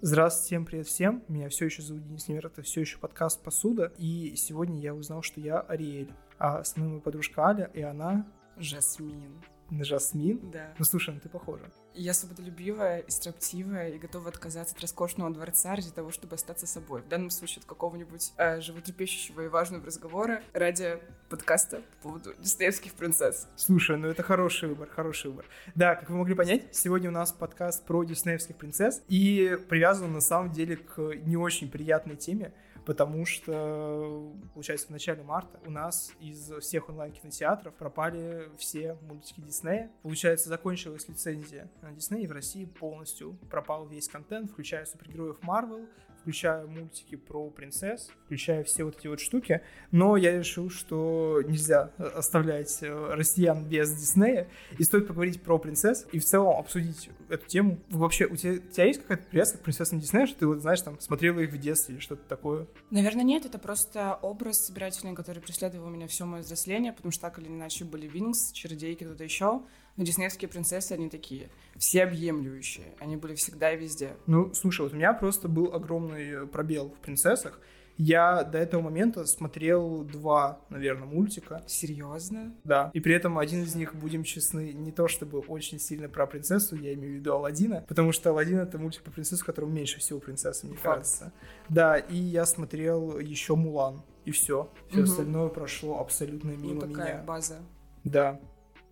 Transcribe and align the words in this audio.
Здравствуйте, 0.00 0.46
всем 0.46 0.64
привет 0.64 0.86
всем. 0.86 1.24
Меня 1.26 1.48
все 1.48 1.64
еще 1.64 1.82
зовут 1.82 2.04
Денис 2.04 2.28
Невер, 2.28 2.46
это 2.46 2.62
все 2.62 2.82
еще 2.82 2.98
подкаст 2.98 3.42
«Посуда». 3.42 3.92
И 3.98 4.36
сегодня 4.36 4.78
я 4.78 4.94
узнал, 4.94 5.22
что 5.22 5.40
я 5.40 5.58
Ариэль, 5.58 6.12
а 6.38 6.62
с 6.62 6.76
моей 6.76 7.00
подружка 7.00 7.48
Аля, 7.48 7.68
и 7.74 7.82
она... 7.82 8.24
Жасмин. 8.58 9.42
Жасмин? 9.70 10.50
Да. 10.50 10.74
Ну 10.78 10.84
слушай, 10.84 11.14
ну 11.14 11.20
ты 11.20 11.28
похожа. 11.28 11.70
Я 11.94 12.14
свободолюбивая 12.14 13.00
и 13.00 13.10
строптивая, 13.10 13.90
и 13.90 13.98
готова 13.98 14.28
отказаться 14.28 14.74
от 14.74 14.80
роскошного 14.80 15.30
дворца 15.30 15.74
ради 15.74 15.90
того, 15.90 16.10
чтобы 16.10 16.36
остаться 16.36 16.66
собой. 16.66 17.02
В 17.02 17.08
данном 17.08 17.30
случае 17.30 17.60
от 17.60 17.66
какого-нибудь 17.66 18.32
э, 18.36 18.60
животрепещущего 18.60 19.42
и 19.42 19.48
важного 19.48 19.84
разговора 19.84 20.42
ради 20.52 20.98
подкаста 21.28 21.82
по 22.02 22.08
поводу 22.08 22.34
диснеевских 22.38 22.92
принцесс. 22.94 23.48
Слушай, 23.56 23.96
ну 23.98 24.08
это 24.08 24.22
хороший 24.22 24.68
выбор, 24.68 24.88
хороший 24.88 25.30
выбор. 25.30 25.46
Да, 25.74 25.96
как 25.96 26.08
вы 26.10 26.16
могли 26.16 26.34
понять, 26.34 26.74
сегодня 26.74 27.10
у 27.10 27.12
нас 27.12 27.32
подкаст 27.32 27.84
про 27.84 28.04
диснеевских 28.04 28.56
принцесс, 28.56 29.02
и 29.08 29.58
привязан 29.68 30.12
на 30.12 30.20
самом 30.20 30.52
деле 30.52 30.76
к 30.76 31.14
не 31.24 31.36
очень 31.36 31.70
приятной 31.70 32.16
теме, 32.16 32.52
потому 32.88 33.26
что, 33.26 34.32
получается, 34.54 34.86
в 34.86 34.90
начале 34.90 35.22
марта 35.22 35.60
у 35.66 35.70
нас 35.70 36.10
из 36.20 36.50
всех 36.60 36.88
онлайн-кинотеатров 36.88 37.74
пропали 37.74 38.48
все 38.56 38.96
мультики 39.02 39.42
Диснея. 39.42 39.90
Получается, 40.00 40.48
закончилась 40.48 41.06
лицензия 41.06 41.70
на 41.82 41.92
Дисней, 41.92 42.24
и 42.24 42.26
в 42.26 42.32
России 42.32 42.64
полностью 42.64 43.34
пропал 43.50 43.86
весь 43.86 44.08
контент, 44.08 44.50
включая 44.50 44.86
супергероев 44.86 45.36
Марвел, 45.42 45.86
включая 46.28 46.66
мультики 46.66 47.16
про 47.16 47.48
принцесс, 47.48 48.10
включая 48.26 48.62
все 48.62 48.84
вот 48.84 48.98
эти 48.98 49.06
вот 49.06 49.18
штуки. 49.18 49.62
Но 49.92 50.14
я 50.18 50.36
решил, 50.38 50.68
что 50.68 51.40
нельзя 51.46 51.90
оставлять 51.96 52.82
э, 52.82 53.14
россиян 53.14 53.64
без 53.64 53.90
Диснея, 53.94 54.46
и 54.76 54.84
стоит 54.84 55.06
поговорить 55.06 55.40
про 55.40 55.58
принцесс 55.58 56.06
и 56.12 56.18
в 56.18 56.24
целом 56.26 56.58
обсудить 56.58 57.08
эту 57.30 57.46
тему. 57.46 57.78
Вообще, 57.88 58.26
у 58.26 58.36
тебя, 58.36 58.52
у 58.52 58.72
тебя 58.72 58.84
есть 58.84 59.00
какая-то 59.00 59.24
привязка 59.24 59.56
к 59.56 59.62
принцессам 59.62 60.00
Диснея, 60.00 60.26
что 60.26 60.40
ты 60.40 60.46
вот, 60.46 60.58
знаешь, 60.58 60.82
там, 60.82 61.00
смотрела 61.00 61.40
их 61.40 61.50
в 61.50 61.56
детстве 61.56 61.94
или 61.94 62.02
что-то 62.02 62.28
такое? 62.28 62.66
Наверное, 62.90 63.24
нет, 63.24 63.46
это 63.46 63.58
просто 63.58 64.18
образ 64.20 64.66
собирательный, 64.66 65.14
который 65.14 65.40
преследовал 65.40 65.88
меня 65.88 66.08
все 66.08 66.26
мое 66.26 66.42
взросление, 66.42 66.92
потому 66.92 67.10
что 67.10 67.22
так 67.22 67.38
или 67.38 67.48
иначе 67.48 67.86
были 67.86 68.06
Винкс, 68.06 68.52
Чародейки, 68.52 69.04
кто-то 69.04 69.24
еще. 69.24 69.62
Но 69.98 70.04
диснеевские 70.04 70.48
принцессы, 70.48 70.92
они 70.92 71.10
такие 71.10 71.50
всеобъемлющие. 71.76 72.94
Они 73.00 73.16
были 73.16 73.34
всегда 73.34 73.72
и 73.72 73.76
везде. 73.76 74.16
Ну, 74.26 74.54
слушай, 74.54 74.82
вот 74.82 74.92
у 74.92 74.96
меня 74.96 75.12
просто 75.12 75.48
был 75.48 75.74
огромный 75.74 76.46
пробел 76.46 76.90
в 76.90 77.00
принцессах. 77.00 77.60
Я 77.96 78.44
до 78.44 78.58
этого 78.58 78.80
момента 78.80 79.26
смотрел 79.26 80.04
два, 80.04 80.60
наверное, 80.70 81.08
мультика. 81.08 81.64
Серьезно? 81.66 82.54
Да. 82.62 82.92
И 82.94 83.00
при 83.00 83.12
этом 83.12 83.38
один 83.38 83.64
из 83.64 83.74
них, 83.74 83.92
будем 83.96 84.22
честны, 84.22 84.72
не 84.72 84.92
то 84.92 85.08
чтобы 85.08 85.40
очень 85.40 85.80
сильно 85.80 86.08
про 86.08 86.28
принцессу, 86.28 86.76
я 86.76 86.94
имею 86.94 87.14
в 87.14 87.16
виду 87.16 87.32
Алладина, 87.32 87.84
потому 87.88 88.12
что 88.12 88.30
Алладин 88.30 88.60
это 88.60 88.78
мультик 88.78 89.02
про 89.02 89.10
принцессу, 89.10 89.42
в 89.42 89.46
котором 89.46 89.74
меньше 89.74 89.98
всего 89.98 90.20
принцессы, 90.20 90.66
мне 90.66 90.76
Факт. 90.76 90.98
кажется. 90.98 91.32
Да, 91.68 91.98
и 91.98 92.14
я 92.14 92.46
смотрел 92.46 93.18
еще 93.18 93.56
Мулан, 93.56 94.04
и 94.24 94.30
все. 94.30 94.70
Все 94.90 95.00
угу. 95.00 95.10
остальное 95.10 95.48
прошло 95.48 95.98
абсолютно 95.98 96.50
мимо 96.50 96.74
ну, 96.74 96.92
такая 96.92 97.14
меня. 97.14 97.24
база. 97.24 97.56
Да. 98.04 98.40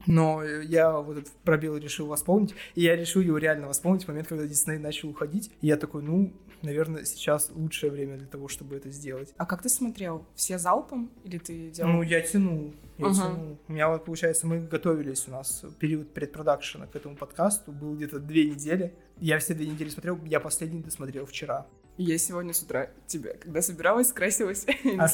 Но 0.07 0.43
я 0.45 0.99
вот 0.99 1.19
этот 1.19 1.33
пробел 1.45 1.77
решил 1.77 2.07
восполнить, 2.07 2.55
и 2.75 2.83
я 2.83 2.97
решил 2.97 3.23
его 3.23 3.39
реально 3.39 3.69
восполнить 3.69 4.05
в 4.05 4.09
момент, 4.09 4.29
когда 4.29 4.47
Дисней 4.47 4.79
начал 4.79 5.09
уходить. 5.09 5.51
И 5.61 5.67
я 5.67 5.77
такой, 5.77 6.03
ну, 6.03 6.33
наверное, 6.63 7.05
сейчас 7.05 7.51
лучшее 7.55 7.91
время 7.91 8.17
для 8.17 8.27
того, 8.27 8.49
чтобы 8.49 8.77
это 8.77 8.91
сделать. 8.91 9.33
А 9.37 9.47
как 9.47 9.63
ты 9.63 9.69
смотрел? 9.69 10.27
Все 10.35 10.59
залпом 10.59 11.11
или 11.25 11.39
ты 11.39 11.71
делал? 11.71 11.93
Ну, 11.93 12.03
я 12.03 12.21
тянул. 12.21 12.75
Я 12.99 13.07
uh-huh. 13.07 13.15
тянул. 13.15 13.59
У 13.69 13.73
меня 13.73 13.89
вот, 13.89 14.05
получается, 14.05 14.47
мы 14.47 14.61
готовились, 14.61 15.29
у 15.29 15.31
нас 15.31 15.65
период 15.79 16.13
предпродакшена 16.15 16.87
к 16.87 16.97
этому 16.97 17.17
подкасту 17.17 17.73
был 17.73 17.95
где-то 17.95 18.21
две 18.21 18.49
недели. 18.49 18.95
Я 19.19 19.39
все 19.39 19.55
две 19.55 19.67
недели 19.67 19.89
смотрел, 19.89 20.19
я 20.25 20.41
последний 20.41 20.83
досмотрел 20.83 21.27
вчера. 21.27 21.67
Я 21.99 22.19
сегодня 22.19 22.53
с 22.53 22.61
утра 22.63 22.91
тебя, 23.07 23.35
когда 23.35 23.63
собиралась, 23.63 24.13
красилась 24.13 24.67
и 24.85 24.97
а 24.99 25.09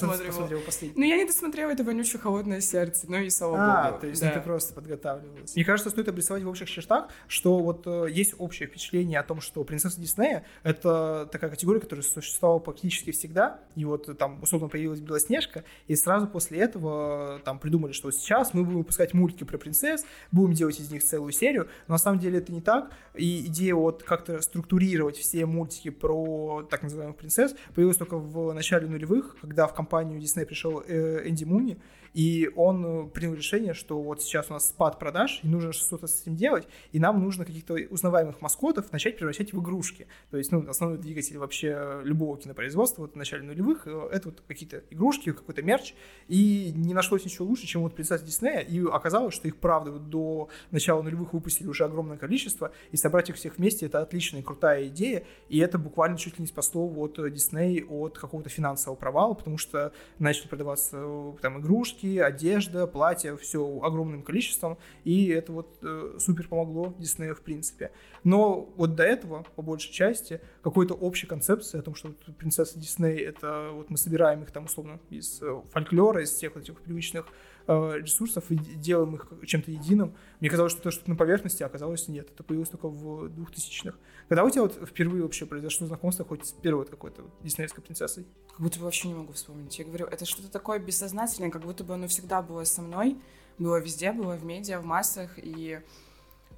последний? 0.67 0.99
Ну, 0.99 1.07
я 1.07 1.17
не 1.17 1.25
досмотрела 1.25 1.71
это 1.71 1.85
вонючее 1.85 2.21
холодное 2.21 2.61
сердце, 2.61 3.07
ну 3.09 3.19
и 3.19 3.31
слава 3.31 3.57
а, 3.59 3.91
богу. 3.91 4.01
то 4.01 4.07
есть 4.09 4.21
да. 4.21 4.31
ты 4.31 4.41
просто 4.41 4.75
подготавливалась. 4.75 5.55
Мне 5.55 5.65
кажется, 5.65 5.91
стоит 5.91 6.09
обрисовать 6.09 6.43
в 6.43 6.49
общих 6.49 6.69
чертах, 6.69 7.09
что 7.29 7.61
вот 7.61 7.87
э, 7.87 8.07
есть 8.11 8.35
общее 8.39 8.69
впечатление 8.69 9.21
о 9.21 9.23
том, 9.23 9.41
что 9.41 9.63
принцесса 9.63 10.01
Диснея— 10.01 10.45
это 10.65 11.29
такая 11.31 11.51
категория, 11.51 11.79
которая 11.79 12.03
существовала 12.03 12.59
практически 12.59 13.13
всегда, 13.13 13.61
и 13.77 13.85
вот 13.85 14.09
э, 14.09 14.15
там 14.15 14.43
условно 14.43 14.69
появилась 14.69 14.99
Белоснежка, 14.99 15.63
и 15.87 15.95
сразу 15.95 16.27
после 16.27 16.59
этого 16.59 17.37
э, 17.37 17.41
там 17.45 17.61
придумали, 17.61 17.93
что 17.93 18.11
сейчас 18.11 18.55
мы 18.55 18.65
будем 18.65 18.79
выпускать 18.79 19.15
мультики 19.15 19.45
про 19.45 19.57
принцесс, 19.57 20.05
будем 20.33 20.55
делать 20.55 20.81
из 20.81 20.91
них 20.91 21.05
целую 21.05 21.31
серию, 21.31 21.69
но 21.87 21.95
на 21.95 21.99
самом 21.99 22.19
деле 22.19 22.39
это 22.39 22.53
не 22.53 22.61
так, 22.61 22.91
и 23.15 23.47
идея 23.47 23.77
вот 23.77 24.03
как-то 24.03 24.41
структурировать 24.41 25.17
все 25.17 25.47
мультики 25.47 25.91
про 25.91 26.67
так 26.73 26.83
называемых 26.83 27.17
принцесс 27.17 27.55
появилась 27.75 27.99
только 27.99 28.17
в 28.17 28.53
начале 28.55 28.89
нулевых, 28.89 29.37
когда 29.41 29.67
в 29.67 29.75
компанию 29.75 30.19
Disney 30.19 30.47
пришел 30.47 30.83
э, 30.87 31.29
Энди 31.29 31.45
Муни, 31.45 31.79
и 32.15 32.51
он 32.57 32.85
э, 32.85 33.07
принял 33.09 33.35
решение, 33.35 33.75
что 33.75 34.01
вот 34.01 34.23
сейчас 34.23 34.51
у 34.51 34.55
нас 34.55 34.69
спад 34.69 34.99
продаж, 34.99 35.41
и 35.43 35.49
нужно 35.49 35.73
что-то 35.73 36.07
с 36.07 36.23
этим 36.23 36.37
делать, 36.37 36.67
и 36.93 36.99
нам 36.99 37.23
нужно 37.23 37.45
каких-то 37.45 37.75
узнаваемых 37.91 38.41
маскотов 38.41 38.93
начать 38.93 39.17
превращать 39.17 39.53
в 39.53 39.61
игрушки. 39.61 40.07
То 40.31 40.37
есть, 40.37 40.53
ну, 40.53 40.69
основной 40.69 40.99
двигатель 40.99 41.39
вообще 41.39 42.01
любого 42.05 42.37
кинопроизводства 42.39 43.03
вот 43.03 43.13
в 43.13 43.17
начале 43.17 43.43
нулевых 43.43 43.87
э, 43.87 44.09
это 44.13 44.29
вот 44.29 44.43
какие-то 44.47 44.83
игрушки, 44.91 45.33
какой-то 45.33 45.63
мерч, 45.63 45.95
и 46.29 46.73
не 46.75 46.95
нашлось 46.95 47.25
ничего 47.25 47.47
лучше, 47.47 47.67
чем 47.67 47.83
вот 47.83 47.95
принцесса 47.95 48.25
Диснея, 48.25 48.61
и 48.61 48.83
оказалось, 48.85 49.35
что 49.35 49.49
их, 49.49 49.57
правда, 49.57 49.93
вот 49.93 50.09
до 50.09 50.49
начала 50.71 51.03
нулевых 51.03 51.33
выпустили 51.33 51.67
уже 51.67 51.85
огромное 51.85 52.19
количество, 52.19 52.73
и 52.91 52.97
собрать 52.97 53.31
их 53.31 53.37
всех 53.37 53.59
вместе 53.59 53.87
это 53.87 54.01
отличная 54.01 54.43
крутая 54.43 54.89
идея, 54.89 55.25
и 55.49 55.59
это 55.59 55.79
буквально 55.79 56.19
чуть 56.19 56.39
ли 56.39 56.43
не 56.43 56.47
спасло 56.47 56.62
вот 56.71 57.19
Дисней 57.33 57.85
от 57.85 58.19
какого-то 58.19 58.49
финансового 58.49 58.99
провала, 58.99 59.35
потому 59.35 59.59
что 59.59 59.93
начали 60.19 60.49
продаваться 60.49 60.97
э, 60.99 61.33
там 61.41 61.61
игрушки, 61.61 62.19
одежда, 62.19 62.87
платья, 62.87 63.37
все 63.37 63.81
огромным 63.83 64.23
количеством, 64.23 64.79
и 65.05 65.29
это 65.29 65.53
вот 65.53 65.69
э, 65.83 66.17
супер 66.19 66.49
помогло 66.49 66.95
Диснею 66.99 67.35
в 67.35 67.41
принципе. 67.41 67.91
Но 68.25 68.73
вот 68.77 68.95
до 68.95 69.03
этого, 69.03 69.45
по 69.57 69.63
большей 69.63 69.93
части, 69.93 70.41
какой-то 70.63 70.95
общей 70.95 71.27
концепции 71.27 71.79
о 71.79 71.83
том, 71.83 71.95
что 71.95 72.09
вот 72.09 72.37
принцесса 72.37 72.79
Дисней, 72.79 73.19
это 73.19 73.71
вот 73.73 73.91
мы 73.91 73.97
собираем 73.97 74.43
их 74.43 74.51
там 74.51 74.67
условно 74.67 75.01
из 75.11 75.43
э, 75.43 75.61
фольклора, 75.73 76.23
из 76.23 76.31
всех 76.31 76.57
этих 76.57 76.81
привычных 76.81 77.27
ресурсов 77.67 78.51
и 78.51 78.57
делаем 78.57 79.15
их 79.15 79.33
чем-то 79.47 79.71
единым. 79.71 80.15
Мне 80.41 80.51
казалось, 80.51 80.73
что 80.73 80.81
это 80.81 80.91
что-то 80.91 81.11
на 81.11 81.17
поверхности, 81.17 81.63
а 81.63 81.67
оказалось 81.67 82.09
нет. 82.09 82.31
Это 82.33 82.43
появилось 82.43 82.71
только 82.71 82.89
в 82.89 83.27
2000-х. 83.27 83.97
Когда 84.29 84.45
у 84.45 84.51
тебя 84.51 84.63
вот 84.63 84.79
впервые 84.89 85.23
вообще 85.23 85.47
произошло 85.47 85.87
знакомство 85.87 86.25
хоть 86.25 86.47
с 86.47 86.53
первой 86.53 86.87
какой-то 86.87 87.23
диснеевской 87.43 87.83
принцессой? 87.83 88.27
Как 88.51 88.61
будто 88.61 88.79
бы 88.79 88.85
вообще 88.85 89.09
не 89.09 89.15
могу 89.15 89.33
вспомнить. 89.33 89.79
Я 89.79 89.85
говорю, 89.85 90.07
это 90.07 90.25
что-то 90.25 90.51
такое 90.51 90.79
бессознательное, 90.79 91.51
как 91.51 91.63
будто 91.63 91.85
бы 91.85 91.95
оно 91.95 92.09
всегда 92.09 92.43
было 92.43 92.65
со 92.65 92.83
мной, 92.83 93.17
было 93.59 93.79
везде, 93.81 94.13
было 94.13 94.35
в 94.37 94.45
медиа, 94.45 94.81
в 94.81 94.85
массах, 94.85 95.33
и 95.37 95.81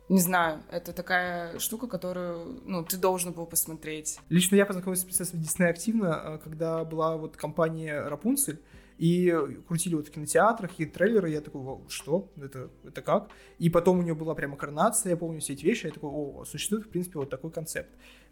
не 0.08 0.20
знаю, 0.20 0.62
это 0.70 0.92
такая 0.92 1.58
штука, 1.58 1.86
которую, 1.86 2.60
ну, 2.66 2.84
ты 2.84 2.98
должен 2.98 3.32
был 3.32 3.46
посмотреть. 3.46 4.18
Лично 4.28 4.56
я 4.56 4.66
познакомился 4.66 5.02
с 5.02 5.06
принцессой 5.06 5.40
Дисней 5.40 5.70
активно, 5.70 6.22
э, 6.24 6.38
когда 6.44 6.84
была 6.84 7.16
вот 7.16 7.36
компания 7.36 8.00
Рапунцель, 8.06 8.60
и 8.98 9.32
крутили 9.66 9.94
вот 9.94 10.08
в 10.08 10.10
кинотеатрах, 10.10 10.78
и 10.78 10.86
трейлеры, 10.86 11.30
я 11.30 11.40
такой, 11.40 11.80
что? 11.88 12.30
Это, 12.36 12.70
это 12.84 13.02
как? 13.02 13.28
И 13.58 13.70
потом 13.70 13.98
у 13.98 14.02
нее 14.02 14.14
была 14.14 14.34
прямо 14.34 14.56
коронация, 14.56 15.10
я 15.10 15.16
помню 15.16 15.40
все 15.40 15.54
эти 15.54 15.64
вещи, 15.64 15.86
я 15.86 15.92
такой, 15.92 16.10
о, 16.10 16.44
существует, 16.44 16.86
в 16.86 16.88
принципе, 16.88 17.18
вот 17.18 17.30
такой 17.30 17.50
концепт. 17.50 17.90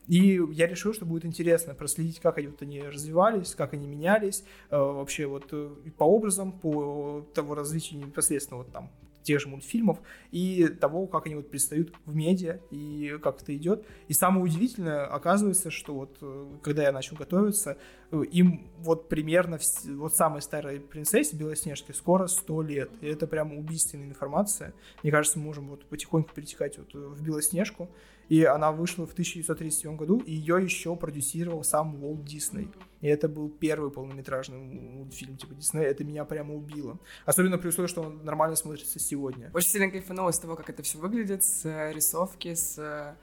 И 0.08 0.40
я 0.52 0.66
решил, 0.66 0.92
что 0.94 1.06
будет 1.06 1.24
интересно 1.24 1.74
проследить, 1.74 2.20
как 2.20 2.38
они, 2.38 2.48
вот, 2.48 2.62
они 2.62 2.80
развивались, 2.80 3.54
как 3.54 3.72
они 3.72 3.86
менялись, 3.86 4.44
э, 4.70 4.76
вообще 4.76 5.26
вот 5.26 5.46
э, 5.52 5.70
по 5.96 6.04
образам, 6.04 6.52
по 6.52 7.26
того 7.34 7.54
развитию 7.54 8.00
непосредственно 8.00 8.58
вот 8.58 8.72
там 8.72 8.90
тех 9.22 9.41
же 9.41 9.49
мультфильмов 9.49 9.99
и 10.31 10.69
того, 10.69 11.07
как 11.07 11.27
они 11.27 11.36
вот 11.36 11.51
предстают 11.51 11.92
в 12.07 12.15
медиа 12.15 12.60
и 12.71 13.19
как 13.22 13.42
это 13.42 13.57
идет. 13.57 13.86
И 14.09 14.13
самое 14.15 14.45
удивительное, 14.45 15.04
оказывается, 15.07 15.71
что 15.71 15.95
вот 15.95 16.19
э, 16.21 16.47
когда 16.63 16.83
я 16.83 16.92
начал 16.92 17.16
готовиться, 17.16 17.78
э, 18.10 18.22
им 18.30 18.69
вот 18.78 19.09
примерно, 19.09 19.59
вот 19.86 20.15
самой 20.15 20.42
старой 20.42 20.80
принцессе 20.80 21.36
Белоснежке 21.36 21.92
скоро 21.92 22.27
100 22.27 22.63
лет. 22.63 22.91
И 23.01 23.07
это 23.07 23.27
прям 23.27 23.57
убийственная 23.57 24.09
информация. 24.09 24.74
Мне 25.03 25.13
кажется, 25.13 25.39
мы 25.39 25.47
можем 25.47 25.68
вот 25.68 25.84
потихоньку 25.86 26.34
перетекать 26.34 26.78
вот 26.78 26.95
в 26.95 27.22
Белоснежку. 27.22 27.89
И 28.28 28.45
она 28.45 28.72
вышла 28.72 29.07
в 29.07 29.13
1937 29.13 29.97
году, 29.97 30.19
и 30.19 30.33
ее 30.33 30.63
еще 30.63 30.97
продюсировал 30.97 31.65
сам 31.65 32.03
Уолт 32.03 32.24
Дисней. 32.24 32.69
И 33.01 33.09
это 33.09 33.28
был 33.28 33.48
первый 33.48 33.91
полнометражный 33.91 34.59
мультфильм 34.59 35.36
типа 35.36 35.54
Диснея. 35.54 35.89
Это 35.89 36.04
меня 36.04 36.24
прямо 36.24 36.54
убило. 36.54 36.98
Особенно 37.27 37.59
при 37.59 37.69
условии, 37.69 37.89
что 37.89 38.03
он 38.03 38.24
нормально 38.24 38.57
смотрится 38.57 38.98
сегодня. 38.98 39.51
Очень 39.54 39.71
сильно 39.71 39.91
кайфанула 39.91 40.30
с 40.30 40.39
того, 40.39 40.57
как 40.57 40.71
это 40.71 40.83
все 40.83 40.98
выглядит, 40.98 41.42
с 41.42 41.65
э, 41.65 41.92
рисовки, 41.92 42.54
с 42.54 43.16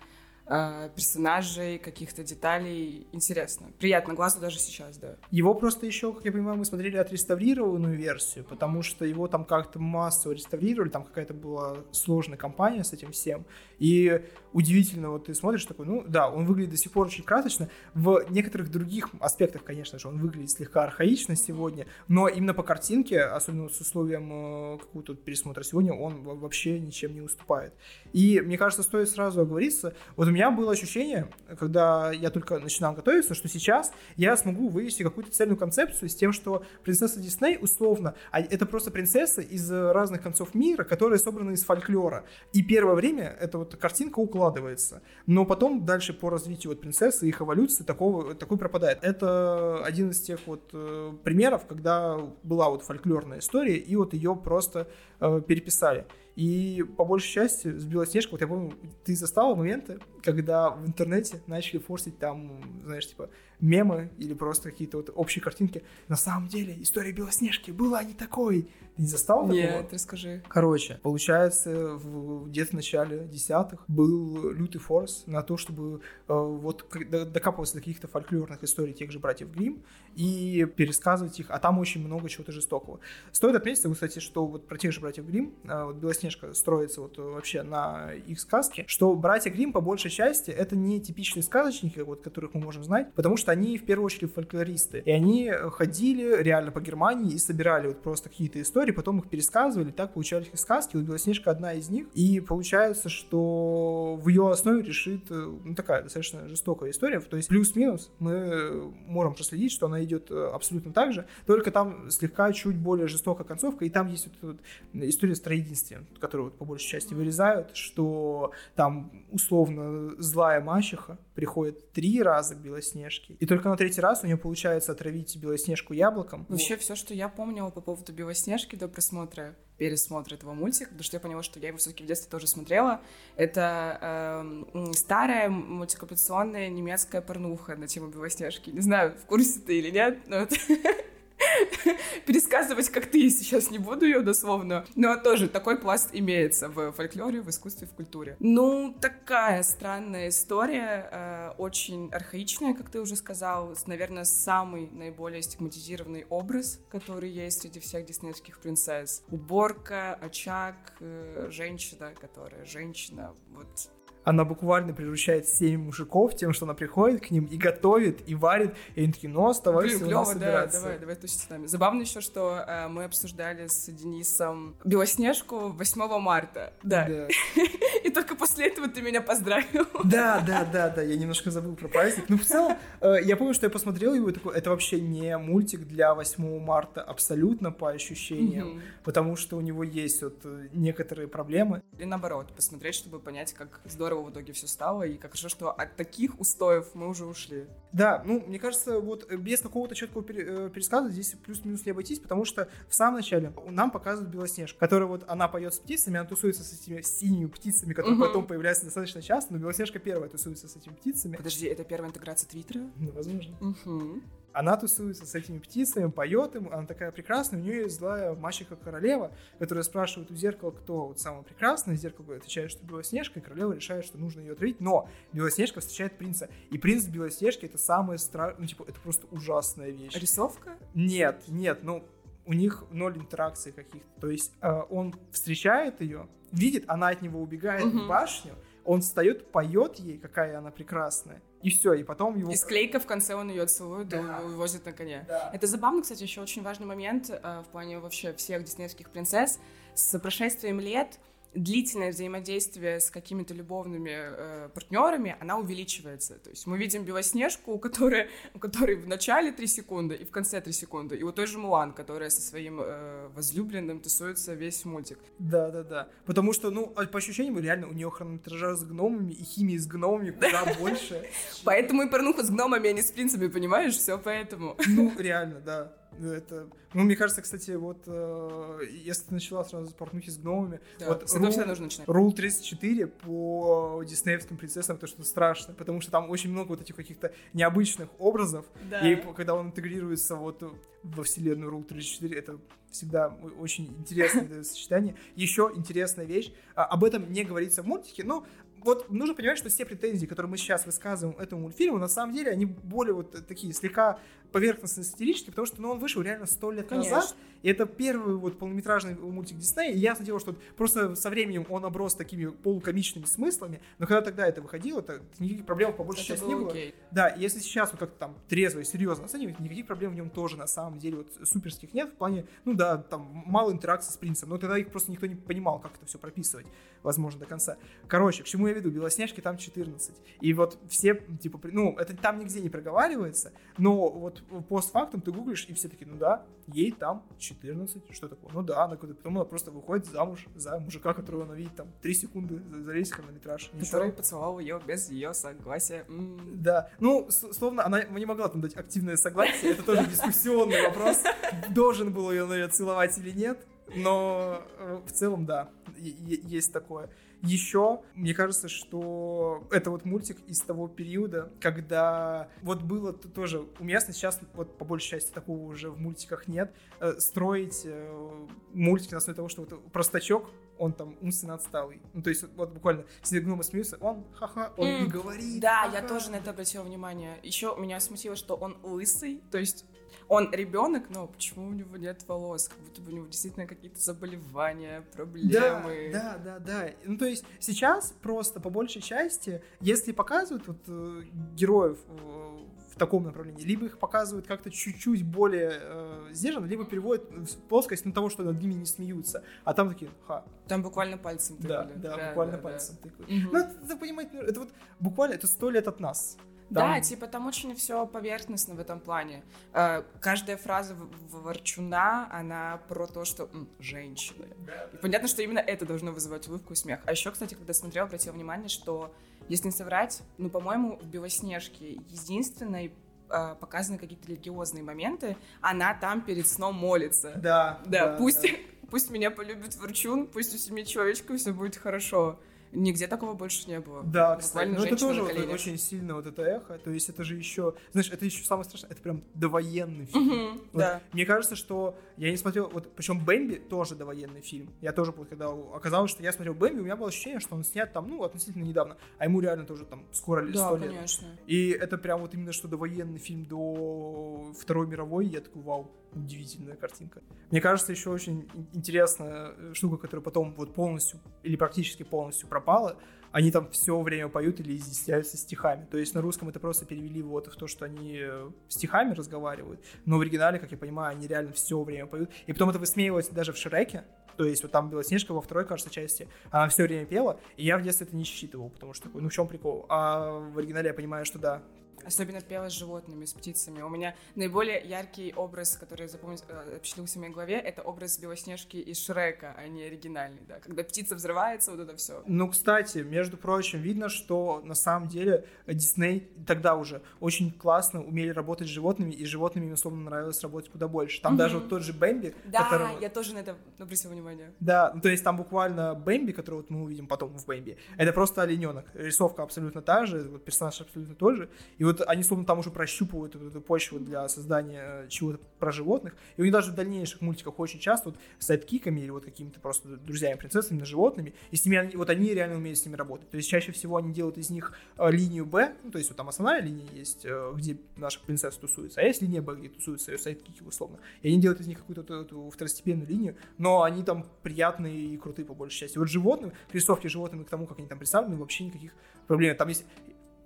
э, 0.49 0.89
персонажей, 0.95 1.77
каких-то 1.77 2.23
деталей. 2.23 3.07
Интересно. 3.11 3.67
Приятно 3.79 4.15
глазу 4.15 4.39
даже 4.39 4.59
сейчас, 4.59 4.97
да. 4.97 5.15
Его 5.31 5.53
просто 5.53 5.85
еще, 5.85 6.11
как 6.11 6.25
я 6.25 6.31
понимаю, 6.31 6.57
мы 6.57 6.65
смотрели 6.65 6.97
отреставрированную 6.97 7.95
версию, 7.95 8.45
потому 8.45 8.81
что 8.81 9.05
его 9.05 9.27
там 9.27 9.45
как-то 9.45 9.79
массово 9.79 10.33
реставрировали, 10.33 10.89
там 10.89 11.03
какая-то 11.03 11.33
была 11.33 11.77
сложная 11.91 12.37
кампания 12.37 12.83
с 12.83 12.93
этим 12.93 13.11
всем. 13.11 13.45
И 13.77 14.21
удивительно, 14.51 15.11
вот 15.11 15.25
ты 15.25 15.35
смотришь 15.35 15.65
такой, 15.65 15.85
ну 15.85 16.03
да, 16.07 16.29
он 16.29 16.45
выглядит 16.45 16.71
до 16.71 16.77
сих 16.77 16.91
пор 16.91 17.07
очень 17.07 17.23
красочно. 17.23 17.69
В 17.93 18.25
некоторых 18.29 18.71
других 18.71 19.09
аспектах, 19.19 19.63
конечно 19.63 19.99
же, 19.99 20.07
он 20.07 20.19
выглядит 20.19 20.51
слегка 20.51 20.83
архаично 20.83 21.35
сегодня, 21.35 21.85
но 22.07 22.27
именно 22.27 22.53
по 22.53 22.63
картинке, 22.63 23.21
особенно 23.21 23.69
с 23.69 23.79
условием 23.79 24.29
э, 24.31 24.77
какого-то 24.79 25.13
пересмотра 25.15 25.63
сегодня, 25.63 25.93
он 25.93 26.23
вообще 26.23 26.79
ничем 26.79 27.13
не 27.13 27.21
уступает. 27.21 27.73
И 28.13 28.41
мне 28.41 28.57
кажется, 28.57 28.83
стоит 28.83 29.09
сразу 29.09 29.41
оговориться, 29.41 29.93
вот 30.15 30.27
у 30.27 30.31
меня 30.31 30.38
было 30.49 30.71
ощущение, 30.71 31.27
когда 31.59 32.11
я 32.11 32.29
только 32.29 32.59
начинал 32.59 32.93
готовиться, 32.93 33.33
что 33.33 33.49
сейчас 33.49 33.91
я 34.15 34.37
смогу 34.37 34.69
вывести 34.69 35.03
какую-то 35.03 35.31
цельную 35.31 35.57
концепцию 35.57 36.07
с 36.07 36.15
тем, 36.15 36.31
что 36.31 36.63
принцесса 36.83 37.19
Дисней 37.19 37.57
условно, 37.61 38.15
а 38.31 38.39
это 38.39 38.65
просто 38.65 38.89
принцесса 38.91 39.41
из 39.41 39.69
разных 39.69 40.21
концов 40.21 40.55
мира, 40.55 40.83
которые 40.85 41.19
собраны 41.19 41.51
из 41.51 41.65
фольклора. 41.65 42.23
И 42.53 42.63
первое 42.63 42.95
время 42.95 43.35
эта 43.39 43.57
вот 43.57 43.75
картинка 43.75 44.19
укладывается. 44.19 45.01
Но 45.25 45.45
потом 45.45 45.83
дальше 45.85 46.13
по 46.13 46.29
развитию 46.29 46.71
вот 46.71 46.79
принцессы 46.79 47.27
их 47.27 47.41
эволюции 47.41 47.83
такого, 47.83 48.33
такой 48.33 48.57
пропадает. 48.57 48.99
Это 49.01 49.83
один 49.83 50.11
из 50.11 50.21
тех 50.21 50.39
вот 50.45 50.69
э, 50.73 51.13
примеров, 51.23 51.65
когда 51.67 52.17
была 52.43 52.69
вот 52.69 52.83
фольклорная 52.83 53.39
история, 53.39 53.75
и 53.75 53.95
вот 53.95 54.13
ее 54.13 54.35
просто 54.35 54.87
э, 55.19 55.41
переписали. 55.45 56.05
И 56.35 56.85
по 56.97 57.05
большей 57.05 57.31
части 57.31 57.77
с 57.77 57.85
Белоснежкой, 57.85 58.31
вот 58.33 58.41
я 58.41 58.47
помню, 58.47 58.73
ты 59.03 59.15
застала 59.15 59.55
моменты, 59.55 59.99
когда 60.23 60.69
в 60.69 60.85
интернете 60.85 61.41
начали 61.47 61.79
форсить 61.79 62.17
там, 62.17 62.61
знаешь, 62.83 63.07
типа, 63.07 63.29
мемы 63.59 64.11
или 64.17 64.33
просто 64.33 64.71
какие-то 64.71 64.97
вот 64.97 65.11
общие 65.13 65.43
картинки. 65.43 65.83
На 66.07 66.15
самом 66.15 66.47
деле 66.47 66.75
история 66.81 67.11
Белоснежки 67.11 67.71
была 67.71 68.03
не 68.03 68.13
такой. 68.13 68.69
Ты 68.95 69.03
не 69.03 69.07
застал 69.07 69.41
такого? 69.41 69.53
Нет, 69.53 69.89
расскажи. 69.91 70.43
Короче, 70.47 70.99
получается, 71.01 71.95
в, 71.95 72.47
где-то 72.49 72.71
в 72.71 72.73
начале 72.73 73.27
десятых 73.27 73.83
был 73.87 74.51
лютый 74.51 74.79
форс 74.79 75.23
на 75.25 75.41
то, 75.41 75.57
чтобы 75.57 76.01
э, 76.27 76.33
вот 76.33 76.85
докапываться 77.09 77.75
до 77.75 77.81
каких-то 77.81 78.07
фольклорных 78.07 78.63
историй 78.63 78.93
тех 78.93 79.11
же 79.11 79.19
братьев 79.19 79.49
Грим 79.51 79.83
и 80.15 80.65
пересказывать 80.75 81.39
их, 81.39 81.47
а 81.49 81.59
там 81.59 81.79
очень 81.79 82.05
много 82.05 82.27
чего-то 82.29 82.51
жестокого. 82.51 82.99
Стоит 83.31 83.55
отметить, 83.55 83.83
кстати, 83.93 84.19
что 84.19 84.45
вот 84.45 84.67
про 84.67 84.77
тех 84.77 84.91
же 84.91 84.99
братьев 84.99 85.25
Грим, 85.25 85.53
э, 85.63 85.83
вот 85.85 85.95
Белоснежка 85.95 86.53
строится 86.53 87.01
вот 87.01 87.17
вообще 87.17 87.63
на 87.63 88.13
их 88.13 88.39
сказке, 88.39 88.83
что 88.87 89.13
братья 89.15 89.49
Грим 89.49 89.71
по 89.71 89.81
большей 89.81 90.11
части 90.11 90.51
это 90.51 90.75
не 90.75 90.99
типичные 90.99 91.43
сказочники, 91.43 91.99
вот 91.99 92.21
которых 92.21 92.53
мы 92.53 92.61
можем 92.61 92.83
знать, 92.83 93.13
потому 93.13 93.37
что 93.37 93.48
они 93.49 93.77
в 93.77 93.85
первую 93.85 94.05
очередь 94.05 94.33
фольклористы. 94.33 95.01
И 95.05 95.11
они 95.11 95.51
ходили 95.71 96.41
реально 96.41 96.71
по 96.71 96.81
Германии 96.81 97.33
и 97.33 97.37
собирали 97.37 97.87
вот 97.87 98.01
просто 98.01 98.29
какие-то 98.29 98.61
истории, 98.61 98.91
потом 98.91 99.19
их 99.19 99.29
пересказывали, 99.29 99.91
так 99.91 100.13
получались 100.13 100.47
их 100.47 100.59
сказки. 100.59 100.95
Вот 100.95 101.05
Белоснежка 101.05 101.51
одна 101.51 101.73
из 101.73 101.89
них. 101.89 102.07
И 102.13 102.39
получается, 102.39 103.09
что 103.09 104.19
в 104.21 104.27
ее 104.27 104.49
основе 104.49 104.81
решит 104.81 105.29
э, 105.29 105.57
ну, 105.63 105.75
такая 105.75 106.03
достаточно 106.03 106.47
жестокая 106.47 106.91
история. 106.91 107.19
То 107.19 107.37
есть 107.37 107.49
плюс-минус 107.49 108.11
мы 108.19 108.91
можем 109.07 109.33
проследить, 109.33 109.71
что 109.71 109.87
она 109.87 110.03
идет 110.03 110.31
э, 110.31 110.51
абсолютно 110.53 110.93
так 110.93 111.13
же, 111.13 111.25
только 111.45 111.71
там 111.71 112.09
слегка 112.09 112.51
чуть 112.53 112.77
более 112.77 113.07
жестокая 113.07 113.45
концовка, 113.45 113.85
и 113.85 113.89
там 113.89 114.07
есть 114.07 114.27
вот, 114.41 114.57
вот 114.93 115.03
история 115.03 115.35
с 115.35 115.41
троединствием, 115.41 116.07
которую 116.19 116.49
вот 116.49 116.57
по 116.57 116.65
большей 116.65 116.87
части 116.87 117.13
вырезают, 117.13 117.75
что 117.75 118.51
там 118.75 119.11
условно 119.31 120.15
злая 120.17 120.61
мачеха 120.61 121.17
приходит 121.39 121.93
три 121.93 122.21
раза 122.21 122.53
к 122.53 122.57
Белоснежке, 122.57 123.35
и 123.35 123.45
только 123.45 123.69
на 123.69 123.77
третий 123.77 124.01
раз 124.01 124.23
у 124.23 124.27
нее 124.27 124.35
получается 124.35 124.91
отравить 124.91 125.37
Белоснежку 125.37 125.93
яблоком. 125.93 126.45
Вообще, 126.49 126.73
вот. 126.73 126.83
все, 126.83 126.95
что 126.95 127.13
я 127.13 127.29
помнила 127.29 127.69
по 127.69 127.79
поводу 127.79 128.11
Белоснежки 128.11 128.75
до 128.75 128.89
просмотра, 128.89 129.55
пересмотра 129.77 130.35
этого 130.35 130.53
мультика, 130.53 130.87
потому 130.87 131.03
что 131.03 131.15
я 131.15 131.21
поняла, 131.21 131.41
что 131.41 131.57
я 131.61 131.69
его 131.69 131.77
все-таки 131.77 132.03
в 132.03 132.07
детстве 132.07 132.29
тоже 132.29 132.47
смотрела. 132.47 132.99
Это 133.37 134.65
э, 134.73 134.91
старая 134.95 135.49
мультипликационная 135.49 136.67
немецкая 136.67 137.21
порнуха 137.21 137.77
на 137.77 137.87
тему 137.87 138.09
Белоснежки. 138.09 138.71
Не 138.71 138.81
знаю, 138.81 139.15
в 139.17 139.25
курсе 139.25 139.61
ты 139.61 139.79
или 139.79 139.91
нет, 139.91 140.19
но 140.27 140.35
это 140.35 140.57
пересказывать, 142.25 142.89
как 142.89 143.07
ты 143.07 143.29
сейчас 143.29 143.71
не 143.71 143.79
буду 143.79 144.05
ее 144.05 144.21
дословно, 144.21 144.85
но 144.95 145.15
тоже 145.17 145.47
такой 145.47 145.77
пласт 145.77 146.09
имеется 146.13 146.69
в 146.69 146.91
фольклоре, 146.91 147.41
в 147.41 147.49
искусстве, 147.49 147.87
в 147.87 147.93
культуре. 147.93 148.35
Ну, 148.39 148.95
такая 148.99 149.63
странная 149.63 150.29
история, 150.29 151.09
э, 151.11 151.51
очень 151.57 152.09
архаичная, 152.11 152.73
как 152.73 152.89
ты 152.89 152.99
уже 152.99 153.15
сказал, 153.15 153.75
наверное, 153.85 154.25
самый 154.25 154.89
наиболее 154.91 155.41
стигматизированный 155.41 156.25
образ, 156.29 156.79
который 156.89 157.29
есть 157.29 157.61
среди 157.61 157.79
всех 157.79 158.05
диснейских 158.05 158.59
принцесс. 158.59 159.23
Уборка, 159.29 160.13
очаг, 160.15 160.75
э, 160.99 161.47
женщина, 161.51 162.13
которая 162.19 162.65
женщина, 162.65 163.33
вот 163.49 163.89
она 164.23 164.45
буквально 164.45 164.93
превращает 164.93 165.47
семь 165.47 165.85
мужиков 165.85 166.35
тем, 166.35 166.53
что 166.53 166.65
она 166.65 166.73
приходит 166.73 167.21
к 167.21 167.31
ним 167.31 167.45
и 167.45 167.57
готовит, 167.57 168.27
и 168.27 168.35
варит, 168.35 168.75
и 168.95 169.03
они 169.03 169.13
такие, 169.13 169.29
ну, 169.29 169.47
оставайся 169.47 169.97
Блин, 169.97 170.09
клево, 170.09 170.35
да, 170.35 170.67
давай, 170.67 170.99
давай 170.99 171.15
тусить 171.15 171.41
с 171.41 171.49
нами. 171.49 171.65
Забавно 171.67 172.01
еще, 172.01 172.21
что 172.21 172.63
э, 172.67 172.87
мы 172.87 173.05
обсуждали 173.05 173.67
с 173.67 173.85
Денисом 173.87 174.75
Белоснежку 174.83 175.69
8 175.69 176.19
марта, 176.19 176.73
да. 176.83 177.07
да. 177.07 177.27
И 178.03 178.09
только 178.09 178.35
после 178.35 178.67
этого 178.67 178.87
ты 178.87 179.01
меня 179.01 179.21
поздравил. 179.21 179.87
Да, 180.03 180.41
да, 180.45 180.65
да, 180.65 180.89
да, 180.89 181.01
я 181.01 181.17
немножко 181.17 181.51
забыл 181.51 181.75
про 181.75 181.87
праздник. 181.87 182.25
Ну, 182.29 182.37
в 182.37 182.43
целом, 182.43 182.77
э, 183.01 183.15
я 183.23 183.37
помню, 183.37 183.53
что 183.53 183.65
я 183.65 183.69
посмотрел 183.69 184.13
его, 184.13 184.29
и 184.29 184.33
такой, 184.33 184.55
это 184.55 184.69
вообще 184.69 184.99
не 184.99 185.37
мультик 185.37 185.81
для 185.81 186.15
8 186.15 186.59
марта 186.59 187.01
абсолютно 187.01 187.71
по 187.71 187.89
ощущениям, 187.89 188.81
потому 189.03 189.35
что 189.35 189.57
у 189.57 189.61
него 189.61 189.83
есть 189.83 190.23
вот 190.23 190.39
э, 190.45 190.69
некоторые 190.73 191.27
проблемы. 191.27 191.83
Или 191.97 192.05
наоборот, 192.05 192.53
посмотреть, 192.55 192.95
чтобы 192.95 193.19
понять, 193.19 193.53
как 193.53 193.81
здорово 193.85 194.23
в 194.23 194.31
итоге 194.31 194.53
все 194.53 194.67
стало, 194.67 195.03
и 195.03 195.17
как 195.17 195.31
хорошо, 195.31 195.49
что 195.49 195.71
от 195.71 195.95
таких 195.95 196.39
устоев 196.39 196.87
мы 196.93 197.07
уже 197.07 197.25
ушли. 197.25 197.67
Да, 197.91 198.23
ну, 198.25 198.43
мне 198.45 198.59
кажется, 198.59 198.99
вот 198.99 199.31
без 199.31 199.61
какого-то 199.61 199.95
четкого 199.95 200.23
э, 200.29 200.69
пересказа 200.73 201.09
здесь 201.09 201.35
плюс-минус 201.45 201.85
не 201.85 201.91
обойтись, 201.91 202.19
потому 202.19 202.45
что 202.45 202.67
в 202.87 202.95
самом 202.95 203.17
начале 203.17 203.53
нам 203.69 203.91
показывают 203.91 204.31
Белоснежку, 204.31 204.79
которая 204.79 205.07
вот, 205.07 205.23
она 205.27 205.47
поет 205.47 205.73
с 205.73 205.79
птицами, 205.79 206.19
она 206.19 206.27
тусуется 206.27 206.63
с 206.63 206.73
этими 206.73 207.01
синими 207.01 207.47
птицами, 207.47 207.88
которые 207.93 208.17
угу. 208.17 208.25
потом 208.25 208.47
появляются 208.47 208.85
достаточно 208.85 209.21
часто, 209.21 209.53
но 209.53 209.59
Белоснежка 209.59 209.99
первая 209.99 210.29
тусуется 210.29 210.67
с 210.67 210.75
этими 210.75 210.93
птицами. 210.93 211.35
Подожди, 211.35 211.67
это 211.67 211.83
первая 211.83 212.09
интеграция 212.09 212.49
Твиттера? 212.49 212.81
Ну, 212.97 213.11
возможно. 213.11 213.55
Угу. 213.61 214.21
Она 214.51 214.77
тусуется 214.77 215.25
с 215.25 215.35
этими 215.35 215.59
птицами, 215.59 216.09
поет 216.09 216.55
им, 216.55 216.69
она 216.71 216.85
такая 216.85 217.11
прекрасная, 217.11 217.59
у 217.59 217.63
нее 217.63 217.83
есть 217.83 217.97
злая 217.97 218.33
мачеха 218.33 218.75
королева, 218.75 219.31
которая 219.59 219.83
спрашивает 219.83 220.31
у 220.31 220.35
зеркала, 220.35 220.71
кто 220.71 221.07
вот 221.07 221.19
самый 221.19 221.43
прекрасный, 221.43 221.95
зеркало 221.95 222.35
отвечает, 222.35 222.71
что 222.71 222.83
Белоснежка, 222.83 223.39
и 223.39 223.43
королева 223.43 223.73
решает, 223.73 224.05
что 224.05 224.17
нужно 224.17 224.41
ее 224.41 224.53
отравить, 224.53 224.81
но 224.81 225.07
Белоснежка 225.33 225.81
встречает 225.81 226.17
принца, 226.17 226.49
и 226.71 226.77
принц 226.77 227.05
Белоснежки 227.05 227.65
это 227.65 227.77
самое 227.77 228.17
страшное, 228.17 228.61
ну 228.61 228.65
типа, 228.65 228.85
это 228.87 228.99
просто 229.01 229.27
ужасная 229.31 229.91
вещь. 229.91 230.15
Рисовка? 230.15 230.77
Нет, 230.95 231.43
нет, 231.47 231.79
ну 231.83 232.03
у 232.49 232.53
них 232.53 232.83
ноль 232.89 233.15
интеракций 233.15 233.71
каких-то, 233.71 234.19
то 234.19 234.27
есть 234.27 234.51
э, 234.61 234.81
он 234.89 235.13
встречает 235.31 236.01
ее, 236.01 236.27
видит, 236.51 236.83
она 236.87 237.09
от 237.09 237.21
него 237.21 237.39
убегает 237.39 237.85
угу. 237.85 237.99
в 237.99 238.07
башню, 238.07 238.55
он 238.83 239.01
встает, 239.01 239.51
поет 239.51 239.99
ей, 239.99 240.17
какая 240.17 240.57
она 240.57 240.71
прекрасная, 240.71 241.43
и 241.61 241.69
все, 241.69 241.93
и 241.93 242.03
потом 242.03 242.39
его... 242.39 242.51
И 242.51 242.55
склейка 242.55 242.99
в 242.99 243.05
конце 243.05 243.35
он 243.35 243.49
ее 243.51 243.67
целует, 243.67 244.07
да. 244.07 244.39
увозит 244.43 244.83
на 244.83 244.93
коне. 244.93 245.25
Да. 245.27 245.51
Это 245.53 245.67
забавно, 245.67 246.01
кстати, 246.01 246.23
еще 246.23 246.41
очень 246.41 246.63
важный 246.63 246.87
момент 246.87 247.29
э, 247.29 247.61
в 247.67 247.71
плане 247.71 247.99
вообще 247.99 248.33
всех 248.33 248.63
диснеевских 248.63 249.11
принцесс. 249.11 249.59
С 249.93 250.17
прошествием 250.17 250.79
лет 250.79 251.19
длительное 251.53 252.11
взаимодействие 252.11 252.99
с 252.99 253.09
какими-то 253.09 253.53
любовными 253.53 254.11
э, 254.11 254.69
партнерами, 254.73 255.35
она 255.39 255.57
увеличивается. 255.57 256.35
То 256.35 256.49
есть 256.49 256.67
мы 256.67 256.77
видим 256.77 257.03
Белоснежку, 257.03 257.73
у 257.73 257.79
которой, 257.79 258.29
у 258.53 258.59
которой 258.59 258.95
в 258.95 259.07
начале 259.07 259.51
3 259.51 259.67
секунды 259.67 260.15
и 260.15 260.25
в 260.25 260.31
конце 260.31 260.61
3 260.61 260.71
секунды, 260.73 261.15
и 261.15 261.23
у 261.23 261.31
той 261.31 261.47
же 261.47 261.57
Мулан, 261.57 261.93
которая 261.93 262.29
со 262.29 262.41
своим 262.41 262.79
э, 262.81 263.29
возлюбленным 263.35 263.99
тусуется 263.99 264.53
весь 264.53 264.85
мультик. 264.85 265.17
Да-да-да. 265.39 266.07
Потому 266.25 266.53
что, 266.53 266.69
ну, 266.69 266.87
по 266.87 267.17
ощущениям, 267.17 267.57
реально 267.59 267.87
у 267.87 267.93
нее 267.93 268.09
хронометража 268.09 268.75
с 268.75 268.83
гномами 268.83 269.33
и 269.33 269.43
химии 269.43 269.77
с 269.77 269.87
гномами 269.87 270.31
куда 270.31 270.65
больше. 270.79 271.27
Поэтому 271.63 272.03
и 272.03 272.09
порнуха 272.09 272.43
с 272.43 272.49
гномами, 272.49 272.89
а 272.89 272.93
не 272.93 273.01
с 273.01 273.11
принцами, 273.11 273.47
понимаешь? 273.47 273.95
Все 273.95 274.17
поэтому. 274.17 274.77
Ну, 274.87 275.11
реально, 275.17 275.59
да. 275.59 275.93
Это, 276.21 276.67
ну, 276.93 277.03
мне 277.03 277.15
кажется, 277.15 277.41
кстати, 277.41 277.71
вот 277.71 278.03
э, 278.07 278.79
если 278.91 279.23
ты 279.23 279.33
начала 279.33 279.63
сразу 279.63 279.87
с 279.87 279.93
порнухи 279.93 280.29
с 280.29 280.37
гномами, 280.37 280.79
да, 280.99 281.07
вот 281.07 281.23
rule, 281.23 281.49
всегда 281.49 281.65
нужно 281.65 281.85
начинать. 281.85 282.07
Rule 282.07 282.31
34 282.31 283.07
по 283.07 284.03
диснеевским 284.05 284.57
принцессам, 284.57 284.97
то, 284.97 285.07
что 285.07 285.23
страшно, 285.23 285.73
потому 285.73 286.01
что 286.01 286.11
там 286.11 286.29
очень 286.29 286.51
много 286.51 286.69
вот 286.69 286.81
этих 286.81 286.95
каких-то 286.95 287.33
необычных 287.53 288.09
образов, 288.19 288.65
да. 288.89 288.99
и 289.07 289.15
когда 289.33 289.55
он 289.55 289.67
интегрируется 289.67 290.35
вот 290.35 290.63
во 291.03 291.23
вселенную 291.23 291.71
Rule 291.71 291.83
34, 291.85 292.37
это 292.37 292.59
всегда 292.91 293.27
очень 293.59 293.85
интересное 293.99 294.63
сочетание. 294.63 295.15
Еще 295.35 295.71
интересная 295.75 296.25
вещь, 296.25 296.51
а, 296.75 296.85
об 296.85 297.03
этом 297.03 297.31
не 297.31 297.43
говорится 297.43 297.83
в 297.83 297.87
мультике, 297.87 298.23
но 298.23 298.45
вот 298.83 299.09
нужно 299.09 299.35
понимать, 299.35 299.57
что 299.57 299.69
все 299.69 299.85
претензии, 299.85 300.25
которые 300.25 300.49
мы 300.49 300.57
сейчас 300.57 300.85
высказываем 300.85 301.37
этому 301.39 301.63
мультфильму, 301.63 301.97
на 301.97 302.07
самом 302.07 302.33
деле 302.33 302.51
они 302.51 302.65
более 302.65 303.13
вот 303.13 303.45
такие 303.47 303.73
слегка 303.73 304.19
поверхностно 304.51 305.03
сатирические, 305.03 305.51
потому 305.51 305.65
что 305.65 305.81
ну, 305.81 305.91
он 305.91 305.99
вышел 305.99 306.21
реально 306.21 306.45
сто 306.45 306.71
лет 306.71 306.87
Конечно. 306.87 307.15
назад, 307.15 307.35
и 307.61 307.69
это 307.69 307.85
первый 307.85 308.35
вот 308.35 308.57
полнометражный 308.57 309.15
мультик 309.15 309.57
Диснея, 309.57 309.91
и 309.93 309.97
ясно 309.97 310.25
дело, 310.25 310.39
что 310.39 310.55
просто 310.77 311.15
со 311.15 311.29
временем 311.29 311.65
он 311.69 311.85
оброс 311.85 312.15
такими 312.15 312.47
полукомичными 312.47 313.25
смыслами, 313.25 313.81
но 313.97 314.07
когда 314.07 314.21
тогда 314.21 314.47
это 314.47 314.61
выходило, 314.61 315.01
то 315.01 315.21
никаких 315.39 315.65
проблем 315.65 315.93
по 315.93 316.03
большей 316.03 316.25
части 316.25 316.45
не 316.45 316.55
было. 316.55 316.69
Окей. 316.69 316.95
Да, 317.11 317.29
если 317.29 317.59
сейчас 317.59 317.91
вот 317.91 317.99
как-то 317.99 318.17
там 318.17 318.37
трезво 318.47 318.79
и 318.79 318.83
серьезно 318.83 319.25
оценивать, 319.25 319.59
никаких 319.59 319.87
проблем 319.87 320.11
в 320.11 320.15
нем 320.15 320.29
тоже 320.29 320.57
на 320.57 320.67
самом 320.67 320.99
деле 320.99 321.17
вот 321.17 321.27
суперских 321.43 321.93
нет, 321.93 322.09
в 322.09 322.15
плане, 322.15 322.45
ну 322.65 322.73
да, 322.73 322.97
там 322.97 323.43
мало 323.45 323.71
интеракции 323.71 324.11
с 324.11 324.17
принцем, 324.17 324.49
но 324.49 324.57
тогда 324.57 324.77
их 324.77 324.89
просто 324.89 325.11
никто 325.11 325.25
не 325.25 325.35
понимал, 325.35 325.79
как 325.79 325.93
это 325.95 326.05
все 326.05 326.17
прописывать, 326.17 326.67
возможно, 327.03 327.41
до 327.41 327.45
конца. 327.45 327.77
Короче, 328.07 328.43
к 328.43 328.45
чему 328.45 328.67
я 328.67 328.73
веду? 328.73 328.89
Белоснежки 328.89 329.41
там 329.41 329.57
14. 329.57 330.15
И 330.41 330.53
вот 330.53 330.77
все, 330.87 331.15
типа, 331.41 331.59
ну, 331.63 331.95
это 331.97 332.15
там 332.15 332.39
нигде 332.39 332.61
не 332.61 332.69
проговаривается, 332.69 333.51
но 333.77 334.09
вот 334.09 334.38
постфактум 334.67 335.21
ты 335.21 335.31
гуглишь, 335.31 335.65
и 335.67 335.73
все 335.73 335.87
такие, 335.87 336.07
ну 336.07 336.17
да, 336.17 336.45
ей 336.67 336.91
там 336.91 337.23
14, 337.37 338.03
что 338.11 338.27
такое? 338.27 338.51
Ну 338.53 338.63
да, 338.63 338.85
она 338.85 338.95
куда 338.95 339.13
потом 339.13 339.37
она 339.37 339.45
просто 339.45 339.71
выходит 339.71 340.05
замуж 340.05 340.45
за 340.55 340.79
мужика, 340.79 341.13
которого 341.13 341.43
она 341.43 341.55
видит 341.55 341.75
там 341.75 341.87
3 342.01 342.13
секунды 342.13 342.61
за 342.83 342.91
весь 342.91 343.11
хронометраж. 343.11 343.71
Который 343.79 344.11
поцеловал 344.11 344.59
ее 344.59 344.81
без 344.85 345.09
ее 345.09 345.33
согласия. 345.33 346.05
м 346.07 346.61
Да, 346.61 346.89
ну, 346.99 347.27
словно 347.29 347.85
она 347.85 348.03
не 348.03 348.25
могла 348.25 348.49
там 348.49 348.61
дать 348.61 348.75
активное 348.75 349.17
согласие, 349.17 349.71
это 349.73 349.83
тоже 349.83 350.05
дискуссионный 350.07 350.81
вопрос, 350.87 351.23
должен 351.69 352.13
был 352.13 352.31
ее 352.31 352.67
целовать 352.67 353.17
или 353.17 353.31
нет, 353.31 353.65
но 353.95 354.61
э, 354.77 355.01
в 355.05 355.11
целом, 355.11 355.45
да, 355.45 355.69
есть 355.97 356.71
такое. 356.73 357.09
Еще, 357.41 358.01
мне 358.15 358.33
кажется, 358.33 358.67
что 358.67 359.65
это 359.71 359.91
вот 359.91 360.03
мультик 360.03 360.37
из 360.47 360.61
того 360.61 360.87
периода, 360.87 361.51
когда 361.61 362.49
вот 362.61 362.81
было 362.81 363.13
тоже 363.13 363.65
уместно, 363.79 364.13
сейчас 364.13 364.39
вот 364.53 364.77
по 364.77 364.83
большей 364.83 365.11
части 365.11 365.31
такого 365.31 365.61
уже 365.63 365.89
в 365.89 365.99
мультиках 365.99 366.47
нет, 366.47 366.73
э, 366.99 367.13
строить 367.19 367.83
э, 367.85 368.47
мультики 368.73 369.11
на 369.13 369.17
основе 369.17 369.35
того, 369.35 369.47
что 369.47 369.61
вот 369.61 369.91
простачок, 369.91 370.49
он 370.77 370.93
там 370.93 371.15
умственно 371.21 371.53
отсталый. 371.53 372.01
Ну, 372.13 372.21
то 372.21 372.29
есть, 372.29 372.45
вот 372.55 372.71
буквально, 372.71 373.05
если 373.21 373.39
гномы 373.39 373.63
смеются, 373.63 373.97
он 373.99 374.25
ха-ха, 374.33 374.73
он 374.77 374.87
mm. 374.87 375.01
не 375.01 375.07
говорит. 375.07 375.61
Да, 375.61 375.83
ха-ха. 375.83 375.97
я 375.97 376.07
тоже 376.07 376.31
на 376.31 376.37
это 376.37 376.51
обратила 376.51 376.83
внимание. 376.83 377.37
Еще 377.43 377.75
меня 377.77 377.99
смутило, 377.99 378.35
что 378.35 378.55
он 378.55 378.77
лысый, 378.83 379.41
то 379.51 379.57
есть 379.57 379.85
он 380.27 380.51
ребенок, 380.51 381.09
но 381.09 381.27
почему 381.27 381.67
у 381.67 381.71
него 381.71 381.97
нет 381.97 382.23
волос? 382.27 382.69
Как 382.69 382.79
будто 382.79 383.01
бы 383.01 383.11
у 383.11 383.15
него 383.15 383.27
действительно 383.27 383.67
какие-то 383.67 383.99
заболевания, 383.99 385.03
проблемы. 385.13 386.09
Да, 386.11 386.37
да, 386.43 386.59
да, 386.59 386.59
да. 386.59 386.89
Ну, 387.05 387.17
то 387.17 387.25
есть 387.25 387.45
сейчас 387.59 388.13
просто 388.21 388.59
по 388.59 388.69
большей 388.69 389.01
части, 389.01 389.61
если 389.79 390.11
показывают 390.11 390.67
вот 390.67 390.77
э, 390.87 391.23
героев 391.55 391.99
э, 392.07 392.59
в 392.93 392.95
таком 392.97 393.23
направлении, 393.23 393.63
либо 393.63 393.85
их 393.85 393.97
показывают 393.97 394.47
как-то 394.47 394.69
чуть-чуть 394.69 395.25
более 395.25 395.71
э, 395.81 396.27
сдержанно, 396.31 396.65
либо 396.65 396.85
переводят 396.85 397.29
в 397.31 397.57
плоскость 397.67 398.05
на 398.05 398.11
того, 398.11 398.29
что 398.29 398.43
над 398.43 398.61
ними 398.61 398.73
не 398.73 398.85
смеются. 398.85 399.43
А 399.63 399.73
там 399.73 399.89
такие, 399.89 400.11
ха. 400.27 400.43
Там 400.67 400.83
буквально 400.83 401.17
пальцем 401.17 401.57
тыкали. 401.57 401.93
Да, 401.95 402.09
да, 402.09 402.17
да 402.17 402.27
буквально 402.29 402.57
да, 402.57 402.63
пальцем 402.63 402.95
да. 403.01 403.09
тыкали. 403.09 403.43
Угу. 403.43 403.49
Ну, 403.53 403.59
это, 403.59 403.97
понимаете, 403.97 404.37
это 404.37 404.59
вот 404.59 404.69
буквально, 404.99 405.33
это 405.33 405.47
сто 405.47 405.69
лет 405.69 405.87
от 405.87 405.99
нас. 405.99 406.37
Там... 406.73 406.93
Да, 406.93 406.99
типа 407.01 407.27
там 407.27 407.47
очень 407.47 407.75
все 407.75 408.05
поверхностно 408.05 408.75
в 408.75 408.79
этом 408.79 408.99
плане. 408.99 409.43
Э, 409.73 410.03
каждая 410.19 410.55
фраза 410.57 410.95
Ворчуна, 411.31 412.29
она 412.31 412.79
про 412.87 413.07
то, 413.07 413.25
что 413.25 413.49
м, 413.53 413.67
женщины. 413.79 414.47
И 414.93 414.97
понятно, 414.97 415.27
что 415.27 415.41
именно 415.41 415.59
это 415.59 415.85
должно 415.85 416.11
вызывать 416.11 416.47
улыбку 416.47 416.73
и 416.73 416.75
смех. 416.75 416.99
А 417.05 417.11
еще, 417.11 417.31
кстати, 417.31 417.55
когда 417.55 417.73
смотрел, 417.73 418.05
обратил 418.05 418.33
внимание, 418.33 418.69
что, 418.69 419.13
если 419.47 419.65
не 419.65 419.71
соврать, 419.71 420.21
ну, 420.37 420.49
по-моему, 420.49 420.97
в 420.97 421.07
Белоснежке 421.07 421.93
единственной 422.09 422.93
э, 423.29 423.55
показаны 423.59 423.97
какие-то 423.97 424.27
религиозные 424.27 424.83
моменты, 424.83 425.37
она 425.61 425.95
там 425.95 426.21
перед 426.21 426.47
сном 426.47 426.75
молится. 426.75 427.33
Да. 427.35 427.79
Да, 427.85 428.09
да 428.09 428.17
пусть, 428.17 428.43
да. 428.43 428.49
пусть 428.91 429.09
меня 429.09 429.31
полюбит 429.31 429.75
Ворчун, 429.75 430.27
пусть 430.27 430.53
у 430.53 430.57
семи 430.57 430.85
человечков 430.85 431.37
все 431.37 431.51
будет 431.51 431.77
хорошо. 431.77 432.39
Нигде 432.71 433.07
такого 433.07 433.33
больше 433.33 433.67
не 433.67 433.79
было. 433.79 434.03
Да, 434.03 434.35
кстати, 434.35 434.69
ну 434.69 434.83
это 434.83 434.95
тоже 434.95 435.23
вот 435.23 435.31
очень 435.31 435.77
сильно 435.77 436.15
вот 436.15 436.27
это 436.27 436.43
эхо, 436.43 436.77
то 436.77 436.91
есть 436.91 437.09
это 437.09 437.23
же 437.23 437.35
еще, 437.35 437.73
знаешь, 437.91 438.11
это 438.11 438.25
еще 438.25 438.43
самое 438.43 438.65
страшное, 438.65 438.91
это 438.91 439.01
прям 439.01 439.23
довоенный 439.33 440.05
фильм. 440.05 440.27
Угу, 440.27 440.59
вот, 440.73 440.79
да. 440.79 441.01
Мне 441.13 441.25
кажется, 441.25 441.55
что 441.55 441.97
я 442.17 442.29
не 442.29 442.37
смотрел, 442.37 442.69
вот 442.69 442.93
причем 442.95 443.23
Бэмби 443.23 443.55
тоже 443.55 443.95
довоенный 443.95 444.41
фильм. 444.41 444.69
Я 444.81 444.91
тоже, 444.91 445.11
вот, 445.11 445.29
когда 445.29 445.47
оказалось, 445.47 446.11
что 446.11 446.21
я 446.21 446.31
смотрел 446.31 446.53
Бэмби, 446.53 446.81
у 446.81 446.83
меня 446.83 446.95
было 446.95 447.09
ощущение, 447.09 447.39
что 447.39 447.55
он 447.55 447.63
снят 447.63 447.91
там, 447.91 448.07
ну, 448.07 448.23
относительно 448.23 448.63
недавно, 448.63 448.97
а 449.17 449.25
ему 449.25 449.39
реально 449.39 449.65
тоже 449.65 449.85
там 449.85 450.05
скоро 450.11 450.45
да, 450.45 450.75
лет. 450.77 450.89
конечно. 450.89 451.27
И 451.47 451.69
это 451.69 451.97
прям 451.97 452.21
вот 452.21 452.33
именно 452.33 452.51
что 452.51 452.67
довоенный 452.67 453.19
фильм 453.19 453.45
до 453.45 454.53
Второй 454.59 454.87
мировой, 454.87 455.25
я 455.25 455.41
такой, 455.41 455.61
вау, 455.63 455.91
удивительная 456.13 456.75
картинка. 456.75 457.21
Мне 457.51 457.61
кажется, 457.61 457.91
еще 457.91 458.09
очень 458.09 458.49
интересная 458.73 459.53
э, 459.57 459.73
штука, 459.73 459.97
которая 459.97 460.23
потом 460.23 460.53
вот 460.55 460.73
полностью 460.73 461.19
или 461.43 461.55
практически 461.55 462.03
полностью 462.03 462.47
пропала, 462.47 462.97
они 463.31 463.51
там 463.51 463.69
все 463.71 463.99
время 464.01 464.27
поют 464.27 464.59
или 464.59 464.75
изъясняются 464.75 465.37
стихами. 465.37 465.85
То 465.91 465.97
есть 465.97 466.15
на 466.15 466.21
русском 466.21 466.49
это 466.49 466.59
просто 466.59 466.85
перевели 466.85 467.21
вот 467.21 467.47
в 467.47 467.55
то, 467.55 467.67
что 467.67 467.85
они 467.85 468.17
э, 468.21 468.49
стихами 468.67 469.13
разговаривают, 469.13 469.83
но 470.05 470.17
в 470.17 470.21
оригинале, 470.21 470.59
как 470.59 470.71
я 470.71 470.77
понимаю, 470.77 471.15
они 471.15 471.27
реально 471.27 471.53
все 471.53 471.81
время 471.81 472.07
поют. 472.07 472.31
И 472.47 472.53
потом 472.53 472.69
это 472.69 472.79
высмеивалось 472.79 473.29
даже 473.29 473.53
в 473.53 473.57
Шреке, 473.57 474.03
то 474.39 474.45
есть 474.45 474.63
вот 474.63 474.71
там 474.71 474.89
Белоснежка 474.89 475.33
во 475.33 475.41
второй, 475.41 475.65
кажется, 475.65 475.91
части, 475.91 476.27
она 476.49 476.69
все 476.69 476.83
время 476.83 477.05
пела, 477.05 477.39
и 477.57 477.65
я 477.65 477.77
в 477.77 477.81
детстве 477.81 478.07
это 478.07 478.15
не 478.15 478.23
считывал, 478.23 478.69
потому 478.69 478.93
что 478.93 479.09
такой, 479.09 479.21
ну 479.21 479.27
в 479.27 479.33
чем 479.33 479.49
прикол? 479.49 479.85
А 479.89 480.39
в 480.39 480.57
оригинале 480.57 480.87
я 480.87 480.93
понимаю, 480.93 481.25
что 481.25 481.39
да, 481.39 481.61
Особенно 482.05 482.41
пела 482.41 482.69
с 482.69 482.73
животными, 482.73 483.25
с 483.25 483.33
птицами. 483.33 483.81
У 483.81 483.89
меня 483.89 484.15
наиболее 484.35 484.81
яркий 484.81 485.33
образ, 485.35 485.77
который 485.77 486.07
запомнился, 486.07 486.45
э, 486.49 486.79
в 486.81 487.15
моей 487.17 487.33
голове, 487.33 487.55
это 487.55 487.81
образ 487.81 488.17
Белоснежки 488.19 488.77
из 488.77 488.99
Шрека, 489.03 489.55
а 489.57 489.67
не 489.67 489.83
оригинальный, 489.83 490.41
да. 490.47 490.59
Когда 490.59 490.83
птица 490.83 491.15
взрывается, 491.15 491.71
вот 491.71 491.79
это 491.79 491.95
все. 491.95 492.23
Ну, 492.25 492.49
кстати, 492.49 492.99
между 492.99 493.37
прочим, 493.37 493.81
видно, 493.81 494.09
что 494.09 494.61
на 494.63 494.75
самом 494.75 495.07
деле 495.07 495.45
Дисней 495.67 496.29
тогда 496.47 496.75
уже 496.75 497.01
очень 497.19 497.51
классно 497.51 498.03
умели 498.03 498.29
работать 498.29 498.67
с 498.67 498.71
животными, 498.71 499.11
и 499.11 499.25
животными 499.25 499.67
им, 499.67 499.73
условно, 499.73 500.01
нравилось 500.01 500.41
работать 500.41 500.71
куда 500.71 500.87
больше. 500.87 501.21
Там 501.21 501.33
mm-hmm. 501.33 501.37
даже 501.37 501.57
вот 501.57 501.69
тот 501.69 501.83
же 501.83 501.93
Бэмби, 501.93 502.33
Да, 502.45 502.63
которого... 502.63 502.99
я 502.99 503.09
тоже 503.09 503.33
на 503.33 503.39
это 503.39 503.55
обратила 503.77 504.11
внимание. 504.11 504.53
Да, 504.59 504.91
ну, 504.93 505.01
то 505.01 505.09
есть 505.09 505.23
там 505.23 505.37
буквально 505.37 505.95
Бэмби, 505.95 506.31
который 506.31 506.55
вот 506.55 506.69
мы 506.69 506.83
увидим 506.83 507.07
потом 507.07 507.37
в 507.37 507.45
Бэмби, 507.45 507.77
это 507.97 508.13
просто 508.13 508.41
олененок. 508.41 508.85
Рисовка 508.93 509.43
абсолютно 509.43 509.81
та 509.81 510.05
же, 510.05 510.23
персонаж 510.39 510.81
абсолютно 510.81 511.15
тот 511.15 511.35
же. 511.35 511.49
И 511.77 511.83
вот 511.91 512.01
они, 512.07 512.23
словно, 512.23 512.45
там 512.45 512.59
уже 512.59 512.69
прощупывают 512.71 513.35
эту, 513.35 513.47
эту 513.47 513.61
почву 513.61 513.99
для 513.99 514.27
создания 514.29 515.07
чего-то 515.09 515.39
про 515.59 515.71
животных. 515.71 516.15
И 516.37 516.41
у 516.41 516.43
них 516.43 516.53
даже 516.53 516.71
в 516.71 516.75
дальнейших 516.75 517.21
мультиках 517.21 517.59
очень 517.59 517.79
часто 517.79 518.09
вот 518.09 518.19
sidekick 518.39 518.84
ами 518.84 519.01
или 519.01 519.09
вот 519.09 519.25
какими-то 519.25 519.59
просто 519.59 519.97
друзьями, 519.97 520.37
принцессами, 520.37 520.83
животными, 520.83 521.33
и 521.51 521.55
с 521.55 521.65
ними, 521.65 521.95
вот 521.95 522.09
они 522.09 522.33
реально 522.33 522.57
умеют 522.57 522.79
с 522.79 522.85
ними 522.85 522.95
работать. 522.95 523.29
То 523.29 523.37
есть 523.37 523.49
чаще 523.49 523.71
всего 523.71 523.97
они 523.97 524.13
делают 524.13 524.37
из 524.37 524.49
них 524.49 524.73
э, 524.97 525.11
линию 525.11 525.45
Б, 525.45 525.73
ну, 525.83 525.91
то 525.91 525.97
есть 525.97 526.09
вот 526.09 526.17
там 526.17 526.29
основная 526.29 526.61
линия 526.61 526.87
есть, 526.93 527.25
э, 527.25 527.53
где 527.55 527.77
наша 527.97 528.19
принцесса 528.25 528.59
тусуется, 528.59 529.01
а 529.01 529.03
есть 529.03 529.21
линия 529.21 529.41
Б, 529.41 529.55
где 529.55 529.69
тусуются 529.69 530.11
ее 530.11 530.17
sidekick 530.17 530.54
и, 530.54 530.63
условно. 530.63 530.99
И 531.21 531.29
они 531.29 531.39
делают 531.39 531.61
из 531.61 531.67
них 531.67 531.79
какую-то 531.79 532.01
эту 532.21 532.49
второстепенную 532.49 533.07
линию, 533.07 533.35
но 533.57 533.83
они 533.83 534.03
там 534.03 534.25
приятные 534.43 534.95
и 534.95 535.17
крутые 535.17 535.45
по 535.45 535.53
большей 535.53 535.79
части. 535.79 535.97
Вот 535.97 536.09
животным, 536.09 536.53
рисовки 536.71 537.07
животным 537.07 537.45
к 537.45 537.49
тому, 537.49 537.65
как 537.67 537.79
они 537.79 537.87
там 537.87 537.97
представлены, 537.97 538.35
вообще 538.35 538.65
никаких 538.65 538.93
проблем. 539.27 539.55
Там 539.55 539.67
есть 539.67 539.85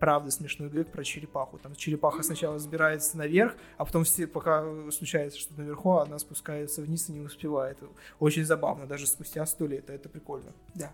правда 0.04 0.32
смешной 0.32 0.68
гэг 0.70 0.92
про 0.92 1.02
черепаху. 1.06 1.58
Там 1.60 1.76
черепаха 1.76 2.24
сначала 2.24 2.60
забирается 2.60 3.18
наверх, 3.18 3.56
а 3.78 3.86
потом 3.86 4.04
все, 4.04 4.28
пока 4.28 4.66
случается 4.92 5.40
что-то 5.40 5.62
наверху, 5.62 5.92
она 5.94 6.20
спускается 6.20 6.82
вниз 6.82 7.08
и 7.08 7.14
не 7.14 7.22
успевает. 7.22 7.78
Очень 8.20 8.44
забавно, 8.44 8.86
даже 8.86 9.08
спустя 9.08 9.46
сто 9.46 9.66
лет. 9.66 9.90
Это 9.90 10.10
прикольно. 10.10 10.52
Да. 10.76 10.92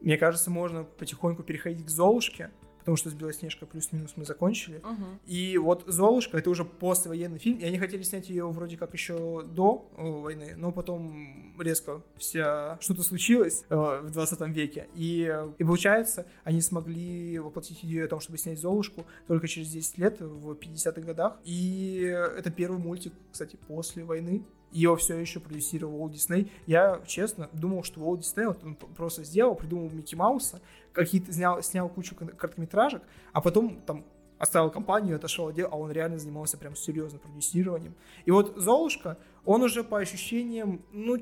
Мне 0.00 0.18
кажется, 0.18 0.50
можно 0.50 0.82
потихоньку 0.82 1.44
переходить 1.44 1.86
к 1.86 1.88
Золушке 1.88 2.50
потому 2.82 2.96
что 2.96 3.10
с 3.10 3.14
Белоснежкой 3.14 3.68
плюс-минус 3.68 4.14
мы 4.16 4.24
закончили. 4.24 4.78
Угу. 4.78 5.04
И 5.26 5.56
вот 5.56 5.84
«Золушка»— 5.86 6.36
это 6.38 6.50
уже 6.50 6.64
послевоенный 6.64 7.38
фильм, 7.38 7.58
и 7.58 7.64
они 7.64 7.78
хотели 7.78 8.02
снять 8.02 8.28
ее 8.28 8.48
вроде 8.50 8.76
как 8.76 8.92
еще 8.92 9.44
до 9.44 9.88
э, 9.96 10.02
войны, 10.02 10.54
но 10.56 10.72
потом 10.72 11.54
резко 11.60 12.02
вся 12.16 12.76
что-то 12.80 13.04
случилось 13.04 13.64
э, 13.68 14.00
в 14.02 14.10
20 14.10 14.40
веке, 14.48 14.88
и, 14.96 15.30
э, 15.32 15.52
и 15.58 15.64
получается, 15.64 16.26
они 16.42 16.60
смогли 16.60 17.38
воплотить 17.38 17.84
идею 17.84 18.06
о 18.06 18.08
том, 18.08 18.18
чтобы 18.18 18.38
снять 18.38 18.58
«Золушку» 18.58 19.06
только 19.28 19.46
через 19.46 19.68
10 19.70 19.98
лет, 19.98 20.20
в 20.20 20.52
50-х 20.52 21.00
годах, 21.02 21.38
и 21.44 22.00
это 22.02 22.50
первый 22.50 22.78
мультик, 22.78 23.12
кстати, 23.30 23.56
после 23.68 24.02
войны, 24.02 24.42
его 24.72 24.96
все 24.96 25.16
еще 25.16 25.40
продюсировал 25.40 25.96
Уолт 25.96 26.12
Дисней. 26.12 26.50
Я, 26.66 27.00
честно, 27.06 27.48
думал, 27.52 27.82
что 27.84 28.00
Уолт 28.00 28.20
Дисней 28.20 28.46
вот 28.46 28.62
он 28.64 28.74
просто 28.74 29.24
сделал, 29.24 29.54
придумал 29.54 29.90
Микки 29.90 30.14
Мауса, 30.14 30.60
какие-то 30.92 31.32
снял, 31.32 31.62
снял 31.62 31.88
кучу 31.88 32.14
короткометражек, 32.14 33.02
а 33.32 33.40
потом 33.40 33.80
там 33.86 34.04
оставил 34.38 34.70
компанию, 34.70 35.16
отошел 35.16 35.48
от 35.48 35.54
дела, 35.54 35.68
а 35.72 35.76
он 35.76 35.92
реально 35.92 36.18
занимался 36.18 36.58
прям 36.58 36.74
серьезным 36.74 37.20
продюсированием. 37.20 37.94
И 38.24 38.32
вот 38.32 38.54
Золушка, 38.56 39.16
он 39.44 39.62
уже 39.62 39.84
по 39.84 39.98
ощущениям, 39.98 40.82
ну, 40.92 41.18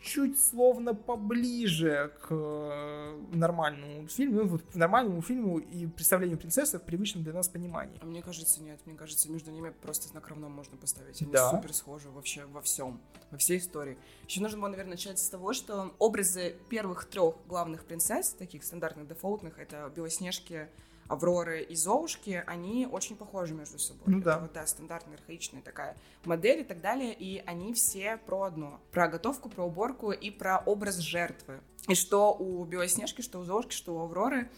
чуть-чуть 0.00 0.40
словно 0.40 0.94
поближе 0.94 2.12
к 2.22 2.28
э, 2.30 3.20
нормальному 3.32 4.06
фильму, 4.08 4.42
ну, 4.42 4.48
вот 4.48 4.62
к 4.62 4.74
нормальному 4.74 5.22
фильму 5.22 5.58
и 5.58 5.86
представлению 5.86 6.38
принцессы 6.38 6.78
в 6.78 6.82
привычном 6.82 7.24
для 7.24 7.32
нас 7.32 7.48
понимании. 7.48 7.98
А 8.00 8.06
мне 8.06 8.22
кажется, 8.22 8.62
нет, 8.62 8.80
мне 8.86 8.96
кажется, 8.96 9.30
между 9.30 9.50
ними 9.50 9.70
просто 9.70 10.08
знак 10.08 10.28
равно 10.28 10.48
можно 10.48 10.76
поставить. 10.76 11.20
Они 11.22 11.30
да. 11.30 11.50
супер 11.50 11.72
схожи 11.72 12.10
вообще 12.10 12.44
во 12.46 12.60
всем, 12.62 13.00
во 13.30 13.38
всей 13.38 13.58
истории. 13.58 13.98
Еще 14.26 14.40
нужно 14.40 14.58
было, 14.58 14.68
наверное, 14.68 14.92
начать 14.92 15.18
с 15.18 15.28
того, 15.28 15.52
что 15.52 15.94
образы 15.98 16.56
первых 16.68 17.04
трех 17.06 17.36
главных 17.46 17.84
принцесс, 17.84 18.30
таких 18.30 18.64
стандартных, 18.64 19.08
дефолтных, 19.08 19.58
это 19.58 19.92
Белоснежки, 19.94 20.68
Авроры 21.08 21.62
и 21.62 21.74
Золушки, 21.74 22.42
они 22.46 22.86
очень 22.86 23.16
похожи 23.16 23.54
между 23.54 23.78
собой. 23.78 24.04
Ну 24.06 24.20
да. 24.20 24.32
Это 24.32 24.40
вот, 24.40 24.52
да, 24.52 24.66
стандартная, 24.66 25.16
архаичная 25.16 25.62
такая 25.62 25.96
модель 26.24 26.60
и 26.60 26.64
так 26.64 26.80
далее, 26.80 27.14
и 27.14 27.42
они 27.46 27.72
все 27.74 28.18
про 28.18 28.42
одно. 28.42 28.80
Про 28.92 29.08
готовку, 29.08 29.48
про 29.48 29.64
уборку 29.64 30.12
и 30.12 30.30
про 30.30 30.58
образ 30.58 30.98
жертвы. 30.98 31.60
И 31.88 31.94
что 31.94 32.34
у 32.34 32.64
Белоснежки, 32.64 33.22
что 33.22 33.38
у 33.38 33.44
Золушки, 33.44 33.72
что 33.72 33.96
у 33.96 34.00
Авроры 34.00 34.50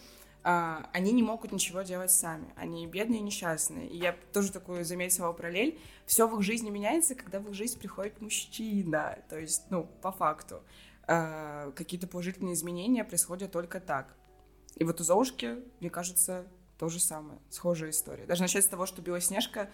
Uh, 0.43 0.87
они 0.91 1.11
не 1.11 1.21
могут 1.21 1.51
ничего 1.51 1.83
делать 1.83 2.09
сами. 2.09 2.51
Они 2.55 2.87
бедные 2.87 3.19
и 3.19 3.21
несчастные. 3.21 3.87
И 3.87 3.97
я 3.97 4.15
тоже 4.33 4.51
такую 4.51 4.83
заметила 4.83 5.31
параллель. 5.33 5.79
Все 6.07 6.27
в 6.27 6.35
их 6.35 6.41
жизни 6.41 6.71
меняется, 6.71 7.13
когда 7.13 7.39
в 7.39 7.47
их 7.49 7.53
жизнь 7.53 7.77
приходит 7.77 8.19
мужчина. 8.21 9.19
То 9.29 9.37
есть, 9.37 9.65
ну, 9.69 9.87
по 10.01 10.11
факту. 10.11 10.63
Uh, 11.05 11.71
какие-то 11.73 12.07
положительные 12.07 12.55
изменения 12.55 13.03
происходят 13.03 13.51
только 13.51 13.79
так. 13.79 14.15
И 14.75 14.83
вот 14.83 14.99
у 15.01 15.03
Золушки, 15.03 15.57
мне 15.79 15.89
кажется, 15.89 16.47
то 16.77 16.89
же 16.89 16.99
самое, 16.99 17.39
схожая 17.49 17.91
история. 17.91 18.25
Даже 18.25 18.41
начать 18.41 18.65
с 18.65 18.67
того, 18.67 18.85
что 18.85 19.01
Белоснежка 19.01 19.69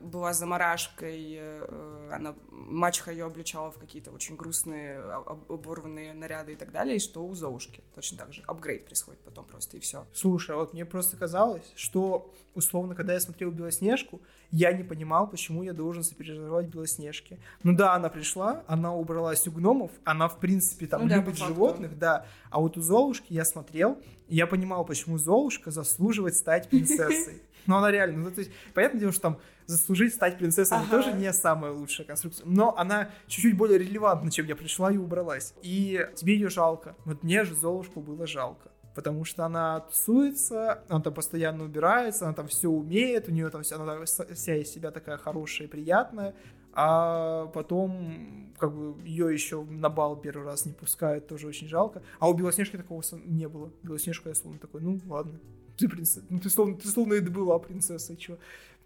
была 0.00 0.32
заморашкой, 0.32 1.36
э, 1.38 2.08
она, 2.10 2.34
мачеха 2.50 3.10
ее 3.10 3.26
обличала 3.26 3.70
в 3.70 3.76
какие-то 3.76 4.10
очень 4.10 4.36
грустные, 4.36 4.98
оборванные 5.00 6.14
наряды 6.14 6.54
и 6.54 6.56
так 6.56 6.72
далее, 6.72 6.96
и 6.96 6.98
что 6.98 7.26
у 7.26 7.34
Золушки 7.34 7.82
точно 7.94 8.16
так 8.16 8.32
же. 8.32 8.42
Апгрейд 8.46 8.86
происходит 8.86 9.20
потом 9.20 9.44
просто, 9.44 9.76
и 9.76 9.80
все. 9.80 10.06
Слушай, 10.14 10.56
вот 10.56 10.72
мне 10.72 10.86
просто 10.86 11.18
казалось, 11.18 11.70
что, 11.74 12.32
условно, 12.54 12.94
когда 12.94 13.12
я 13.12 13.20
смотрел 13.20 13.50
Белоснежку, 13.50 14.22
я 14.50 14.72
не 14.72 14.82
понимал, 14.82 15.28
почему 15.28 15.62
я 15.62 15.74
должен 15.74 16.04
сопереживать 16.04 16.68
Белоснежке. 16.68 17.38
Ну 17.62 17.76
да, 17.76 17.92
она 17.92 18.08
пришла, 18.08 18.64
она 18.66 18.94
убралась 18.94 19.46
у 19.46 19.52
гномов, 19.52 19.90
она, 20.04 20.28
в 20.28 20.38
принципе, 20.38 20.86
там, 20.86 21.02
ну, 21.02 21.08
да, 21.08 21.16
любит 21.16 21.36
животных, 21.36 21.98
да, 21.98 22.24
а 22.48 22.60
вот 22.60 22.78
у 22.78 22.80
Золушки 22.80 23.34
я 23.34 23.44
смотрел, 23.44 23.98
и 24.26 24.36
я 24.36 24.46
понимал, 24.46 24.86
почему 24.86 25.18
Золушка 25.18 25.70
заслуживает 25.70 26.34
стать 26.34 26.70
принцессой. 26.70 27.42
Но 27.66 27.78
она 27.78 27.90
реально, 27.90 28.18
ну, 28.18 28.30
то 28.30 28.40
есть, 28.40 28.50
понятное 28.74 29.00
дело, 29.00 29.12
что 29.12 29.22
там 29.22 29.38
заслужить 29.66 30.14
стать 30.14 30.38
принцессой 30.38 30.78
ага. 30.78 30.90
тоже 30.90 31.12
не 31.12 31.32
самая 31.32 31.72
лучшая 31.72 32.06
конструкция, 32.06 32.46
но 32.46 32.76
она 32.76 33.08
чуть-чуть 33.26 33.56
более 33.56 33.78
релевантна, 33.78 34.30
чем 34.30 34.46
я 34.46 34.56
пришла 34.56 34.92
и 34.92 34.96
убралась. 34.96 35.54
И 35.62 36.06
тебе 36.16 36.34
ее 36.34 36.50
жалко. 36.50 36.96
Вот 37.04 37.22
мне 37.22 37.44
же 37.44 37.54
Золушку 37.54 38.00
было 38.00 38.26
жалко. 38.26 38.70
Потому 38.94 39.24
что 39.24 39.44
она 39.44 39.80
тусуется, 39.80 40.84
она 40.88 41.00
там 41.00 41.14
постоянно 41.14 41.64
убирается, 41.64 42.26
она 42.26 42.34
там 42.34 42.46
все 42.46 42.68
умеет, 42.68 43.28
у 43.28 43.32
нее 43.32 43.48
там 43.50 43.62
вся, 43.62 43.76
она 43.76 44.04
вся 44.04 44.56
из 44.56 44.70
себя 44.70 44.92
такая 44.92 45.16
хорошая 45.16 45.66
и 45.66 45.70
приятная, 45.70 46.34
а 46.72 47.46
потом 47.46 48.52
как 48.56 48.72
бы 48.72 49.00
ее 49.04 49.32
еще 49.32 49.64
на 49.64 49.88
бал 49.88 50.16
первый 50.16 50.44
раз 50.44 50.64
не 50.64 50.72
пускают, 50.72 51.26
тоже 51.26 51.48
очень 51.48 51.66
жалко. 51.66 52.02
А 52.20 52.28
у 52.28 52.34
Белоснежки 52.34 52.76
такого 52.76 53.02
не 53.24 53.48
было. 53.48 53.72
Белоснежка 53.82 54.28
я 54.28 54.34
словно 54.36 54.60
такой, 54.60 54.80
ну 54.80 55.00
ладно, 55.06 55.40
ты 55.76 55.88
принцесса. 55.88 56.24
Ну, 56.30 56.38
ты 56.38 56.50
словно, 56.50 56.76
ты 56.76 56.88
словно 56.88 57.14
и 57.14 57.20
была 57.20 57.58
принцессой, 57.58 58.16
чего. 58.16 58.38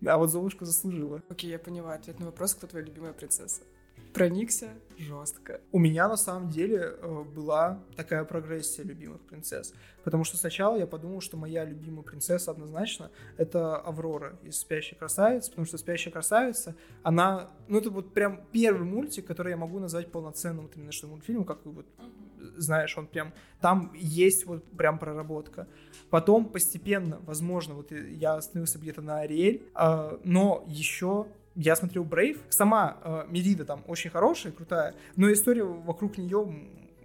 А 0.07 0.17
вот 0.17 0.31
Золушка 0.31 0.65
заслужила. 0.65 1.23
Окей, 1.29 1.51
я 1.51 1.59
поняла 1.59 1.95
ответ 1.95 2.19
на 2.21 2.27
вопрос, 2.27 2.55
кто 2.55 2.67
твоя 2.67 2.85
любимая 2.85 3.13
принцесса. 3.13 3.63
Проникся 4.15 4.69
жестко. 4.97 5.61
У 5.71 5.79
меня 5.79 6.09
на 6.09 6.17
самом 6.17 6.51
деле 6.51 6.79
э, 6.79 7.25
была 7.25 7.83
такая 7.95 8.25
прогрессия 8.25 8.85
любимых 8.85 9.21
принцесс. 9.21 9.75
Потому 10.03 10.25
что 10.25 10.37
сначала 10.37 10.77
я 10.77 10.87
подумал, 10.87 11.21
что 11.21 11.37
моя 11.37 11.65
любимая 11.65 12.03
принцесса 12.03 12.53
однозначно 12.53 13.11
это 13.37 13.77
Аврора 13.77 14.39
из 14.43 14.57
«Спящей 14.57 14.97
красавицы», 14.97 15.51
потому 15.51 15.67
что 15.67 15.77
«Спящая 15.77 16.13
красавица», 16.13 16.75
она, 17.03 17.51
ну 17.69 17.79
это 17.79 17.91
вот 17.91 18.15
прям 18.15 18.41
первый 18.51 18.87
мультик, 18.87 19.27
который 19.27 19.51
я 19.51 19.57
могу 19.57 19.79
назвать 19.79 20.11
полноценным 20.11 20.63
вот 20.63 20.77
именно 20.77 20.93
что 20.93 21.09
мультфильмом, 21.09 21.45
как 21.45 21.67
вот 21.67 21.87
знаешь, 22.57 22.97
он 22.97 23.07
прям, 23.07 23.33
там 23.61 23.93
есть 23.95 24.47
вот 24.47 24.65
прям 24.77 24.99
проработка. 24.99 25.67
Потом 26.11 26.47
постепенно, 26.47 27.19
возможно, 27.27 27.75
вот 27.75 27.93
я 27.93 28.35
остановился 28.35 28.79
где-то 28.79 29.03
на 29.03 29.21
Ариэль, 29.21 29.63
э, 29.75 30.19
но 30.25 30.65
еще 30.67 31.27
я 31.55 31.77
смотрел 31.77 32.05
Брейв. 32.05 32.41
Сама 32.51 32.99
э, 33.03 33.25
Мерида 33.29 33.65
там 33.65 33.83
очень 33.87 34.11
хорошая, 34.11 34.53
крутая, 34.53 34.95
но 35.17 35.33
история 35.33 35.65
вокруг 35.65 36.19
нее 36.19 36.39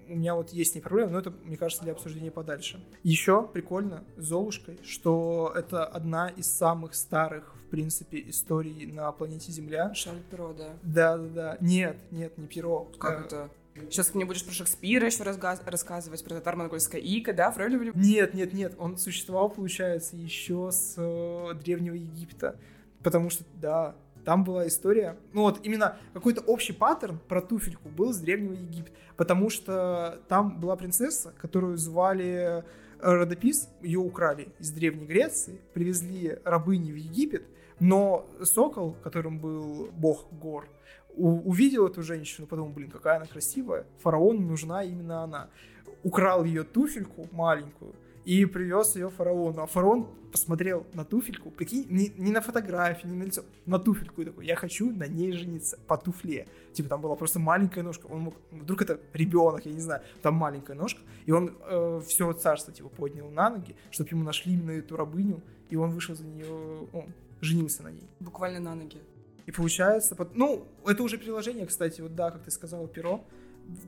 у 0.08 0.16
меня 0.16 0.36
вот 0.36 0.50
есть 0.52 0.76
не 0.76 0.82
проблема, 0.82 1.12
но 1.12 1.20
это, 1.20 1.32
мне 1.44 1.58
кажется, 1.58 1.84
для 1.84 1.94
обсуждения 1.94 2.32
подальше. 2.32 2.84
Еще 3.04 3.48
прикольно 3.48 4.04
с 4.18 4.26
Золушкой, 4.26 4.80
что 4.84 5.52
это 5.56 5.86
одна 5.86 6.30
из 6.30 6.52
самых 6.52 6.94
старых, 6.94 7.56
в 7.56 7.70
принципе, 7.70 8.24
историй 8.30 8.86
на 8.92 9.12
планете 9.12 9.52
Земля. 9.52 9.94
Шарль 9.94 10.22
Перо, 10.30 10.54
да? 10.54 10.74
Да, 10.84 11.18
да, 11.18 11.30
да. 11.30 11.58
Нет, 11.62 11.98
нет, 12.12 12.38
не 12.38 12.48
Перо. 12.48 12.92
Как 13.00 13.22
а, 13.22 13.26
это? 13.26 13.50
Сейчас 13.76 14.14
мне 14.14 14.26
будешь 14.26 14.46
про 14.46 14.54
Шекспира 14.54 15.08
еще 15.08 15.24
разга- 15.24 15.60
рассказывать, 15.66 16.24
про 16.24 16.36
татаро-монгольское 16.36 17.02
ико, 17.02 17.34
да, 17.34 17.52
Фройля? 17.52 17.92
Нет, 17.96 18.34
нет, 18.34 18.54
нет, 18.54 18.76
он 18.78 18.98
существовал, 18.98 19.50
получается, 19.50 20.16
еще 20.16 20.70
с 20.72 20.94
э, 20.98 21.54
Древнего 21.64 21.96
Египта. 21.96 22.56
Потому 23.02 23.30
что, 23.30 23.44
да, 23.56 23.96
там 24.24 24.44
была 24.44 24.68
история, 24.68 25.18
ну 25.34 25.42
вот 25.42 25.60
именно 25.66 25.98
какой-то 26.14 26.42
общий 26.42 26.74
паттерн 26.74 27.20
про 27.28 27.42
туфельку 27.42 27.90
был 27.90 28.14
с 28.14 28.18
Древнего 28.18 28.54
Египта, 28.54 28.92
потому 29.18 29.50
что 29.50 30.20
там 30.28 30.60
была 30.60 30.76
принцесса, 30.76 31.34
которую 31.38 31.78
звали 31.78 32.64
Родопис, 33.00 33.70
ее 33.82 34.00
украли 34.00 34.50
из 34.60 34.72
Древней 34.72 35.06
Греции, 35.06 35.60
привезли 35.74 36.38
рабыни 36.46 36.92
в 36.92 36.96
Египет, 36.96 37.44
но 37.80 38.26
сокол, 38.44 38.96
которым 39.04 39.40
был 39.40 39.90
бог 39.92 40.32
гор, 40.32 40.70
увидел 41.16 41.88
эту 41.88 42.04
женщину, 42.04 42.48
подумал, 42.48 42.72
блин, 42.72 42.90
какая 42.90 43.18
она 43.18 43.26
красивая, 43.26 43.86
фараону 44.00 44.42
нужна 44.42 44.84
именно 44.84 45.24
она. 45.24 45.50
Украл 46.04 46.44
ее 46.44 46.64
туфельку 46.64 47.28
маленькую, 47.32 47.94
и 48.26 48.46
привез 48.46 48.96
ее 48.96 49.10
фараону. 49.10 49.62
А 49.62 49.68
фараон 49.68 50.08
посмотрел 50.32 50.86
на 50.94 51.06
туфельку, 51.06 51.52
прикинь, 51.52 51.86
не, 51.90 52.12
не 52.18 52.32
на 52.32 52.42
фотографии, 52.42 53.08
не 53.08 53.16
на 53.16 53.24
лицо, 53.24 53.44
на 53.66 53.80
туфельку 53.80 54.22
и 54.22 54.26
такой, 54.26 54.46
я 54.46 54.56
хочу 54.56 54.92
на 54.92 55.08
ней 55.08 55.32
жениться, 55.32 55.78
по 55.88 55.98
туфле. 55.98 56.48
Типа 56.74 56.90
там 56.90 57.02
была 57.02 57.16
просто 57.16 57.40
маленькая 57.40 57.84
ножка, 57.84 58.08
он 58.08 58.22
мог, 58.22 58.36
вдруг 58.52 58.82
это 58.82 59.00
ребенок, 59.14 59.66
я 59.66 59.74
не 59.74 59.80
знаю, 59.80 60.02
там 60.22 60.36
маленькая 60.36 60.76
ножка, 60.76 61.02
и 61.26 61.32
он 61.32 61.56
э, 61.62 62.02
все 62.08 62.32
царство 62.34 62.74
типа 62.74 62.90
поднял 62.90 63.30
на 63.30 63.50
ноги, 63.50 63.76
чтобы 63.92 64.10
ему 64.12 64.24
нашли 64.24 64.54
именно 64.54 64.72
эту 64.72 64.96
рабыню, 64.96 65.42
и 65.70 65.76
он 65.76 65.92
вышел 65.92 66.16
за 66.16 66.26
нее, 66.26 66.88
он 66.94 67.14
женился 67.42 67.84
на 67.84 67.92
ней. 67.92 68.08
Буквально 68.20 68.60
на 68.60 68.76
ноги. 68.76 68.98
И 69.46 69.52
получается, 69.52 70.16
ну, 70.34 70.68
это 70.86 71.04
уже 71.04 71.18
приложение, 71.18 71.66
кстати, 71.66 72.02
вот 72.02 72.16
да, 72.16 72.32
как 72.32 72.44
ты 72.44 72.52
сказала, 72.52 72.88
перо, 72.88 73.26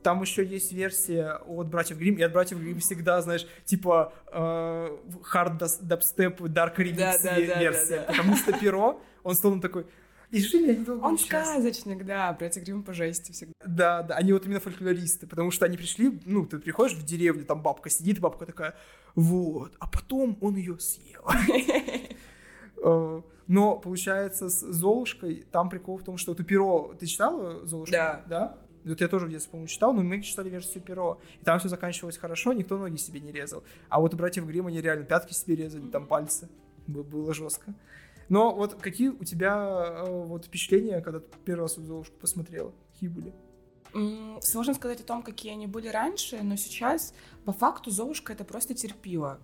там 0.03 0.21
еще 0.21 0.45
есть 0.45 0.71
версия 0.71 1.39
от 1.45 1.67
братьев 1.67 1.97
Грим, 1.97 2.15
и 2.15 2.21
от 2.21 2.33
братьев 2.33 2.59
Грим 2.59 2.79
всегда, 2.79 3.21
знаешь, 3.21 3.47
типа 3.65 4.13
э, 4.31 4.97
hard 5.33 5.59
dubstep, 5.59 6.37
dark 6.39 6.77
remix 6.77 6.95
да, 6.97 7.17
да, 7.23 7.39
версия. 7.39 7.89
Да, 7.89 8.01
да, 8.01 8.05
да. 8.07 8.13
Потому 8.13 8.37
что 8.37 8.53
перо, 8.53 9.01
он 9.23 9.35
стал 9.35 9.59
такой, 9.59 9.85
и 10.31 10.41
жили 10.41 10.71
они 10.71 10.85
долго 10.85 11.05
Он 11.05 11.17
сказочник, 11.17 12.05
да, 12.05 12.33
братья 12.33 12.61
Грим 12.61 12.83
по 12.83 12.93
жести 12.93 13.31
всегда. 13.31 13.53
Да, 13.65 14.03
да, 14.03 14.15
они 14.15 14.33
вот 14.33 14.45
именно 14.45 14.59
фольклористы, 14.59 15.27
потому 15.27 15.51
что 15.51 15.65
они 15.65 15.77
пришли, 15.77 16.19
ну, 16.25 16.45
ты 16.45 16.59
приходишь 16.59 16.97
в 16.97 17.05
деревню, 17.05 17.45
там 17.45 17.61
бабка 17.61 17.89
сидит, 17.89 18.19
бабка 18.19 18.45
такая, 18.45 18.75
вот, 19.13 19.73
а 19.79 19.87
потом 19.87 20.37
он 20.41 20.55
ее 20.55 20.77
съел. 20.79 21.23
Э, 23.47 23.51
но, 23.51 23.77
получается, 23.77 24.49
с 24.49 24.59
Золушкой 24.59 25.45
там 25.51 25.69
прикол 25.69 25.97
в 25.97 26.03
том, 26.03 26.17
что 26.17 26.33
ты 26.33 26.43
перо... 26.43 26.93
Ты 26.99 27.05
читала 27.05 27.65
Золушку? 27.65 27.91
Да. 27.91 28.23
Да? 28.27 28.57
Вот 28.83 29.01
я 29.01 29.07
тоже 29.07 29.25
в 29.25 29.29
детстве, 29.29 29.51
по-моему, 29.51 29.67
читал, 29.67 29.93
но 29.93 30.03
мы 30.03 30.21
читали 30.21 30.49
версию 30.49 30.83
перо. 30.83 31.19
И 31.41 31.43
там 31.43 31.57
все 31.59 31.69
заканчивалось 31.69 32.17
хорошо, 32.17 32.53
никто 32.53 32.77
ноги 32.77 32.97
себе 32.97 33.19
не 33.19 33.31
резал. 33.31 33.63
А 33.89 33.99
вот 33.99 34.13
у 34.13 34.17
братьев 34.17 34.45
Гримм 34.45 34.67
они 34.67 34.79
реально 34.79 35.05
пятки 35.05 35.33
себе 35.33 35.55
резали, 35.55 35.89
там 35.89 36.05
пальцы. 36.05 36.49
Было 36.85 37.33
жестко. 37.33 37.73
Но 38.29 38.53
вот 38.53 38.75
какие 38.75 39.09
у 39.09 39.23
тебя 39.23 40.03
э, 40.05 40.23
вот 40.25 40.45
впечатления, 40.45 41.01
когда 41.01 41.19
ты 41.19 41.27
первый 41.45 41.61
раз 41.61 41.75
Золушку 41.75 42.15
посмотрела? 42.19 42.73
Какие 42.93 43.09
были? 43.09 43.33
Сложно 44.41 44.73
сказать 44.73 44.99
о 44.99 45.03
том, 45.03 45.23
какие 45.23 45.53
они 45.53 45.67
были 45.67 45.87
раньше, 45.87 46.41
но 46.43 46.55
сейчас 46.55 47.13
по 47.45 47.53
факту 47.53 47.91
Золушка 47.91 48.33
это 48.33 48.43
просто 48.43 48.73
терпила. 48.73 49.39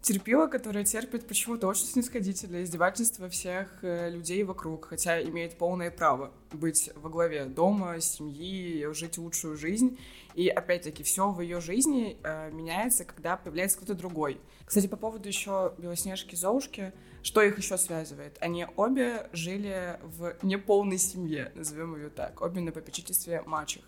Терпила, 0.00 0.46
которая 0.46 0.84
терпит 0.84 1.26
почему-то 1.26 1.66
очень 1.66 1.86
снисходительно 1.86 2.62
издевательства 2.62 3.28
всех 3.28 3.82
э, 3.82 4.10
людей 4.10 4.42
вокруг, 4.44 4.86
хотя 4.86 5.20
имеет 5.22 5.58
полное 5.58 5.90
право 5.90 6.32
быть 6.52 6.90
во 6.94 7.10
главе 7.10 7.44
дома, 7.46 8.00
семьи, 8.00 8.86
жить 8.92 9.18
лучшую 9.18 9.56
жизнь. 9.56 9.98
И 10.34 10.48
опять-таки 10.48 11.02
все 11.02 11.30
в 11.30 11.40
ее 11.40 11.60
жизни 11.60 12.16
э, 12.22 12.50
меняется, 12.52 13.04
когда 13.04 13.36
появляется 13.36 13.78
кто-то 13.78 13.94
другой. 13.94 14.40
Кстати, 14.64 14.86
по 14.86 14.96
поводу 14.96 15.26
еще 15.26 15.74
Белоснежки 15.78 16.36
Золушки, 16.36 16.92
что 17.22 17.42
их 17.42 17.58
еще 17.58 17.76
связывает? 17.76 18.36
Они 18.40 18.66
обе 18.76 19.28
жили 19.32 19.98
в 20.02 20.36
неполной 20.42 20.98
семье, 20.98 21.50
назовем 21.54 21.96
ее 21.96 22.10
так, 22.10 22.40
обе 22.40 22.60
на 22.60 22.70
попечительстве 22.70 23.42
мачех. 23.46 23.82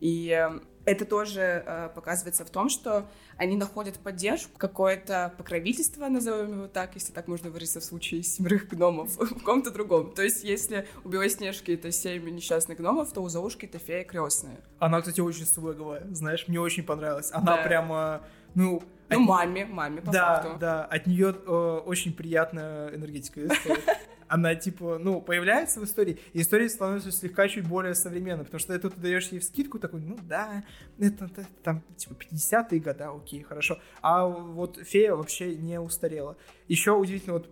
И 0.00 0.28
э, 0.28 0.60
это 0.84 1.04
тоже 1.04 1.62
э, 1.66 1.88
показывается 1.94 2.44
в 2.44 2.50
том, 2.50 2.68
что 2.68 3.06
они 3.36 3.56
находят 3.56 3.98
поддержку, 3.98 4.58
какое-то 4.58 5.32
покровительство, 5.38 6.08
назовем 6.08 6.52
его 6.52 6.66
так, 6.66 6.94
если 6.94 7.12
так 7.12 7.26
можно 7.26 7.50
выразиться 7.50 7.80
в 7.80 7.84
случае 7.84 8.22
семерых 8.22 8.68
гномов, 8.68 9.16
в 9.18 9.42
ком-то 9.42 9.70
другом. 9.70 10.12
То 10.12 10.22
есть, 10.22 10.44
если 10.44 10.86
у 11.04 11.08
Белоснежки 11.08 11.72
это 11.72 11.90
семь 11.90 12.28
несчастных 12.28 12.78
гномов, 12.78 13.12
то 13.12 13.22
у 13.22 13.28
Золушки 13.28 13.64
это 13.66 13.78
фея 13.78 14.04
крестная. 14.04 14.60
Она, 14.78 15.00
кстати, 15.00 15.20
очень 15.20 15.46
своеговая, 15.46 16.06
знаешь, 16.10 16.46
мне 16.48 16.60
очень 16.60 16.84
понравилась. 16.84 17.30
Она 17.32 17.56
да. 17.56 17.62
прямо, 17.62 18.22
ну... 18.54 18.82
Ну, 19.10 19.22
от... 19.22 19.28
маме, 19.28 19.66
маме, 19.66 20.00
по 20.00 20.10
да, 20.10 20.42
факту. 20.42 20.58
Да, 20.58 20.84
от 20.84 21.06
нее 21.06 21.34
э, 21.46 21.80
очень 21.86 22.12
приятная 22.12 22.94
энергетика 22.94 23.40
она, 24.34 24.56
типа, 24.56 24.98
ну, 24.98 25.20
появляется 25.20 25.78
в 25.78 25.84
истории, 25.84 26.18
и 26.32 26.40
история 26.40 26.68
становится 26.68 27.12
слегка 27.12 27.46
чуть 27.46 27.68
более 27.68 27.94
современной, 27.94 28.44
потому 28.44 28.58
что 28.58 28.72
ты 28.72 28.80
тут 28.80 29.00
даешь 29.00 29.28
ей 29.28 29.40
скидку 29.40 29.78
такой, 29.78 30.00
ну 30.00 30.18
да, 30.22 30.64
это, 30.98 31.26
это 31.26 31.46
там, 31.62 31.84
типа, 31.96 32.14
50-е 32.14 32.80
года, 32.80 33.12
окей, 33.12 33.44
хорошо. 33.44 33.78
А 34.02 34.26
вот 34.26 34.80
фея 34.82 35.14
вообще 35.14 35.54
не 35.54 35.78
устарела. 35.78 36.36
Еще 36.66 36.90
удивительно 36.90 37.34
вот 37.34 37.48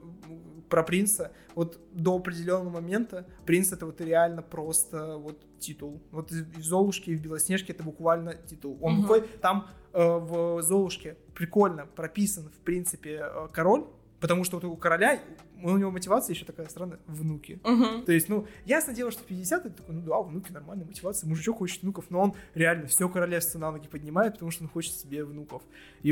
про 0.68 0.82
принца, 0.82 1.30
вот 1.54 1.78
до 1.92 2.16
определенного 2.16 2.70
момента 2.70 3.28
принц 3.46 3.72
это 3.72 3.86
вот 3.86 4.00
реально 4.00 4.42
просто 4.42 5.18
вот 5.18 5.40
титул. 5.60 6.02
Вот 6.10 6.32
в 6.32 6.62
Золушке 6.64 7.12
и 7.12 7.14
в 7.14 7.22
Белоснежке 7.22 7.74
это 7.74 7.84
буквально 7.84 8.34
титул. 8.34 8.76
Он 8.80 9.04
угу. 9.04 9.22
там 9.40 9.68
э, 9.92 10.02
в 10.02 10.60
Золушке 10.62 11.16
прикольно 11.32 11.86
прописан, 11.86 12.48
в 12.48 12.58
принципе, 12.64 13.20
э, 13.22 13.48
король, 13.52 13.84
потому 14.18 14.42
что 14.42 14.56
вот 14.58 14.64
у 14.64 14.76
короля 14.76 15.20
у 15.62 15.76
него 15.78 15.90
мотивация 15.90 16.34
еще 16.34 16.44
такая 16.44 16.68
странная, 16.68 16.98
внуки. 17.06 17.60
Угу. 17.64 18.02
То 18.04 18.12
есть, 18.12 18.28
ну, 18.28 18.46
ясно 18.64 18.92
дело, 18.92 19.10
что 19.10 19.22
в 19.22 19.26
50 19.26 19.66
это 19.66 19.76
такой, 19.76 19.94
ну 19.94 20.02
да, 20.02 20.20
внуки 20.20 20.52
нормальная 20.52 20.86
мотивация, 20.86 21.28
мужичок 21.28 21.58
хочет 21.58 21.82
внуков, 21.82 22.06
но 22.10 22.20
он 22.20 22.34
реально 22.54 22.86
все 22.86 23.08
королевство 23.08 23.58
на 23.58 23.70
ноги 23.70 23.88
поднимает, 23.88 24.34
потому 24.34 24.50
что 24.50 24.64
он 24.64 24.70
хочет 24.70 24.94
себе 24.94 25.24
внуков. 25.24 25.62
И, 26.02 26.10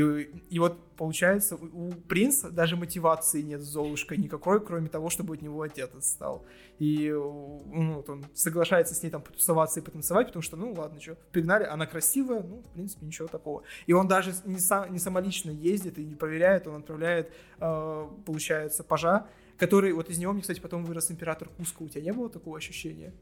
и 0.49 0.59
вот 0.59 0.77
получается, 0.95 1.55
у, 1.55 1.87
у 1.87 1.91
принца 1.91 2.49
даже 2.49 2.75
мотивации 2.75 3.41
нет 3.41 3.61
с 3.61 3.65
Золушкой 3.65 4.17
никакой, 4.17 4.63
кроме 4.63 4.87
того, 4.89 5.09
чтобы 5.09 5.33
от 5.33 5.41
него 5.41 5.61
отец 5.61 5.91
стал. 5.99 6.45
И 6.79 7.09
ну, 7.11 7.95
вот 7.95 8.09
он 8.09 8.25
соглашается 8.33 8.95
с 8.95 9.03
ней 9.03 9.09
там 9.09 9.21
потусоваться 9.21 9.79
и 9.79 9.83
потанцевать, 9.83 10.27
потому 10.27 10.41
что, 10.41 10.57
ну 10.57 10.73
ладно, 10.73 10.99
что, 10.99 11.15
пригнали, 11.31 11.63
она 11.63 11.85
красивая, 11.85 12.41
ну, 12.41 12.63
в 12.63 12.73
принципе, 12.73 13.05
ничего 13.05 13.27
такого. 13.27 13.63
И 13.85 13.93
он 13.93 14.07
даже 14.07 14.33
не, 14.45 14.59
сам, 14.59 14.91
не 14.91 14.97
самолично 14.97 15.51
ездит 15.51 15.99
и 15.99 16.03
не 16.03 16.15
проверяет, 16.15 16.67
он 16.67 16.77
отправляет, 16.77 17.31
э, 17.59 18.07
получается, 18.25 18.83
пажа, 18.83 19.27
который, 19.61 19.93
вот 19.93 20.09
из 20.09 20.17
него 20.17 20.33
мне, 20.33 20.41
кстати, 20.41 20.59
потом 20.59 20.83
вырос 20.83 21.11
император 21.11 21.47
Куско. 21.49 21.83
У 21.83 21.87
тебя 21.87 22.01
не 22.01 22.11
было 22.11 22.31
такого 22.31 22.57
ощущения? 22.57 23.13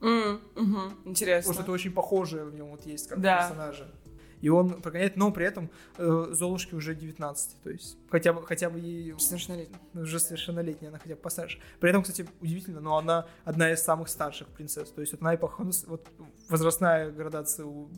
Mm, 0.00 0.40
угу, 0.56 0.80
интересно. 1.04 1.52
Потому 1.52 1.54
что 1.54 1.62
это 1.62 1.70
очень 1.70 1.92
похожее 1.92 2.44
в 2.44 2.52
нем 2.52 2.70
вот 2.70 2.84
есть 2.86 3.08
как 3.08 3.20
да. 3.20 3.38
персонажа. 3.38 3.94
И 4.40 4.48
он 4.48 4.82
прогоняет, 4.82 5.16
но 5.16 5.30
при 5.30 5.46
этом 5.46 5.70
э, 5.96 6.26
Золушке 6.32 6.74
уже 6.74 6.96
19, 6.96 7.62
то 7.62 7.70
есть 7.70 7.96
хотя 8.10 8.32
бы, 8.32 8.44
хотя 8.44 8.68
бы 8.68 8.80
ей... 8.80 9.14
Совершеннолетняя. 9.18 9.80
Уже 9.94 10.18
совершеннолетняя, 10.18 10.90
она 10.90 10.98
хотя 10.98 11.14
бы 11.14 11.20
постарше. 11.20 11.60
При 11.78 11.90
этом, 11.90 12.02
кстати, 12.02 12.28
удивительно, 12.40 12.80
но 12.80 12.98
она 12.98 13.26
одна 13.44 13.72
из 13.72 13.80
самых 13.80 14.08
старших 14.08 14.48
принцесс, 14.48 14.90
то 14.90 15.00
есть 15.00 15.12
вот 15.12 15.22
она 15.22 15.36
эпоха, 15.36 15.64
вот 15.86 16.08
возрастная 16.48 17.12
градация 17.12 17.64
у 17.64 17.88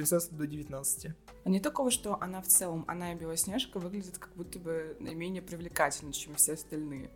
принцесс 0.00 0.28
до 0.28 0.46
19. 0.46 1.12
А 1.44 1.48
не 1.48 1.60
такого, 1.60 1.90
что 1.90 2.16
она 2.22 2.40
в 2.40 2.46
целом, 2.46 2.84
она 2.88 3.12
и 3.12 3.14
Белоснежка 3.14 3.78
выглядит 3.78 4.16
как 4.16 4.34
будто 4.34 4.58
бы 4.58 4.96
наименее 4.98 5.42
привлекательно, 5.42 6.12
чем 6.12 6.34
все 6.36 6.54
остальные. 6.54 7.10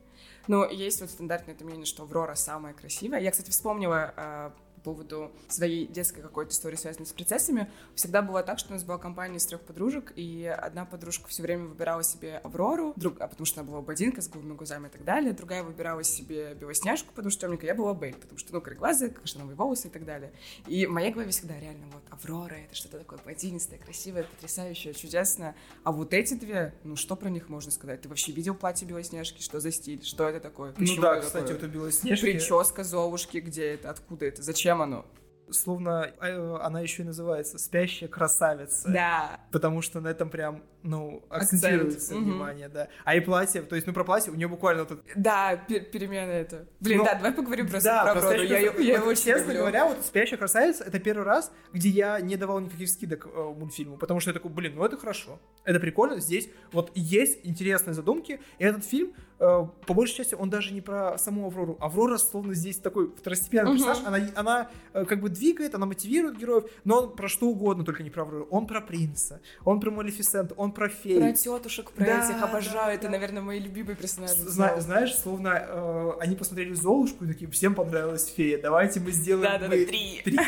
Но 0.48 0.66
есть 0.66 1.00
вот 1.00 1.10
стандартное 1.10 1.54
это 1.54 1.64
мнение, 1.64 1.86
что 1.86 2.02
Аврора 2.02 2.34
самая 2.34 2.74
красивая. 2.74 3.20
Я, 3.20 3.30
кстати, 3.30 3.50
вспомнила 3.50 4.12
а, 4.16 4.54
поводу 4.84 5.32
своей 5.48 5.86
детской 5.86 6.20
какой-то 6.20 6.52
истории, 6.52 6.76
связанной 6.76 7.06
с 7.06 7.12
принцессами, 7.12 7.70
всегда 7.94 8.22
было 8.22 8.42
так, 8.42 8.58
что 8.58 8.70
у 8.70 8.72
нас 8.74 8.84
была 8.84 8.98
компания 8.98 9.38
из 9.38 9.46
трех 9.46 9.60
подружек, 9.62 10.12
и 10.14 10.46
одна 10.46 10.84
подружка 10.84 11.28
все 11.28 11.42
время 11.42 11.66
выбирала 11.66 12.04
себе 12.04 12.38
Аврору, 12.44 12.92
друг, 12.96 13.20
а 13.20 13.26
потому 13.26 13.46
что 13.46 13.60
она 13.60 13.70
была 13.70 13.80
блондинка 13.80 14.20
с 14.20 14.28
голубыми 14.28 14.56
глазами 14.56 14.86
и 14.86 14.90
так 14.90 15.04
далее, 15.04 15.32
другая 15.32 15.62
выбирала 15.62 16.04
себе 16.04 16.54
Белоснежку, 16.54 17.12
потому 17.14 17.30
что 17.30 17.42
темненькая, 17.42 17.70
я 17.70 17.74
была 17.74 17.94
Бель, 17.94 18.14
потому 18.14 18.38
что, 18.38 18.52
ну, 18.52 18.60
кореглазая, 18.60 19.10
каштановые 19.10 19.56
волосы 19.56 19.88
и 19.88 19.90
так 19.90 20.04
далее. 20.04 20.32
И 20.66 20.86
в 20.86 20.90
моей 20.90 21.12
голове 21.12 21.30
всегда 21.30 21.58
реально 21.58 21.86
вот 21.92 22.02
Аврора, 22.10 22.54
это 22.54 22.74
что-то 22.74 22.98
такое 22.98 23.18
блондинистое, 23.18 23.78
красивое, 23.78 24.24
потрясающее, 24.24 24.92
чудесное. 24.94 25.56
А 25.82 25.92
вот 25.92 26.12
эти 26.12 26.34
две, 26.34 26.74
ну, 26.84 26.96
что 26.96 27.16
про 27.16 27.30
них 27.30 27.48
можно 27.48 27.70
сказать? 27.70 28.02
Ты 28.02 28.08
вообще 28.08 28.32
видел 28.32 28.54
платье 28.54 28.86
Белоснежки? 28.86 29.40
Что 29.40 29.60
за 29.60 29.72
стиль? 29.72 30.04
Что 30.04 30.28
это 30.28 30.40
такое? 30.40 30.70
Ну 30.70 30.76
Почему 30.76 30.96
ну 30.96 31.02
да, 31.02 31.20
кстати, 31.20 31.52
такое? 31.52 31.60
вот 31.60 31.64
у 31.64 31.68
Белоснежки... 31.68 32.24
Прическа 32.24 32.84
Золушки, 32.84 33.38
где 33.38 33.64
это? 33.74 33.90
Откуда 33.90 34.26
это? 34.26 34.42
Зачем 34.42 34.73
чем 34.74 34.82
оно? 34.82 35.06
Словно 35.50 36.10
э, 36.20 36.56
она 36.62 36.80
еще 36.80 37.02
и 37.02 37.06
называется 37.06 37.58
«Спящая 37.58 38.08
красавица». 38.08 38.88
Да. 38.88 39.40
Потому 39.52 39.82
что 39.82 40.00
на 40.00 40.08
этом 40.08 40.30
прям, 40.30 40.62
ну, 40.84 41.24
акцентируется 41.30 41.98
Акцент. 41.98 42.24
внимание, 42.24 42.66
угу. 42.66 42.74
да. 42.74 42.88
А 43.04 43.16
и 43.16 43.20
платье, 43.20 43.62
то 43.62 43.74
есть, 43.74 43.86
ну, 43.86 43.92
про 43.94 44.04
платье 44.04 44.30
у 44.30 44.36
нее 44.36 44.48
буквально 44.48 44.84
тут... 44.84 45.00
Да, 45.16 45.56
пер 45.56 45.84
перемена 45.84 46.30
это. 46.30 46.66
Блин, 46.78 46.98
Но... 46.98 47.04
да, 47.04 47.14
давай 47.14 47.32
поговорим 47.32 47.68
просто 47.68 47.88
да, 47.88 48.04
про 48.04 48.12
просто 48.12 48.30
Аврору. 48.30 48.48
Я, 48.48 48.58
я, 48.58 48.72
я 48.78 49.02
очень 49.02 49.24
Честно 49.24 49.46
люблю. 49.46 49.60
говоря, 49.60 49.86
вот 49.86 50.04
«Спящая 50.04 50.38
красавица»— 50.38 50.84
это 50.86 50.98
первый 50.98 51.24
раз, 51.24 51.50
где 51.72 51.88
я 51.88 52.20
не 52.20 52.36
давал 52.36 52.60
никаких 52.60 52.88
скидок 52.90 53.26
э, 53.26 53.54
мультфильму, 53.58 53.96
потому 53.96 54.20
что 54.20 54.30
я 54.30 54.34
такой, 54.34 54.50
блин, 54.50 54.74
ну 54.76 54.84
это 54.84 54.98
хорошо, 54.98 55.40
это 55.64 55.80
прикольно, 55.80 56.20
здесь 56.20 56.50
вот 56.70 56.92
есть 56.94 57.40
интересные 57.44 57.94
задумки, 57.94 58.40
и 58.58 58.64
этот 58.64 58.84
фильм 58.84 59.14
Э, 59.40 59.66
по 59.86 59.94
большей 59.94 60.16
части 60.16 60.34
он 60.34 60.48
даже 60.48 60.72
не 60.72 60.80
про 60.80 61.18
саму 61.18 61.46
Аврору. 61.46 61.76
Аврора 61.80 62.18
словно 62.18 62.54
здесь 62.54 62.78
такой 62.78 63.10
второстепенный 63.14 63.72
угу. 63.72 63.78
персонаж. 63.78 63.98
Она, 64.06 64.18
она 64.36 64.70
э, 64.92 65.04
как 65.04 65.20
бы 65.20 65.28
двигает, 65.28 65.74
она 65.74 65.86
мотивирует 65.86 66.38
героев, 66.38 66.64
но 66.84 67.02
он 67.02 67.16
про 67.16 67.28
что 67.28 67.48
угодно, 67.48 67.84
только 67.84 68.02
не 68.02 68.10
про 68.10 68.22
Аврору. 68.22 68.46
Он 68.50 68.66
про 68.66 68.80
принца, 68.80 69.40
он 69.64 69.80
про 69.80 69.90
Малефисента, 69.90 70.54
он 70.54 70.72
про 70.74 70.88
феи. 70.88 71.18
Про 71.18 71.32
тетушек, 71.32 71.90
про 71.92 72.04
да, 72.04 72.24
этих 72.24 72.42
обожаю. 72.42 72.74
Да, 72.74 72.92
это, 72.92 73.04
да. 73.04 73.10
наверное, 73.10 73.42
мои 73.42 73.60
любимые 73.60 73.96
персонажи. 73.96 74.34
Зна- 74.34 74.80
знаешь, 74.80 75.14
словно 75.14 75.48
э, 75.66 76.12
они 76.20 76.36
посмотрели 76.36 76.74
Золушку 76.74 77.24
и 77.24 77.28
такие, 77.28 77.50
всем 77.50 77.74
понравилась 77.74 78.26
фея, 78.26 78.60
давайте 78.60 79.00
мы 79.00 79.10
сделаем... 79.12 79.50
Да-да-да, 79.50 79.70
три. 79.70 80.20
три. 80.24 80.38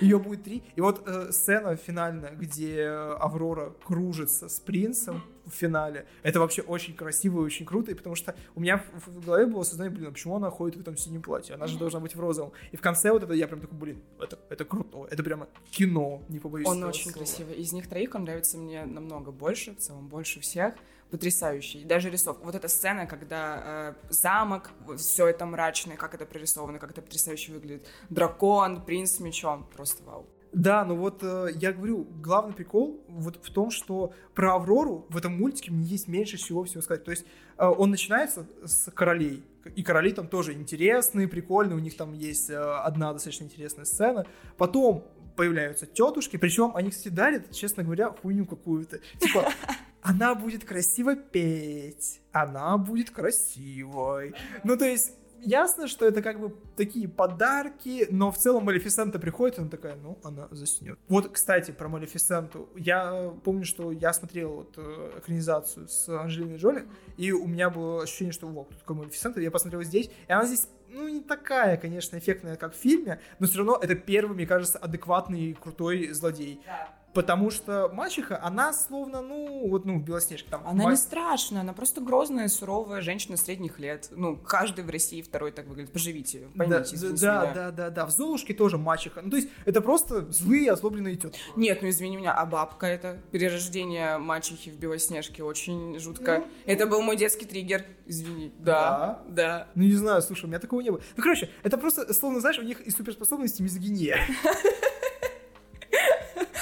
Ее 0.00 0.18
будет 0.18 0.42
три. 0.42 0.64
И 0.74 0.80
вот 0.80 1.06
э, 1.06 1.30
сцена 1.30 1.76
финальная, 1.76 2.32
где 2.32 2.88
Аврора 3.20 3.74
кружится 3.84 4.48
с 4.48 4.58
принцем 4.58 5.22
в 5.46 5.50
финале. 5.50 6.06
Это 6.22 6.40
вообще 6.40 6.62
очень 6.62 6.94
красиво 6.94 7.40
и 7.42 7.44
очень 7.44 7.66
круто, 7.66 7.90
и 7.90 7.94
потому 7.94 8.14
что 8.14 8.34
у 8.54 8.60
меня 8.60 8.78
в, 8.78 9.08
в 9.08 9.24
голове 9.24 9.46
было 9.46 9.62
сознание, 9.62 9.94
блин, 9.94 10.08
а 10.08 10.12
почему 10.12 10.36
она 10.36 10.50
ходит 10.50 10.76
в 10.76 10.80
этом 10.80 10.96
синем 10.96 11.22
платье? 11.22 11.54
Она 11.54 11.66
же 11.66 11.78
должна 11.78 12.00
быть 12.00 12.14
в 12.14 12.20
розовом. 12.20 12.52
И 12.72 12.76
в 12.76 12.80
конце 12.80 13.12
вот 13.12 13.22
это 13.22 13.32
я 13.34 13.46
прям 13.46 13.60
такой, 13.60 13.78
блин, 13.78 14.02
это, 14.20 14.38
это 14.48 14.64
круто. 14.64 15.06
Это 15.10 15.22
прямо 15.22 15.48
кино, 15.70 16.22
не 16.28 16.38
побоюсь 16.38 16.66
Он 16.66 16.82
очень 16.84 17.10
слова. 17.10 17.18
красивый. 17.18 17.54
Из 17.56 17.72
них 17.72 17.88
троих 17.88 18.14
он 18.14 18.24
нравится 18.24 18.58
мне 18.58 18.84
намного 18.84 19.30
больше, 19.32 19.72
в 19.74 19.78
целом 19.78 20.08
больше 20.08 20.40
всех 20.40 20.74
потрясающий. 21.10 21.84
Даже 21.84 22.10
рисовка. 22.10 22.44
Вот 22.44 22.54
эта 22.56 22.66
сцена, 22.66 23.06
когда 23.06 23.94
э, 24.10 24.12
замок, 24.12 24.70
все 24.96 25.28
это 25.28 25.46
мрачное, 25.46 25.96
как 25.96 26.14
это 26.14 26.26
прорисовано, 26.26 26.78
как 26.78 26.90
это 26.90 27.02
потрясающе 27.02 27.52
выглядит. 27.52 27.86
Дракон, 28.10 28.84
принц 28.84 29.12
с 29.12 29.20
мечом. 29.20 29.68
Просто 29.74 30.02
вау. 30.02 30.26
Да, 30.54 30.84
ну 30.84 30.94
вот 30.94 31.22
э, 31.22 31.48
я 31.56 31.72
говорю, 31.72 32.06
главный 32.22 32.54
прикол 32.54 33.04
вот 33.08 33.44
в 33.44 33.52
том, 33.52 33.70
что 33.70 34.14
про 34.34 34.54
Аврору 34.54 35.04
в 35.08 35.16
этом 35.16 35.36
мультике 35.36 35.72
мне 35.72 35.84
есть 35.84 36.06
меньше 36.06 36.36
всего 36.36 36.62
всего 36.62 36.80
сказать. 36.80 37.04
То 37.04 37.10
есть 37.10 37.26
э, 37.58 37.66
он 37.66 37.90
начинается 37.90 38.46
с 38.64 38.90
королей, 38.92 39.42
и 39.74 39.82
короли 39.82 40.12
там 40.12 40.28
тоже 40.28 40.52
интересные, 40.52 41.26
прикольные, 41.26 41.76
у 41.76 41.80
них 41.80 41.96
там 41.96 42.12
есть 42.12 42.50
э, 42.50 42.56
одна 42.56 43.12
достаточно 43.12 43.44
интересная 43.44 43.84
сцена. 43.84 44.26
Потом 44.56 45.04
появляются 45.34 45.86
тетушки, 45.86 46.36
причем 46.36 46.76
они, 46.76 46.90
кстати, 46.90 47.08
дарят, 47.08 47.50
честно 47.50 47.82
говоря, 47.82 48.10
хуйню 48.10 48.46
какую-то. 48.46 49.00
Типа, 49.18 49.50
она 50.02 50.36
будет 50.36 50.64
красиво 50.64 51.16
петь, 51.16 52.20
она 52.30 52.78
будет 52.78 53.10
красивой. 53.10 54.34
Ну, 54.62 54.76
то 54.76 54.84
есть, 54.84 55.14
ясно, 55.44 55.88
что 55.88 56.06
это 56.06 56.22
как 56.22 56.40
бы 56.40 56.54
такие 56.76 57.08
подарки, 57.08 58.06
но 58.10 58.30
в 58.30 58.38
целом 58.38 58.64
Малефисента 58.64 59.18
приходит, 59.18 59.58
и 59.58 59.60
она 59.60 59.70
такая, 59.70 59.96
ну, 59.96 60.18
она 60.22 60.48
заснет. 60.50 60.98
Вот, 61.08 61.28
кстати, 61.30 61.70
про 61.70 61.88
Малефисенту. 61.88 62.68
Я 62.76 63.32
помню, 63.44 63.64
что 63.64 63.92
я 63.92 64.12
смотрел 64.12 64.54
вот 64.54 64.74
э, 64.76 65.18
экранизацию 65.18 65.88
с 65.88 66.08
Анджелиной 66.08 66.56
Джоли, 66.56 66.86
и 67.16 67.32
у 67.32 67.46
меня 67.46 67.70
было 67.70 68.02
ощущение, 68.02 68.32
что, 68.32 68.46
вот, 68.46 68.68
тут 68.70 68.78
такой 68.78 68.96
Малефисента, 68.96 69.40
я 69.40 69.50
посмотрел 69.50 69.82
здесь, 69.82 70.10
и 70.28 70.32
она 70.32 70.44
здесь 70.44 70.68
ну, 70.90 71.08
не 71.08 71.20
такая, 71.20 71.76
конечно, 71.76 72.16
эффектная, 72.16 72.56
как 72.56 72.74
в 72.74 72.76
фильме, 72.76 73.20
но 73.38 73.46
все 73.46 73.58
равно 73.58 73.78
это 73.80 73.94
первый, 73.94 74.34
мне 74.34 74.46
кажется, 74.46 74.78
адекватный 74.78 75.50
и 75.50 75.54
крутой 75.54 76.10
злодей. 76.12 76.60
Да 76.64 76.88
Потому 77.14 77.50
что 77.50 77.88
мачеха, 77.92 78.42
она 78.42 78.72
словно, 78.72 79.22
ну, 79.22 79.68
вот, 79.68 79.84
ну, 79.84 80.00
Белоснежка 80.00 80.50
там. 80.50 80.66
Она 80.66 80.84
ма... 80.84 80.90
не 80.90 80.96
страшная, 80.96 81.60
она 81.60 81.72
просто 81.72 82.00
грозная, 82.00 82.48
суровая 82.48 83.00
женщина 83.02 83.36
средних 83.36 83.78
лет. 83.78 84.08
Ну, 84.10 84.36
каждый 84.36 84.84
в 84.84 84.90
России 84.90 85.22
второй 85.22 85.52
так 85.52 85.66
выглядит. 85.66 85.92
Поживите, 85.92 86.48
поймите, 86.56 86.96
да, 86.96 87.46
да, 87.46 87.52
да, 87.54 87.70
да, 87.70 87.90
да. 87.90 88.06
В 88.06 88.10
Золушке 88.10 88.52
тоже 88.52 88.78
мачеха. 88.78 89.22
Ну, 89.22 89.30
то 89.30 89.36
есть, 89.36 89.48
это 89.64 89.80
просто 89.80 90.30
злые, 90.32 90.72
озлобленные 90.72 91.14
тетки. 91.14 91.38
Нет, 91.54 91.82
ну, 91.82 91.88
извини 91.88 92.16
меня, 92.16 92.32
а 92.34 92.44
бабка 92.46 92.86
это? 92.86 93.20
Перерождение 93.30 94.18
мачехи 94.18 94.70
в 94.70 94.76
Белоснежке 94.76 95.44
очень 95.44 95.98
жутко. 96.00 96.38
Ну, 96.38 96.46
это 96.66 96.86
был 96.86 97.00
мой 97.00 97.16
детский 97.16 97.46
триггер, 97.46 97.84
извини. 98.06 98.52
Да, 98.58 99.22
да, 99.28 99.34
да. 99.34 99.68
Ну, 99.76 99.84
не 99.84 99.94
знаю, 99.94 100.20
слушай, 100.20 100.46
у 100.46 100.48
меня 100.48 100.58
такого 100.58 100.80
не 100.80 100.90
было. 100.90 101.00
Ну, 101.16 101.22
короче, 101.22 101.48
это 101.62 101.78
просто, 101.78 102.12
словно, 102.12 102.40
знаешь, 102.40 102.58
у 102.58 102.62
них 102.62 102.80
и 102.80 102.90
суперспособности 102.90 103.62
мизогиния. 103.62 104.18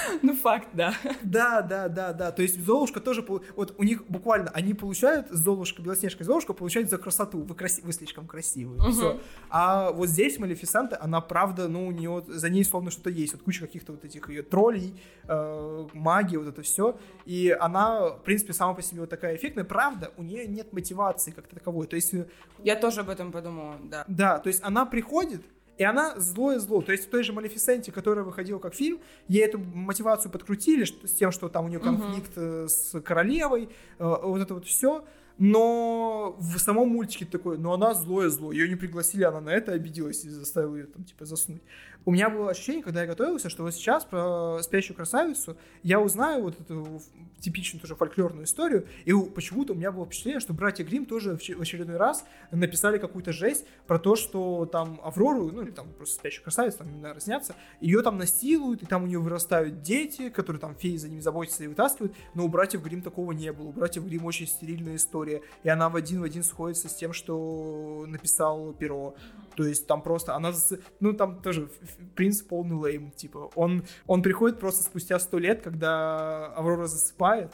Ну, 0.23 0.35
факт, 0.35 0.69
да. 0.73 0.95
Да, 1.23 1.63
да, 1.63 1.89
да, 1.89 2.13
да. 2.13 2.33
То 2.33 2.43
есть 2.43 2.63
Золушка 2.65 3.01
тоже, 3.01 3.25
вот 3.57 3.75
у 3.79 3.83
них 3.83 4.05
буквально, 4.09 4.51
они 4.51 4.75
получают, 4.75 5.29
Золушка, 5.31 5.83
Белоснежка 5.83 6.23
и 6.23 6.27
Золушка 6.27 6.53
получают 6.53 6.91
за 6.91 6.99
красоту. 6.99 7.43
Вы, 7.43 7.55
краси... 7.55 7.83
вы 7.83 7.93
слишком 7.93 8.27
красивые. 8.27 8.81
Угу. 8.81 8.91
Все. 8.93 9.21
А 9.51 9.91
вот 9.91 10.09
здесь 10.09 10.39
Малефисента, 10.39 10.99
она 11.01 11.21
правда, 11.21 11.69
ну, 11.69 11.87
у 11.87 11.91
нее, 11.91 12.25
за 12.27 12.49
ней 12.49 12.65
словно 12.65 12.91
что-то 12.91 13.11
есть. 13.11 13.33
Вот 13.33 13.43
куча 13.43 13.61
каких-то 13.61 13.93
вот 13.93 14.05
этих 14.05 14.29
ее 14.29 14.43
троллей, 14.43 14.95
э, 15.29 15.87
магии, 15.93 16.37
вот 16.37 16.49
это 16.49 16.63
все. 16.63 16.99
И 17.25 17.57
она, 17.59 18.11
в 18.11 18.23
принципе, 18.23 18.53
сама 18.53 18.75
по 18.75 18.83
себе 18.83 19.01
вот 19.01 19.11
такая 19.11 19.37
эффектная. 19.37 19.65
Правда, 19.65 20.13
у 20.17 20.23
нее 20.23 20.47
нет 20.47 20.73
мотивации 20.73 21.31
как-то 21.31 21.57
таковой. 21.57 21.87
То 21.87 21.97
есть... 21.97 22.15
Э, 22.15 22.27
Я 22.63 22.77
тоже 22.77 23.01
об 23.01 23.09
этом 23.09 23.33
подумала, 23.33 23.77
да. 23.85 24.05
Да, 24.09 24.39
то 24.39 24.49
есть 24.49 24.63
она 24.63 24.87
приходит, 24.87 25.43
и 25.83 25.85
она 25.85 26.15
злое 26.17 26.61
зло. 26.61 26.81
То 26.81 26.93
есть 26.93 27.07
в 27.07 27.11
той 27.11 27.25
же 27.25 27.33
Малефисенте, 27.33 27.91
которая 27.91 28.25
выходила 28.25 28.61
как 28.61 28.73
фильм, 28.73 29.01
ей 29.27 29.45
эту 29.45 29.59
мотивацию 29.59 30.31
подкрутили 30.31 30.85
с 30.85 31.13
тем, 31.13 31.33
что 31.33 31.49
там 31.49 31.65
у 31.65 31.69
нее 31.69 31.81
конфликт 31.81 32.39
угу. 32.39 32.69
с 32.69 33.01
королевой, 33.01 33.69
э, 33.99 34.17
вот 34.23 34.41
это 34.41 34.55
вот 34.55 34.65
все. 34.65 35.05
Но 35.39 36.37
в 36.39 36.59
самом 36.59 36.91
мультике 36.91 37.25
такой, 37.25 37.59
но 37.59 37.73
она 37.73 37.95
злое 37.95 38.29
зло, 38.29 38.53
ее 38.53 38.69
не 38.69 38.77
пригласили, 38.77 39.25
она 39.25 39.41
на 39.41 39.51
это 39.51 39.73
обиделась 39.73 40.25
и 40.25 40.29
заставила 40.29 40.77
ее 40.77 40.87
там 40.87 41.03
типа 41.03 41.25
заснуть 41.25 41.63
у 42.05 42.11
меня 42.11 42.31
было 42.31 42.51
ощущение, 42.51 42.83
когда 42.83 43.03
я 43.03 43.07
готовился, 43.07 43.49
что 43.49 43.63
вот 43.63 43.75
сейчас 43.75 44.05
про 44.05 44.59
спящую 44.63 44.97
красавицу 44.97 45.57
я 45.83 46.01
узнаю 46.01 46.43
вот 46.43 46.61
эту 46.61 47.01
типичную 47.39 47.81
тоже 47.81 47.95
фольклорную 47.95 48.45
историю, 48.45 48.87
и 49.05 49.13
почему-то 49.13 49.73
у 49.73 49.77
меня 49.77 49.93
было 49.93 50.07
впечатление, 50.07 50.41
что 50.41 50.53
братья 50.53 50.85
Грим 50.85 51.07
тоже 51.07 51.37
в 51.37 51.61
очередной 51.61 51.97
раз 51.97 52.25
написали 52.51 52.99
какую-то 52.99 53.33
жесть 53.33 53.67
про 53.87 53.99
то, 53.99 54.17
что 54.17 54.67
там 54.67 55.01
Аврору, 55.03 55.51
ну 55.51 55.63
или 55.63 55.71
там 55.71 55.93
просто 55.93 56.17
спящую 56.17 56.45
красавицу, 56.45 56.79
там 56.79 56.91
именно 56.91 57.15
разнятся, 57.15 57.55
ее 57.81 58.03
там 58.03 58.19
насилуют, 58.19 58.83
и 58.83 58.87
там 58.87 59.05
у 59.05 59.07
нее 59.07 59.19
вырастают 59.19 59.83
дети, 59.83 60.29
которые 60.29 60.61
там 60.61 60.75
феи 60.75 60.97
за 60.97 61.09
ними 61.09 61.21
заботятся 61.21 61.65
и 61.65 61.67
вытаскивают, 61.67 62.15
но 62.35 62.45
у 62.45 62.49
братьев 62.49 62.83
Грим 62.83 63.03
такого 63.03 63.33
не 63.33 63.53
было. 63.53 63.69
У 63.69 63.73
братьев 63.73 64.05
Грим 64.05 64.25
очень 64.25 64.47
стерильная 64.47 64.97
история, 64.97 65.43
и 65.63 65.69
она 65.69 65.89
в 65.89 65.97
один 65.97 66.21
в 66.21 66.25
один 66.25 66.43
сходится 66.43 66.89
с 66.89 66.95
тем, 66.95 67.13
что 67.13 68.05
написал 68.07 68.73
Перо. 68.73 69.15
То 69.57 69.65
есть 69.65 69.87
там 69.87 70.03
просто 70.03 70.35
она, 70.35 70.53
ну 71.01 71.13
там 71.13 71.43
тоже 71.43 71.71
принц 72.15 72.43
полный 72.43 72.77
лейм, 72.77 73.11
типа 73.11 73.51
он 73.55 73.85
он 74.07 74.23
приходит 74.23 74.59
просто 74.61 74.83
спустя 74.83 75.19
сто 75.19 75.39
лет, 75.39 75.63
когда 75.63 76.47
Аврора 76.55 76.87
засыпает, 76.87 77.53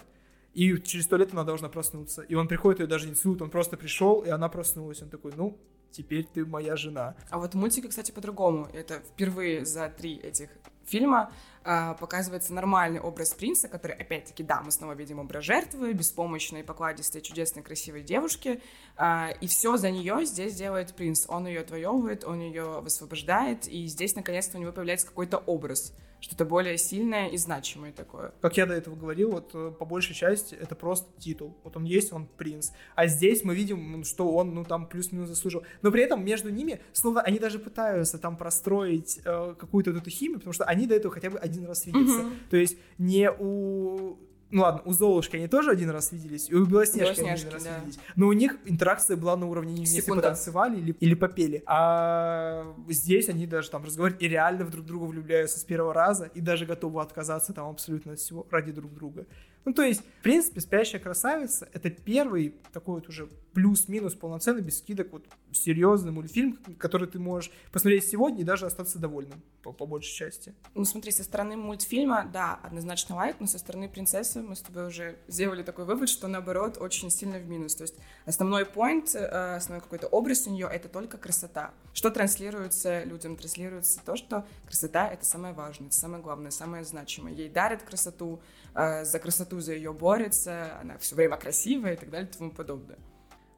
и 0.55 0.77
через 0.79 1.05
сто 1.05 1.17
лет 1.17 1.33
она 1.33 1.45
должна 1.45 1.69
проснуться. 1.69 2.23
И 2.23 2.35
он 2.35 2.49
приходит, 2.49 2.81
ее 2.81 2.87
даже 2.87 3.09
не 3.09 3.15
целует, 3.15 3.43
он 3.43 3.51
просто 3.51 3.77
пришел, 3.77 4.21
и 4.23 4.29
она 4.29 4.49
проснулась. 4.49 5.01
Он 5.03 5.09
такой, 5.09 5.33
ну, 5.37 5.57
теперь 5.91 6.25
ты 6.25 6.45
моя 6.45 6.77
жена. 6.77 7.15
А 7.31 7.39
вот 7.39 7.55
в 7.55 7.57
мультике, 7.57 7.89
кстати, 7.89 8.11
по-другому. 8.11 8.69
Это 8.73 9.01
впервые 9.01 9.65
за 9.65 9.89
три 9.89 10.17
этих 10.17 10.51
фильма 10.85 11.33
показывается 11.63 12.55
нормальный 12.55 13.01
образ 13.01 13.35
принца, 13.35 13.69
который, 13.69 13.97
опять-таки, 13.97 14.43
да, 14.43 14.63
мы 14.63 14.71
снова 14.71 14.93
видим 14.93 15.19
образ 15.19 15.45
жертвы, 15.45 15.93
беспомощной, 15.93 16.65
покладистой, 16.65 17.21
чудесной, 17.21 17.63
красивой 17.63 18.03
девушки, 18.03 18.63
э, 18.97 19.33
и 19.41 19.47
все 19.47 19.77
за 19.77 19.91
нее 19.91 20.25
здесь 20.25 20.55
делает 20.55 20.95
принц. 20.95 21.27
Он 21.29 21.47
ее 21.47 21.61
отвоевывает, 21.61 22.25
он 22.25 22.41
ее 22.41 22.81
высвобождает, 22.81 23.67
и 23.69 23.87
здесь, 23.87 24.15
наконец-то, 24.15 24.59
у 24.59 24.61
него 24.61 24.73
появляется 24.73 25.07
какой-то 25.07 25.39
образ 25.39 25.93
что-то 26.21 26.45
более 26.45 26.79
сильное 26.79 27.29
и 27.29 27.37
значимое 27.37 27.93
такое. 27.93 28.33
Как 28.41 28.57
я 28.57 28.67
до 28.67 28.75
этого 28.75 28.97
говорил, 28.97 29.31
вот 29.33 29.51
э, 29.55 29.73
по 29.79 29.85
большей 29.85 30.15
части 30.15 30.55
это 30.55 30.75
просто 30.75 31.09
титул. 31.21 31.57
Вот 31.65 31.77
он 31.77 31.85
есть, 31.85 32.13
он 32.13 32.27
принц. 32.27 32.71
А 32.95 33.07
здесь 33.07 33.45
мы 33.45 33.55
видим, 33.55 34.05
что 34.05 34.33
он, 34.33 34.55
ну, 34.55 34.65
там 34.65 34.87
плюс-минус 34.87 35.29
заслужил. 35.29 35.63
Но 35.83 35.91
при 35.91 36.03
этом 36.03 36.25
между 36.25 36.51
ними, 36.51 36.81
словно 36.93 37.21
они 37.21 37.39
даже 37.39 37.59
пытаются 37.59 38.19
там 38.19 38.37
простроить 38.37 39.21
э, 39.25 39.55
какую-то 39.59 39.93
вот 39.93 40.03
эту 40.03 40.11
химию, 40.11 40.39
потому 40.39 40.53
что 40.53 40.65
они 40.65 40.87
до 40.87 40.95
этого 40.95 41.15
хотя 41.15 41.31
бы 41.31 41.39
один 41.39 41.65
раз 41.65 41.87
видятся. 41.87 42.21
Mm-hmm. 42.21 42.37
То 42.51 42.57
есть 42.57 42.79
не 42.99 43.31
у 43.31 44.19
ну 44.51 44.63
ладно, 44.63 44.83
у 44.85 44.93
Золушки 44.93 45.37
они 45.37 45.47
тоже 45.47 45.71
один 45.71 45.91
раз 45.91 46.11
виделись, 46.13 46.49
и 46.49 46.55
у 46.55 46.65
Белоснежки, 46.65 47.21
Белоснежки 47.21 47.21
они 47.21 47.31
один 47.41 47.53
раз 47.53 47.65
да. 47.65 47.79
виделись. 47.79 47.99
Но 48.17 48.29
у 48.29 48.33
них 48.33 48.57
интеракция 48.65 49.17
была 49.17 49.37
на 49.37 49.47
уровне 49.47 49.73
не 49.73 49.85
вместе 49.85 50.03
потанцевали 50.03 50.79
или, 50.79 50.93
или 51.01 51.15
попели. 51.15 51.63
А 51.67 52.65
здесь 52.89 53.29
они 53.29 53.47
даже 53.47 53.71
там 53.71 53.85
разговаривают 53.85 54.23
и 54.23 54.29
реально 54.29 54.65
друг 54.65 54.87
друга 54.87 55.05
влюбляются 55.05 55.59
с 55.59 55.65
первого 55.65 55.93
раза, 55.93 56.31
и 56.35 56.41
даже 56.41 56.65
готовы 56.65 57.03
отказаться 57.03 57.53
там 57.53 57.69
абсолютно 57.69 58.13
от 58.13 58.21
всего 58.21 58.47
ради 58.51 58.73
друг 58.73 58.95
друга. 58.95 59.27
Ну, 59.65 59.75
то 59.75 59.83
есть, 59.83 60.01
в 60.01 60.23
принципе, 60.23 60.61
«Спящая 60.61 61.01
красавица»— 61.01 61.69
это 61.75 61.91
первый 61.91 62.55
такой 62.73 62.97
вот 62.97 63.09
уже 63.09 63.29
плюс-минус 63.53 64.15
полноценный, 64.15 64.63
без 64.63 64.79
скидок, 64.79 65.09
вот 65.13 65.27
серьезный 65.53 66.13
мультфильм, 66.13 66.59
который 66.79 67.09
ты 67.09 67.19
можешь 67.19 67.51
посмотреть 67.73 68.05
сегодня 68.05 68.41
и 68.41 68.45
даже 68.45 68.67
остаться 68.67 68.99
довольным, 68.99 69.43
по, 69.63 69.73
по 69.73 69.87
большей 69.87 70.15
части. 70.15 70.55
Ну, 70.75 70.85
смотри, 70.85 71.11
со 71.13 71.25
стороны 71.25 71.57
мультфильма, 71.57 72.29
да, 72.33 72.59
однозначно 72.63 73.17
лайк, 73.17 73.37
но 73.41 73.47
со 73.47 73.59
стороны 73.59 73.89
принцессы 73.89 74.41
мы 74.41 74.57
с 74.57 74.61
тобой 74.61 74.87
уже 74.87 75.19
сделали 75.29 75.63
такой 75.63 75.85
вывод, 75.85 76.09
что, 76.09 76.29
наоборот, 76.29 76.79
очень 76.79 77.11
сильно 77.11 77.39
в 77.39 77.49
минус. 77.49 77.75
То 77.75 77.83
есть 77.83 77.97
основной 78.27 78.65
point, 78.65 79.17
э, 79.17 79.57
основной 79.57 79.83
какой-то 79.83 80.07
образ 80.09 80.47
у 80.47 80.51
нее— 80.51 80.69
это 80.73 80.89
только 80.89 81.19
красота. 81.19 81.73
Что 81.93 82.11
транслируется 82.11 83.05
людям? 83.05 83.37
Транслируется 83.37 84.01
то, 84.05 84.17
что 84.17 84.47
красота— 84.67 85.09
это 85.13 85.25
самое 85.25 85.55
важное, 85.55 85.89
это 85.89 85.97
самое 85.97 86.23
главное, 86.23 86.51
самое 86.51 86.85
значимое. 86.85 87.33
Ей 87.33 87.49
дарят 87.49 87.83
красоту, 87.83 88.41
э, 88.75 89.05
за 89.05 89.19
красоту 89.19 89.61
за 89.61 89.73
ее 89.73 89.93
борется, 89.93 90.79
она 90.81 90.99
все 90.99 91.15
время 91.15 91.37
красивая 91.37 91.95
и 91.95 91.97
так 91.97 92.11
далее 92.11 92.29
и 92.31 92.37
тому 92.37 92.51
подобное 92.51 92.99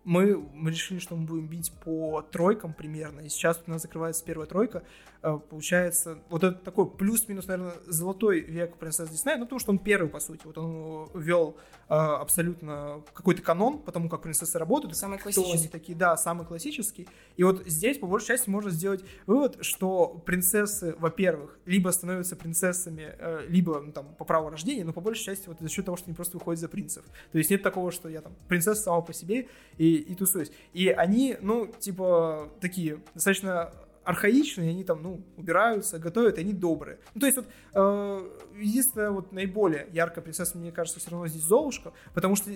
мы, 0.04 0.42
решили, 0.66 0.98
что 0.98 1.16
мы 1.16 1.26
будем 1.26 1.46
бить 1.46 1.72
по 1.84 2.22
тройкам 2.22 2.72
примерно, 2.72 3.20
и 3.20 3.28
сейчас 3.28 3.62
у 3.66 3.70
нас 3.70 3.82
закрывается 3.82 4.24
первая 4.24 4.46
тройка, 4.46 4.82
получается, 5.20 6.18
вот 6.28 6.44
это 6.44 6.58
такой 6.58 6.90
плюс-минус, 6.90 7.46
наверное, 7.46 7.74
золотой 7.86 8.40
век 8.40 8.76
принцессы 8.76 9.12
Диснея, 9.12 9.36
ну, 9.36 9.44
потому 9.44 9.60
что 9.60 9.70
он 9.70 9.78
первый, 9.78 10.08
по 10.08 10.20
сути, 10.20 10.40
вот 10.44 10.58
он 10.58 11.10
ввел 11.14 11.56
э, 11.88 11.94
абсолютно 11.94 13.02
какой-то 13.12 13.42
канон, 13.42 13.78
потому 13.78 14.08
как 14.08 14.22
принцессы 14.22 14.58
работают. 14.58 14.96
Самый 14.96 15.18
классический. 15.18 15.52
они 15.52 15.68
такие, 15.68 15.96
да, 15.96 16.16
самый 16.16 16.46
классический. 16.46 17.08
И 17.36 17.44
вот 17.44 17.66
здесь, 17.66 17.98
по 17.98 18.06
большей 18.06 18.28
части, 18.28 18.48
можно 18.48 18.70
сделать 18.70 19.04
вывод, 19.26 19.58
что 19.60 20.08
принцессы, 20.24 20.94
во-первых, 20.98 21.58
либо 21.66 21.90
становятся 21.90 22.36
принцессами, 22.36 23.14
э, 23.18 23.46
либо, 23.48 23.80
ну, 23.80 23.92
там, 23.92 24.14
по 24.14 24.24
праву 24.24 24.50
рождения, 24.50 24.84
но 24.84 24.92
по 24.92 25.00
большей 25.00 25.24
части 25.24 25.48
вот 25.48 25.58
за 25.60 25.68
счет 25.68 25.84
того, 25.84 25.96
что 25.96 26.06
они 26.06 26.14
просто 26.14 26.38
выходят 26.38 26.60
за 26.60 26.68
принцев. 26.68 27.04
То 27.32 27.38
есть 27.38 27.50
нет 27.50 27.62
такого, 27.62 27.92
что 27.92 28.08
я 28.08 28.22
там 28.22 28.34
принцесса 28.48 28.82
сама 28.82 29.02
по 29.02 29.12
себе, 29.12 29.48
и 29.76 30.00
и, 30.00 30.14
тусуюсь. 30.14 30.50
И 30.72 30.88
они, 30.88 31.36
ну, 31.40 31.66
типа, 31.66 32.48
такие 32.60 33.00
достаточно 33.14 33.72
архаичные, 34.04 34.70
они 34.70 34.84
там, 34.84 35.02
ну, 35.02 35.24
убираются, 35.36 35.98
готовят, 35.98 36.38
и 36.38 36.40
они 36.40 36.52
добрые. 36.52 36.98
Ну, 37.14 37.20
то 37.20 37.26
есть 37.26 37.38
вот 37.38 37.46
э, 37.74 38.30
единственное, 38.58 39.10
вот 39.10 39.32
наиболее 39.32 39.86
яркая 39.92 40.22
принцесса, 40.22 40.58
мне 40.58 40.72
кажется, 40.72 41.00
все 41.00 41.10
равно 41.10 41.26
здесь 41.26 41.42
Золушка, 41.42 41.92
потому 42.14 42.36
что 42.36 42.50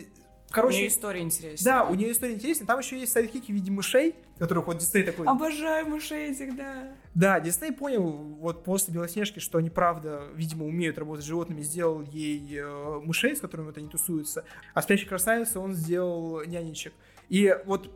Короче, 0.50 0.76
у 0.76 0.78
нее 0.78 0.88
история 0.88 1.20
интересная. 1.20 1.72
Да, 1.72 1.84
у 1.84 1.94
нее 1.94 2.12
история 2.12 2.34
интересная. 2.34 2.66
Там 2.66 2.78
еще 2.78 2.98
есть 2.98 3.12
сайдхики 3.12 3.50
в 3.50 3.54
виде 3.54 3.72
мышей, 3.72 4.14
которых 4.38 4.68
вот 4.68 4.78
Дисней 4.78 5.02
такой... 5.02 5.26
Обожаю 5.26 5.88
мышей 5.88 6.30
этих, 6.30 6.56
да. 6.56 6.94
Да, 7.14 7.40
Дисней 7.40 7.72
понял 7.72 8.02
вот 8.02 8.62
после 8.62 8.94
Белоснежки, 8.94 9.40
что 9.40 9.58
они 9.58 9.68
правда, 9.68 10.28
видимо, 10.34 10.66
умеют 10.66 10.96
работать 10.96 11.24
с 11.24 11.28
животными, 11.28 11.62
сделал 11.62 12.02
ей 12.02 12.58
э, 12.58 13.00
мышей, 13.02 13.34
с 13.34 13.40
которыми 13.40 13.66
вот 13.66 13.78
они 13.78 13.88
тусуются. 13.88 14.44
А 14.74 14.82
спящей 14.82 15.08
красавицы 15.08 15.58
он 15.58 15.74
сделал 15.74 16.44
нянечек. 16.44 16.92
И 17.28 17.56
вот 17.64 17.90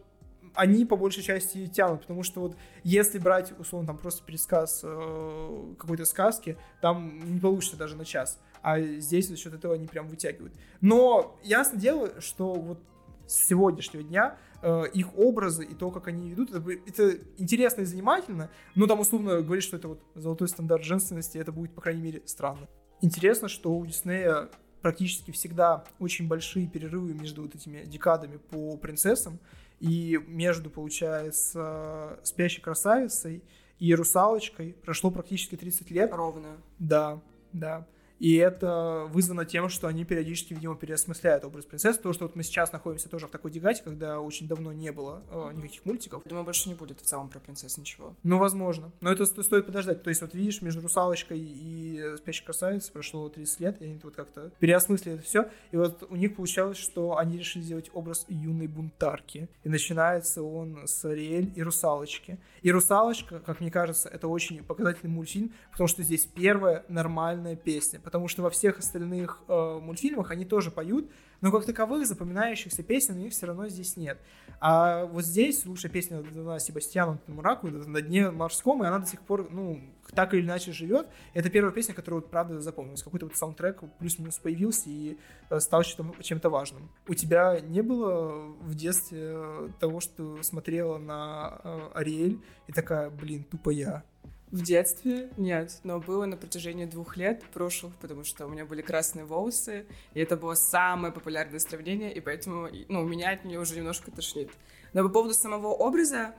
они 0.58 0.84
по 0.84 0.96
большей 0.96 1.22
части 1.22 1.68
тянут, 1.68 2.00
потому 2.00 2.24
что 2.24 2.40
вот 2.40 2.56
если 2.82 3.20
брать, 3.20 3.56
условно, 3.60 3.86
там 3.86 3.96
просто 3.96 4.24
пересказ 4.24 4.80
э, 4.82 5.74
какой-то 5.78 6.04
сказки, 6.04 6.58
там 6.82 7.20
не 7.32 7.38
получится 7.38 7.76
даже 7.76 7.96
на 7.96 8.04
час. 8.04 8.40
А 8.60 8.80
здесь 8.80 9.28
за 9.28 9.36
счет 9.36 9.54
этого 9.54 9.74
они 9.74 9.86
прям 9.86 10.08
вытягивают. 10.08 10.52
Но 10.80 11.38
ясно 11.44 11.78
дело, 11.78 12.20
что 12.20 12.54
вот 12.54 12.80
с 13.28 13.46
сегодняшнего 13.46 14.02
дня 14.02 14.36
э, 14.60 14.86
их 14.92 15.16
образы 15.16 15.64
и 15.64 15.74
то, 15.74 15.92
как 15.92 16.08
они 16.08 16.30
ведут, 16.30 16.50
это, 16.50 16.68
это 16.72 17.18
интересно 17.36 17.82
и 17.82 17.84
занимательно, 17.84 18.50
но 18.74 18.88
там 18.88 18.98
условно 18.98 19.40
говорить, 19.42 19.62
что 19.62 19.76
это 19.76 19.86
вот 19.86 20.02
золотой 20.16 20.48
стандарт 20.48 20.82
женственности, 20.82 21.38
это 21.38 21.52
будет, 21.52 21.72
по 21.72 21.80
крайней 21.80 22.02
мере, 22.02 22.22
странно. 22.26 22.66
Интересно, 23.00 23.46
что 23.46 23.72
у 23.72 23.86
Диснея 23.86 24.48
практически 24.82 25.30
всегда 25.30 25.84
очень 26.00 26.26
большие 26.26 26.66
перерывы 26.66 27.14
между 27.14 27.42
вот 27.42 27.54
этими 27.54 27.84
декадами 27.84 28.38
по 28.38 28.76
принцессам, 28.76 29.38
и 29.80 30.18
между, 30.26 30.70
получается, 30.70 32.18
«Спящей 32.22 32.60
красавицей» 32.62 33.42
и 33.78 33.94
«Русалочкой» 33.94 34.74
прошло 34.84 35.10
практически 35.10 35.56
30 35.56 35.90
лет. 35.90 36.12
Ровно. 36.12 36.56
Да, 36.78 37.20
да. 37.52 37.86
И 38.18 38.35
это 38.37 39.07
вызвано 39.09 39.44
тем, 39.44 39.68
что 39.68 39.87
они 39.87 40.04
периодически, 40.04 40.54
видимо, 40.54 40.76
переосмысляют 40.76 41.44
образ 41.44 41.64
принцессы. 41.64 42.00
То, 42.00 42.12
что 42.12 42.24
вот 42.26 42.37
мы 42.37 42.42
сейчас 42.42 42.72
находимся 42.72 43.09
тоже 43.09 43.26
в 43.26 43.31
такой 43.31 43.50
дегате, 43.50 43.83
когда 43.83 44.20
очень 44.20 44.48
давно 44.48 44.72
не 44.72 44.90
было 44.92 45.22
э, 45.31 45.52
никаких 45.54 45.85
мультиков. 45.85 46.22
Думаю, 46.24 46.44
больше 46.44 46.68
не 46.68 46.74
будет 46.74 47.00
в 47.00 47.04
целом 47.04 47.28
про 47.28 47.38
принцесс 47.38 47.78
ничего. 47.78 48.16
Ну, 48.22 48.38
возможно. 48.38 48.92
Но 49.00 49.12
это 49.12 49.24
стоит 49.26 49.66
подождать. 49.66 50.02
То 50.02 50.11
есть, 50.11 50.20
вот 50.20 50.35
видишь, 50.35 50.62
между 50.62 50.81
«Русалочкой» 50.81 51.38
и 51.38 52.16
«Спящей 52.16 52.44
красавицей» 52.44 52.92
прошло 52.92 53.28
30 53.28 53.61
лет, 53.61 53.83
и 53.83 53.85
они 53.85 54.00
вот 54.02 54.14
как-то 54.14 54.50
переосмыслили 54.59 55.16
это 55.16 55.24
все. 55.24 55.48
И 55.70 55.76
вот 55.76 56.04
у 56.09 56.16
них 56.16 56.35
получалось, 56.35 56.78
что 56.78 57.16
они 57.16 57.38
решили 57.38 57.62
сделать 57.62 57.90
образ 57.92 58.26
юной 58.28 58.66
бунтарки. 58.66 59.48
И 59.62 59.68
начинается 59.68 60.42
он 60.42 60.87
с 60.87 61.04
Ариэль 61.04 61.52
и 61.54 61.62
«Русалочки». 61.62 62.38
И 62.62 62.72
«Русалочка», 62.72 63.40
как 63.40 63.61
мне 63.61 63.70
кажется, 63.70 64.09
это 64.09 64.26
очень 64.26 64.64
показательный 64.64 65.12
мультфильм, 65.12 65.52
потому 65.70 65.87
что 65.87 66.02
здесь 66.02 66.26
первая 66.26 66.85
нормальная 66.88 67.54
песня 67.54 68.00
потому 68.08 68.26
что 68.26 68.40
во 68.40 68.48
всех 68.48 68.78
остальных 68.78 69.42
э, 69.48 69.78
мультфильмах 69.82 70.30
они 70.30 70.46
тоже 70.46 70.70
поют, 70.70 71.10
но 71.42 71.52
как 71.52 71.66
таковых 71.66 72.06
запоминающихся 72.06 72.82
песен 72.82 73.16
у 73.16 73.18
них 73.18 73.32
все 73.32 73.44
равно 73.44 73.68
здесь 73.68 73.98
нет. 73.98 74.18
А 74.60 75.04
вот 75.04 75.26
здесь 75.26 75.66
лучшая 75.66 75.92
песня 75.92 76.22
дана 76.22 76.58
Себастьяну 76.58 77.18
Мураку 77.26 77.68
на 77.68 78.00
дне 78.00 78.30
морском, 78.30 78.82
и 78.82 78.86
она 78.86 79.00
до 79.00 79.06
сих 79.06 79.20
пор, 79.20 79.50
ну, 79.50 79.82
так 80.14 80.32
или 80.32 80.40
иначе 80.40 80.72
живет. 80.72 81.06
Это 81.34 81.50
первая 81.50 81.70
песня, 81.70 81.92
которая 81.92 82.22
вот 82.22 82.30
правда 82.30 82.62
запомнилась. 82.62 83.02
Какой-то 83.02 83.26
вот 83.26 83.36
саундтрек 83.36 83.82
плюс-минус 83.98 84.38
появился 84.38 84.88
и 84.88 85.18
э, 85.50 85.60
стал 85.60 85.82
чем-то, 85.82 86.48
важным. 86.48 86.88
У 87.06 87.12
тебя 87.12 87.60
не 87.60 87.82
было 87.82 88.46
в 88.62 88.74
детстве 88.74 89.36
того, 89.80 90.00
что 90.00 90.42
смотрела 90.42 90.96
на 90.96 91.60
э, 91.62 91.90
Ариэль 91.92 92.40
и 92.68 92.72
такая, 92.72 93.10
блин, 93.10 93.44
тупо 93.44 93.68
я. 93.68 94.02
В 94.50 94.62
детстве 94.62 95.28
нет, 95.37 95.78
но 95.84 96.00
было 96.00 96.24
на 96.24 96.37
протяжении 96.37 96.87
двух 96.87 97.18
лет 97.18 97.44
прошлых, 97.52 97.94
потому 97.96 98.24
что 98.24 98.46
у 98.46 98.48
меня 98.48 98.64
были 98.64 98.80
красные 98.80 99.26
волосы, 99.26 99.84
и 100.14 100.20
это 100.20 100.38
было 100.38 100.54
самое 100.54 101.12
популярное 101.12 101.58
сравнение, 101.58 102.14
и 102.14 102.20
поэтому 102.20 102.68
ну, 102.88 103.04
меня 103.04 103.32
от 103.32 103.44
нее 103.44 103.61
уже 103.61 103.76
немножко 103.76 104.11
тошнит. 104.11 104.50
Но 104.94 105.02
по 105.02 105.11
поводу 105.11 105.34
самого 105.34 105.68
образа, 105.68 106.34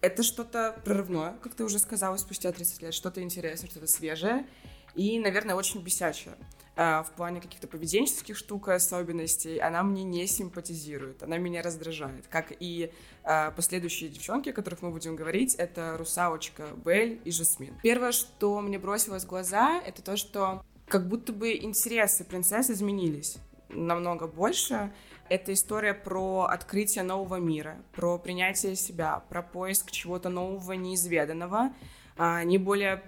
это 0.00 0.22
что-то 0.22 0.80
прорывное, 0.82 1.36
как 1.42 1.54
ты 1.54 1.64
уже 1.64 1.78
сказала, 1.78 2.16
спустя 2.16 2.52
30 2.52 2.82
лет, 2.82 2.94
что-то 2.94 3.22
интересное, 3.22 3.68
что-то 3.68 3.86
свежее, 3.86 4.46
и, 4.94 5.20
наверное, 5.20 5.56
очень 5.56 5.82
бесячее. 5.82 6.36
А, 6.80 7.02
в 7.02 7.10
плане 7.10 7.40
каких-то 7.40 7.66
поведенческих 7.66 8.36
штук 8.36 8.68
и 8.68 8.70
особенностей, 8.70 9.58
она 9.58 9.82
мне 9.82 10.04
не 10.04 10.28
симпатизирует, 10.28 11.24
она 11.24 11.36
меня 11.36 11.60
раздражает. 11.60 12.28
Как 12.28 12.52
и 12.60 12.92
а, 13.24 13.50
последующие 13.50 14.08
девчонки, 14.10 14.50
о 14.50 14.52
которых 14.52 14.80
мы 14.82 14.92
будем 14.92 15.16
говорить, 15.16 15.56
это 15.56 15.96
Русалочка, 15.98 16.68
Бель 16.84 17.20
и 17.24 17.32
Жасмин. 17.32 17.74
Первое, 17.82 18.12
что 18.12 18.60
мне 18.60 18.78
бросилось 18.78 19.24
в 19.24 19.26
глаза, 19.26 19.82
это 19.84 20.02
то, 20.02 20.16
что 20.16 20.62
как 20.86 21.08
будто 21.08 21.32
бы 21.32 21.56
интересы 21.56 22.24
принцесс 22.24 22.70
изменились 22.70 23.38
намного 23.70 24.28
больше. 24.28 24.92
Это 25.28 25.52
история 25.54 25.94
про 25.94 26.44
открытие 26.44 27.02
нового 27.02 27.40
мира, 27.40 27.76
про 27.90 28.18
принятие 28.18 28.76
себя, 28.76 29.24
про 29.28 29.42
поиск 29.42 29.90
чего-то 29.90 30.28
нового, 30.28 30.74
неизведанного. 30.74 31.72
Они 32.16 32.56
более 32.56 33.02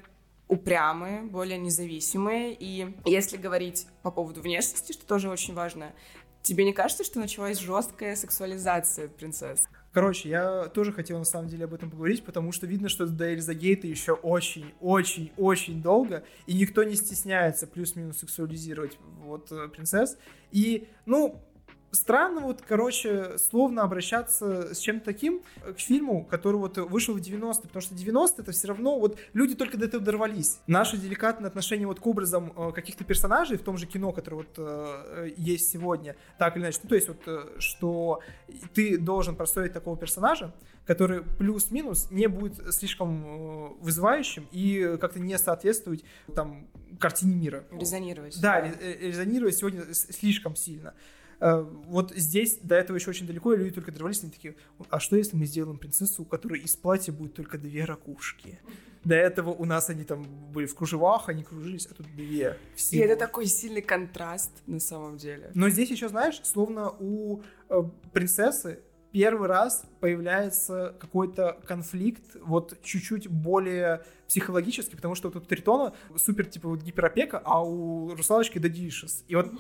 упрямые, 0.51 1.23
более 1.23 1.59
независимые. 1.59 2.55
И 2.59 2.95
если 3.07 3.37
говорить 3.37 3.87
по 4.03 4.11
поводу 4.11 4.43
внешности, 4.43 4.93
что 4.93 5.07
тоже 5.07 5.31
очень 5.31 5.55
важно, 5.55 5.93
тебе 6.43 6.65
не 6.65 6.73
кажется, 6.73 7.05
что 7.05 7.21
началась 7.21 7.59
жесткая 7.59 8.17
сексуализация 8.17 9.09
принцесс? 9.09 9.69
Короче, 9.93 10.29
я 10.29 10.67
тоже 10.67 10.93
хотел 10.93 11.19
на 11.19 11.25
самом 11.25 11.49
деле 11.49 11.65
об 11.65 11.75
этом 11.75 11.91
поговорить, 11.91 12.25
потому 12.25 12.53
что 12.53 12.67
видно, 12.67 12.89
что 12.89 13.07
до 13.07 13.33
Эльза 13.33 13.55
Гейта 13.55 13.87
еще 13.87 14.13
очень-очень-очень 14.13 15.83
долго, 15.83 16.25
и 16.47 16.55
никто 16.55 16.85
не 16.85 16.95
стесняется 16.95 17.67
плюс-минус 17.67 18.19
сексуализировать 18.19 18.99
вот 19.19 19.51
э, 19.51 19.69
принцесс. 19.69 20.17
И, 20.53 20.89
ну, 21.07 21.43
странно 21.93 22.41
вот, 22.41 22.63
короче, 22.67 23.39
словно 23.39 23.83
обращаться 23.83 24.75
с 24.75 24.79
чем-то 24.79 25.05
таким 25.05 25.43
к 25.77 25.79
фильму, 25.79 26.25
который 26.25 26.57
вот 26.57 26.79
вышел 26.79 27.15
в 27.15 27.19
90-е, 27.19 27.63
потому 27.63 27.81
что 27.81 27.95
90-е 27.95 28.35
это 28.39 28.53
все 28.53 28.69
равно 28.69 28.99
вот 28.99 29.19
люди 29.33 29.55
только 29.55 29.77
до 29.77 29.87
этого 29.87 30.03
дорвались. 30.03 30.61
Наше 30.67 30.97
деликатное 30.97 31.49
отношение 31.49 31.87
вот 31.87 32.01
к 32.01 32.07
образам 32.07 32.53
э, 32.57 32.73
каких-то 32.73 33.05
персонажей 33.05 33.57
в 33.57 33.63
том 33.63 33.77
же 33.77 33.87
кино, 33.87 34.13
которое 34.13 34.37
вот 34.37 34.55
э, 34.57 35.31
есть 35.37 35.71
сегодня, 35.71 36.17
так 36.39 36.57
или 36.57 36.65
иначе, 36.65 36.81
ну 36.83 36.89
то 36.89 36.95
есть 36.95 37.09
вот, 37.09 37.23
э, 37.27 37.47
что 37.59 38.21
ты 38.75 38.99
должен 38.99 39.37
простроить 39.37 39.73
такого 39.73 39.97
персонажа, 39.97 40.55
который 40.87 41.23
плюс-минус 41.23 42.11
не 42.11 42.27
будет 42.27 42.75
слишком 42.75 43.75
вызывающим 43.81 44.47
и 44.51 44.97
как-то 45.01 45.21
не 45.21 45.39
соответствовать 45.39 46.05
там 46.35 46.67
картине 46.99 47.35
мира. 47.37 47.65
Резонировать. 47.71 48.41
Да, 48.41 48.61
да. 48.61 48.71
резонировать 48.81 49.57
сегодня 49.57 49.83
слишком 49.93 50.57
сильно. 50.57 50.95
Э, 51.41 51.67
вот 51.87 52.13
здесь 52.15 52.59
до 52.63 52.75
этого 52.75 52.97
еще 52.97 53.11
очень 53.11 53.27
далеко, 53.27 53.55
и 53.55 53.57
люди 53.57 53.75
только 53.75 53.93
дорвались, 53.93 54.23
они 54.23 54.31
такие, 54.31 54.57
а 54.91 55.01
что 55.01 55.17
если 55.17 55.37
мы 55.37 55.47
сделаем 55.47 55.79
принцессу, 55.79 56.23
у 56.23 56.25
которой 56.25 56.61
из 56.61 56.77
платья 56.77 57.13
будет 57.13 57.35
только 57.35 57.59
две 57.59 57.85
ракушки? 57.85 58.61
До 59.03 59.15
этого 59.15 59.51
у 59.51 59.65
нас 59.65 59.89
они 59.89 60.05
там 60.05 60.25
были 60.53 60.67
в 60.67 60.75
кружевах, 60.75 61.31
они 61.31 61.43
кружились, 61.43 61.87
а 61.91 61.95
тут 61.95 62.07
две. 62.15 62.59
Всего. 62.77 63.03
И 63.03 63.05
это 63.05 63.17
такой 63.17 63.47
сильный 63.47 63.81
контраст 63.81 64.53
на 64.67 64.79
самом 64.79 65.17
деле. 65.17 65.51
Но 65.55 65.71
здесь 65.71 65.91
еще, 65.91 66.11
знаешь, 66.11 66.41
словно 66.45 66.91
у 66.99 67.41
э, 67.71 67.83
принцессы 68.13 68.81
первый 69.11 69.49
раз 69.49 69.85
появляется 70.01 70.95
какой-то 71.01 71.59
конфликт, 71.67 72.37
вот 72.43 72.79
чуть-чуть 72.83 73.29
более 73.29 74.05
психологически, 74.31 74.95
потому 74.95 75.17
что 75.17 75.29
вот 75.29 75.43
у 75.43 75.45
Тритона 75.45 75.93
супер, 76.15 76.47
типа, 76.47 76.69
вот 76.69 76.83
гиперопека, 76.83 77.43
а 77.45 77.65
у 77.65 78.15
Русалочки 78.15 78.61
дадишес. 78.61 79.25
И 79.27 79.35
вот 79.35 79.51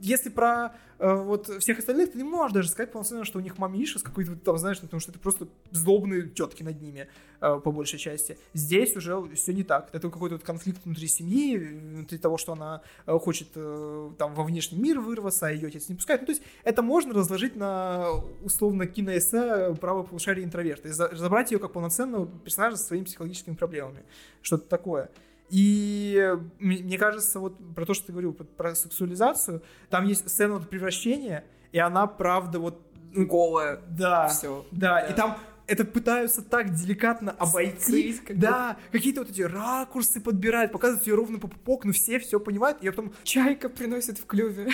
если 0.00 0.28
про 0.28 0.76
э, 1.00 1.12
вот 1.12 1.48
всех 1.58 1.80
остальных, 1.80 2.12
ты 2.12 2.18
не 2.18 2.24
можешь 2.24 2.52
даже 2.52 2.68
сказать 2.68 2.92
полноценно, 2.92 3.24
что 3.24 3.40
у 3.40 3.42
них 3.42 3.58
мамишес 3.58 4.00
какой-то 4.00 4.36
там, 4.36 4.58
знаешь, 4.58 4.80
потому 4.80 5.00
что 5.00 5.10
это 5.10 5.18
просто 5.18 5.48
злобные 5.72 6.28
тетки 6.28 6.62
над 6.62 6.80
ними, 6.80 7.08
э, 7.40 7.60
по 7.64 7.72
большей 7.72 7.98
части. 7.98 8.38
Здесь 8.54 8.94
уже 8.94 9.20
все 9.34 9.52
не 9.52 9.64
так. 9.64 9.88
Это 9.92 10.08
какой-то 10.08 10.36
вот 10.36 10.44
конфликт 10.44 10.84
внутри 10.84 11.08
семьи, 11.08 11.56
внутри 11.56 12.18
того, 12.18 12.38
что 12.38 12.52
она 12.52 12.82
э, 13.06 13.18
хочет 13.18 13.48
э, 13.56 14.10
там 14.18 14.36
во 14.36 14.44
внешний 14.44 14.78
мир 14.78 15.00
вырваться, 15.00 15.48
а 15.48 15.50
ее 15.50 15.66
отец 15.66 15.88
не 15.88 15.96
пускает. 15.96 16.20
Ну, 16.20 16.26
то 16.26 16.32
есть 16.32 16.44
это 16.62 16.82
можно 16.82 17.12
разложить 17.12 17.56
на 17.56 18.08
условно 18.44 18.86
киноэссе 18.86 19.74
правое 19.80 20.04
полушарие 20.04 20.44
интроверта 20.44 20.86
и 20.86 20.92
забрать 20.92 21.50
ее 21.50 21.58
как 21.58 21.72
полноценного 21.72 22.28
персонажа 22.44 22.76
со 22.76 22.84
своими 22.84 23.04
психологическими 23.04 23.56
проблемами 23.56 24.04
что-то 24.42 24.68
такое. 24.68 25.10
И 25.50 26.34
мне 26.58 26.96
кажется, 26.96 27.38
вот 27.38 27.58
про 27.74 27.84
то, 27.84 27.92
что 27.92 28.06
ты 28.06 28.12
говорил, 28.12 28.32
про 28.32 28.74
сексуализацию, 28.74 29.62
там 29.90 30.06
есть 30.06 30.26
сцена 30.28 30.54
вот 30.54 30.70
превращения, 30.70 31.44
и 31.72 31.78
она, 31.78 32.06
правда, 32.06 32.58
вот... 32.58 32.80
Голая. 33.14 33.82
Да. 33.90 34.28
Все. 34.28 34.64
Да, 34.70 35.02
да. 35.02 35.06
и 35.08 35.14
там 35.14 35.36
это 35.66 35.84
пытаются 35.84 36.42
так 36.42 36.70
деликатно 36.70 37.32
обойти. 37.32 38.14
Как 38.26 38.38
да, 38.38 38.78
бы. 38.86 38.98
какие-то 38.98 39.20
вот 39.20 39.30
эти 39.30 39.42
ракурсы 39.42 40.20
подбирают, 40.20 40.72
показывают 40.72 41.06
ее 41.06 41.14
ровно 41.14 41.38
по 41.38 41.48
пупок, 41.48 41.84
но 41.84 41.92
все 41.92 42.18
все 42.18 42.40
понимают, 42.40 42.82
и 42.82 42.88
потом... 42.88 43.12
Чайка 43.22 43.68
приносит 43.68 44.18
в 44.18 44.26
клюве. 44.26 44.68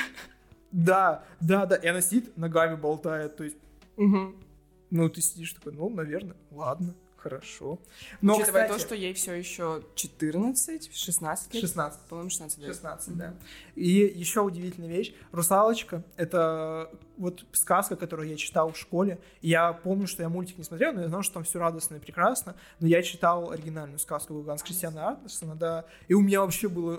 Да, 0.71 1.25
да, 1.41 1.67
да, 1.67 1.77
и 1.77 1.87
она 1.87 2.01
сидит, 2.01 2.37
ногами 2.37 2.77
болтает, 2.77 3.37
то 3.37 3.45
есть... 3.45 3.57
Угу. 3.97 4.35
Ну, 4.91 5.09
ты 5.09 5.21
сидишь 5.21 5.53
такой, 5.55 5.73
ну, 5.73 5.89
наверное, 5.89 6.37
ладно. 6.51 6.95
Хорошо. 7.19 7.81
Но, 8.21 8.37
Учитывая 8.37 8.65
кстати, 8.65 8.81
то, 8.81 8.87
что 8.87 8.95
ей 8.95 9.13
все 9.13 9.35
еще 9.35 9.83
14, 9.97 10.95
16 10.95 11.55
лет. 11.55 11.61
16. 11.61 12.01
По-моему, 12.09 12.31
16 12.31 12.59
лет. 12.59 12.69
16, 12.69 13.17
да. 13.17 13.35
И 13.75 13.89
еще 13.89 14.41
удивительная 14.41 14.89
вещь. 14.89 15.13
«Русалочка»— 15.33 16.05
это 16.17 16.91
вот 17.17 17.45
сказка, 17.53 17.97
которую 17.97 18.29
я 18.29 18.37
читал 18.37 18.73
в 18.73 18.79
школе. 18.79 19.19
Я 19.43 19.73
помню, 19.73 20.07
что 20.07 20.23
я 20.23 20.29
мультик 20.29 20.59
не 20.59 20.65
смотрел, 20.65 20.93
но 20.93 21.03
я 21.03 21.09
знал, 21.09 21.23
что 21.23 21.35
там 21.35 21.45
все 21.45 21.59
радостно 21.59 21.97
и 21.97 21.99
прекрасно. 21.99 22.55
Но 22.79 22.87
я 22.87 23.03
читал 23.03 23.51
оригинальную 23.51 23.99
сказку 23.99 24.41
Ганс 24.43 24.63
Кристиана 24.63 25.09
Андерсона, 25.09 25.57
да. 25.57 25.85
И 26.07 26.15
у 26.15 26.21
меня 26.21 26.41
вообще 26.41 26.69
была 26.69 26.99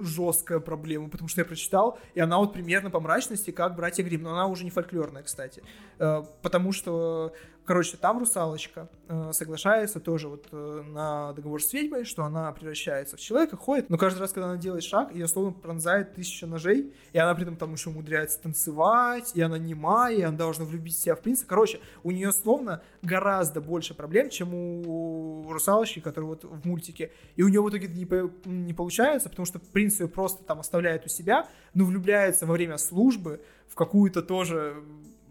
жесткая 0.00 0.60
проблема, 0.60 1.10
потому 1.10 1.28
что 1.28 1.42
я 1.42 1.44
прочитал, 1.44 1.98
и 2.14 2.20
она 2.20 2.38
вот 2.38 2.54
примерно 2.54 2.90
по 2.90 3.00
мрачности, 3.00 3.50
как 3.50 3.76
«Братья 3.76 4.02
Грим, 4.02 4.22
Но 4.22 4.32
она 4.32 4.46
уже 4.46 4.64
не 4.64 4.70
фольклорная, 4.70 5.22
кстати. 5.22 5.62
Э, 5.98 6.24
потому 6.40 6.72
что 6.72 7.34
Короче, 7.64 7.96
там 7.96 8.18
русалочка 8.18 8.88
э, 9.08 9.30
соглашается 9.32 10.00
тоже 10.00 10.28
вот 10.28 10.48
э, 10.50 10.82
на 10.88 11.32
договор 11.34 11.62
с 11.62 11.72
ведьмой, 11.72 12.04
что 12.04 12.24
она 12.24 12.50
превращается 12.52 13.16
в 13.16 13.20
человека, 13.20 13.56
ходит, 13.56 13.90
но 13.90 13.96
каждый 13.96 14.18
раз, 14.20 14.32
когда 14.32 14.48
она 14.48 14.56
делает 14.56 14.82
шаг, 14.82 15.14
ее 15.14 15.28
словно 15.28 15.52
пронзает 15.52 16.14
тысяча 16.14 16.46
ножей, 16.46 16.92
и 17.12 17.18
она 17.18 17.32
при 17.34 17.44
этом 17.44 17.56
там 17.56 17.72
еще 17.72 17.90
умудряется 17.90 18.40
танцевать, 18.40 19.32
и 19.34 19.40
она 19.42 19.58
немая, 19.58 20.16
и 20.16 20.22
она 20.22 20.36
должна 20.36 20.64
влюбить 20.64 20.98
себя 20.98 21.14
в 21.14 21.20
принца. 21.20 21.46
Короче, 21.46 21.80
у 22.02 22.10
нее 22.10 22.32
словно 22.32 22.82
гораздо 23.02 23.60
больше 23.60 23.94
проблем, 23.94 24.30
чем 24.30 24.52
у 24.52 25.52
русалочки, 25.52 26.00
которая 26.00 26.30
вот 26.30 26.44
в 26.44 26.66
мультике. 26.66 27.12
И 27.36 27.42
у 27.42 27.48
нее 27.48 27.62
в 27.62 27.68
итоге 27.68 27.86
не, 27.88 28.06
по, 28.06 28.30
не 28.46 28.74
получается, 28.74 29.28
потому 29.28 29.46
что 29.46 29.60
принц 29.60 30.00
ее 30.00 30.08
просто 30.08 30.42
там 30.42 30.60
оставляет 30.60 31.06
у 31.06 31.08
себя, 31.08 31.48
но 31.74 31.84
влюбляется 31.84 32.46
во 32.46 32.54
время 32.54 32.78
службы, 32.78 33.40
в 33.68 33.76
какую-то 33.76 34.22
тоже 34.22 34.82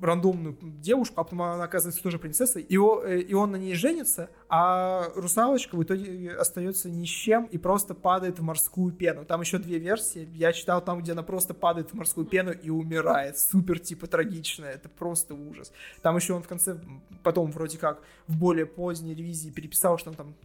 рандомную 0.02 0.58
девушку, 0.62 1.22
а 1.22 1.24
потом 1.24 1.42
она 1.42 1.64
оказывается 1.64 2.02
тоже 2.02 2.20
принцессой, 2.20 2.62
и, 2.62 2.78
он, 2.78 3.06
э, 3.06 3.20
и 3.20 3.34
он 3.34 3.52
на 3.52 3.58
ней 3.58 3.76
женится, 3.76 4.30
а 4.48 5.12
русалочка 5.16 5.76
в 5.76 5.84
итоге 5.84 6.32
остается 6.34 6.89
ни 6.89 7.06
с 7.06 7.10
чем 7.10 7.45
и 7.45 7.58
просто 7.58 7.93
падает 7.93 8.39
в 8.39 8.43
морскую 8.43 8.93
пену. 8.93 9.26
Там 9.26 9.41
еще 9.41 9.58
две 9.58 9.80
версии. 9.80 10.28
Я 10.34 10.54
читал 10.54 10.84
там, 10.84 11.02
где 11.02 11.12
она 11.12 11.24
просто 11.24 11.54
падает 11.54 11.91
в 11.91 11.93
морскую 11.93 12.26
пену 12.26 12.52
и 12.52 12.70
умирает. 12.70 13.38
Супер, 13.38 13.80
типа, 13.80 14.08
трагичная. 14.08 14.72
Это 14.72 14.89
просто 14.89 15.34
ужас. 15.34 15.72
Там 16.02 16.16
еще 16.16 16.34
он 16.34 16.43
в 16.43 16.47
конце, 16.47 16.80
потом 17.24 17.52
вроде 17.52 17.78
как 17.78 18.02
в 18.28 18.38
более 18.38 18.66
поздней 18.66 19.14
ревизии 19.14 19.50
переписал, 19.50 19.97
что 19.97 20.10
он 20.10 20.16
там 20.16 20.36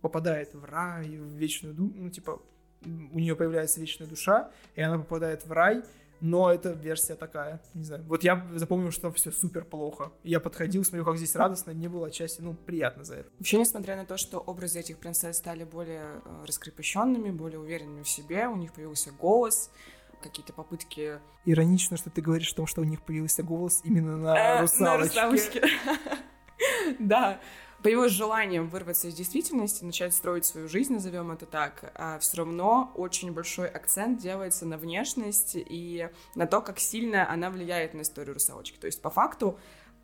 попадает 0.00 0.54
в 0.54 0.64
рай, 0.64 1.08
в 1.16 1.36
вечную 1.36 1.74
душу, 1.74 1.92
ну, 1.94 2.10
типа, 2.10 2.40
у 2.84 3.18
нее 3.18 3.36
появляется 3.36 3.80
вечная 3.80 4.06
душа, 4.06 4.50
и 4.74 4.80
она 4.80 4.98
попадает 4.98 5.44
в 5.44 5.52
рай, 5.52 5.82
но 6.20 6.52
это 6.52 6.70
версия 6.70 7.14
такая, 7.14 7.60
не 7.74 7.84
знаю. 7.84 8.04
Вот 8.06 8.22
я 8.22 8.46
запомнил, 8.54 8.90
что 8.90 9.10
все 9.12 9.30
супер 9.30 9.64
плохо. 9.64 10.12
Я 10.22 10.40
подходил, 10.40 10.84
смотрю, 10.84 11.04
как 11.04 11.16
здесь 11.16 11.34
радостно, 11.36 11.72
мне 11.72 11.88
было 11.88 12.08
отчасти, 12.08 12.40
ну, 12.40 12.54
приятно 12.54 13.04
за 13.04 13.16
это. 13.16 13.30
Вообще, 13.38 13.58
несмотря 13.58 13.96
на 13.96 14.04
то, 14.04 14.16
что 14.16 14.38
образы 14.38 14.80
этих 14.80 14.98
принцесс 14.98 15.38
стали 15.38 15.64
более 15.64 16.20
э, 16.24 16.44
раскрепощенными, 16.46 17.30
более 17.30 17.58
уверенными 17.58 18.02
в 18.02 18.08
себе, 18.08 18.48
у 18.48 18.56
них 18.56 18.72
появился 18.72 19.10
голос, 19.12 19.70
какие-то 20.22 20.52
попытки... 20.52 21.18
Иронично, 21.44 21.96
что 21.96 22.10
ты 22.10 22.20
говоришь 22.20 22.52
о 22.52 22.56
том, 22.56 22.66
что 22.66 22.82
у 22.82 22.84
них 22.84 23.02
появился 23.02 23.42
голос 23.42 23.80
именно 23.84 24.16
на 24.16 24.58
э, 24.58 24.60
русалочке. 24.60 25.62
Да, 26.98 27.40
появилось 27.82 28.12
желание 28.12 28.62
вырваться 28.62 29.08
из 29.08 29.14
действительности, 29.14 29.84
начать 29.84 30.14
строить 30.14 30.44
свою 30.44 30.68
жизнь, 30.68 30.92
назовем 30.92 31.30
это 31.30 31.46
так, 31.46 31.92
а 31.94 32.18
все 32.18 32.38
равно 32.38 32.92
очень 32.94 33.32
большой 33.32 33.68
акцент 33.68 34.20
делается 34.20 34.66
на 34.66 34.76
внешность 34.76 35.52
и 35.54 36.08
на 36.34 36.46
то, 36.46 36.60
как 36.60 36.78
сильно 36.78 37.30
она 37.30 37.50
влияет 37.50 37.94
на 37.94 38.02
историю 38.02 38.34
русалочки. 38.34 38.78
То 38.78 38.86
есть, 38.86 39.00
по 39.00 39.10
факту, 39.10 39.58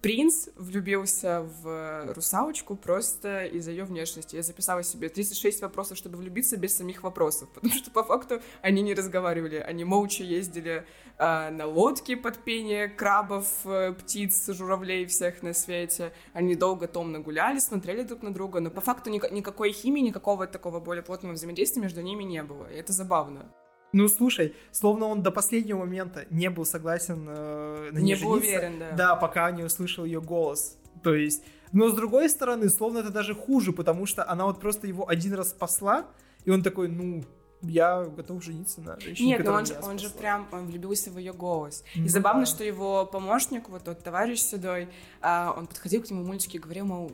принц 0.06 0.50
влюбился 0.54 1.42
в 1.42 2.14
русалочку 2.14 2.76
просто 2.76 3.46
из-за 3.46 3.72
ее 3.72 3.82
внешности. 3.82 4.36
Я 4.36 4.44
записала 4.44 4.84
себе 4.84 5.08
36 5.08 5.62
вопросов, 5.62 5.98
чтобы 5.98 6.16
влюбиться 6.16 6.56
без 6.56 6.76
самих 6.76 7.02
вопросов, 7.02 7.48
потому 7.54 7.74
что 7.74 7.90
по 7.90 8.04
факту 8.04 8.40
они 8.62 8.82
не 8.82 8.94
разговаривали, 8.94 9.56
они 9.56 9.82
молча 9.82 10.22
ездили 10.22 10.86
э, 11.18 11.50
на 11.50 11.66
лодке 11.66 12.16
под 12.16 12.38
пение 12.38 12.86
крабов, 12.88 13.48
э, 13.64 13.94
птиц, 13.94 14.48
журавлей 14.52 15.06
всех 15.06 15.42
на 15.42 15.52
свете. 15.52 16.12
Они 16.32 16.54
долго 16.54 16.86
томно 16.86 17.18
гуляли, 17.18 17.58
смотрели 17.58 18.02
друг 18.02 18.22
на 18.22 18.32
друга, 18.32 18.60
но 18.60 18.70
по 18.70 18.80
факту 18.80 19.10
ни- 19.10 19.34
никакой 19.34 19.72
химии, 19.72 20.02
никакого 20.02 20.46
такого 20.46 20.78
более 20.78 21.02
плотного 21.02 21.32
взаимодействия 21.32 21.82
между 21.82 22.00
ними 22.00 22.22
не 22.22 22.44
было, 22.44 22.72
и 22.72 22.76
это 22.76 22.92
забавно. 22.92 23.52
Ну, 23.96 24.08
слушай, 24.08 24.54
словно 24.72 25.06
он 25.06 25.22
до 25.22 25.30
последнего 25.30 25.78
момента 25.78 26.26
не 26.28 26.50
был 26.50 26.66
согласен 26.66 27.24
э, 27.28 27.90
на 27.92 27.98
ней 27.98 28.14
Не 28.14 28.22
был 28.22 28.32
уверен, 28.32 28.78
да. 28.78 28.90
Да, 28.92 29.16
пока 29.16 29.50
не 29.50 29.62
услышал 29.62 30.04
ее 30.04 30.20
голос. 30.20 30.76
То 31.02 31.14
есть, 31.14 31.42
но 31.72 31.88
с 31.88 31.94
другой 31.94 32.28
стороны, 32.28 32.68
словно 32.68 32.98
это 32.98 33.08
даже 33.08 33.34
хуже, 33.34 33.72
потому 33.72 34.04
что 34.04 34.28
она 34.28 34.44
вот 34.44 34.60
просто 34.60 34.86
его 34.86 35.08
один 35.08 35.32
раз 35.32 35.48
спасла, 35.50 36.04
и 36.44 36.50
он 36.50 36.62
такой, 36.62 36.88
ну, 36.88 37.24
я 37.62 38.04
готов 38.04 38.44
жениться 38.44 38.82
на 38.82 39.00
женщине, 39.00 39.28
Нет, 39.28 39.46
но 39.46 39.52
он, 39.54 39.64
же, 39.64 39.78
он 39.82 39.98
же 39.98 40.10
прям 40.10 40.46
он 40.52 40.66
влюбился 40.66 41.10
в 41.10 41.16
ее 41.16 41.32
голос. 41.32 41.82
Ну, 41.94 42.04
и 42.04 42.08
забавно, 42.08 42.42
да. 42.42 42.46
что 42.46 42.64
его 42.64 43.06
помощник, 43.06 43.70
вот 43.70 43.84
тот 43.84 44.02
товарищ 44.02 44.40
седой, 44.40 44.90
а, 45.22 45.54
он 45.56 45.66
подходил 45.66 46.02
к 46.02 46.10
нему 46.10 46.22
мультики 46.22 46.56
и 46.56 46.60
говорил, 46.60 46.84
мол, 46.84 47.12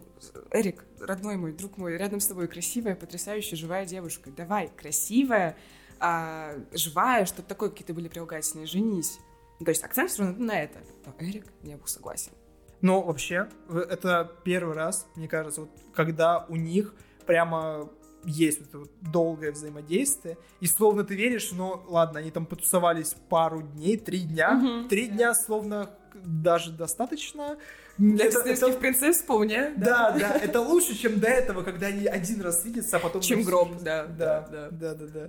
Эрик, 0.51 0.85
родной 0.99 1.37
мой, 1.37 1.53
друг 1.53 1.79
мой, 1.79 1.97
рядом 1.97 2.19
с 2.19 2.27
тобой 2.27 2.49
красивая, 2.49 2.97
потрясающая, 2.97 3.57
живая 3.57 3.87
девушка. 3.87 4.31
Давай, 4.37 4.69
красивая, 4.77 5.57
а, 6.03 6.57
живая, 6.73 7.25
что 7.27 7.43
такое 7.43 7.71
какие-то 7.71 7.95
были 7.95 8.09
прилагательные, 8.09 8.67
женись. 8.67 9.21
То 9.65 9.71
есть 9.71 9.85
акцент 9.85 10.11
все 10.11 10.25
равно 10.25 10.45
на 10.45 10.61
это. 10.61 10.81
Но 11.07 11.15
Эрик 11.25 11.47
не 11.63 11.77
был 11.77 11.87
согласен. 11.87 12.33
Но 12.81 13.01
вообще, 13.01 13.49
это 13.69 14.33
первый 14.43 14.75
раз, 14.75 15.07
мне 15.15 15.29
кажется, 15.29 15.63
вот, 15.63 15.71
когда 15.95 16.45
у 16.49 16.57
них 16.57 16.93
прямо 17.25 17.89
есть 18.25 18.59
вот 18.59 18.69
это 18.69 18.79
вот 18.79 18.91
долгое 19.01 19.53
взаимодействие, 19.53 20.37
и 20.61 20.67
словно 20.67 21.05
ты 21.05 21.15
веришь, 21.15 21.53
но 21.53 21.85
ладно, 21.87 22.19
они 22.19 22.33
там 22.33 22.47
потусовались 22.47 23.15
пару 23.29 23.63
дней, 23.63 23.97
три 23.97 24.21
дня, 24.21 24.61
угу, 24.61 24.89
три 24.89 25.07
да. 25.09 25.15
дня 25.15 25.35
словно 25.35 25.91
даже 26.15 26.73
достаточно. 26.73 27.57
Для 27.99 28.27
это, 28.27 28.41
это... 28.41 28.73
принцесс 28.73 29.19
вполне. 29.19 29.75
Да, 29.77 30.11
да, 30.11 30.19
да, 30.19 30.39
это 30.39 30.61
лучше, 30.61 30.97
чем 30.97 31.21
до 31.21 31.29
этого, 31.29 31.63
когда 31.63 31.87
они 31.89 32.07
один 32.07 32.41
раз 32.41 32.65
видятся, 32.65 32.97
а 32.97 33.01
потом... 33.01 33.21
Чем 33.23 33.43
гроб, 33.43 33.81
да, 33.83 34.07
да, 34.07 34.49
да, 34.51 34.69
да, 34.71 34.95
да, 34.95 35.07
да. 35.07 35.29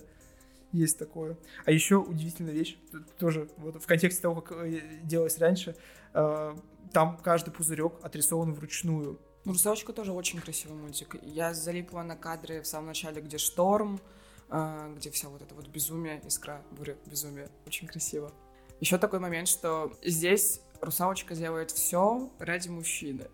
Есть 0.73 0.97
такое. 0.97 1.37
А 1.65 1.71
еще 1.71 1.97
удивительная 1.97 2.51
вещь, 2.51 2.77
тоже 3.19 3.47
вот 3.57 3.81
в 3.81 3.85
контексте 3.85 4.23
того, 4.23 4.41
как 4.41 4.57
э, 4.57 4.81
делалось 5.03 5.37
раньше, 5.37 5.75
э, 6.15 6.55
там 6.91 7.17
каждый 7.17 7.51
пузырек 7.51 7.93
отрисован 8.01 8.53
вручную. 8.53 9.19
Ну, 9.45 9.51
«Русалочка» 9.51 9.93
тоже 9.93 10.13
очень 10.13 10.41
красивый 10.41 10.75
мультик. 10.75 11.15
Я 11.21 11.53
залипла 11.53 12.01
на 12.01 12.15
кадры 12.15 12.61
в 12.61 12.67
самом 12.67 12.87
начале, 12.87 13.21
где 13.21 13.37
шторм, 13.37 14.01
э, 14.49 14.93
где 14.97 15.11
вся 15.11 15.29
вот 15.29 15.43
это 15.43 15.53
вот 15.53 15.67
безумие, 15.67 16.19
искра, 16.25 16.63
буря, 16.71 16.97
безумие. 17.05 17.49
Очень 17.67 17.87
красиво. 17.87 18.31
Еще 18.79 18.97
такой 18.97 19.19
момент, 19.19 19.49
что 19.49 19.93
здесь 20.03 20.59
русалочка 20.81 21.35
делает 21.35 21.69
все 21.69 22.31
ради 22.39 22.69
мужчины. 22.69 23.27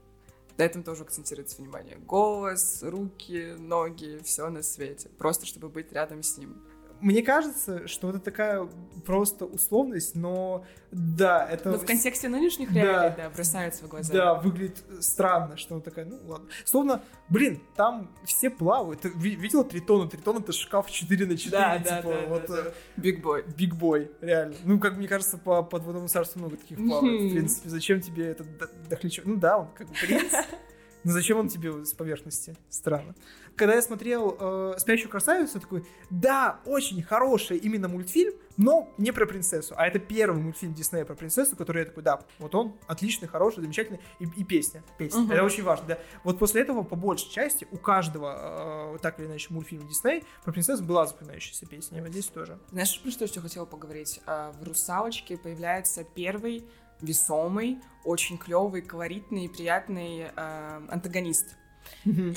На 0.57 0.63
этом 0.63 0.83
тоже 0.83 1.03
акцентируется 1.03 1.61
внимание. 1.61 1.95
Голос, 1.99 2.83
руки, 2.83 3.55
ноги, 3.57 4.19
все 4.25 4.49
на 4.49 4.61
свете. 4.61 5.07
Просто 5.07 5.45
чтобы 5.45 5.69
быть 5.69 5.93
рядом 5.93 6.21
с 6.21 6.37
ним 6.37 6.61
мне 7.01 7.21
кажется, 7.21 7.87
что 7.87 8.09
это 8.09 8.19
такая 8.19 8.67
просто 9.05 9.45
условность, 9.45 10.15
но 10.15 10.65
да, 10.91 11.47
это... 11.47 11.69
Но 11.69 11.77
в 11.77 11.85
контексте 11.85 12.29
нынешних 12.29 12.71
реалий, 12.71 13.15
да, 13.15 13.23
да 13.25 13.29
бросается 13.29 13.85
в 13.85 13.87
глаза. 13.87 14.13
Да, 14.13 14.33
выглядит 14.35 14.83
странно, 15.01 15.57
что 15.57 15.75
она 15.75 15.83
такая, 15.83 16.05
ну 16.05 16.17
ладно. 16.25 16.47
Словно, 16.65 17.03
блин, 17.29 17.61
там 17.75 18.09
все 18.25 18.49
плавают. 18.49 19.01
Ты 19.01 19.09
видела 19.09 19.63
Тритона? 19.63 20.09
Тритон 20.09 20.37
это 20.37 20.51
шкаф 20.51 20.89
4 20.89 21.25
на 21.25 21.37
4, 21.37 21.51
да, 21.51 21.77
типа, 21.77 21.89
да, 21.89 22.01
да, 22.01 22.27
вот... 22.27 22.45
Да, 22.47 22.55
да. 22.63 22.71
Big 22.97 23.21
Boy. 23.21 23.45
Big 23.55 23.79
Boy, 23.79 24.11
реально. 24.21 24.55
Ну, 24.63 24.79
как 24.79 24.97
мне 24.97 25.07
кажется, 25.07 25.37
по 25.37 25.61
подводному 25.63 26.07
царству 26.07 26.39
много 26.39 26.57
таких 26.57 26.77
плавает. 26.77 27.21
В 27.21 27.33
принципе, 27.33 27.69
зачем 27.69 28.01
тебе 28.01 28.27
этот 28.27 28.47
дохлячок? 28.89 29.25
Ну 29.25 29.35
да, 29.35 29.59
он 29.59 29.67
как 29.75 29.87
бы 29.87 29.93
принц. 29.93 30.33
Ну 31.03 31.11
зачем 31.11 31.39
он 31.39 31.47
тебе 31.47 31.85
с 31.85 31.93
поверхности? 31.93 32.55
Странно. 32.69 33.15
Когда 33.55 33.75
я 33.75 33.81
смотрел 33.81 34.37
э, 34.39 34.75
«Спящую 34.77 35.09
красавицу», 35.09 35.55
я 35.55 35.61
такой, 35.61 35.85
да, 36.09 36.59
очень 36.65 37.01
хороший 37.03 37.57
именно 37.57 37.87
мультфильм, 37.87 38.33
но 38.57 38.93
не 38.97 39.11
про 39.11 39.25
принцессу. 39.25 39.73
А 39.77 39.87
это 39.87 39.99
первый 39.99 40.41
мультфильм 40.41 40.73
Диснея 40.73 41.05
про 41.05 41.15
принцессу, 41.15 41.55
который 41.55 41.79
я 41.79 41.85
такой, 41.85 42.03
да, 42.03 42.21
вот 42.39 42.55
он 42.55 42.75
отличный, 42.87 43.27
хороший, 43.27 43.61
замечательный. 43.61 43.99
И, 44.19 44.25
и 44.37 44.43
песня. 44.43 44.83
Песня. 44.97 45.23
Угу. 45.23 45.33
Это 45.33 45.43
очень 45.43 45.63
важно, 45.63 45.87
да. 45.87 45.99
Вот 46.23 46.39
после 46.39 46.61
этого, 46.61 46.83
по 46.83 46.95
большей 46.95 47.29
части, 47.29 47.67
у 47.71 47.77
каждого, 47.77 48.95
э, 48.95 48.97
так 49.01 49.19
или 49.19 49.27
иначе, 49.27 49.53
мультфильма 49.53 49.87
Дисней 49.87 50.23
про 50.43 50.51
принцессу 50.51 50.83
была 50.83 51.05
запоминающаяся 51.05 51.65
песня. 51.65 51.99
И 51.99 52.01
вот 52.01 52.11
здесь 52.11 52.27
тоже. 52.27 52.59
Знаешь, 52.71 53.01
про 53.01 53.11
что 53.11 53.25
я 53.25 53.41
хотела 53.41 53.65
поговорить? 53.65 54.21
А, 54.25 54.51
в 54.53 54.63
«Русалочке» 54.63 55.37
появляется 55.37 56.03
первый 56.03 56.65
весомый, 57.01 57.79
очень 58.03 58.37
клевый, 58.37 58.81
колоритный 58.81 59.45
и 59.45 59.47
приятный 59.47 60.31
э, 60.35 60.81
антагонист. 60.89 61.55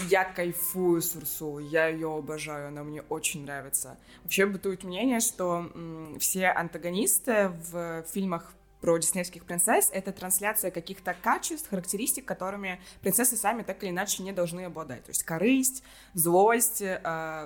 Я 0.08 0.24
кайфую 0.24 1.02
с 1.02 1.14
Урсулой, 1.14 1.66
я 1.66 1.86
ее 1.88 2.16
обожаю, 2.16 2.68
она 2.68 2.82
мне 2.84 3.02
очень 3.02 3.44
нравится. 3.44 3.98
Вообще 4.22 4.46
бытует 4.46 4.82
мнение, 4.82 5.20
что 5.20 5.70
м, 5.74 6.18
все 6.18 6.46
антагонисты 6.46 7.48
в 7.70 8.02
фильмах 8.04 8.54
про 8.82 8.98
диснейских 8.98 9.44
принцесс, 9.44 9.90
это 9.92 10.12
трансляция 10.12 10.70
каких-то 10.70 11.14
качеств, 11.14 11.70
характеристик, 11.70 12.26
которыми 12.26 12.80
принцессы 13.00 13.36
сами 13.36 13.62
так 13.62 13.82
или 13.82 13.90
иначе 13.90 14.22
не 14.22 14.32
должны 14.32 14.64
обладать. 14.64 15.04
То 15.04 15.10
есть 15.10 15.22
корысть, 15.22 15.84
злость, 16.14 16.82
э, 16.82 16.98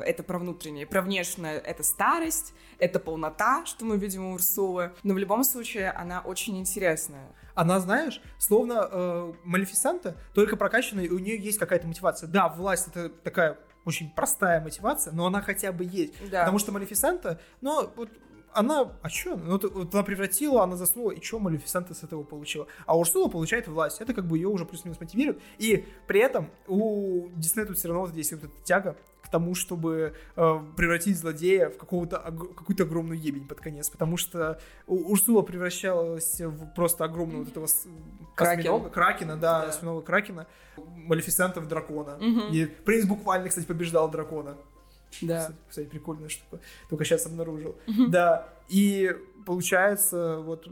это 0.04 0.22
про 0.22 0.38
внутреннее. 0.38 0.86
Про 0.86 1.02
внешнее— 1.02 1.58
это 1.64 1.82
старость, 1.82 2.54
это 2.78 2.98
полнота, 2.98 3.64
что 3.66 3.84
мы 3.84 3.98
видим 3.98 4.24
у 4.24 4.32
Урсулы. 4.32 4.92
Но 5.02 5.14
в 5.14 5.18
любом 5.18 5.44
случае 5.44 5.90
она 5.90 6.20
очень 6.22 6.58
интересная. 6.58 7.28
Она, 7.54 7.80
знаешь, 7.80 8.22
словно 8.38 8.88
э, 8.90 9.32
Малефисента, 9.44 10.16
только 10.34 10.56
прокачанная, 10.56 11.04
и 11.04 11.10
у 11.10 11.18
нее 11.18 11.38
есть 11.38 11.58
какая-то 11.58 11.86
мотивация. 11.86 12.28
Да, 12.28 12.48
власть— 12.48 12.88
это 12.94 13.10
такая 13.10 13.58
очень 13.84 14.10
простая 14.10 14.60
мотивация, 14.60 15.12
но 15.12 15.26
она 15.26 15.42
хотя 15.42 15.70
бы 15.70 15.84
есть. 15.84 16.14
Да. 16.30 16.40
Потому 16.40 16.58
что 16.58 16.72
Малефисента, 16.72 17.40
ну, 17.60 17.90
вот 17.94 18.10
она, 18.52 18.92
а 19.02 19.08
что? 19.08 19.36
Ну, 19.36 19.58
вот 19.58 19.94
она 19.94 20.02
превратила, 20.02 20.62
она 20.62 20.76
заснула, 20.76 21.10
и 21.10 21.22
что 21.22 21.38
Малефисента 21.38 21.94
с 21.94 22.02
этого 22.02 22.22
получила? 22.22 22.66
А 22.86 22.96
Урсула 22.96 23.28
получает 23.28 23.68
власть, 23.68 24.00
это 24.00 24.14
как 24.14 24.26
бы 24.26 24.38
ее 24.38 24.48
уже 24.48 24.64
плюс-минус 24.64 25.00
мотивирует, 25.00 25.40
и 25.58 25.84
при 26.06 26.20
этом 26.20 26.50
у 26.66 27.28
Диснея 27.36 27.66
тут 27.66 27.78
все 27.78 27.88
равно 27.88 28.02
вот 28.02 28.10
здесь 28.10 28.32
вот 28.32 28.44
эта 28.44 28.62
тяга 28.64 28.96
к 29.22 29.28
тому, 29.28 29.54
чтобы 29.54 30.14
э, 30.36 30.58
превратить 30.76 31.18
злодея 31.18 31.68
в 31.68 31.76
какого-то 31.76 32.18
какую-то 32.18 32.84
огромную 32.84 33.18
ебень 33.18 33.46
под 33.46 33.60
конец, 33.60 33.90
потому 33.90 34.16
что 34.16 34.60
Урсула 34.86 35.42
превращалась 35.42 36.40
в 36.40 36.74
просто 36.74 37.04
огромного 37.04 37.40
вот 37.40 37.48
этого 37.48 37.66
Кракен. 38.36 38.90
кракена, 38.90 39.36
да, 39.36 39.72
да. 39.82 40.00
кракена, 40.00 40.46
Малефисента 40.76 41.60
в 41.60 41.66
дракона. 41.66 42.16
Угу. 42.16 42.52
И 42.52 42.66
принц 42.66 43.06
буквально, 43.06 43.48
кстати, 43.48 43.66
побеждал 43.66 44.10
дракона. 44.10 44.56
Да. 45.22 45.40
Кстати, 45.40 45.58
кстати, 45.68 45.86
прикольная 45.86 46.28
штука. 46.28 46.62
Только 46.90 47.04
сейчас 47.04 47.26
обнаружил. 47.26 47.76
Да. 48.08 48.48
И 48.68 49.14
получается, 49.44 50.38
вот 50.38 50.68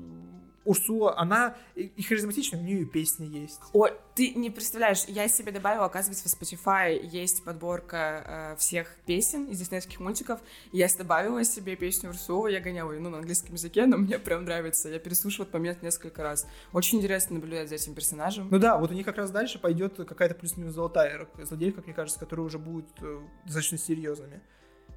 Урсула, 0.64 1.18
она 1.18 1.56
и 1.74 2.02
харизматичная, 2.02 2.60
у 2.60 2.62
нее 2.62 2.82
и 2.82 2.84
песни 2.84 3.26
есть. 3.26 3.60
О, 3.72 3.88
ты 4.14 4.34
не 4.34 4.50
представляешь, 4.50 5.04
я 5.08 5.28
себе 5.28 5.52
добавила, 5.52 5.86
оказывается, 5.86 6.28
в 6.28 6.32
Spotify 6.32 6.98
есть 7.04 7.44
подборка 7.44 8.54
э, 8.54 8.56
всех 8.58 8.96
песен 9.06 9.46
из 9.46 9.58
диснейских 9.58 10.00
мультиков. 10.00 10.40
Я 10.72 10.88
добавила 10.96 11.44
себе 11.44 11.76
песню 11.76 12.10
Урсулы, 12.10 12.52
я 12.52 12.60
гоняла 12.60 12.92
ее, 12.92 13.00
ну, 13.00 13.10
на 13.10 13.18
английском 13.18 13.54
языке, 13.54 13.86
но 13.86 13.96
мне 13.98 14.18
прям 14.18 14.44
нравится. 14.44 14.88
Я 14.88 14.98
переслушивала 14.98 15.44
этот 15.44 15.54
момент 15.54 15.82
несколько 15.82 16.22
раз. 16.22 16.46
Очень 16.72 16.98
интересно 16.98 17.34
наблюдать 17.34 17.68
за 17.68 17.74
этим 17.74 17.94
персонажем. 17.94 18.48
Ну 18.50 18.58
да, 18.58 18.78
вот 18.78 18.90
у 18.90 18.94
них 18.94 19.04
как 19.04 19.16
раз 19.16 19.30
дальше 19.30 19.58
пойдет 19.58 19.96
какая-то 19.96 20.34
плюс-минус 20.34 20.74
золотая 20.74 21.28
злодейка, 21.42 21.76
как 21.76 21.86
мне 21.86 21.94
кажется, 21.94 22.20
которые 22.20 22.46
уже 22.46 22.58
будут 22.58 22.86
э, 23.00 23.20
достаточно 23.44 23.78
серьезными. 23.78 24.40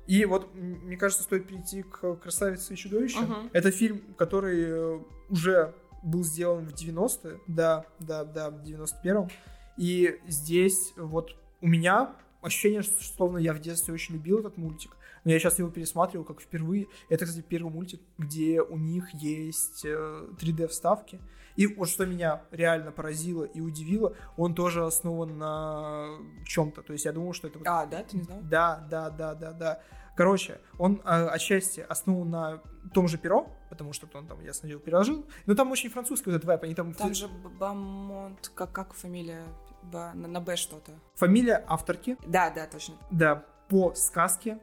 И 0.07 0.23
вот, 0.23 0.55
мне 0.55 0.95
кажется, 0.95 1.23
стоит 1.23 1.47
перейти 1.47 1.83
к 1.83 2.15
«Красавице 2.15 2.73
и 2.73 2.77
чудовище». 2.77 3.19
Uh-huh. 3.19 3.49
Это 3.51 3.71
фильм, 3.71 4.01
который 4.17 4.63
э, 4.65 4.99
уже 5.29 5.73
был 6.03 6.23
сделан 6.23 6.65
в 6.65 6.73
90-е, 6.73 7.39
да, 7.47 7.85
да, 7.99 8.23
да, 8.23 8.49
в 8.49 8.63
91-м. 8.63 9.29
И 9.77 10.19
здесь 10.27 10.93
вот 10.95 11.35
у 11.61 11.67
меня 11.67 12.15
ощущение, 12.41 12.81
что 12.81 13.03
словно 13.03 13.37
я 13.37 13.53
в 13.53 13.59
детстве 13.59 13.93
очень 13.93 14.15
любил 14.15 14.39
этот 14.39 14.57
мультик, 14.57 14.95
но 15.23 15.31
я 15.31 15.39
сейчас 15.39 15.59
его 15.59 15.69
пересматривал 15.69 16.25
как 16.25 16.41
впервые. 16.41 16.87
Это, 17.09 17.25
кстати, 17.25 17.43
первый 17.47 17.71
мультик, 17.71 18.01
где 18.17 18.61
у 18.61 18.77
них 18.77 19.09
есть 19.13 19.85
3D-вставки. 19.85 21.15
Э, 21.15 21.19
и 21.57 21.65
вот 21.65 21.89
что 21.89 22.05
меня 22.05 22.43
реально 22.51 22.91
поразило 22.91 23.43
и 23.43 23.59
удивило, 23.59 24.15
он 24.37 24.53
тоже 24.53 24.85
основан 24.85 25.37
на 25.37 26.17
чем-то. 26.45 26.83
То 26.83 26.93
есть 26.93 27.05
я 27.05 27.11
думал, 27.11 27.33
что 27.33 27.47
это... 27.47 27.59
А, 27.65 27.85
да? 27.87 28.03
Ты 28.03 28.17
не 28.17 28.23
знал? 28.23 28.39
Да, 28.43 28.87
да, 28.89 29.09
да, 29.09 29.33
да, 29.33 29.51
да. 29.53 29.81
Короче, 30.17 30.59
он 30.79 30.99
э, 31.05 31.27
отчасти 31.27 31.85
основан 31.87 32.29
на 32.29 32.61
том 32.91 33.07
же 33.07 33.19
перо, 33.19 33.47
потому 33.69 33.93
что 33.93 34.07
он 34.13 34.25
там, 34.25 34.41
я 34.43 34.51
смотрел, 34.51 34.79
переложил. 34.79 35.25
Но 35.45 35.53
там 35.53 35.71
очень 35.71 35.91
французский 35.91 36.31
вот 36.31 36.37
этот 36.37 36.47
вайп, 36.47 36.63
они 36.63 36.73
там... 36.73 36.93
Там 36.93 37.13
же 37.13 37.27
Бамонт, 37.27 38.51
как, 38.55 38.71
как 38.71 38.93
фамилия? 38.93 39.43
Б, 39.83 40.13
на, 40.15 40.27
на 40.27 40.41
Б 40.41 40.55
что-то. 40.55 40.91
Фамилия 41.13 41.63
авторки. 41.67 42.17
Да, 42.25 42.49
да, 42.49 42.65
точно. 42.65 42.95
Да, 43.11 43.45
по 43.69 43.93
сказке 43.93 44.59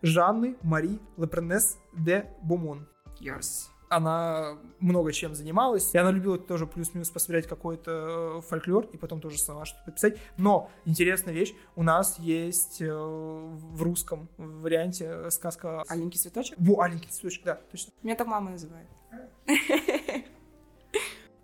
Жанны 0.00 0.56
Мари 0.62 0.98
Лепренес 1.18 1.78
де 1.92 2.30
Бомон. 2.42 2.88
Yes 3.20 3.73
она 3.96 4.58
много 4.80 5.12
чем 5.12 5.34
занималась, 5.34 5.94
и 5.94 5.98
она 5.98 6.10
любила 6.10 6.38
тоже 6.38 6.66
плюс-минус 6.66 7.10
посмотреть 7.10 7.46
какой-то 7.46 8.38
э, 8.38 8.40
фольклор, 8.42 8.86
и 8.92 8.96
потом 8.96 9.20
тоже 9.20 9.38
сама 9.38 9.64
что-то 9.64 9.90
писать. 9.90 10.18
Но 10.36 10.70
интересная 10.84 11.34
вещь, 11.34 11.54
у 11.76 11.82
нас 11.82 12.18
есть 12.18 12.80
э, 12.80 12.92
в 12.92 13.82
русском 13.82 14.28
варианте 14.36 15.06
э, 15.08 15.30
сказка... 15.30 15.82
Аленький 15.88 16.18
цветочек? 16.18 16.56
Во, 16.58 16.80
Аленький 16.82 17.10
цветочек, 17.10 17.44
да, 17.44 17.60
точно. 17.70 17.92
Меня 18.02 18.16
так 18.16 18.26
мама 18.26 18.50
называет. 18.50 18.88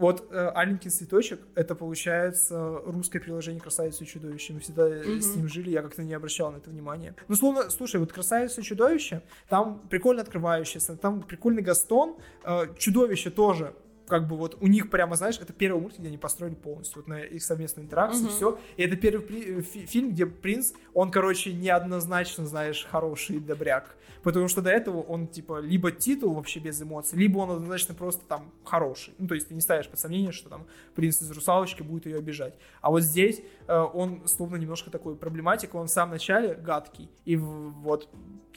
Вот 0.00 0.28
э, 0.30 0.50
«Аленький 0.54 0.90
цветочек»— 0.90 1.40
это, 1.54 1.74
получается, 1.74 2.80
русское 2.86 3.20
приложение 3.20 3.60
«Красавица 3.60 4.02
и 4.02 4.06
чудовище». 4.06 4.54
Мы 4.54 4.60
всегда 4.60 4.88
mm-hmm. 4.88 5.20
с 5.20 5.36
ним 5.36 5.46
жили, 5.46 5.68
я 5.68 5.82
как-то 5.82 6.02
не 6.02 6.14
обращал 6.14 6.50
на 6.50 6.56
это 6.56 6.70
внимания. 6.70 7.14
Ну, 7.28 7.36
словно, 7.36 7.68
слушай, 7.68 8.00
вот 8.00 8.10
«Красавица 8.10 8.62
и 8.62 8.64
чудовище», 8.64 9.20
там 9.50 9.82
прикольно 9.90 10.22
открывающаяся, 10.22 10.96
там 10.96 11.20
прикольный 11.20 11.60
Гастон, 11.60 12.16
э, 12.44 12.68
чудовище 12.78 13.28
тоже 13.28 13.74
как 14.10 14.28
бы 14.28 14.36
вот 14.36 14.58
у 14.60 14.66
них 14.66 14.90
прямо, 14.90 15.16
знаешь, 15.16 15.38
это 15.40 15.54
первый 15.54 15.80
мультик, 15.80 16.00
где 16.00 16.08
они 16.08 16.18
построили 16.18 16.54
полностью, 16.54 17.00
вот 17.00 17.08
на 17.08 17.20
их 17.20 17.42
совместную 17.42 17.86
интеракцию, 17.86 18.26
угу. 18.26 18.32
все. 18.32 18.58
И 18.76 18.82
это 18.82 18.96
первый 18.96 19.22
при- 19.22 19.62
фи- 19.62 19.86
фильм, 19.86 20.10
где 20.10 20.26
принц, 20.26 20.72
он, 20.92 21.10
короче, 21.10 21.54
неоднозначно, 21.54 22.44
знаешь, 22.44 22.86
хороший 22.90 23.40
добряк. 23.40 23.96
Потому 24.22 24.48
что 24.48 24.60
до 24.60 24.70
этого 24.70 25.00
он, 25.00 25.28
типа, 25.28 25.60
либо 25.60 25.90
титул 25.90 26.34
вообще 26.34 26.60
без 26.60 26.82
эмоций, 26.82 27.18
либо 27.18 27.38
он 27.38 27.50
однозначно 27.52 27.94
просто 27.94 28.22
там 28.26 28.52
хороший. 28.64 29.14
Ну, 29.18 29.26
то 29.26 29.34
есть 29.34 29.48
ты 29.48 29.54
не 29.54 29.62
ставишь 29.62 29.88
под 29.88 29.98
сомнение, 29.98 30.32
что 30.32 30.50
там 30.50 30.66
принц 30.94 31.22
из 31.22 31.30
русалочки 31.30 31.82
будет 31.82 32.04
ее 32.04 32.18
обижать. 32.18 32.54
А 32.82 32.90
вот 32.90 33.00
здесь 33.00 33.40
э, 33.66 33.74
он 33.74 34.26
словно 34.26 34.56
немножко 34.56 34.90
такой 34.90 35.16
проблематик, 35.16 35.74
он 35.74 35.86
в 35.86 35.90
самом 35.90 36.12
начале 36.12 36.54
гадкий. 36.54 37.08
И 37.24 37.36
вот 37.36 38.10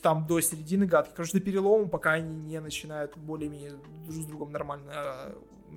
там 0.03 0.27
до 0.27 0.39
середины 0.41 0.85
гадкий. 0.85 1.13
Короче, 1.15 1.33
до 1.33 1.39
перелома, 1.39 1.87
пока 1.87 2.13
они 2.13 2.29
не 2.29 2.59
начинают 2.59 3.17
более-менее 3.17 3.71
друг 4.05 4.21
с 4.21 4.25
другом 4.25 4.51
нормально 4.51 4.91
э, 4.93 5.33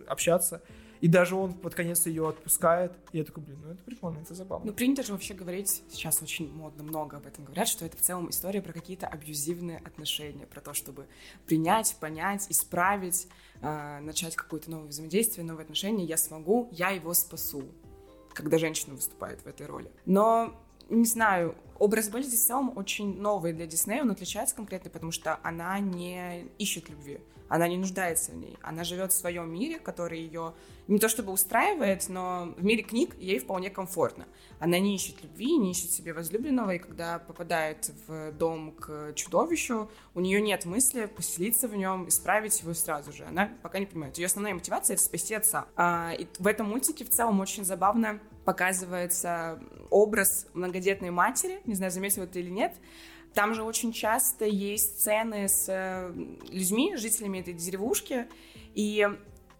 общаться. 0.06 0.62
И 1.00 1.08
даже 1.08 1.36
он 1.36 1.52
под 1.52 1.74
конец 1.74 2.06
ее 2.06 2.28
отпускает. 2.28 2.92
И 3.12 3.18
я 3.18 3.24
такой, 3.24 3.44
блин, 3.44 3.60
ну 3.62 3.72
это 3.72 3.82
прикольно, 3.84 4.18
это 4.18 4.34
забавно. 4.34 4.66
Ну, 4.66 4.72
принято 4.72 5.02
же 5.02 5.12
вообще 5.12 5.34
говорить, 5.34 5.82
сейчас 5.90 6.22
очень 6.22 6.52
модно 6.52 6.82
много 6.82 7.18
об 7.18 7.26
этом 7.26 7.44
говорят, 7.44 7.68
что 7.68 7.84
это 7.84 7.96
в 7.96 8.00
целом 8.00 8.30
история 8.30 8.62
про 8.62 8.72
какие-то 8.72 9.06
абьюзивные 9.06 9.78
отношения, 9.78 10.46
про 10.46 10.60
то, 10.60 10.74
чтобы 10.74 11.06
принять, 11.46 11.96
понять, 12.00 12.46
исправить, 12.50 13.28
э, 13.60 14.00
начать 14.00 14.36
какое-то 14.36 14.70
новое 14.70 14.88
взаимодействие, 14.88 15.46
новые 15.46 15.64
отношения. 15.64 16.04
Я 16.04 16.16
смогу, 16.16 16.68
я 16.72 16.90
его 16.90 17.14
спасу, 17.14 17.62
когда 18.32 18.58
женщина 18.58 18.94
выступает 18.94 19.42
в 19.42 19.46
этой 19.46 19.66
роли. 19.66 19.90
Но 20.06 20.54
не 20.88 21.04
знаю, 21.04 21.54
образ 21.78 22.08
Белли 22.08 22.24
в 22.24 22.34
целом 22.34 22.72
очень 22.76 23.20
новый 23.20 23.52
для 23.52 23.66
Диснея, 23.66 24.02
он 24.02 24.10
отличается 24.10 24.54
конкретно, 24.54 24.90
потому 24.90 25.12
что 25.12 25.38
она 25.42 25.78
не 25.78 26.46
ищет 26.58 26.88
любви, 26.88 27.20
она 27.48 27.68
не 27.68 27.76
нуждается 27.76 28.32
в 28.32 28.36
ней, 28.36 28.56
она 28.62 28.84
живет 28.84 29.12
в 29.12 29.16
своем 29.16 29.52
мире, 29.52 29.78
который 29.78 30.20
ее 30.20 30.54
не 30.88 30.98
то 30.98 31.08
чтобы 31.08 31.32
устраивает, 31.32 32.08
но 32.08 32.54
в 32.56 32.64
мире 32.64 32.82
книг 32.82 33.16
ей 33.18 33.38
вполне 33.38 33.70
комфортно. 33.70 34.26
Она 34.60 34.78
не 34.78 34.94
ищет 34.94 35.22
любви, 35.22 35.56
не 35.56 35.72
ищет 35.72 35.90
себе 35.90 36.12
возлюбленного, 36.12 36.76
и 36.76 36.78
когда 36.78 37.18
попадает 37.18 37.90
в 38.06 38.32
дом 38.32 38.72
к 38.72 39.12
чудовищу, 39.14 39.90
у 40.14 40.20
нее 40.20 40.40
нет 40.40 40.64
мысли 40.64 41.06
поселиться 41.06 41.68
в 41.68 41.74
нем, 41.74 42.08
исправить 42.08 42.60
его 42.62 42.72
сразу 42.74 43.12
же. 43.12 43.24
Она 43.24 43.50
пока 43.62 43.78
не 43.78 43.86
понимает. 43.86 44.16
Ее 44.16 44.26
основная 44.26 44.54
мотивация— 44.54 44.94
это 44.96 45.02
спасти 45.02 45.34
отца. 45.34 45.66
А, 45.76 46.12
и 46.16 46.26
в 46.38 46.46
этом 46.46 46.68
мультике 46.68 47.04
в 47.04 47.10
целом 47.10 47.40
очень 47.40 47.64
забавно 47.64 48.20
показывается 48.46 49.60
образ 49.90 50.46
многодетной 50.54 51.10
матери, 51.10 51.60
не 51.66 51.74
знаю, 51.74 51.92
заметил 51.92 52.22
это 52.22 52.38
или 52.38 52.48
нет, 52.48 52.74
там 53.34 53.52
же 53.52 53.62
очень 53.64 53.92
часто 53.92 54.46
есть 54.46 55.00
сцены 55.00 55.46
с 55.46 55.66
э, 55.68 56.10
людьми, 56.48 56.96
жителями 56.96 57.40
этой 57.40 57.52
деревушки, 57.52 58.26
и 58.74 59.06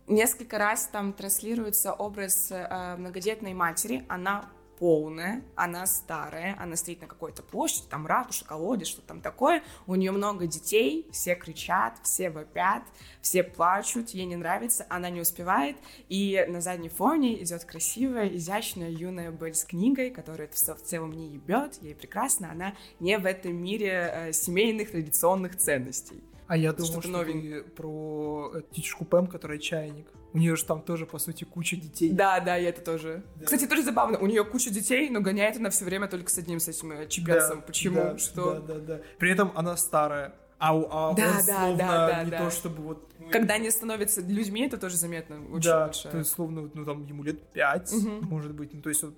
несколько 0.07 0.57
раз 0.57 0.89
там 0.91 1.13
транслируется 1.13 1.93
образ 1.93 2.49
э, 2.51 2.97
многодетной 2.97 3.53
матери. 3.53 4.07
Она 4.09 4.49
полная, 4.79 5.43
она 5.55 5.87
старая, 5.87 6.57
она 6.59 6.77
стоит 6.77 7.01
на 7.01 7.07
какой-то 7.07 7.43
площади, 7.43 7.87
там 7.89 8.07
ратуша, 8.07 8.45
колодец, 8.45 8.89
что 8.89 9.03
там 9.03 9.21
такое. 9.21 9.63
У 9.87 9.95
нее 9.95 10.13
много 10.13 10.47
детей, 10.47 11.07
все 11.11 11.35
кричат, 11.35 11.99
все 12.03 12.31
вопят, 12.31 12.83
все 13.21 13.43
плачут, 13.43 14.11
ей 14.11 14.27
не 14.27 14.37
нравится, 14.37 14.87
она 14.89 15.11
не 15.11 15.21
успевает. 15.21 15.77
И 16.09 16.45
на 16.49 16.61
заднем 16.61 16.91
фоне 16.91 17.43
идет 17.43 17.65
красивая, 17.65 18.29
изящная 18.29 18.91
юная 18.91 19.31
Белль 19.31 19.55
с 19.55 19.65
книгой, 19.65 20.11
которая 20.11 20.49
все 20.49 20.75
в 20.75 20.83
целом 20.83 21.13
не 21.13 21.29
ебет, 21.29 21.79
ей 21.83 21.95
прекрасно, 21.95 22.51
она 22.51 22.75
не 23.01 23.19
в 23.19 23.27
этом 23.27 23.57
мире 23.57 24.11
э, 24.13 24.33
семейных 24.33 24.91
традиционных 24.91 25.57
ценностей. 25.57 26.23
А 26.47 26.57
я 26.57 26.73
думал, 26.73 27.03
что 27.03 27.11
новенькое. 27.11 27.63
про 27.65 28.53
э, 28.55 28.61
птичку 28.63 29.05
Пэм, 29.05 29.27
которая 29.27 29.59
чайник. 29.59 30.07
У 30.37 30.39
нее 30.39 30.55
же 30.55 30.67
там 30.67 30.83
тоже, 30.83 31.07
по 31.07 31.19
сути, 31.19 31.45
куча 31.45 31.77
детей. 31.77 32.13
Да, 32.13 32.41
да, 32.41 32.59
и 32.59 32.65
это 32.65 32.83
тоже. 32.83 33.23
Да. 33.37 33.47
Кстати, 33.47 33.67
тоже 33.67 33.83
забавно. 33.83 34.19
У 34.19 34.27
нее 34.27 34.45
куча 34.45 34.69
детей, 34.69 35.09
но 35.09 35.23
гоняет 35.23 35.57
она 35.57 35.71
все 35.71 35.87
время 35.87 36.09
только 36.09 36.31
с 36.31 36.37
одним, 36.37 36.61
с 36.61 36.69
этим 36.69 36.93
э, 36.93 37.09
чипецом. 37.09 37.61
Да, 37.61 37.67
Почему? 37.67 37.97
Да, 38.03 38.19
что? 38.19 38.61
Да, 38.61 38.75
да, 38.75 38.81
да. 38.81 39.01
При 39.19 39.31
этом 39.31 39.51
она 39.55 39.79
старая. 39.79 40.35
А, 40.59 40.75
а 40.75 40.75
да, 40.75 40.83
он 41.09 41.17
да, 41.17 41.41
словно 41.41 41.79
да, 41.79 42.07
да, 42.07 42.25
не 42.25 42.31
да. 42.31 42.39
то, 42.45 42.51
чтобы 42.51 42.83
вот... 42.83 43.11
Когда 43.33 43.55
они 43.55 43.71
становятся 43.71 44.21
людьми, 44.21 44.67
это 44.67 44.77
тоже 44.77 44.99
заметно 44.99 45.37
очень 45.51 45.71
да, 45.71 45.87
большое. 45.87 46.13
то 46.13 46.19
есть 46.19 46.31
словно, 46.31 46.71
ну 46.75 46.85
там 46.85 47.07
ему 47.07 47.23
лет 47.23 47.43
пять, 47.53 47.91
угу. 47.93 48.27
может 48.27 48.53
быть, 48.53 48.75
ну 48.75 48.83
то 48.83 48.91
есть 48.91 49.03
вот, 49.03 49.15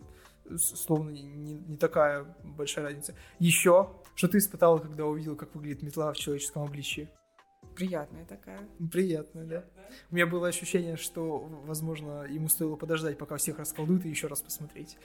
словно 0.60 1.10
не, 1.10 1.22
не, 1.22 1.54
не 1.54 1.76
такая 1.76 2.26
большая 2.44 2.84
разница. 2.84 3.14
Еще, 3.40 3.90
что 4.14 4.28
ты 4.28 4.38
испытала, 4.38 4.78
когда 4.78 5.04
увидел, 5.04 5.34
как 5.34 5.52
выглядит 5.54 5.82
метла 5.82 6.12
в 6.12 6.16
человеческом 6.16 6.62
обличии? 6.62 7.08
Приятная 7.78 8.24
такая. 8.24 8.58
Приятная, 8.90 9.44
да. 9.44 9.64
У 10.10 10.16
меня 10.16 10.26
было 10.26 10.48
ощущение, 10.48 10.96
что, 10.96 11.38
возможно, 11.64 12.24
ему 12.28 12.48
стоило 12.48 12.74
подождать, 12.74 13.16
пока 13.16 13.36
всех 13.36 13.60
расколдуют, 13.60 14.04
и 14.04 14.08
еще 14.08 14.26
раз 14.26 14.42
посмотреть. 14.42 14.98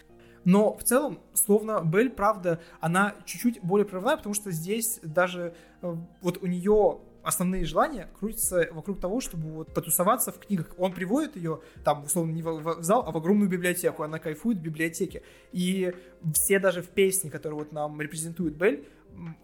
Но 0.44 0.76
в 0.76 0.84
целом, 0.84 1.20
словно 1.34 1.84
Бель, 1.86 2.10
правда, 2.10 2.60
она 2.80 3.16
чуть-чуть 3.26 3.62
более 3.62 3.86
прорывная, 3.86 4.18
потому 4.18 4.34
что 4.34 4.50
здесь 4.50 5.00
даже 5.04 5.54
э, 5.84 5.96
вот 6.22 6.42
у 6.42 6.48
нее 6.48 7.00
основные 7.22 7.64
желания 7.64 8.10
крутятся 8.20 8.68
вокруг 8.72 9.00
того, 9.00 9.22
чтобы 9.22 9.50
вот 9.50 9.74
потусоваться 9.74 10.32
в 10.32 10.40
книгах. 10.40 10.74
Он 10.78 10.92
приводит 10.92 11.36
ее, 11.36 11.62
там, 11.84 12.04
условно, 12.04 12.32
не 12.32 12.42
в, 12.42 12.82
зал, 12.82 13.06
а 13.08 13.12
в 13.12 13.18
огромную 13.18 13.50
библиотеку. 13.50 14.04
Она 14.04 14.20
кайфует 14.20 14.58
в 14.58 14.62
библиотеке. 14.62 15.24
И 15.52 15.94
все 16.34 16.60
даже 16.60 16.82
в 16.82 16.90
песне, 16.90 17.32
которые 17.32 17.60
вот 17.60 17.72
нам 17.72 18.02
репрезентует 18.02 18.56
Бель, 18.56 18.88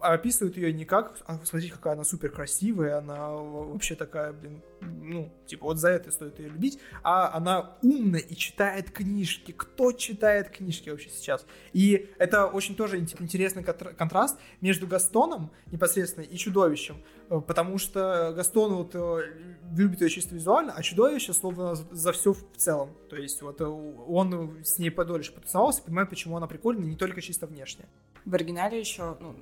описывают 0.00 0.56
ее 0.56 0.72
не 0.72 0.84
как, 0.84 1.16
а 1.26 1.38
смотрите, 1.44 1.72
какая 1.72 1.94
она 1.94 2.04
супер 2.04 2.30
красивая, 2.30 2.98
она 2.98 3.30
вообще 3.30 3.94
такая, 3.94 4.32
блин, 4.32 4.62
ну, 4.80 5.32
типа, 5.46 5.66
вот 5.66 5.78
за 5.78 5.90
это 5.90 6.10
стоит 6.10 6.38
ее 6.38 6.48
любить, 6.48 6.78
а 7.02 7.34
она 7.34 7.76
умная 7.82 8.20
и 8.20 8.34
читает 8.34 8.90
книжки. 8.90 9.52
Кто 9.52 9.92
читает 9.92 10.50
книжки 10.50 10.90
вообще 10.90 11.10
сейчас? 11.10 11.46
И 11.72 12.10
это 12.18 12.46
очень 12.46 12.74
тоже 12.74 12.98
интересный 12.98 13.62
контраст 13.62 14.38
между 14.60 14.86
Гастоном 14.86 15.50
непосредственно 15.70 16.24
и 16.24 16.36
чудовищем, 16.36 16.96
потому 17.38 17.78
что 17.78 18.32
Гастон 18.34 18.74
вот 18.74 18.94
э, 18.94 19.32
любит 19.76 20.00
ее 20.00 20.10
чисто 20.10 20.34
визуально, 20.34 20.72
а 20.72 20.82
чудовище 20.82 21.32
словно 21.32 21.76
за 21.76 22.12
все 22.12 22.32
в 22.32 22.42
целом. 22.56 22.90
То 23.08 23.16
есть 23.16 23.40
вот 23.42 23.60
э, 23.60 23.64
он 23.64 24.58
с 24.64 24.78
ней 24.78 24.90
подольше 24.90 25.32
потусовался, 25.32 25.82
понимает, 25.82 26.10
почему 26.10 26.36
она 26.36 26.48
прикольная, 26.48 26.86
не 26.86 26.96
только 26.96 27.20
чисто 27.20 27.46
внешне. 27.46 27.84
В 28.24 28.34
оригинале 28.34 28.80
еще, 28.80 29.16
ну, 29.20 29.34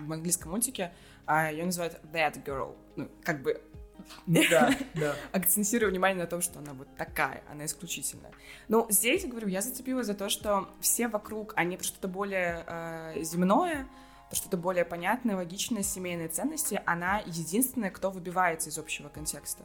в 0.00 0.12
английском 0.12 0.50
мультике, 0.50 0.92
а 1.24 1.52
ее 1.52 1.64
называют 1.64 2.00
That 2.12 2.44
Girl. 2.44 2.74
Ну, 2.96 3.08
как 3.22 3.42
бы 3.42 3.60
ну 4.26 4.42
да, 4.50 4.74
да. 4.94 5.14
Акцентирую 5.32 5.90
внимание 5.90 6.22
на 6.22 6.28
том, 6.28 6.40
что 6.40 6.58
она 6.58 6.72
вот 6.74 6.88
такая, 6.96 7.42
она 7.50 7.64
исключительная. 7.64 8.32
Ну, 8.68 8.86
здесь, 8.90 9.24
говорю, 9.24 9.48
я 9.48 9.62
зацепилась 9.62 10.06
за 10.06 10.14
то, 10.14 10.28
что 10.28 10.68
все 10.80 11.08
вокруг, 11.08 11.52
они 11.56 11.78
что-то 11.80 12.08
более 12.08 12.64
э, 12.66 13.22
земное, 13.22 13.86
что-то 14.32 14.56
более 14.56 14.84
понятное, 14.84 15.36
логичное, 15.36 15.82
семейные 15.82 16.28
ценности. 16.28 16.82
Она 16.86 17.22
единственная, 17.24 17.90
кто 17.90 18.10
выбивается 18.10 18.70
из 18.70 18.78
общего 18.78 19.08
контекста. 19.08 19.64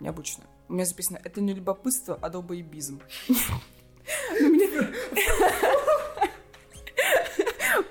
Необычно. 0.00 0.44
У 0.68 0.72
меня 0.72 0.84
записано, 0.84 1.20
это 1.22 1.40
не 1.40 1.54
любопытство, 1.54 2.18
а 2.20 2.28
долбоебизм. 2.28 3.00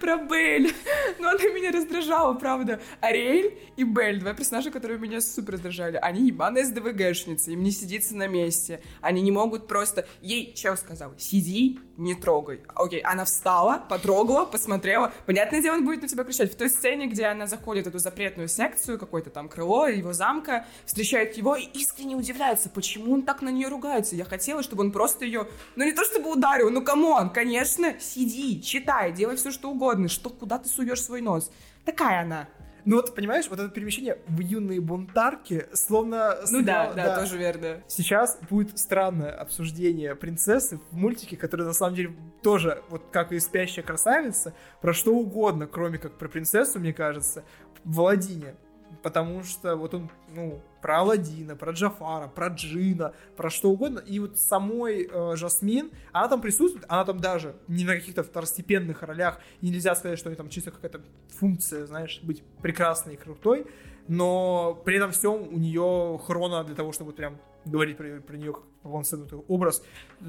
про 0.03 0.17
Белль. 0.17 0.71
Но 1.19 1.29
она 1.29 1.43
меня 1.45 1.71
раздражала, 1.71 2.33
правда. 2.33 2.81
Ариэль 2.99 3.57
и 3.77 3.83
Белль, 3.83 4.19
два 4.19 4.33
персонажа, 4.33 4.69
которые 4.69 4.99
меня 4.99 5.21
супер 5.21 5.53
раздражали. 5.53 5.97
Они 6.01 6.27
ебаные 6.27 6.65
СДВГшницы, 6.65 7.53
им 7.53 7.63
не 7.63 7.71
сидится 7.71 8.15
на 8.15 8.27
месте. 8.27 8.81
Они 9.01 9.21
не 9.21 9.31
могут 9.31 9.67
просто... 9.67 10.05
Ей 10.21 10.53
чел 10.53 10.75
сказал, 10.75 11.13
сиди, 11.17 11.79
не 11.97 12.15
трогай. 12.15 12.61
Окей, 12.75 12.99
она 13.01 13.23
встала, 13.23 13.83
потрогала, 13.89 14.45
посмотрела. 14.45 15.13
Понятное 15.25 15.61
дело, 15.61 15.75
он 15.75 15.85
будет 15.85 16.01
на 16.01 16.07
тебя 16.07 16.25
кричать. 16.25 16.51
В 16.51 16.55
той 16.55 16.69
сцене, 16.69 17.07
где 17.07 17.25
она 17.25 17.47
заходит 17.47 17.85
в 17.85 17.89
эту 17.89 17.99
запретную 17.99 18.49
секцию, 18.49 18.99
какое-то 18.99 19.29
там 19.29 19.47
крыло 19.47 19.87
его 19.87 20.11
замка, 20.11 20.65
встречает 20.85 21.37
его 21.37 21.55
и 21.55 21.63
искренне 21.63 22.15
удивляется, 22.15 22.69
почему 22.69 23.13
он 23.13 23.21
так 23.21 23.41
на 23.41 23.49
нее 23.49 23.69
ругается. 23.69 24.15
Я 24.15 24.25
хотела, 24.25 24.63
чтобы 24.63 24.83
он 24.83 24.91
просто 24.91 25.23
ее, 25.23 25.47
ну 25.77 25.85
не 25.85 25.93
то 25.93 26.03
чтобы 26.03 26.31
ударил, 26.31 26.69
ну 26.69 26.83
come 26.83 27.10
on, 27.10 27.29
конечно, 27.29 27.97
сиди, 27.99 28.61
читай, 28.61 29.13
делай 29.13 29.37
все, 29.37 29.51
что 29.51 29.69
угодно. 29.69 29.92
Что, 30.07 30.29
куда 30.29 30.59
ты 30.59 30.67
суешь 30.67 31.01
свой 31.01 31.21
нос? 31.21 31.51
Такая 31.85 32.21
она. 32.21 32.47
Ну 32.85 32.97
вот, 32.97 33.15
понимаешь, 33.15 33.45
вот 33.49 33.59
это 33.59 33.69
перемещение 33.69 34.17
в 34.27 34.39
юные 34.39 34.81
бунтарки, 34.81 35.67
словно... 35.73 36.35
Ну 36.51 36.61
да, 36.63 36.91
да, 36.93 37.05
да, 37.05 37.19
тоже 37.19 37.37
верно. 37.37 37.81
Сейчас 37.87 38.37
будет 38.49 38.77
странное 38.77 39.31
обсуждение 39.31 40.15
принцессы 40.15 40.79
в 40.91 40.95
мультике, 40.97 41.37
который 41.37 41.65
на 41.65 41.73
самом 41.73 41.95
деле 41.95 42.13
тоже, 42.41 42.83
вот 42.89 43.03
как 43.11 43.31
и 43.31 43.39
«Спящая 43.39 43.85
красавица», 43.85 44.53
про 44.81 44.93
что 44.93 45.15
угодно, 45.15 45.65
кроме 45.65 45.97
как 45.97 46.17
про 46.17 46.27
принцессу, 46.27 46.79
мне 46.79 46.91
кажется, 46.91 47.45
в 47.85 47.99
Аладдине 48.01 48.55
потому 49.01 49.43
что 49.43 49.75
вот 49.75 49.93
он, 49.93 50.09
ну, 50.29 50.61
про 50.81 50.99
Алладина, 50.99 51.55
про 51.55 51.71
Джафара, 51.71 52.27
про 52.27 52.47
Джина, 52.47 53.13
про 53.35 53.49
что 53.49 53.71
угодно. 53.71 53.99
И 53.99 54.19
вот 54.19 54.37
самой 54.37 55.09
э, 55.09 55.35
Жасмин, 55.35 55.91
она 56.11 56.27
там 56.27 56.41
присутствует, 56.41 56.85
она 56.89 57.05
там 57.05 57.19
даже 57.19 57.55
не 57.67 57.85
на 57.85 57.95
каких-то 57.95 58.23
второстепенных 58.23 59.01
ролях, 59.01 59.39
и 59.61 59.69
нельзя 59.69 59.95
сказать, 59.95 60.19
что 60.19 60.29
у 60.29 60.31
нее 60.31 60.37
там 60.37 60.49
чисто 60.49 60.71
какая-то 60.71 61.01
функция, 61.29 61.85
знаешь, 61.85 62.19
быть 62.23 62.43
прекрасной 62.61 63.13
и 63.13 63.17
крутой, 63.17 63.65
но 64.07 64.81
при 64.85 64.97
этом 64.97 65.11
всем 65.11 65.33
у 65.33 65.57
нее 65.57 66.19
хрона 66.25 66.63
для 66.63 66.75
того, 66.75 66.91
чтобы 66.91 67.13
прям 67.13 67.37
говорить 67.65 67.97
про, 67.97 68.19
про 68.19 68.35
нее 68.35 68.53
как 68.53 68.63
полноценный 68.81 69.27
образ, 69.47 69.83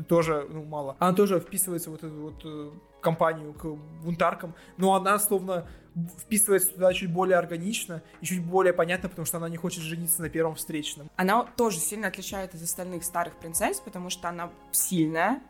тоже 0.08 0.46
ну, 0.50 0.64
мало. 0.64 0.96
Она 0.98 1.12
тоже 1.12 1.40
вписывается 1.40 1.90
в 1.90 1.92
вот 1.92 2.04
эту 2.04 2.14
вот 2.14 2.42
э, 2.44 2.70
компанию 3.00 3.52
к 3.52 3.64
бунтаркам, 4.02 4.54
но 4.76 4.94
она 4.94 5.18
словно 5.18 5.66
вписывается 6.20 6.72
туда 6.72 6.92
чуть 6.92 7.12
более 7.12 7.36
органично 7.36 8.02
и 8.20 8.26
чуть 8.26 8.44
более 8.44 8.72
понятно, 8.72 9.08
потому 9.08 9.26
что 9.26 9.38
она 9.38 9.48
не 9.48 9.56
хочет 9.56 9.82
жениться 9.82 10.22
на 10.22 10.28
первом 10.28 10.54
встречном. 10.54 11.10
Она 11.16 11.44
тоже 11.56 11.78
сильно 11.78 12.08
отличается 12.08 12.56
от 12.56 12.62
остальных 12.62 13.04
старых 13.04 13.34
принцесс, 13.38 13.80
потому 13.80 14.10
что 14.10 14.28
она 14.28 14.50
сильная, 14.72 15.40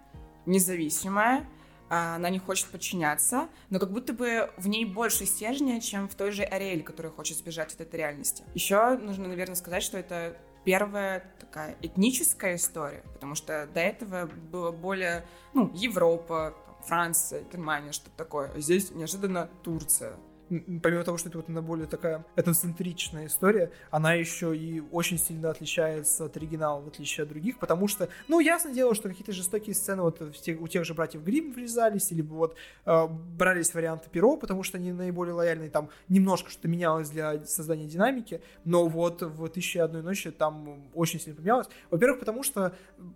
независимая, 0.46 1.46
она 1.88 2.30
не 2.30 2.38
хочет 2.38 2.68
подчиняться, 2.68 3.48
но 3.70 3.78
как 3.78 3.92
будто 3.92 4.12
бы 4.12 4.50
в 4.56 4.68
ней 4.68 4.84
больше 4.84 5.26
стержня, 5.26 5.80
чем 5.80 6.08
в 6.08 6.14
той 6.14 6.30
же 6.30 6.42
Ариэль, 6.42 6.82
которая 6.82 7.12
хочет 7.12 7.38
сбежать 7.38 7.74
от 7.74 7.80
этой 7.80 7.96
реальности. 7.96 8.44
Еще 8.54 8.96
нужно, 8.98 9.28
наверное, 9.28 9.56
сказать, 9.56 9.82
что 9.82 9.98
это 9.98 10.36
первая 10.64 11.30
такая 11.38 11.76
этническая 11.82 12.56
история, 12.56 13.02
потому 13.12 13.34
что 13.34 13.68
до 13.72 13.80
этого 13.80 14.26
было 14.26 14.72
более, 14.72 15.26
ну, 15.52 15.70
Европа, 15.74 16.54
Франция, 16.86 17.44
Германия, 17.52 17.92
что-то 17.92 18.16
такое. 18.16 18.50
А 18.54 18.60
здесь 18.60 18.90
неожиданно 18.90 19.48
Турция 19.62 20.16
помимо 20.48 21.04
того, 21.04 21.16
что 21.16 21.28
это 21.28 21.38
вот 21.38 21.48
она 21.48 21.62
более 21.62 21.86
такая 21.86 22.24
этноцентричная 22.36 23.26
история, 23.26 23.70
она 23.90 24.14
еще 24.14 24.56
и 24.56 24.80
очень 24.92 25.18
сильно 25.18 25.50
отличается 25.50 26.26
от 26.26 26.36
оригинала, 26.36 26.80
в 26.80 26.88
отличие 26.88 27.24
от 27.24 27.30
других, 27.30 27.58
потому 27.58 27.88
что, 27.88 28.08
ну, 28.28 28.40
ясно 28.40 28.72
дело, 28.72 28.94
что 28.94 29.08
какие-то 29.08 29.32
жестокие 29.32 29.74
сцены 29.74 30.02
вот 30.02 30.20
у 30.20 30.68
тех 30.68 30.84
же 30.84 30.94
братьев 30.94 31.22
Грим 31.22 31.52
врезались, 31.52 32.12
или 32.12 32.22
вот 32.22 32.56
э, 32.84 33.06
брались 33.06 33.74
варианты 33.74 34.08
Перо, 34.10 34.36
потому 34.36 34.62
что 34.62 34.78
они 34.78 34.92
наиболее 34.92 35.34
лояльные, 35.34 35.70
там 35.70 35.88
немножко 36.08 36.50
что-то 36.50 36.68
менялось 36.68 37.10
для 37.10 37.44
создания 37.44 37.86
динамики, 37.86 38.40
но 38.64 38.86
вот 38.86 39.22
в 39.22 39.48
«Тысяче 39.48 39.82
одной 39.82 40.02
ночи» 40.02 40.30
там 40.30 40.84
очень 40.94 41.20
сильно 41.20 41.36
поменялось. 41.36 41.68
Во-первых, 41.90 42.20
потому 42.20 42.42
что 42.42 42.74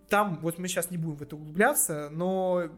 там, 0.09 0.39
вот 0.43 0.59
мы 0.59 0.69
сейчас 0.69 0.91
не 0.91 0.99
будем 0.99 1.17
в 1.17 1.23
это 1.23 1.37
углубляться, 1.37 2.09
но 2.11 2.69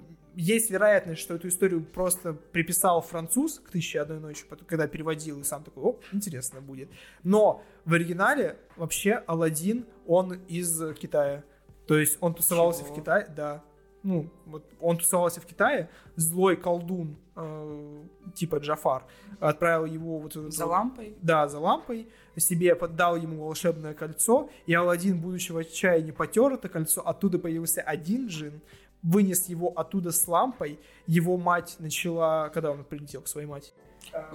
есть 0.41 0.71
вероятность, 0.71 1.21
что 1.21 1.35
эту 1.35 1.49
историю 1.49 1.85
просто 1.85 2.33
приписал 2.33 3.03
француз 3.03 3.59
к 3.59 3.71
«Тысяче 3.71 4.01
одной 4.01 4.21
ночи», 4.21 4.45
когда 4.67 4.87
переводил, 4.87 5.41
и 5.41 5.45
сам 5.45 5.63
такой, 5.63 5.85
о, 5.85 6.01
интересно 6.13 6.61
будет. 6.61 6.89
Но 7.23 7.63
в 7.85 7.93
оригинале 7.93 8.57
вообще 8.77 9.23
Алладин, 9.27 9.85
он 10.07 10.35
из 10.49 10.81
Китая. 10.95 11.45
То 11.87 11.99
есть 11.99 12.17
он 12.21 12.35
тусовался 12.35 12.85
Чего? 12.85 12.95
в 12.95 12.97
Китае, 12.97 13.27
да. 13.37 13.63
Ну, 14.03 14.31
вот 14.47 14.65
он 14.81 14.97
тусовался 14.97 15.43
в 15.43 15.47
Китае, 15.47 15.91
злой 16.17 16.57
колдун, 16.57 17.19
э, 17.37 18.03
типа 18.35 18.57
Джафар, 18.57 19.05
отправил 19.41 19.85
его 19.85 20.19
вот... 20.21 20.33
За 20.33 20.65
лампой? 20.65 21.17
Да, 21.21 21.49
за 21.49 21.59
лампой, 21.59 22.09
себе 22.37 22.75
поддал 22.75 23.17
ему 23.17 23.45
волшебное 23.45 23.93
кольцо, 23.93 24.49
и 24.65 24.73
Алладин, 24.73 25.21
будучи 25.21 25.53
в 25.53 25.59
отчаянии, 25.59 26.13
потер 26.13 26.53
это 26.53 26.71
кольцо, 26.71 27.07
оттуда 27.07 27.39
появился 27.39 27.83
один 27.83 28.29
джин, 28.29 28.63
вынес 29.03 29.49
его 29.49 29.69
оттуда 29.69 30.13
с 30.13 30.27
лампой. 30.29 30.79
Его 31.07 31.37
мать 31.37 31.77
начала, 31.79 32.49
когда 32.51 32.71
он 32.73 32.85
прилетел 32.85 33.23
к 33.23 33.29
своей 33.29 33.47
матери. 33.47 33.75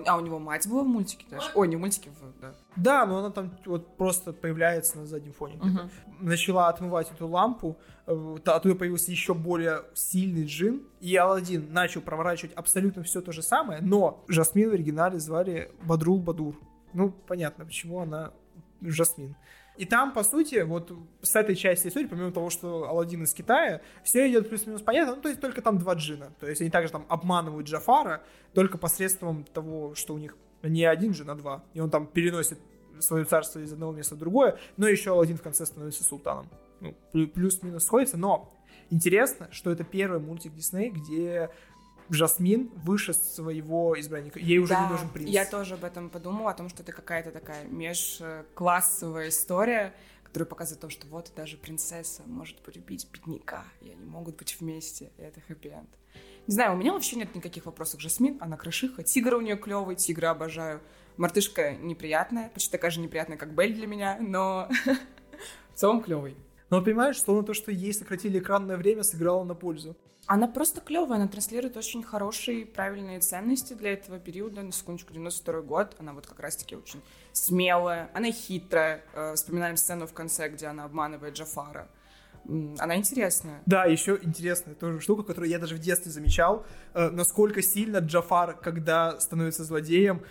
А 0.05 0.17
у 0.17 0.21
него 0.21 0.39
мать 0.39 0.67
была 0.67 0.83
в 0.83 0.87
мультике 0.87 1.25
даже? 1.29 1.47
Ой, 1.55 1.67
не 1.67 1.75
в 1.75 1.79
мультике, 1.79 2.11
да. 2.41 2.53
Да, 2.75 3.05
но 3.05 3.17
она 3.17 3.29
там 3.31 3.51
вот 3.65 3.97
просто 3.97 4.31
появляется 4.31 4.97
на 4.97 5.05
заднем 5.05 5.33
фоне. 5.33 5.55
Угу. 5.55 5.89
Начала 6.21 6.69
отмывать 6.69 7.11
эту 7.11 7.27
лампу, 7.27 7.77
э, 8.05 8.37
оттуда 8.45 8.75
появился 8.75 9.11
еще 9.11 9.33
более 9.33 9.83
сильный 9.93 10.45
джин, 10.45 10.83
и 11.01 11.15
Алладин 11.15 11.73
начал 11.73 12.01
проворачивать 12.01 12.53
абсолютно 12.53 13.03
все 13.03 13.21
то 13.21 13.31
же 13.31 13.41
самое, 13.41 13.81
но 13.81 14.23
Жасмин 14.27 14.69
в 14.69 14.73
оригинале 14.73 15.19
звали 15.19 15.71
Бадрул 15.83 16.19
Бадур. 16.19 16.55
Ну, 16.93 17.11
понятно, 17.11 17.65
почему 17.65 17.99
она 17.99 18.31
Жасмин. 18.81 19.35
И 19.77 19.85
там, 19.85 20.13
по 20.13 20.23
сути, 20.23 20.61
вот 20.61 20.91
с 21.21 21.35
этой 21.35 21.55
части 21.55 21.87
истории, 21.87 22.07
помимо 22.07 22.31
того, 22.31 22.49
что 22.49 22.87
Алладин 22.87 23.23
из 23.23 23.33
Китая, 23.33 23.81
все 24.03 24.29
идет 24.29 24.49
плюс-минус 24.49 24.81
понятно, 24.81 25.15
ну, 25.15 25.21
то 25.21 25.29
есть 25.29 25.41
только 25.41 25.61
там 25.61 25.77
два 25.77 25.95
джина. 25.95 26.31
То 26.39 26.47
есть 26.47 26.61
они 26.61 26.69
также 26.69 26.91
там 26.91 27.05
обманывают 27.09 27.67
Джафара 27.67 28.23
только 28.53 28.77
посредством 28.77 29.43
того, 29.43 29.95
что 29.95 30.13
у 30.13 30.17
них 30.17 30.37
не 30.63 30.85
один 30.85 31.11
джин, 31.11 31.29
а 31.29 31.35
два. 31.35 31.63
И 31.73 31.79
он 31.79 31.89
там 31.89 32.07
переносит 32.07 32.59
свое 32.99 33.25
царство 33.25 33.59
из 33.59 33.73
одного 33.73 33.91
места 33.91 34.15
в 34.15 34.17
другое, 34.17 34.57
но 34.77 34.87
еще 34.87 35.11
Алладин 35.11 35.37
в 35.37 35.41
конце 35.41 35.65
становится 35.65 36.03
султаном. 36.03 36.47
Ну, 36.79 36.95
плюс-минус 37.27 37.83
сходится, 37.83 38.17
но 38.17 38.53
интересно, 38.89 39.49
что 39.51 39.71
это 39.71 39.83
первый 39.83 40.19
мультик 40.19 40.53
Дисней, 40.53 40.89
где 40.89 41.49
Жасмин 42.09 42.69
выше 42.75 43.13
своего 43.13 43.99
избранника. 43.99 44.39
Ей 44.39 44.59
уже 44.59 44.73
да, 44.73 44.85
не 44.85 44.91
нужен 44.91 45.09
приз. 45.09 45.29
Я 45.29 45.45
тоже 45.45 45.75
об 45.75 45.83
этом 45.83 46.09
подумала, 46.09 46.51
о 46.51 46.53
том, 46.53 46.69
что 46.69 46.83
это 46.83 46.91
какая-то 46.91 47.31
такая 47.31 47.65
межклассовая 47.65 49.29
история, 49.29 49.93
которая 50.23 50.47
показывает 50.47 50.81
то, 50.81 50.89
что 50.89 51.07
вот 51.07 51.31
даже 51.35 51.57
принцесса 51.57 52.23
может 52.25 52.61
полюбить 52.61 53.07
бедняка, 53.11 53.63
и 53.81 53.91
они 53.91 54.05
могут 54.05 54.35
быть 54.35 54.59
вместе, 54.59 55.11
и 55.17 55.21
это 55.21 55.39
хэппи-энд. 55.47 55.89
Не 56.47 56.53
знаю, 56.53 56.73
у 56.73 56.75
меня 56.77 56.93
вообще 56.93 57.15
нет 57.15 57.33
никаких 57.33 57.65
вопросов 57.65 57.99
к 57.99 58.03
Жасмин, 58.03 58.37
она 58.39 58.55
крышиха, 58.57 59.01
тигр 59.01 59.35
у 59.35 59.41
нее 59.41 59.57
клевый, 59.57 59.95
тигра 59.95 60.31
обожаю. 60.31 60.81
Мартышка 61.17 61.75
неприятная, 61.75 62.49
почти 62.49 62.69
такая 62.69 62.91
же 62.91 62.99
неприятная, 62.99 63.37
как 63.37 63.55
Белль 63.55 63.73
для 63.73 63.87
меня, 63.87 64.17
но 64.19 64.69
в 65.73 65.79
целом 65.79 66.03
клевый. 66.03 66.35
Но 66.75 66.81
понимаешь, 66.81 67.21
словно 67.21 67.43
то, 67.43 67.53
что 67.53 67.71
ей 67.71 67.93
сократили 67.93 68.37
экранное 68.39 68.75
время, 68.75 69.03
сыграло 69.03 69.45
на 69.45 69.55
пользу. 69.55 69.95
Она 70.25 70.45
просто 70.49 70.81
клевая, 70.81 71.19
она 71.19 71.29
транслирует 71.29 71.77
очень 71.77 72.03
хорошие, 72.03 72.65
правильные 72.65 73.21
ценности 73.21 73.73
для 73.73 73.93
этого 73.93 74.19
периода. 74.19 74.61
На 74.61 74.73
секундочку, 74.73 75.13
92 75.13 75.61
год, 75.61 75.95
она 75.99 76.11
вот 76.11 76.27
как 76.27 76.37
раз-таки 76.41 76.75
очень 76.75 77.01
смелая, 77.31 78.09
она 78.13 78.29
хитрая. 78.29 79.01
Э, 79.13 79.35
вспоминаем 79.35 79.77
сцену 79.77 80.05
в 80.05 80.11
конце, 80.11 80.49
где 80.49 80.65
она 80.65 80.83
обманывает 80.83 81.35
Джафара 81.35 81.87
она 82.47 82.95
интересная. 82.97 83.61
Да, 83.65 83.85
еще 83.85 84.19
интересная 84.21 84.75
тоже 84.75 84.99
штука, 84.99 85.23
которую 85.23 85.49
я 85.49 85.59
даже 85.59 85.75
в 85.75 85.79
детстве 85.79 86.11
замечал, 86.11 86.65
э, 86.93 87.09
насколько 87.09 87.61
сильно 87.61 87.97
Джафар, 87.97 88.57
когда 88.57 89.19
становится 89.19 89.63
злодеем, 89.63 90.21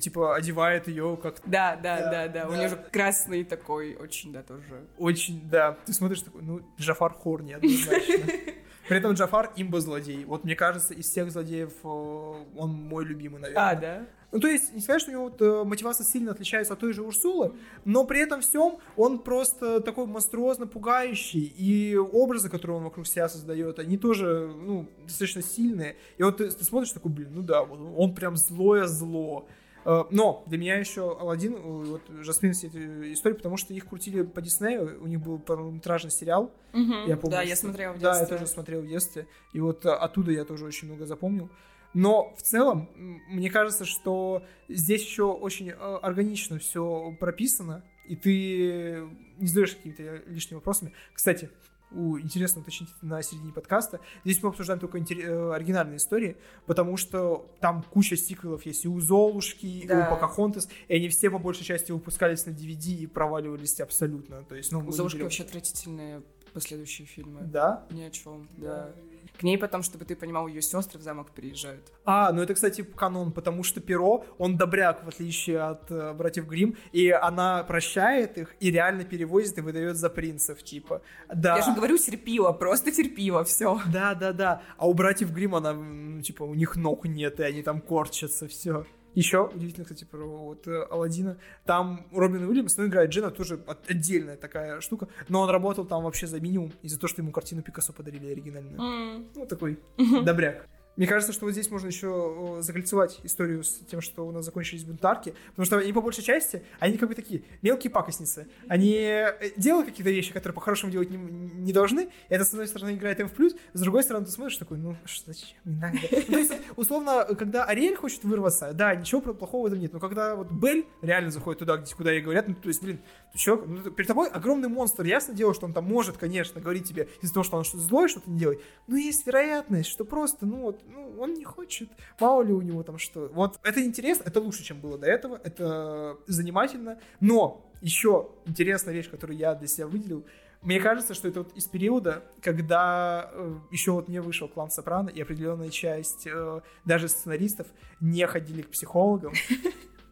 типа 0.00 0.36
одевает 0.36 0.88
ее 0.88 1.18
как... 1.22 1.36
Да, 1.46 1.76
да, 1.76 2.00
да, 2.00 2.10
да, 2.10 2.28
да. 2.28 2.48
У 2.48 2.54
нее 2.54 2.68
же 2.68 2.76
красный 2.90 3.44
такой, 3.44 3.94
очень, 3.96 4.32
да, 4.32 4.42
тоже. 4.42 4.86
Очень, 4.98 5.48
да. 5.48 5.76
Ты 5.84 5.92
смотришь 5.92 6.22
такой, 6.22 6.42
ну, 6.42 6.60
Джафар 6.78 7.12
Хорни 7.12 7.52
однозначно. 7.52 8.30
При 8.90 8.98
этом 8.98 9.12
Джафар 9.12 9.52
имба 9.54 9.78
злодей. 9.78 10.24
Вот 10.24 10.42
мне 10.42 10.56
кажется, 10.56 10.94
из 10.94 11.08
всех 11.08 11.30
злодеев 11.30 11.70
э, 11.84 11.86
он 11.86 12.70
мой 12.70 13.04
любимый, 13.04 13.40
наверное. 13.40 13.70
А, 13.70 13.74
да? 13.76 14.06
Ну, 14.32 14.40
то 14.40 14.48
есть, 14.48 14.74
не 14.74 14.80
сказать, 14.80 15.00
что 15.00 15.12
у 15.12 15.14
него 15.14 15.24
вот, 15.28 15.40
э, 15.40 15.62
мотивация 15.62 16.04
сильно 16.04 16.32
отличается 16.32 16.72
от 16.72 16.80
той 16.80 16.92
же 16.92 17.02
Урсулы, 17.02 17.54
но 17.84 18.04
при 18.04 18.18
этом 18.18 18.40
всем 18.40 18.78
он 18.96 19.20
просто 19.20 19.80
такой 19.80 20.06
монструозно 20.06 20.66
пугающий, 20.66 21.52
и 21.56 21.96
образы, 21.96 22.48
которые 22.48 22.78
он 22.78 22.82
вокруг 22.82 23.06
себя 23.06 23.28
создает, 23.28 23.78
они 23.78 23.96
тоже, 23.96 24.52
ну, 24.52 24.88
достаточно 25.04 25.42
сильные. 25.42 25.94
И 26.18 26.24
вот 26.24 26.38
ты, 26.38 26.50
ты 26.50 26.64
смотришь 26.64 26.90
такой, 26.90 27.12
блин, 27.12 27.28
ну 27.30 27.42
да, 27.42 27.62
вот 27.62 27.78
он 27.96 28.12
прям 28.12 28.36
злое 28.36 28.88
зло. 28.88 29.46
Э, 29.48 29.52
но 29.84 30.44
для 30.46 30.58
меня 30.58 30.76
еще 30.76 31.16
Алладин, 31.18 31.54
э, 31.54 31.58
вот 31.58 32.02
Жасмин 32.08 32.52
все 32.52 32.66
эти 32.66 33.12
истории, 33.12 33.34
потому 33.34 33.56
что 33.56 33.72
их 33.72 33.86
крутили 33.86 34.22
по 34.22 34.40
Диснею, 34.40 35.02
у 35.02 35.06
них 35.06 35.20
был 35.20 35.38
полнометражный 35.38 36.10
сериал. 36.10 36.52
Угу, 36.72 37.06
я 37.06 37.16
помню, 37.16 37.36
да, 37.36 37.42
я 37.42 37.56
смотрел 37.56 37.92
в 37.92 37.98
детстве. 37.98 38.12
Да, 38.12 38.20
я 38.20 38.26
тоже 38.26 38.46
смотрел 38.46 38.82
в 38.82 38.86
детстве. 38.86 39.26
И 39.52 39.60
вот 39.60 39.84
оттуда 39.86 40.32
я 40.32 40.44
тоже 40.44 40.64
очень 40.64 40.88
много 40.88 41.06
запомнил. 41.06 41.50
Но 41.92 42.34
в 42.36 42.42
целом, 42.42 42.88
мне 43.28 43.50
кажется, 43.50 43.84
что 43.84 44.44
здесь 44.68 45.02
еще 45.02 45.24
очень 45.24 45.70
э, 45.70 45.74
органично 45.74 46.58
все 46.58 47.16
прописано, 47.18 47.82
и 48.06 48.16
ты 48.16 49.08
не 49.38 49.46
задаешь 49.46 49.74
какими-то 49.74 50.22
лишними 50.26 50.56
вопросами. 50.56 50.92
Кстати, 51.12 51.50
интересно 51.92 52.62
уточнить 52.62 52.90
на 53.02 53.22
середине 53.22 53.52
подкаста. 53.52 54.00
Здесь 54.24 54.42
мы 54.42 54.50
обсуждаем 54.50 54.80
только. 54.80 54.98
Э, 54.98 55.52
оригинальные 55.52 55.96
истории, 55.96 56.36
потому 56.66 56.96
что 56.96 57.50
там 57.60 57.82
куча 57.82 58.16
сиквелов 58.16 58.64
есть 58.66 58.84
и 58.84 58.88
у 58.88 59.00
Золушки, 59.00 59.84
да. 59.86 60.00
и 60.00 60.06
у 60.06 60.10
Покахонтес, 60.10 60.68
и 60.88 60.94
они 60.94 61.08
все 61.08 61.30
по 61.30 61.38
большей 61.38 61.64
части 61.64 61.92
выпускались 61.92 62.46
на 62.46 62.50
DVD 62.50 62.94
и 62.94 63.06
проваливались 63.06 63.80
абсолютно. 63.80 64.44
То 64.44 64.54
есть, 64.54 64.72
ну, 64.72 64.80
у 64.86 64.92
Золушки 64.92 65.22
вообще 65.22 65.42
отвратительные 65.42 66.22
последующие 66.52 67.06
фильмы. 67.06 67.42
Да? 67.42 67.86
Ни 67.90 68.02
о 68.02 68.10
чем, 68.10 68.48
да. 68.56 68.92
К 69.40 69.42
ней 69.42 69.56
потом, 69.56 69.82
чтобы 69.82 70.04
ты 70.04 70.16
понимал, 70.16 70.48
ее 70.48 70.60
сестры 70.60 70.98
в 70.98 71.02
замок 71.02 71.30
переезжают. 71.30 71.90
А, 72.04 72.30
ну 72.30 72.42
это, 72.42 72.52
кстати, 72.52 72.82
канон, 72.82 73.32
потому 73.32 73.62
что 73.62 73.80
Перо, 73.80 74.26
он 74.36 74.58
добряк, 74.58 75.02
в 75.02 75.08
отличие 75.08 75.60
от 75.60 75.90
э, 75.90 76.12
братьев 76.12 76.46
Грим, 76.46 76.76
и 76.92 77.08
она 77.08 77.64
прощает 77.64 78.36
их 78.36 78.54
и 78.60 78.70
реально 78.70 79.04
перевозит 79.04 79.56
и 79.56 79.62
выдает 79.62 79.96
за 79.96 80.10
принцев, 80.10 80.62
типа. 80.62 81.00
Да. 81.34 81.56
Я 81.56 81.62
же 81.62 81.72
говорю, 81.72 81.96
терпила, 81.96 82.52
просто 82.52 82.92
терпила, 82.92 83.42
все. 83.44 83.80
Да, 83.90 84.14
да, 84.14 84.34
да. 84.34 84.62
А 84.76 84.86
у 84.86 84.92
братьев 84.92 85.32
Грим 85.32 85.54
она, 85.54 85.72
ну, 85.72 86.20
типа, 86.20 86.42
у 86.42 86.54
них 86.54 86.76
ног 86.76 87.06
нет, 87.06 87.40
и 87.40 87.42
они 87.42 87.62
там 87.62 87.80
корчатся, 87.80 88.46
все. 88.46 88.84
Еще 89.14 89.50
удивительно, 89.54 89.84
кстати, 89.84 90.04
про 90.04 90.24
вот 90.24 90.66
э, 90.68 90.82
Алладина. 90.90 91.36
Там 91.64 92.06
Робин 92.12 92.44
Уильямс, 92.44 92.76
ну, 92.76 92.86
играет 92.86 93.10
Джина, 93.10 93.30
тоже 93.30 93.60
отдельная 93.88 94.36
такая 94.36 94.80
штука. 94.80 95.08
Но 95.28 95.40
он 95.40 95.50
работал 95.50 95.84
там 95.84 96.04
вообще 96.04 96.26
за 96.26 96.40
минимум 96.40 96.72
из-за 96.82 96.98
того, 96.98 97.08
что 97.08 97.22
ему 97.22 97.32
картину 97.32 97.62
Пикассо 97.62 97.92
подарили 97.92 98.30
оригинальную. 98.30 98.78
Mm. 98.78 99.26
Ну, 99.34 99.46
такой 99.46 99.80
добряк. 100.24 100.66
Мне 101.00 101.06
кажется, 101.06 101.32
что 101.32 101.46
вот 101.46 101.52
здесь 101.52 101.70
можно 101.70 101.86
еще 101.86 102.58
закольцевать 102.60 103.20
историю 103.22 103.64
с 103.64 103.78
тем, 103.90 104.02
что 104.02 104.26
у 104.26 104.32
нас 104.32 104.44
закончились 104.44 104.84
бунтарки, 104.84 105.32
потому 105.48 105.64
что 105.64 105.78
они 105.78 105.94
по 105.94 106.02
большей 106.02 106.22
части, 106.22 106.62
они 106.78 106.98
как 106.98 107.08
бы 107.08 107.14
такие 107.14 107.42
мелкие 107.62 107.90
пакостницы. 107.90 108.48
Они 108.68 108.92
э, 108.96 109.50
делают 109.56 109.88
какие-то 109.88 110.10
вещи, 110.10 110.30
которые 110.30 110.54
по-хорошему 110.54 110.92
делать 110.92 111.08
не, 111.08 111.16
не 111.16 111.72
должны, 111.72 112.02
и 112.02 112.08
это, 112.28 112.44
с 112.44 112.50
одной 112.50 112.68
стороны, 112.68 112.96
играет 112.96 113.18
им 113.18 113.30
в 113.30 113.32
плюс, 113.32 113.54
с 113.72 113.80
другой 113.80 114.02
стороны, 114.02 114.26
ты 114.26 114.32
смотришь 114.32 114.58
такой, 114.58 114.76
ну, 114.76 114.94
что, 115.06 115.32
зачем, 115.32 115.56
не 115.64 115.76
надо. 115.76 115.96
Ну, 116.12 116.22
то 116.34 116.38
есть, 116.38 116.52
условно, 116.76 117.26
когда 117.38 117.64
Ариэль 117.64 117.96
хочет 117.96 118.22
вырваться, 118.24 118.74
да, 118.74 118.94
ничего 118.94 119.22
плохого 119.22 119.62
в 119.62 119.66
этом 119.68 119.80
нет, 119.80 119.94
но 119.94 120.00
когда 120.00 120.34
вот 120.34 120.50
Бель 120.50 120.84
реально 121.00 121.30
заходит 121.30 121.60
туда, 121.60 121.78
где, 121.78 121.94
куда 121.94 122.12
ей 122.12 122.20
говорят, 122.20 122.46
ну, 122.46 122.54
то 122.54 122.68
есть, 122.68 122.82
блин, 122.82 123.00
ты 123.32 123.38
чё, 123.38 123.64
ну, 123.64 123.90
перед 123.90 124.08
тобой 124.08 124.28
огромный 124.28 124.68
монстр, 124.68 125.04
ясно 125.04 125.34
дело, 125.34 125.54
что 125.54 125.66
он 125.66 125.72
там 125.72 125.84
может, 125.84 126.16
конечно, 126.16 126.60
говорить 126.60 126.88
тебе 126.88 127.08
из-за 127.22 127.34
того, 127.34 127.44
что 127.44 127.56
он 127.56 127.64
что-то 127.64 127.84
злое, 127.84 128.08
что-то 128.08 128.30
не 128.30 128.38
делает, 128.38 128.60
но 128.86 128.96
есть 128.96 129.26
вероятность, 129.26 129.88
что 129.88 130.04
просто, 130.04 130.46
ну, 130.46 130.62
вот, 130.62 130.80
ну, 130.86 131.16
он 131.18 131.34
не 131.34 131.44
хочет, 131.44 131.90
мало 132.18 132.42
ли 132.42 132.52
у 132.52 132.60
него 132.60 132.82
там 132.82 132.98
что. 132.98 133.30
Вот 133.32 133.58
это 133.62 133.84
интересно, 133.84 134.24
это 134.26 134.40
лучше, 134.40 134.62
чем 134.62 134.80
было 134.80 134.98
до 134.98 135.06
этого, 135.06 135.40
это 135.42 136.18
занимательно, 136.26 136.98
но 137.20 137.70
еще 137.80 138.30
интересная 138.46 138.94
вещь, 138.94 139.10
которую 139.10 139.38
я 139.38 139.54
для 139.54 139.68
себя 139.68 139.86
выделил, 139.86 140.24
мне 140.62 140.78
кажется, 140.78 141.14
что 141.14 141.28
это 141.28 141.40
вот 141.40 141.56
из 141.56 141.64
периода, 141.66 142.22
когда 142.42 143.30
э, 143.32 143.54
еще 143.70 143.92
вот 143.92 144.08
не 144.08 144.20
вышел 144.20 144.46
клан 144.46 144.70
Сопрано, 144.70 145.08
и 145.08 145.20
определенная 145.22 145.70
часть 145.70 146.26
э, 146.26 146.60
даже 146.84 147.08
сценаристов 147.08 147.66
не 148.00 148.26
ходили 148.26 148.60
к 148.60 148.70
психологам, 148.70 149.32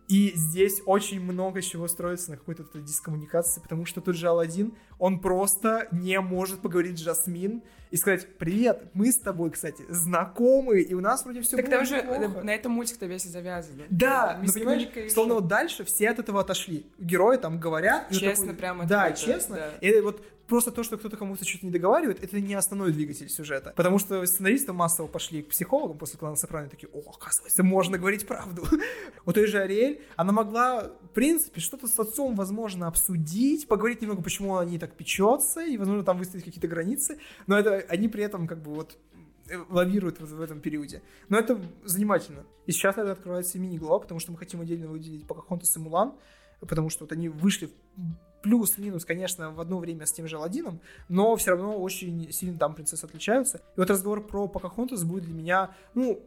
и 0.09 0.33
здесь 0.35 0.81
очень 0.87 1.21
много 1.21 1.61
чего 1.61 1.87
строится 1.87 2.31
на 2.31 2.39
какой-то 2.39 2.65
дискоммуникации, 2.81 3.61
потому 3.61 3.85
что 3.85 4.01
тот 4.01 4.17
же 4.17 4.27
Алладин, 4.29 4.73
он 4.99 5.21
просто 5.21 5.87
не 5.93 6.19
может 6.21 6.61
поговорить 6.61 6.99
с 6.99 7.03
Жасмин 7.03 7.63
и 7.91 7.97
сказать, 7.97 8.27
привет, 8.39 8.83
мы 8.95 9.11
с 9.11 9.19
тобой, 9.19 9.51
кстати, 9.51 9.85
знакомы, 9.89 10.81
и 10.81 10.95
у 10.95 11.01
нас 11.01 11.25
вроде 11.25 11.41
все 11.43 11.57
так 11.57 11.69
там 11.69 11.85
же 11.85 12.03
на 12.43 12.55
этом 12.55 12.73
мультик-то 12.73 13.07
весь 13.07 13.27
и 13.27 13.29
завязан. 13.29 13.75
Да, 13.91 14.41
ну 14.43 14.53
понимаешь, 14.53 15.13
словно 15.13 15.35
вот 15.35 15.49
дальше 15.49 15.85
все 15.85 16.11
от 16.11 16.19
этого 16.19 16.41
отошли. 16.41 16.87
Герои 16.99 17.37
там 17.37 17.59
говорят. 17.59 18.11
Честно, 18.11 18.47
такой, 18.47 18.59
прямо. 18.59 18.85
Да, 18.87 19.13
честно. 19.13 19.57
Да. 19.57 19.87
И 19.87 20.01
вот 20.01 20.23
просто 20.49 20.73
то, 20.73 20.83
что 20.83 20.97
кто-то 20.97 21.17
кому-то 21.17 21.45
что-то 21.45 21.67
не 21.67 21.73
договаривает, 21.73 22.23
это 22.25 22.41
не 22.41 22.55
основной 22.55 22.93
двигатель 22.93 23.29
сюжета. 23.29 23.73
Потому 23.77 23.99
что 23.99 24.25
сценаристы 24.27 24.73
массово 24.73 25.07
пошли 25.07 25.43
к 25.43 25.51
психологам 25.51 25.99
после 25.99 26.19
клана 26.19 26.37
Сопрано 26.37 26.69
такие, 26.69 26.89
о, 26.93 27.11
оказывается, 27.11 27.63
можно 27.63 27.99
говорить 27.99 28.27
правду. 28.27 28.67
У 29.27 29.33
той 29.33 29.47
же 29.47 29.59
Ариэль, 29.59 30.01
она 30.17 30.33
могла, 30.33 30.85
в 30.85 31.09
принципе, 31.15 31.61
что-то 31.61 31.87
с 31.87 31.99
отцом, 31.99 32.35
возможно, 32.35 32.89
обсудить, 32.89 33.69
поговорить 33.69 34.01
немного, 34.01 34.23
почему 34.23 34.57
они 34.57 34.79
так 34.79 34.95
печется, 34.95 35.61
и, 35.61 35.77
возможно, 35.77 36.03
там 36.03 36.19
выставить 36.19 36.45
какие-то 36.45 36.69
границы, 36.69 37.19
но 37.47 37.59
это 37.59 37.78
они 37.89 38.09
при 38.09 38.23
этом 38.25 38.47
как 38.47 38.63
бы 38.63 38.75
вот 38.75 38.97
э, 39.49 39.57
лавируют 39.69 40.21
в, 40.21 40.27
в 40.27 40.41
этом 40.41 40.61
периоде. 40.61 41.03
Но 41.29 41.39
это 41.39 41.61
занимательно. 41.85 42.45
И 42.67 42.73
сейчас 42.73 42.99
это 42.99 43.13
открывается 43.13 43.59
мини-глава, 43.59 44.01
потому 44.01 44.21
что 44.21 44.33
мы 44.33 44.39
хотим 44.39 44.61
отдельно 44.61 44.89
выделить 44.89 45.27
Покахонтас 45.27 45.77
и 45.77 45.81
Мулан, 45.81 46.15
потому 46.61 46.91
что 46.91 47.05
вот 47.05 47.13
они 47.13 47.29
вышли 47.29 47.71
плюс-минус, 48.43 49.05
конечно, 49.05 49.51
в 49.51 49.61
одно 49.61 49.79
время 49.79 50.07
с 50.07 50.13
тем 50.13 50.29
же 50.29 50.37
Аладдином, 50.37 50.81
но 51.09 51.35
все 51.37 51.51
равно 51.53 51.77
очень 51.79 52.31
сильно 52.33 52.59
там 52.59 52.75
принцессы 52.75 53.05
отличаются. 53.05 53.59
И 53.77 53.81
вот 53.81 53.91
разговор 53.91 54.25
про 54.25 54.47
Покахонтас 54.49 55.05
будет 55.05 55.25
для 55.25 55.35
меня, 55.35 55.75
ну, 55.95 56.23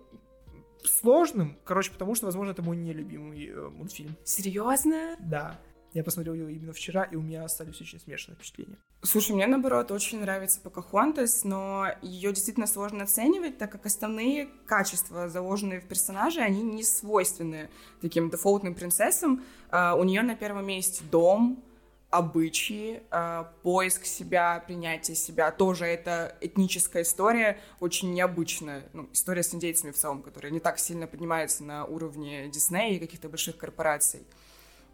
сложным, 0.84 1.58
короче, 1.64 1.92
потому 1.92 2.16
что, 2.16 2.26
возможно, 2.26 2.52
это 2.52 2.62
мой 2.62 2.76
нелюбимый 2.76 3.48
э, 3.48 3.70
мультфильм. 3.70 4.16
Серьезно? 4.24 5.16
Да. 5.20 5.60
Я 5.94 6.04
посмотрел 6.04 6.34
его 6.34 6.48
именно 6.48 6.72
вчера, 6.72 7.04
и 7.04 7.16
у 7.16 7.22
меня 7.22 7.44
остались 7.44 7.82
очень 7.82 8.00
смешанные 8.00 8.38
впечатления. 8.38 8.78
Слушай, 9.02 9.34
мне 9.34 9.46
наоборот 9.46 9.92
очень 9.92 10.22
нравится 10.22 10.62
Покахонтас, 10.62 11.44
но 11.44 11.88
ее 12.02 12.32
действительно 12.32 12.68
сложно 12.68 13.04
оценивать, 13.04 13.58
так 13.58 13.72
как 13.72 13.86
основные 13.86 14.48
качества, 14.66 15.28
заложенные 15.28 15.82
в 15.82 15.86
персонаже, 15.86 16.40
они 16.40 16.64
не 16.64 16.84
свойственны 16.84 17.70
таким 18.00 18.30
дефолтным 18.30 18.74
принцессам. 18.74 19.44
Uh, 19.70 20.00
у 20.00 20.04
нее 20.04 20.22
на 20.22 20.36
первом 20.36 20.68
месте 20.68 21.04
дом, 21.10 21.64
обычаи, 22.12 23.02
э, 23.10 23.46
поиск 23.64 24.06
себя, 24.06 24.62
принятие 24.68 25.16
себя. 25.16 25.50
Тоже 25.50 25.86
это 25.86 26.36
этническая 26.42 27.04
история, 27.04 27.58
очень 27.80 28.14
необычная. 28.14 28.84
Ну, 28.92 29.10
история 29.14 29.44
с 29.44 29.56
индейцами 29.56 29.92
в 29.92 29.96
целом, 29.96 30.22
которая 30.22 30.52
не 30.52 30.60
так 30.60 30.78
сильно 30.78 31.08
поднимается 31.08 31.64
на 31.64 31.86
уровне 31.86 32.50
Диснея 32.50 32.96
и 32.96 33.00
каких-то 33.00 33.30
больших 33.30 33.58
корпораций. 33.58 34.24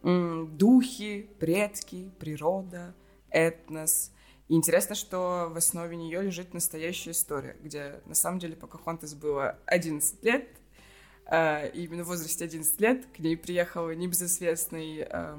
Духи, 0.03 1.29
предки, 1.39 2.11
природа, 2.19 2.95
этнос. 3.29 4.11
И 4.47 4.55
интересно, 4.55 4.95
что 4.95 5.49
в 5.51 5.57
основе 5.57 5.97
нее 5.97 6.21
лежит 6.21 6.53
настоящая 6.53 7.11
история, 7.11 7.57
где 7.61 8.01
на 8.05 8.15
самом 8.15 8.39
деле 8.39 8.55
Покахонтас 8.55 9.13
было 9.13 9.59
11 9.65 10.23
лет, 10.23 10.47
э, 11.25 11.69
и 11.71 11.83
именно 11.83 12.03
в 12.03 12.07
возрасте 12.07 12.45
11 12.45 12.79
лет 12.79 13.05
к 13.13 13.19
ней 13.19 13.35
приехал 13.35 13.89
небезызвестный 13.89 15.05
э, 15.09 15.37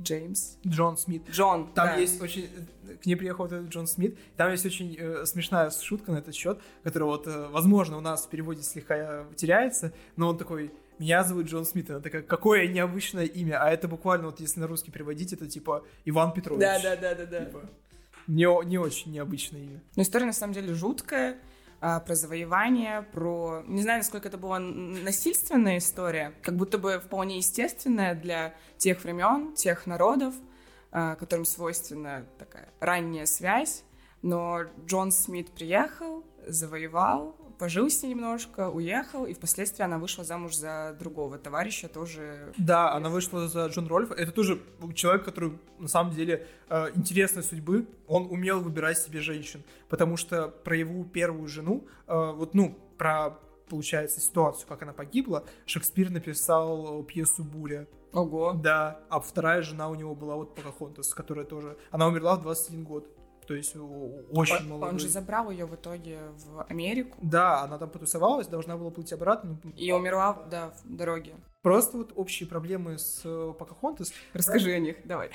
Джеймс. 0.00 0.56
Джон 0.66 0.96
Смит. 0.96 1.28
Джон, 1.30 1.72
Там 1.72 1.86
да. 1.86 1.96
есть 1.96 2.20
очень... 2.20 2.48
К 3.02 3.06
ней 3.06 3.16
приехал 3.16 3.46
этот 3.46 3.68
Джон 3.68 3.86
Смит. 3.86 4.18
Там 4.36 4.50
есть 4.50 4.66
очень 4.66 4.96
э, 4.98 5.24
смешная 5.24 5.70
шутка 5.70 6.12
на 6.12 6.18
этот 6.18 6.34
счет, 6.34 6.60
которая 6.82 7.08
вот, 7.08 7.26
э, 7.26 7.48
возможно, 7.48 7.96
у 7.96 8.00
нас 8.00 8.26
в 8.26 8.28
переводе 8.28 8.62
слегка 8.62 9.24
теряется, 9.36 9.92
но 10.16 10.28
он 10.28 10.38
такой... 10.38 10.72
Меня 10.98 11.24
зовут 11.24 11.46
Джон 11.46 11.64
Смит. 11.64 11.90
Она 11.90 12.00
такая, 12.00 12.22
какое 12.22 12.66
необычное 12.68 13.24
имя. 13.24 13.62
А 13.62 13.70
это 13.70 13.88
буквально, 13.88 14.26
вот 14.26 14.40
если 14.40 14.60
на 14.60 14.66
русский 14.66 14.90
переводить, 14.90 15.32
это 15.32 15.46
типа 15.46 15.84
Иван 16.04 16.32
Петрович. 16.32 16.60
Да, 16.60 16.80
да, 16.80 16.96
да, 16.96 17.14
да, 17.14 17.26
да. 17.26 17.44
Типа, 17.44 17.70
Не, 18.26 18.64
не 18.64 18.78
очень 18.78 19.12
необычное 19.12 19.60
имя. 19.60 19.82
Но 19.94 20.02
история 20.02 20.26
на 20.26 20.32
самом 20.32 20.54
деле 20.54 20.72
жуткая 20.74 21.38
а, 21.80 22.00
про 22.00 22.14
завоевание, 22.14 23.02
про... 23.12 23.62
Не 23.66 23.82
знаю, 23.82 23.98
насколько 23.98 24.28
это 24.28 24.38
была 24.38 24.58
насильственная 24.58 25.78
история, 25.78 26.32
как 26.42 26.56
будто 26.56 26.78
бы 26.78 26.98
вполне 27.04 27.36
естественная 27.38 28.14
для 28.14 28.54
тех 28.78 29.04
времен, 29.04 29.54
тех 29.54 29.86
народов, 29.86 30.34
а, 30.90 31.16
которым 31.16 31.44
свойственна 31.44 32.26
такая 32.38 32.70
ранняя 32.80 33.26
связь. 33.26 33.84
Но 34.22 34.62
Джон 34.86 35.12
Смит 35.12 35.50
приехал, 35.50 36.24
завоевал, 36.46 37.36
пожил 37.58 37.90
с 37.90 38.02
ней 38.02 38.10
немножко, 38.10 38.70
уехал, 38.70 39.26
и 39.26 39.34
впоследствии 39.34 39.82
она 39.82 39.98
вышла 39.98 40.24
замуж 40.24 40.56
за 40.56 40.96
другого 40.98 41.38
товарища, 41.38 41.88
тоже... 41.88 42.52
Да, 42.58 42.92
она 42.92 43.08
вышла 43.08 43.48
за 43.48 43.66
Джон 43.66 43.86
Рольфа. 43.86 44.14
Это 44.14 44.32
тоже 44.32 44.60
человек, 44.94 45.24
который, 45.24 45.58
на 45.78 45.88
самом 45.88 46.14
деле, 46.14 46.46
э, 46.68 46.90
интересной 46.94 47.42
судьбы. 47.42 47.86
Он 48.06 48.26
умел 48.30 48.60
выбирать 48.60 48.98
себе 48.98 49.20
женщин, 49.20 49.62
потому 49.88 50.16
что 50.16 50.48
про 50.48 50.76
его 50.76 51.04
первую 51.04 51.48
жену, 51.48 51.86
э, 52.06 52.32
вот, 52.32 52.54
ну, 52.54 52.78
про 52.98 53.38
получается, 53.68 54.20
ситуацию, 54.20 54.68
как 54.68 54.82
она 54.82 54.92
погибла, 54.92 55.44
Шекспир 55.66 56.10
написал 56.10 57.02
пьесу 57.02 57.42
«Буря». 57.42 57.86
Ого. 58.12 58.52
Да, 58.54 59.00
а 59.10 59.20
вторая 59.20 59.62
жена 59.62 59.88
у 59.88 59.94
него 59.94 60.14
была 60.14 60.36
вот 60.36 60.54
Покахонтас, 60.54 61.12
которая 61.12 61.44
тоже... 61.44 61.76
Она 61.90 62.06
умерла 62.06 62.36
в 62.36 62.42
21 62.42 62.84
год. 62.84 63.08
То 63.46 63.54
есть 63.54 63.76
очень 64.30 64.56
он, 64.56 64.68
молодой. 64.68 64.88
Он 64.90 64.98
же 64.98 65.08
забрал 65.08 65.50
ее 65.50 65.66
в 65.66 65.74
итоге 65.74 66.18
в 66.46 66.66
Америку. 66.68 67.16
Да, 67.22 67.62
она 67.62 67.78
там 67.78 67.90
потусовалась, 67.90 68.48
должна 68.48 68.76
была 68.76 68.90
плыть 68.90 69.12
обратно. 69.12 69.58
И 69.76 69.92
умерла, 69.92 70.44
да, 70.50 70.72
в 70.84 70.96
дороге. 70.96 71.34
Просто 71.66 71.96
вот 71.96 72.12
общие 72.14 72.48
проблемы 72.48 72.96
с 72.96 73.22
э, 73.24 73.52
Покахонтас. 73.58 74.12
Расскажи 74.32 74.70
о 74.70 74.78
них, 74.78 74.98
давай. 75.02 75.30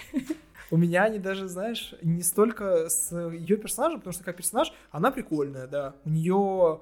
У 0.70 0.78
меня 0.78 1.04
они 1.04 1.20
даже, 1.20 1.50
знаешь, 1.50 1.94
не 2.02 2.24
столько 2.24 2.88
с 2.88 3.14
ее 3.32 3.58
персонажем, 3.58 4.00
потому 4.00 4.14
что 4.14 4.24
как 4.24 4.38
персонаж 4.38 4.72
она 4.92 5.12
прикольная, 5.12 5.68
да. 5.68 5.94
У 6.06 6.10
нее 6.10 6.80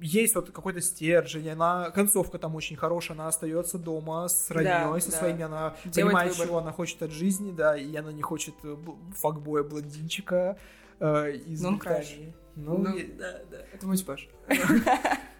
есть 0.00 0.34
вот 0.34 0.50
какой-то 0.50 0.80
стержень, 0.80 1.48
она 1.48 1.92
концовка 1.92 2.40
там 2.40 2.56
очень 2.56 2.74
хорошая, 2.74 3.16
она 3.16 3.28
остается 3.28 3.78
дома 3.78 4.26
с 4.26 4.50
родней, 4.50 4.72
да, 4.72 4.98
со 4.98 5.12
да. 5.12 5.16
своими, 5.16 5.42
она 5.44 5.76
Делает 5.84 5.94
понимает, 5.94 6.32
выбор. 6.32 6.46
чего 6.48 6.58
она 6.58 6.72
хочет 6.72 7.00
от 7.04 7.12
жизни, 7.12 7.52
да, 7.52 7.76
и 7.76 7.94
она 7.94 8.10
не 8.10 8.22
хочет 8.22 8.56
э, 8.64 8.76
факбоя 9.14 9.62
блондинчика 9.62 10.58
э, 10.98 11.36
из 11.36 11.62
ну, 11.62 11.76
Британии. 11.76 12.34
Ну, 12.56 12.78
ну, 12.78 12.98
да, 13.16 13.42
да. 13.48 13.58
Это 13.72 13.86
мой 13.86 13.96
типаж. 13.96 14.28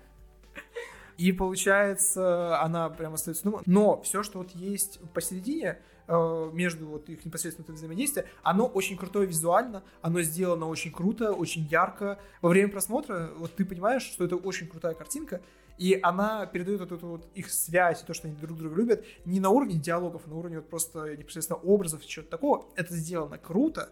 И 1.23 1.31
получается, 1.31 2.61
она 2.61 2.91
прямо 2.91 3.15
остается 3.15 3.45
дома. 3.45 3.63
Но 3.65 4.03
все, 4.03 4.25
что 4.25 4.39
вот 4.39 4.51
есть 4.57 4.99
посередине, 5.15 5.79
э, 6.09 6.51
между 6.53 6.89
вот 6.89 7.09
их 7.09 7.25
непосредственным 7.25 7.77
взаимодействием, 7.77 8.27
оно 8.43 8.67
очень 8.67 8.97
крутое 8.97 9.29
визуально, 9.29 9.85
оно 10.01 10.21
сделано 10.23 10.67
очень 10.67 10.91
круто, 10.91 11.33
очень 11.33 11.63
ярко. 11.71 12.19
Во 12.41 12.49
время 12.49 12.71
просмотра 12.73 13.31
вот 13.37 13.55
ты 13.55 13.65
понимаешь, 13.65 14.03
что 14.03 14.25
это 14.25 14.35
очень 14.35 14.67
крутая 14.67 14.95
картинка, 14.95 15.41
и 15.79 15.97
она 16.03 16.45
передает 16.47 16.81
вот 16.81 16.91
эту 16.91 17.07
вот 17.07 17.29
их 17.37 17.53
связь, 17.53 18.03
то, 18.03 18.15
что 18.15 18.27
они 18.27 18.37
друг 18.37 18.59
друга 18.59 18.75
любят, 18.75 19.05
не 19.25 19.39
на 19.39 19.51
уровне 19.51 19.77
диалогов, 19.79 20.23
а 20.27 20.29
на 20.29 20.35
уровне 20.35 20.57
вот 20.57 20.69
просто 20.69 21.17
непосредственно 21.17 21.61
образов, 21.61 22.05
чего-то 22.05 22.33
такого. 22.33 22.67
Это 22.75 22.97
сделано 22.97 23.39
круто, 23.39 23.91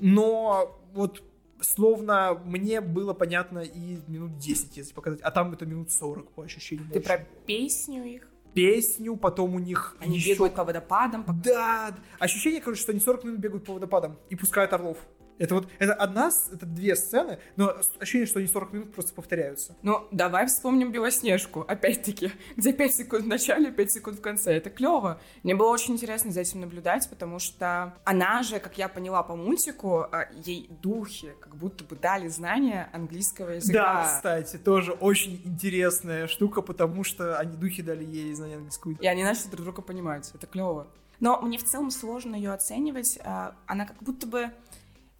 но 0.00 0.76
вот 0.92 1.22
словно 1.60 2.40
мне 2.44 2.80
было 2.80 3.14
понятно 3.14 3.60
и 3.60 3.98
минут 4.06 4.38
10, 4.38 4.76
если 4.76 4.92
показать, 4.92 5.20
а 5.20 5.30
там 5.30 5.52
это 5.52 5.66
минут 5.66 5.90
40 5.90 6.32
по 6.32 6.42
ощущениям. 6.42 6.88
Ты 6.90 7.00
про 7.00 7.18
песню 7.46 8.04
их? 8.04 8.28
Песню, 8.54 9.16
потом 9.16 9.56
у 9.56 9.58
них 9.58 9.96
Они 9.98 10.16
еще... 10.16 10.34
бегают 10.34 10.54
по 10.54 10.62
водопадам. 10.62 11.24
По... 11.24 11.32
Да, 11.32 11.92
ощущение, 12.20 12.60
короче, 12.60 12.80
что 12.82 12.92
они 12.92 13.00
40 13.00 13.24
минут 13.24 13.40
бегают 13.40 13.64
по 13.64 13.74
водопадам 13.74 14.16
и 14.30 14.36
пускают 14.36 14.72
орлов. 14.72 14.96
Это 15.38 15.54
вот, 15.56 15.68
это 15.78 15.94
одна, 15.94 16.30
это 16.52 16.64
две 16.66 16.94
сцены, 16.94 17.38
но 17.56 17.74
ощущение, 17.98 18.26
что 18.26 18.38
они 18.38 18.48
40 18.48 18.72
минут 18.72 18.94
просто 18.94 19.12
повторяются. 19.14 19.76
Ну, 19.82 20.06
давай 20.12 20.46
вспомним 20.46 20.92
Белоснежку, 20.92 21.60
опять-таки, 21.62 22.32
где 22.56 22.72
5 22.72 22.94
секунд 22.94 23.24
в 23.24 23.26
начале, 23.26 23.72
5 23.72 23.92
секунд 23.92 24.18
в 24.18 24.20
конце. 24.20 24.54
Это 24.54 24.70
клево. 24.70 25.20
Мне 25.42 25.54
было 25.54 25.70
очень 25.70 25.94
интересно 25.94 26.30
за 26.30 26.40
этим 26.40 26.60
наблюдать, 26.60 27.08
потому 27.10 27.38
что 27.38 27.94
она 28.04 28.42
же, 28.42 28.60
как 28.60 28.78
я 28.78 28.88
поняла 28.88 29.22
по 29.22 29.34
мультику, 29.34 30.06
а, 30.10 30.28
ей 30.44 30.68
духи 30.82 31.32
как 31.40 31.56
будто 31.56 31.84
бы 31.84 31.96
дали 31.96 32.28
знания 32.28 32.88
английского 32.92 33.50
языка. 33.50 34.04
Да, 34.04 34.16
кстати, 34.16 34.56
тоже 34.56 34.92
очень 34.92 35.40
интересная 35.44 36.28
штука, 36.28 36.62
потому 36.62 37.02
что 37.02 37.38
они 37.38 37.56
духи 37.56 37.82
дали 37.82 38.04
ей 38.04 38.32
знания 38.34 38.56
английского 38.56 38.92
языка. 38.92 39.04
И 39.04 39.08
они 39.08 39.24
начали 39.24 39.48
друг 39.48 39.64
друга 39.64 39.82
понимать. 39.82 40.30
Это 40.34 40.46
клево. 40.46 40.86
Но 41.20 41.40
мне 41.40 41.58
в 41.58 41.64
целом 41.64 41.90
сложно 41.90 42.34
ее 42.34 42.52
оценивать. 42.52 43.18
А, 43.24 43.54
она 43.66 43.86
как 43.86 44.02
будто 44.02 44.26
бы 44.26 44.50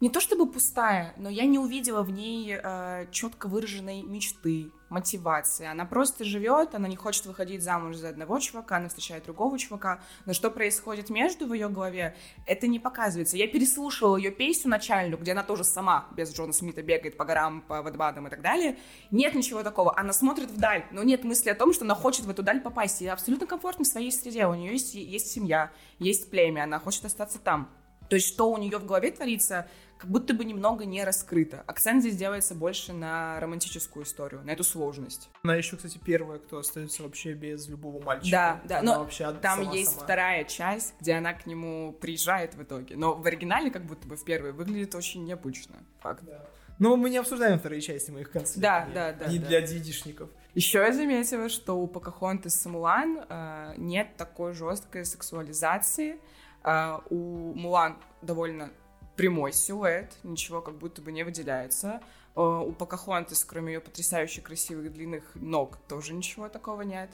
не 0.01 0.09
то 0.09 0.19
чтобы 0.19 0.51
пустая, 0.51 1.13
но 1.17 1.29
я 1.29 1.45
не 1.45 1.57
увидела 1.57 2.03
в 2.03 2.09
ней 2.09 2.53
э, 2.61 3.07
четко 3.11 3.47
выраженной 3.47 4.01
мечты, 4.03 4.71
мотивации. 4.89 5.65
Она 5.65 5.85
просто 5.85 6.23
живет, 6.23 6.75
она 6.75 6.87
не 6.87 6.95
хочет 6.95 7.25
выходить 7.25 7.63
замуж 7.63 7.95
за 7.95 8.09
одного 8.09 8.39
чувака, 8.39 8.77
она 8.77 8.89
встречает 8.89 9.23
другого 9.23 9.57
чувака. 9.57 10.01
Но 10.25 10.33
что 10.33 10.51
происходит 10.51 11.09
между 11.09 11.47
в 11.47 11.53
ее 11.53 11.69
голове, 11.69 12.15
это 12.45 12.67
не 12.67 12.79
показывается. 12.79 13.37
Я 13.37 13.47
переслушивала 13.47 14.17
ее 14.17 14.31
песню 14.31 14.69
начальную, 14.69 15.17
где 15.17 15.31
она 15.31 15.43
тоже 15.43 15.63
сама 15.63 16.07
без 16.15 16.33
Джона 16.33 16.53
Смита 16.53 16.83
бегает 16.83 17.17
по 17.17 17.25
горам, 17.25 17.61
по 17.61 17.81
водопадам 17.81 18.27
и 18.27 18.29
так 18.29 18.41
далее. 18.41 18.77
Нет 19.11 19.33
ничего 19.33 19.63
такого. 19.63 19.97
Она 19.97 20.13
смотрит 20.13 20.51
вдаль, 20.51 20.85
но 20.91 21.03
нет 21.03 21.23
мысли 21.23 21.49
о 21.49 21.55
том, 21.55 21.73
что 21.73 21.85
она 21.85 21.95
хочет 21.95 22.25
в 22.25 22.29
эту 22.29 22.43
даль 22.43 22.61
попасть. 22.61 23.01
И 23.01 23.07
абсолютно 23.07 23.47
комфортно 23.47 23.85
в 23.85 23.87
своей 23.87 24.11
среде. 24.11 24.45
У 24.45 24.53
нее 24.53 24.73
есть, 24.73 24.93
есть 24.93 25.31
семья, 25.31 25.71
есть 25.99 26.29
племя, 26.29 26.63
она 26.63 26.79
хочет 26.79 27.05
остаться 27.05 27.39
там. 27.39 27.69
То 28.09 28.15
есть, 28.15 28.27
что 28.27 28.51
у 28.51 28.57
нее 28.57 28.77
в 28.77 28.85
голове 28.85 29.11
творится, 29.11 29.67
как 29.97 30.09
будто 30.09 30.33
бы 30.33 30.43
немного 30.43 30.85
не 30.85 31.03
раскрыто. 31.03 31.63
Акцент 31.67 32.01
здесь 32.01 32.17
делается 32.17 32.53
больше 32.53 32.93
на 32.93 33.39
романтическую 33.39 34.05
историю, 34.05 34.43
на 34.43 34.51
эту 34.51 34.63
сложность. 34.63 35.29
Она 35.43 35.55
еще, 35.55 35.77
кстати, 35.77 35.99
первая, 36.03 36.39
кто 36.39 36.59
остается 36.59 37.03
вообще 37.03 37.33
без 37.33 37.67
любого 37.67 38.03
мальчика. 38.03 38.31
Да, 38.31 38.61
да, 38.67 38.79
она 38.79 38.93
но 38.95 38.99
вообще 39.01 39.31
там 39.41 39.63
сама, 39.63 39.73
есть 39.73 39.91
сама. 39.91 40.03
вторая 40.03 40.43
часть, 40.43 40.93
где 40.99 41.13
она 41.13 41.33
к 41.33 41.45
нему 41.45 41.93
приезжает 41.93 42.55
в 42.55 42.63
итоге. 42.63 42.97
Но 42.97 43.15
в 43.15 43.25
оригинале, 43.25 43.71
как 43.71 43.85
будто 43.85 44.07
бы 44.07 44.15
в 44.17 44.23
первой, 44.23 44.51
выглядит 44.51 44.93
очень 44.95 45.23
необычно. 45.23 45.75
Факт. 46.01 46.23
Да. 46.23 46.45
Но 46.77 46.97
мы 46.97 47.09
не 47.09 47.17
обсуждаем 47.17 47.57
вторые 47.57 47.81
части, 47.81 48.11
мы 48.11 48.21
их. 48.21 48.31
Да, 48.57 48.87
да, 48.93 49.13
да. 49.13 49.27
Не 49.27 49.39
да. 49.39 49.47
для 49.47 49.61
дидишников. 49.61 50.29
Еще 50.55 50.79
я 50.79 50.91
заметила, 50.91 51.47
что 51.47 51.79
у 51.79 51.87
Покахонтас 51.87 52.65
и 52.65 52.69
Мулан 52.69 53.25
э, 53.27 53.73
нет 53.77 54.15
такой 54.17 54.53
жесткой 54.53 55.05
сексуализации. 55.05 56.19
Э, 56.65 56.99
у 57.09 57.53
Мулан 57.53 57.97
довольно 58.21 58.71
прямой 59.15 59.53
силуэт, 59.53 60.17
ничего 60.23 60.61
как 60.61 60.77
будто 60.77 61.01
бы 61.01 61.11
не 61.11 61.23
выделяется. 61.23 62.01
Э, 62.35 62.41
у 62.41 62.71
Покахонтес, 62.73 63.45
кроме 63.45 63.75
ее 63.75 63.79
потрясающе 63.79 64.41
красивых 64.41 64.91
длинных 64.91 65.23
ног, 65.35 65.77
тоже 65.87 66.13
ничего 66.13 66.49
такого 66.49 66.81
нет. 66.81 67.09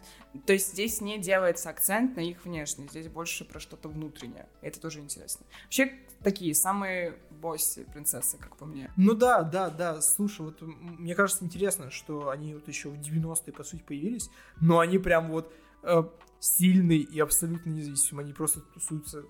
То 0.46 0.54
есть 0.54 0.72
здесь 0.72 1.02
не 1.02 1.20
делается 1.20 1.70
акцент 1.70 2.16
на 2.16 2.22
их 2.22 2.46
внешность, 2.46 2.92
здесь 2.92 3.08
больше 3.08 3.46
про 3.46 3.60
что-то 3.60 3.90
внутреннее. 3.90 4.48
Это 4.62 4.80
тоже 4.80 5.00
интересно. 5.00 5.46
Вообще, 5.64 5.94
такие 6.24 6.56
самые 6.56 7.18
боссы 7.30 7.86
принцессы, 7.86 8.38
как 8.38 8.56
по 8.56 8.66
мне. 8.66 8.92
Ну 8.96 9.14
да, 9.14 9.44
да, 9.44 9.70
да. 9.70 10.02
Слушай, 10.02 10.46
вот 10.46 10.62
мне 10.62 11.14
кажется 11.14 11.44
интересно, 11.44 11.92
что 11.92 12.30
они 12.30 12.54
вот 12.54 12.68
еще 12.68 12.90
в 12.90 13.00
90-е, 13.00 13.54
по 13.54 13.64
сути, 13.64 13.84
появились, 13.84 14.30
но 14.60 14.80
они 14.80 14.98
прям 14.98 15.30
вот 15.30 15.54
э, 15.84 16.04
сильные 16.40 17.00
и 17.00 17.20
абсолютно 17.20 17.70
независимые. 17.70 18.24
Они 18.24 18.34
просто 18.34 18.62
тусуются 18.62 19.26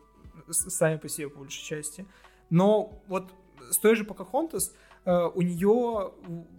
сами 0.49 0.97
по 0.97 1.09
себе, 1.09 1.29
по 1.29 1.39
большей 1.39 1.63
части. 1.63 2.05
Но 2.49 3.01
вот 3.07 3.33
с 3.69 3.77
той 3.77 3.95
же 3.95 4.03
Покахонтас 4.03 4.73
э, 5.05 5.29
у 5.33 5.41
нее 5.41 6.13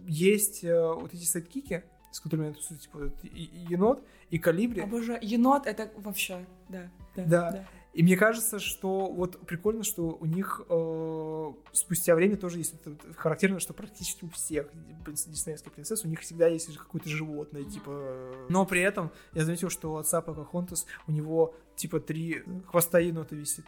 есть 0.07 0.63
э, 0.63 0.93
вот 0.93 1.13
эти 1.13 1.23
сайдкики, 1.23 1.83
с 2.11 2.19
которыми 2.19 2.47
я 2.47 2.53
тусую, 2.53 2.79
типа 2.79 2.99
вот, 2.99 3.13
енот, 3.23 4.03
и 4.29 4.39
калибри. 4.39 4.81
Обожаю, 4.81 5.19
енот 5.21 5.67
это 5.67 5.91
вообще, 5.97 6.45
да. 6.69 6.89
Да, 7.15 7.25
да. 7.25 7.51
да. 7.51 7.67
И 7.93 8.01
мне 8.01 8.17
кажется, 8.17 8.59
что 8.59 9.11
вот 9.11 9.39
прикольно, 9.45 9.83
что 9.83 10.17
у 10.19 10.25
них 10.25 10.61
э, 10.67 11.53
спустя 11.73 12.15
время 12.15 12.37
тоже 12.37 12.57
есть 12.57 12.73
это 12.73 12.95
характерно, 13.15 13.59
что 13.59 13.73
практически 13.73 14.25
у 14.25 14.29
всех 14.29 14.67
диснеевских 15.05 15.71
принцесс 15.71 16.03
у 16.03 16.07
них 16.07 16.21
всегда 16.21 16.47
есть 16.47 16.75
какое-то 16.75 17.07
животное, 17.09 17.63
типа. 17.63 18.33
Но 18.49 18.65
при 18.65 18.81
этом 18.81 19.11
я 19.33 19.45
заметил, 19.45 19.69
что 19.69 19.93
у 19.93 19.97
отца 19.97 20.21
Покахонтас 20.21 20.87
у 21.07 21.11
него 21.11 21.53
типа 21.75 21.99
три 21.99 22.43
хвоста 22.65 22.97
енота 22.97 23.35
висит 23.35 23.65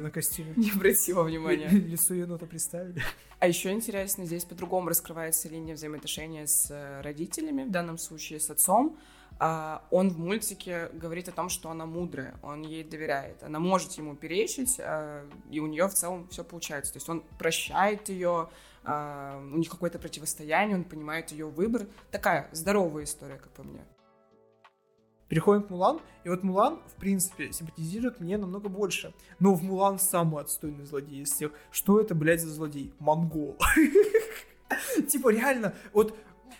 на 0.00 0.10
костюме. 0.10 0.52
Не 0.56 0.70
обратила 0.70 1.24
внимания. 1.24 1.68
Лицо 1.68 2.14
енота 2.14 2.46
представили. 2.46 3.02
А 3.40 3.48
еще 3.48 3.72
интересно, 3.72 4.24
здесь 4.24 4.44
по-другому 4.44 4.88
раскрывается 4.88 5.48
линия 5.48 5.74
взаимоотношения 5.74 6.46
с 6.46 6.70
э, 6.70 7.00
родителями, 7.02 7.64
в 7.64 7.70
данном 7.70 7.98
случае 7.98 8.40
с 8.40 8.50
отцом. 8.50 8.98
А, 9.40 9.86
он 9.90 10.10
в 10.10 10.18
мультике 10.18 10.88
говорит 10.92 11.28
о 11.28 11.32
том, 11.32 11.48
что 11.48 11.70
она 11.70 11.86
мудрая, 11.86 12.34
он 12.42 12.62
ей 12.62 12.82
доверяет, 12.82 13.40
она 13.44 13.60
может 13.60 13.92
ему 13.92 14.16
перечить, 14.16 14.80
а, 14.80 15.24
и 15.48 15.60
у 15.60 15.66
нее 15.66 15.86
в 15.86 15.94
целом 15.94 16.26
все 16.28 16.42
получается. 16.42 16.92
То 16.92 16.96
есть 16.96 17.08
он 17.08 17.22
прощает 17.38 18.08
ее, 18.08 18.48
а, 18.82 19.38
у 19.38 19.56
них 19.56 19.70
какое-то 19.70 20.00
противостояние, 20.00 20.76
он 20.76 20.84
понимает 20.84 21.30
ее 21.30 21.46
выбор. 21.46 21.86
Такая 22.10 22.48
здоровая 22.52 23.04
история, 23.04 23.36
как 23.36 23.52
по 23.52 23.62
мне. 23.62 23.84
Переходим 25.28 25.62
к 25.62 25.70
Мулан, 25.70 26.00
и 26.24 26.30
вот 26.30 26.42
Мулан, 26.42 26.80
в 26.86 26.94
принципе, 26.98 27.52
симпатизирует 27.52 28.18
мне 28.18 28.38
намного 28.38 28.68
больше. 28.68 29.12
Но 29.38 29.54
в 29.54 29.62
Мулан 29.62 29.98
самый 29.98 30.42
отстойный 30.42 30.86
злодей 30.86 31.22
из 31.22 31.32
всех. 31.32 31.52
Что 31.70 32.00
это, 32.00 32.14
блядь, 32.14 32.40
за 32.40 32.48
злодей? 32.48 32.94
Монгол. 32.98 33.56
Типа, 35.08 35.28
реально, 35.28 35.74
вот 35.92 36.16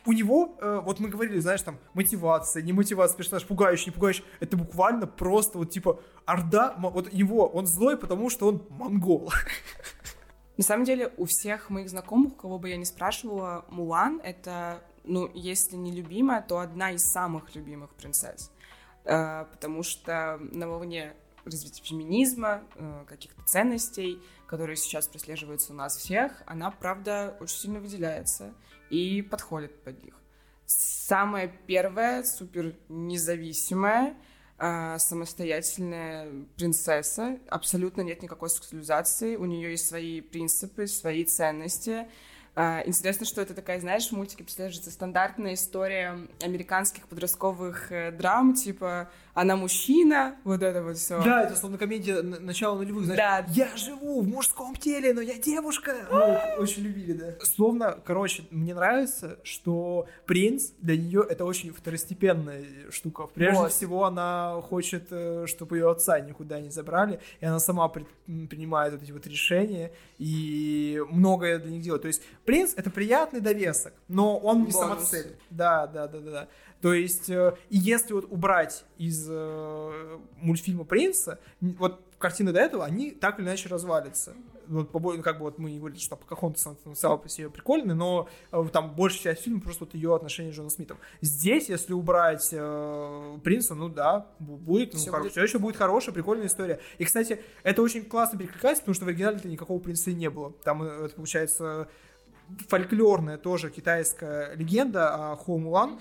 у 0.09 0.12
него, 0.12 0.56
э, 0.59 0.80
вот 0.82 1.00
мы 1.00 1.11
говорили, 1.11 1.38
знаешь, 1.38 1.61
там, 1.61 1.78
мотивация, 1.92 2.62
не 2.62 2.72
мотивация, 2.72 3.18
персонаж 3.18 3.44
пугающий, 3.46 3.88
не 3.88 3.92
пугающий, 3.92 4.24
это 4.40 4.56
буквально 4.56 5.06
просто 5.06 5.59
вот 5.59 5.70
типа 5.70 6.00
Орда, 6.24 6.74
вот 6.78 7.12
его, 7.12 7.46
он 7.46 7.66
злой, 7.66 7.98
потому 7.98 8.30
что 8.30 8.48
он 8.48 8.66
монгол. 8.70 9.30
На 10.56 10.64
самом 10.64 10.84
деле, 10.84 11.12
у 11.18 11.26
всех 11.26 11.68
моих 11.68 11.90
знакомых, 11.90 12.38
кого 12.38 12.59
бы 12.59 12.70
я 12.70 12.78
ни 12.78 12.84
спрашивала, 12.84 13.66
Мулан— 13.68 14.18
это, 14.24 14.82
ну, 15.04 15.30
если 15.34 15.76
не 15.76 15.92
любимая, 15.92 16.40
то 16.40 16.59
одна 16.59 16.92
из 16.92 17.04
самых 17.04 17.54
любимых 17.54 17.90
принцесс. 17.90 18.50
Э, 19.04 19.44
потому 19.52 19.82
что 19.82 20.38
на 20.40 20.68
волне 20.68 21.12
развития 21.44 21.82
феминизма, 21.84 22.62
э, 22.76 23.04
каких-то 23.06 23.42
ценностей, 23.44 24.22
которые 24.46 24.76
сейчас 24.76 25.06
прослеживаются 25.06 25.74
у 25.74 25.76
нас 25.76 25.98
всех, 25.98 26.42
она, 26.46 26.70
правда, 26.70 27.36
очень 27.40 27.59
сильно 27.59 27.78
выделяется 27.78 28.54
и 28.91 29.22
подходит 29.22 29.82
под 29.82 30.03
них. 30.05 30.14
Самая 30.66 31.51
первая, 31.66 32.22
супер 32.22 32.74
независимая, 32.89 34.14
э, 34.59 34.99
самостоятельная 34.99 36.47
принцесса, 36.57 37.39
абсолютно 37.49 38.03
нет 38.03 38.22
никакой 38.22 38.51
сексуализации, 38.51 39.36
у 39.36 39.47
нее 39.47 39.70
есть 39.70 39.89
свои 39.89 40.20
принципы, 40.20 40.86
свои 40.86 41.24
ценности, 41.24 42.07
а, 42.61 42.82
интересно, 42.84 43.24
что 43.24 43.40
это 43.40 43.54
такая, 43.54 43.78
знаешь, 43.78 44.09
в 44.09 44.12
мультике 44.12 44.42
прослеживается 44.42 44.90
стандартная 44.90 45.54
история 45.54 46.18
американских 46.42 47.06
подростковых 47.06 47.92
э, 47.92 48.11
драм, 48.11 48.52
типа 48.52 49.09
она 49.38 49.54
мужчина, 49.54 50.34
вот 50.42 50.64
это 50.64 50.82
вот 50.82 50.96
все. 50.96 51.22
Да, 51.22 51.44
это 51.44 51.54
словно 51.54 51.78
комедия 51.78 52.22
начала 52.22 52.74
нулевых, 52.74 53.04
знаешь, 53.04 53.46
да. 53.46 53.46
я 53.54 53.76
живу 53.76 54.22
в 54.22 54.26
мужском 54.26 54.74
теле, 54.74 55.14
но 55.14 55.20
я 55.20 55.38
девушка. 55.38 55.94
Ну, 56.11 56.61
очень 56.61 56.82
любили, 56.82 57.12
да. 57.12 57.34
Словно, 57.44 57.96
короче, 58.04 58.42
мне 58.50 58.74
нравится, 58.74 59.38
что 59.44 60.09
принц 60.26 60.70
для 60.80 60.96
нее 60.96 61.24
это 61.28 61.44
очень 61.44 61.72
второстепенная 61.72 62.64
штука. 62.90 63.28
Прежде 63.32 63.61
вот. 63.61 63.70
всего, 63.70 64.06
она 64.06 64.61
хочет, 64.62 65.06
э, 65.12 65.46
чтобы 65.46 65.76
ее 65.76 65.88
отца 65.88 66.18
никуда 66.18 66.59
не 66.59 66.70
забрали, 66.70 67.20
и 67.38 67.46
она 67.46 67.61
сама 67.61 67.88
принимает 67.88 68.94
вот 68.94 69.04
эти 69.04 69.12
вот 69.12 69.24
решения, 69.28 69.92
и 70.18 71.00
многое 71.12 71.61
для 71.61 71.70
них 71.70 71.82
делает. 71.82 72.02
То 72.02 72.09
есть 72.09 72.22
принц 72.49 72.72
это 72.76 72.88
приятный 72.90 73.40
довесок, 73.40 73.92
но 74.09 74.38
он 74.38 74.64
не 74.64 74.72
самоцель. 74.72 75.36
Да, 75.51 75.86
да, 75.86 76.09
да, 76.09 76.18
да, 76.18 76.30
да. 76.30 76.49
То 76.80 76.94
есть, 76.94 77.28
э, 77.28 77.55
и 77.68 77.76
если 77.76 78.14
вот 78.14 78.24
убрать 78.30 78.86
из 78.96 79.26
э, 79.28 80.18
мультфильма 80.40 80.84
«Принца», 80.84 81.40
вот 81.61 82.01
картины 82.18 82.53
до 82.53 82.61
этого, 82.61 82.86
они 82.86 83.11
так 83.11 83.38
или 83.38 83.46
иначе 83.46 83.68
развалятся. 83.68 84.32
Вот, 84.66 84.92
ну, 84.92 85.22
как 85.22 85.38
бы 85.38 85.44
вот 85.44 85.59
мы 85.59 85.70
не 85.70 85.78
говорили, 85.78 85.99
что 85.99 86.16
Покахонтас 86.16 86.62
сам, 86.62 86.94
сам 86.94 87.18
по 87.18 87.28
себе 87.28 87.51
прикольный, 87.51 87.94
но 87.94 88.28
э, 88.51 88.64
там 88.72 88.94
большая 88.94 89.34
часть 89.34 89.44
фильма 89.44 89.61
просто 89.61 89.84
вот 89.84 89.94
ее 89.94 90.14
отношения 90.14 90.53
с 90.53 90.57
Джоном 90.57 90.70
Смитом. 90.70 90.96
Здесь, 91.20 91.68
если 91.68 91.92
убрать 91.92 92.49
э, 92.53 93.38
принца, 93.44 93.74
ну 93.74 93.90
да, 93.90 94.26
будет, 94.38 94.94
ну, 94.94 94.99
все, 94.99 95.11
хоро- 95.11 95.20
будет. 95.20 95.32
все 95.32 95.42
еще 95.42 95.59
будет 95.59 95.76
хорошая, 95.76 96.14
прикольная 96.14 96.46
история. 96.46 96.80
И, 96.96 97.05
кстати, 97.05 97.42
это 97.62 97.82
очень 97.82 98.05
классно 98.05 98.38
перекликается, 98.38 98.82
потому 98.82 98.94
что 98.94 99.05
в 99.05 99.09
оригинале-то 99.09 99.49
никакого 99.49 99.78
принца 99.78 100.11
и 100.11 100.14
не 100.14 100.30
было. 100.30 100.53
Там 100.64 100.82
э, 100.82 101.07
это 101.07 101.14
получается 101.14 101.88
фольклорная 102.68 103.38
тоже 103.38 103.70
китайская 103.70 104.55
легенда 104.55 105.32
о 105.32 105.36
Хо 105.36 105.59
Мулан, 105.59 105.99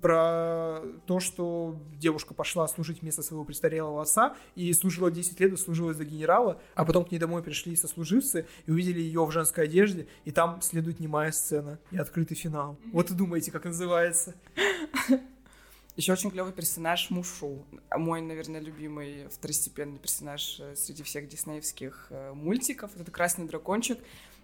про 0.00 0.80
то, 1.06 1.20
что 1.20 1.76
девушка 1.96 2.34
пошла 2.34 2.68
служить 2.68 3.02
вместо 3.02 3.22
своего 3.22 3.44
престарелого 3.44 4.02
отца 4.02 4.36
и 4.54 4.72
служила 4.72 5.10
10 5.10 5.40
лет, 5.40 5.58
служила 5.58 5.92
за 5.92 6.04
генерала, 6.04 6.60
а 6.74 6.84
потом 6.84 7.04
к 7.04 7.10
ней 7.10 7.18
домой 7.18 7.42
пришли 7.42 7.74
сослуживцы 7.74 8.46
и 8.66 8.70
увидели 8.70 9.00
ее 9.00 9.24
в 9.24 9.32
женской 9.32 9.64
одежде, 9.64 10.06
и 10.24 10.30
там 10.30 10.62
следует 10.62 11.00
немая 11.00 11.32
сцена 11.32 11.78
и 11.90 11.98
открытый 11.98 12.36
финал. 12.36 12.78
Вот 12.92 13.10
и 13.10 13.14
думаете, 13.14 13.50
как 13.50 13.64
называется. 13.64 14.34
Еще 15.96 16.12
очень 16.12 16.30
клевый 16.30 16.52
персонаж 16.52 17.10
Мушу. 17.10 17.66
Мой, 17.94 18.22
наверное, 18.22 18.60
любимый 18.60 19.28
второстепенный 19.28 19.98
персонаж 19.98 20.58
э, 20.60 20.74
среди 20.76 21.02
всех 21.02 21.28
диснеевских 21.28 22.06
э, 22.10 22.32
мультиков. 22.32 22.92
Это 22.96 23.10
красный 23.10 23.46
дракончик. 23.46 23.98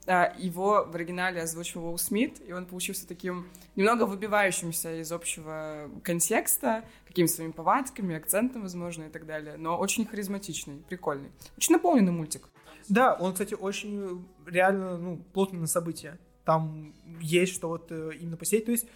А, 0.08 0.32
его 0.38 0.86
в 0.88 0.94
оригинале 0.94 1.42
озвучивал 1.42 1.86
Уилл 1.86 1.98
Смит, 1.98 2.40
и 2.46 2.52
он 2.52 2.66
получился 2.66 3.08
таким 3.08 3.48
немного 3.74 4.04
выбивающимся 4.04 5.00
из 5.00 5.10
общего 5.10 5.90
контекста, 6.04 6.84
какими-то 7.06 7.32
своими 7.32 7.52
повадками, 7.52 8.14
акцентом, 8.14 8.62
возможно, 8.62 9.04
и 9.04 9.08
так 9.08 9.26
далее, 9.26 9.56
но 9.56 9.76
очень 9.76 10.06
харизматичный, 10.06 10.84
прикольный. 10.88 11.30
Очень 11.56 11.74
наполненный 11.74 12.12
мультик. 12.12 12.48
Да, 12.88 13.14
он, 13.14 13.32
кстати, 13.32 13.54
очень 13.54 14.24
реально, 14.46 14.96
ну, 14.96 15.16
плотный 15.32 15.58
на 15.58 15.66
события. 15.66 16.18
Там 16.44 16.94
есть 17.20 17.52
что 17.52 17.68
вот 17.68 17.90
э, 17.90 18.12
именно 18.20 18.36
посетить. 18.36 18.66
То 18.66 18.70
есть 18.70 18.86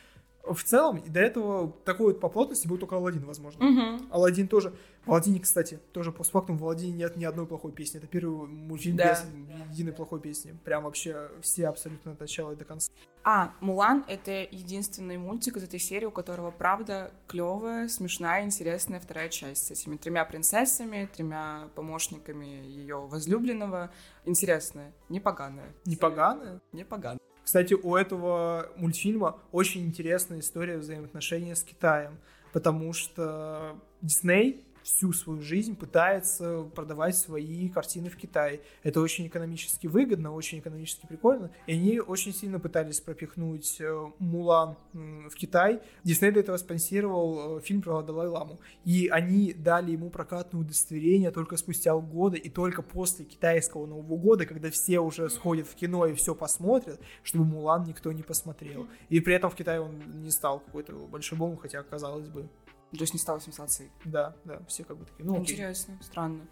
в 0.54 0.64
целом, 0.64 1.02
до 1.06 1.20
этого 1.20 1.72
такой 1.84 2.06
вот 2.08 2.20
по 2.20 2.28
плотности 2.28 2.66
был 2.66 2.78
только 2.78 2.96
Алладин, 2.96 3.24
возможно. 3.24 3.64
Угу. 3.66 4.06
Алладин 4.10 4.48
тоже. 4.48 4.72
В 5.04 5.10
Алладине, 5.10 5.40
кстати, 5.40 5.78
тоже 5.92 6.12
по 6.12 6.24
фактам 6.24 6.58
в 6.58 6.64
Алладине 6.64 6.92
нет 6.92 7.16
ни 7.16 7.24
одной 7.24 7.46
плохой 7.46 7.72
песни. 7.72 7.98
Это 7.98 8.06
первый 8.06 8.48
мультфильм 8.48 8.96
да. 8.96 9.10
без 9.10 9.24
единой 9.72 9.92
плохой 9.92 10.20
песни. 10.20 10.54
Прям 10.64 10.84
вообще 10.84 11.30
все 11.40 11.68
абсолютно 11.68 12.12
от 12.12 12.20
начала 12.20 12.52
и 12.52 12.56
до 12.56 12.64
конца. 12.64 12.90
А, 13.22 13.52
Мулан— 13.60 14.04
это 14.08 14.30
единственный 14.42 15.18
мультик 15.18 15.56
из 15.56 15.64
этой 15.64 15.78
серии, 15.78 16.06
у 16.06 16.10
которого, 16.10 16.50
правда, 16.50 17.12
клевая, 17.28 17.88
смешная, 17.88 18.44
интересная 18.44 19.00
вторая 19.00 19.28
часть 19.28 19.66
с 19.66 19.70
этими 19.70 19.96
тремя 19.96 20.24
принцессами, 20.24 21.08
тремя 21.14 21.68
помощниками 21.74 22.46
ее 22.46 22.96
возлюбленного. 22.96 23.90
Интересная, 24.24 24.92
непоганая. 25.08 25.72
Непоганая? 25.84 26.60
Непоганая. 26.72 27.20
Кстати, 27.50 27.74
у 27.74 27.96
этого 27.96 28.68
мультфильма 28.76 29.36
очень 29.50 29.84
интересная 29.84 30.38
история 30.38 30.78
взаимоотношения 30.78 31.56
с 31.56 31.64
Китаем, 31.64 32.16
потому 32.52 32.92
что 32.92 33.74
Дисней 34.02 34.64
всю 34.94 35.12
свою 35.12 35.40
жизнь 35.40 35.76
пытается 35.76 36.64
продавать 36.74 37.16
свои 37.16 37.68
картины 37.68 38.10
в 38.10 38.16
Китае. 38.16 38.60
Это 38.82 39.00
очень 39.00 39.26
экономически 39.26 39.86
выгодно, 39.86 40.32
очень 40.32 40.58
экономически 40.58 41.06
прикольно. 41.06 41.50
И 41.66 41.72
они 41.72 42.00
очень 42.00 42.34
сильно 42.34 42.58
пытались 42.58 43.00
пропихнуть 43.00 43.80
э, 43.80 44.06
Мулан 44.18 44.76
в 44.92 45.34
Китай. 45.34 45.80
Дисней 46.04 46.32
для 46.32 46.40
этого 46.40 46.56
спонсировал 46.56 47.58
э, 47.58 47.60
фильм 47.60 47.82
про 47.82 48.02
Далай-Ламу. 48.02 48.58
И 48.84 49.08
они 49.08 49.52
дали 49.52 49.92
ему 49.92 50.10
прокатное 50.10 50.60
удостоверение 50.60 51.30
только 51.30 51.56
спустя 51.56 51.94
года 51.94 52.36
и 52.36 52.48
только 52.48 52.82
после 52.82 53.24
китайского 53.24 53.86
Нового 53.86 54.16
года, 54.16 54.46
когда 54.46 54.70
все 54.70 55.00
уже 55.00 55.30
сходят 55.30 55.66
в 55.66 55.74
кино 55.74 56.06
и 56.06 56.14
все 56.14 56.34
посмотрят, 56.34 57.00
чтобы 57.22 57.44
Мулан 57.44 57.84
никто 57.84 58.12
не 58.12 58.22
посмотрел. 58.22 58.88
И 59.08 59.20
при 59.20 59.34
этом 59.34 59.50
в 59.50 59.54
Китае 59.54 59.80
он 59.80 60.22
не 60.22 60.30
стал 60.30 60.60
какой-то 60.60 60.92
большой 60.92 61.38
бомбом, 61.38 61.58
хотя, 61.58 61.82
казалось 61.82 62.28
бы, 62.28 62.48
то 62.96 63.02
есть 63.02 63.12
не 63.12 63.20
стало 63.20 63.40
сенсацией. 63.40 63.90
Да, 64.04 64.34
да, 64.44 64.60
все 64.68 64.84
как 64.84 64.96
бы 64.96 65.04
такие. 65.04 65.24
Ну, 65.24 65.38
Интересно, 65.38 65.94
окей. 65.94 66.06
странно. 66.06 66.46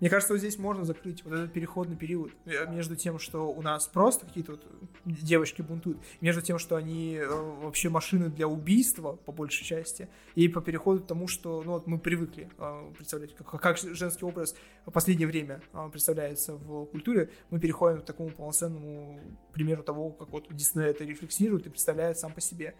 Мне 0.00 0.10
кажется, 0.10 0.34
вот 0.34 0.38
здесь 0.38 0.58
можно 0.58 0.84
закрыть 0.84 1.24
вот 1.24 1.32
этот 1.32 1.52
переходный 1.52 1.96
период 1.96 2.32
э, 2.46 2.66
между 2.70 2.96
тем, 2.96 3.18
что 3.18 3.50
у 3.50 3.62
нас 3.62 3.86
просто 3.86 4.26
какие-то 4.26 4.52
вот 4.52 4.66
девочки 5.04 5.62
бунтуют, 5.62 5.98
между 6.20 6.42
тем, 6.42 6.58
что 6.58 6.76
они 6.76 7.14
э, 7.14 7.26
вообще 7.26 7.88
машины 7.88 8.28
для 8.28 8.48
убийства, 8.48 9.12
по 9.12 9.32
большей 9.32 9.64
части, 9.64 10.08
и 10.34 10.48
по 10.48 10.60
переходу 10.60 11.00
к 11.00 11.06
тому, 11.06 11.28
что 11.28 11.62
ну, 11.62 11.72
вот 11.72 11.86
мы 11.86 11.98
привыкли 11.98 12.50
э, 12.58 12.92
представлять, 12.96 13.34
как, 13.34 13.48
как 13.60 13.78
женский 13.78 14.24
образ 14.24 14.56
в 14.84 14.90
последнее 14.90 15.28
время 15.28 15.62
представляется 15.90 16.54
в 16.56 16.86
культуре, 16.86 17.30
мы 17.50 17.60
переходим 17.60 18.02
к 18.02 18.04
такому 18.04 18.30
полноценному 18.30 19.20
примеру 19.52 19.82
того, 19.82 20.10
как 20.10 20.28
вот 20.30 20.48
Дисней 20.50 20.86
это 20.86 21.04
рефлексирует 21.04 21.66
и 21.66 21.70
представляет 21.70 22.18
сам 22.18 22.32
по 22.32 22.40
себе. 22.40 22.74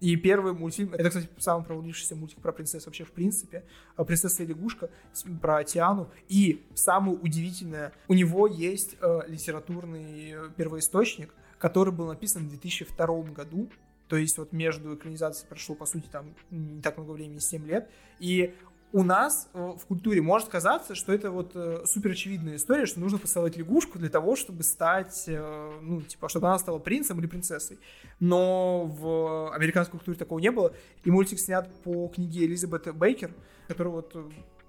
И 0.00 0.16
первый 0.16 0.54
мультфильм, 0.54 0.94
это, 0.94 1.08
кстати, 1.10 1.28
самый 1.38 1.64
провалившийся 1.64 2.16
мультик 2.16 2.40
про 2.40 2.52
принцессу 2.52 2.86
вообще 2.86 3.04
в 3.04 3.12
принципе, 3.12 3.64
а 3.96 4.04
«Принцесса 4.04 4.42
и 4.42 4.46
лягушка», 4.46 4.90
про 5.42 5.62
Тиану. 5.62 6.10
И 6.28 6.64
самое 6.74 7.16
удивительное, 7.16 7.92
у 8.08 8.14
него 8.14 8.46
есть 8.46 8.96
э, 9.00 9.20
литературный 9.28 10.34
первоисточник, 10.56 11.34
который 11.58 11.92
был 11.92 12.06
написан 12.06 12.46
в 12.46 12.48
2002 12.48 13.22
году, 13.24 13.70
то 14.08 14.16
есть 14.16 14.38
вот 14.38 14.52
между 14.52 14.96
экранизацией 14.96 15.48
прошло, 15.48 15.76
по 15.76 15.86
сути, 15.86 16.06
там 16.10 16.34
не 16.50 16.82
так 16.82 16.96
много 16.96 17.12
времени, 17.12 17.38
7 17.38 17.64
лет, 17.66 17.88
и 18.18 18.54
у 18.92 19.02
нас 19.04 19.48
э, 19.52 19.72
в 19.78 19.86
культуре 19.86 20.20
может 20.20 20.48
казаться, 20.48 20.94
что 20.94 21.12
это 21.12 21.30
вот 21.30 21.52
э, 21.54 21.82
супер 21.86 22.10
очевидная 22.10 22.56
история, 22.56 22.86
что 22.86 23.00
нужно 23.00 23.18
поцеловать 23.18 23.56
лягушку 23.56 23.98
для 23.98 24.08
того, 24.08 24.36
чтобы 24.36 24.62
стать, 24.64 25.24
э, 25.28 25.78
ну, 25.80 26.02
типа, 26.02 26.28
чтобы 26.28 26.48
она 26.48 26.58
стала 26.58 26.78
принцем 26.78 27.18
или 27.20 27.26
принцессой. 27.26 27.78
Но 28.18 28.86
в 28.86 29.54
американской 29.54 29.98
культуре 29.98 30.18
такого 30.18 30.38
не 30.40 30.50
было. 30.50 30.72
И 31.04 31.10
мультик 31.10 31.38
снят 31.38 31.72
по 31.82 32.08
книге 32.08 32.46
Элизабет 32.46 32.94
Бейкер, 32.96 33.32
которую 33.68 33.96
вот, 33.96 34.16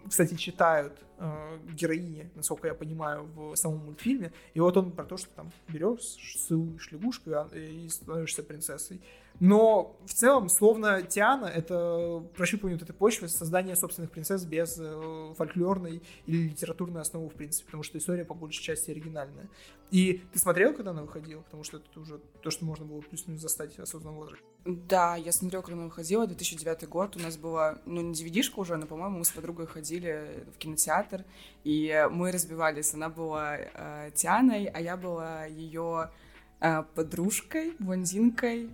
кстати, 0.07 0.35
читают 0.35 0.93
э, 1.17 1.57
героини, 1.73 2.29
насколько 2.35 2.67
я 2.67 2.75
понимаю, 2.75 3.27
в 3.35 3.55
самом 3.55 3.85
мультфильме. 3.85 4.31
И 4.53 4.59
вот 4.59 4.77
он 4.77 4.91
про 4.91 5.05
то, 5.05 5.17
что 5.17 5.29
там 5.29 5.51
берешь, 5.67 6.17
целуешь 6.47 6.91
лягушку 6.91 7.31
и 7.55 7.89
становишься 7.89 8.43
принцессой. 8.43 9.01
Но 9.39 9.97
в 10.05 10.13
целом, 10.13 10.49
словно 10.49 11.01
Тиана, 11.01 11.45
это 11.45 12.23
прощупывание 12.35 12.77
вот 12.77 12.83
этой 12.83 12.93
почвы, 12.95 13.27
создание 13.27 13.75
собственных 13.75 14.11
принцесс 14.11 14.45
без 14.45 14.77
э, 14.79 15.33
фольклорной 15.35 16.03
или 16.27 16.49
литературной 16.49 17.01
основы, 17.01 17.29
в 17.29 17.33
принципе, 17.33 17.65
потому 17.65 17.81
что 17.83 17.97
история 17.97 18.23
по 18.23 18.35
большей 18.35 18.61
части 18.61 18.91
оригинальная. 18.91 19.49
И 19.89 20.21
ты 20.31 20.39
смотрел, 20.39 20.73
когда 20.73 20.91
она 20.91 21.01
выходила? 21.01 21.41
Потому 21.41 21.63
что 21.63 21.77
это 21.77 21.99
уже 21.99 22.19
то, 22.41 22.51
что 22.51 22.65
можно 22.65 22.85
было 22.85 23.01
плюс-минус 23.01 23.41
застать 23.41 23.75
в 23.75 23.79
осознанном 23.79 24.19
возрасте. 24.19 24.45
Да, 24.63 25.15
я 25.15 25.31
смотрела, 25.31 25.61
когда 25.63 25.79
она 25.79 25.85
выходила, 25.85 26.27
2009 26.27 26.87
год. 26.87 27.17
У 27.17 27.19
нас 27.19 27.35
была, 27.35 27.79
ну, 27.85 28.01
не 28.01 28.13
DVD-шка 28.13 28.59
уже, 28.59 28.77
но, 28.77 28.85
по-моему, 28.85 29.19
мы 29.19 29.25
с 29.25 29.31
подругой 29.31 29.65
ходили 29.65 30.45
в 30.55 30.57
кинотеатр, 30.59 31.25
и 31.63 32.07
мы 32.11 32.31
разбивались. 32.31 32.93
Она 32.93 33.09
была 33.09 33.57
э, 33.57 34.11
Тианой, 34.13 34.65
а 34.65 34.79
я 34.79 34.95
была 34.97 35.45
ее 35.45 36.11
э, 36.59 36.83
подружкой, 36.95 37.73
блондинкой, 37.79 38.69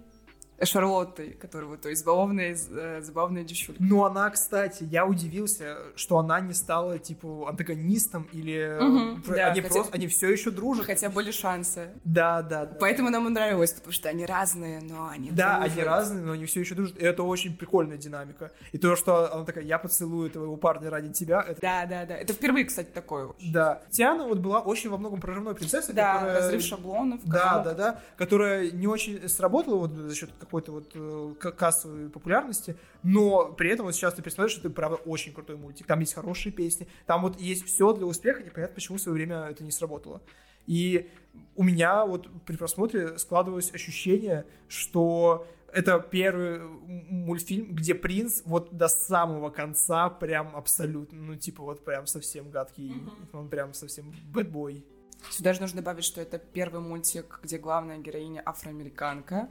Шарлоттой, 0.62 1.32
которая 1.34 1.70
вот, 1.70 1.82
то 1.82 1.90
есть 1.90 2.02
забавная, 2.02 2.56
э, 2.56 3.44
девчонка. 3.44 3.82
Ну, 3.84 4.04
она, 4.06 4.30
кстати, 4.32 4.84
я 4.84 5.06
удивился, 5.06 5.78
что 5.96 6.18
она 6.18 6.40
не 6.40 6.54
стала, 6.54 6.98
типа, 6.98 7.48
антагонистом 7.50 8.28
или... 8.32 8.78
Угу, 8.80 9.22
про... 9.22 9.36
да, 9.36 9.48
они, 9.52 9.62
хотя... 9.62 9.74
просто, 9.74 9.96
они 9.96 10.08
все 10.08 10.32
еще 10.32 10.50
дружат. 10.50 10.86
Хотя 10.86 11.10
были 11.10 11.30
шансы. 11.32 11.92
Да, 12.04 12.42
да, 12.42 12.66
да. 12.66 12.78
Поэтому 12.80 13.10
нам 13.10 13.32
нравилось, 13.32 13.74
потому 13.74 13.94
что 13.94 14.10
они 14.10 14.26
разные, 14.26 14.82
но 14.82 15.10
они 15.10 15.30
Да, 15.32 15.60
дружат. 15.60 15.78
они 15.78 15.84
разные, 15.84 16.26
но 16.26 16.32
они 16.32 16.46
все 16.46 16.62
еще 16.62 16.74
дружат. 16.74 16.98
И 16.98 17.04
это 17.04 17.22
очень 17.22 17.56
прикольная 17.56 17.98
динамика. 17.98 18.52
И 18.72 18.80
то, 18.80 18.96
что 18.96 19.32
она 19.34 19.46
такая, 19.46 19.64
я 19.64 19.78
поцелую 19.78 20.32
твоего 20.32 20.58
парня 20.58 20.90
ради 20.90 21.14
тебя. 21.14 21.46
Это... 21.48 21.62
Да, 21.62 21.86
да, 21.86 22.06
да. 22.06 22.18
Это 22.18 22.34
впервые, 22.34 22.66
кстати, 22.66 22.90
такое. 22.90 23.30
Да. 23.52 23.84
Тиана 23.92 24.28
вот 24.28 24.40
была 24.40 24.62
очень 24.62 24.90
во 24.90 24.98
многом 24.98 25.22
прорывной 25.22 25.54
принцессой. 25.54 25.94
Да, 25.94 26.16
которая... 26.16 26.36
разрыв 26.38 26.62
шаблонов. 26.64 27.22
Да, 27.26 27.60
да, 27.60 27.74
да. 27.74 28.02
Которая 28.18 28.72
не 28.72 28.88
очень 28.88 29.28
сработала 29.30 29.76
вот 29.76 29.92
за 29.92 30.16
счет 30.16 30.32
какой-то 30.48 30.72
вот 30.72 30.92
э, 30.96 31.34
кассовой 31.52 32.10
популярности, 32.10 32.78
но 33.04 33.52
при 33.52 33.70
этом 33.70 33.86
вот 33.86 33.96
сейчас 33.96 34.14
ты 34.14 34.22
представляешь, 34.22 34.54
что 34.54 34.62
это 34.62 34.70
правда 34.72 34.96
очень 34.98 35.34
крутой 35.34 35.58
мультик. 35.58 35.86
Там 35.86 36.00
есть 36.00 36.14
хорошие 36.14 36.52
песни, 36.52 36.88
там 37.06 37.22
вот 37.22 37.40
есть 37.40 37.66
все 37.66 37.94
для 37.94 38.06
успеха, 38.06 38.42
непонятно, 38.42 38.76
почему 38.76 38.98
в 38.98 39.02
свое 39.02 39.14
время 39.14 39.48
это 39.50 39.64
не 39.64 39.72
сработало. 39.72 40.22
И 40.66 41.10
у 41.56 41.64
меня 41.64 42.06
вот 42.06 42.30
при 42.46 42.56
просмотре 42.56 43.18
складывалось 43.18 43.74
ощущение, 43.74 44.46
что 44.68 45.48
это 45.72 46.00
первый 46.00 46.60
мультфильм, 46.60 47.76
где 47.76 47.94
принц 47.94 48.42
вот 48.46 48.76
до 48.76 48.88
самого 48.88 49.50
конца 49.50 50.10
прям 50.10 50.56
абсолютно, 50.56 51.22
ну 51.22 51.36
типа 51.36 51.64
вот 51.64 51.84
прям 51.84 52.08
совсем 52.08 52.50
гадкий, 52.50 52.92
mm-hmm. 52.92 53.30
он 53.34 53.50
прям 53.50 53.74
совсем 53.74 54.14
бэтбой. 54.32 54.86
Сюда 55.30 55.54
же 55.54 55.62
нужно 55.62 55.82
добавить, 55.82 56.04
что 56.04 56.22
это 56.22 56.38
первый 56.38 56.80
мультик, 56.80 57.40
где 57.44 57.58
главная 57.58 57.98
героиня 57.98 58.42
афроамериканка 58.46 59.50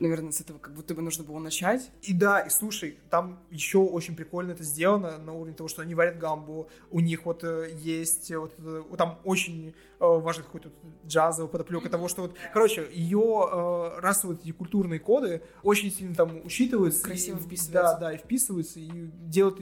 наверное, 0.00 0.32
с 0.32 0.40
этого 0.40 0.58
как 0.58 0.74
будто 0.74 0.94
бы 0.94 1.02
нужно 1.02 1.24
было 1.24 1.38
начать. 1.38 1.90
И 2.02 2.12
да, 2.12 2.40
и 2.40 2.50
слушай, 2.50 2.98
там 3.10 3.40
еще 3.50 3.78
очень 3.78 4.16
прикольно 4.16 4.52
это 4.52 4.64
сделано 4.64 5.18
на 5.18 5.32
уровне 5.32 5.54
того, 5.54 5.68
что 5.68 5.82
они 5.82 5.94
варят 5.94 6.18
гамбу, 6.18 6.68
у 6.90 7.00
них 7.00 7.24
вот 7.24 7.44
э, 7.44 7.70
есть, 7.78 8.30
э, 8.30 8.38
вот, 8.38 8.54
э, 8.58 8.82
там 8.96 9.18
очень 9.24 9.68
э, 9.68 9.74
важный 10.00 10.44
какой-то 10.44 10.70
джазовый 11.06 11.50
подоплека 11.50 11.88
того, 11.88 12.08
что 12.08 12.22
вот, 12.22 12.34
короче, 12.52 12.86
ее 12.92 13.48
э, 13.50 14.00
расовые 14.00 14.38
и 14.44 14.52
культурные 14.52 15.00
коды 15.00 15.42
очень 15.62 15.90
сильно 15.90 16.14
там 16.14 16.40
учитываются. 16.44 17.02
Красиво 17.02 17.38
и, 17.38 17.40
вписываются. 17.40 17.72
Да, 17.72 17.98
да, 17.98 18.12
и 18.12 18.18
вписываются, 18.18 18.80
и 18.80 18.90
делают 19.26 19.60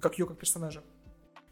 как 0.00 0.18
ее 0.18 0.26
как 0.26 0.38
персонажа. 0.38 0.82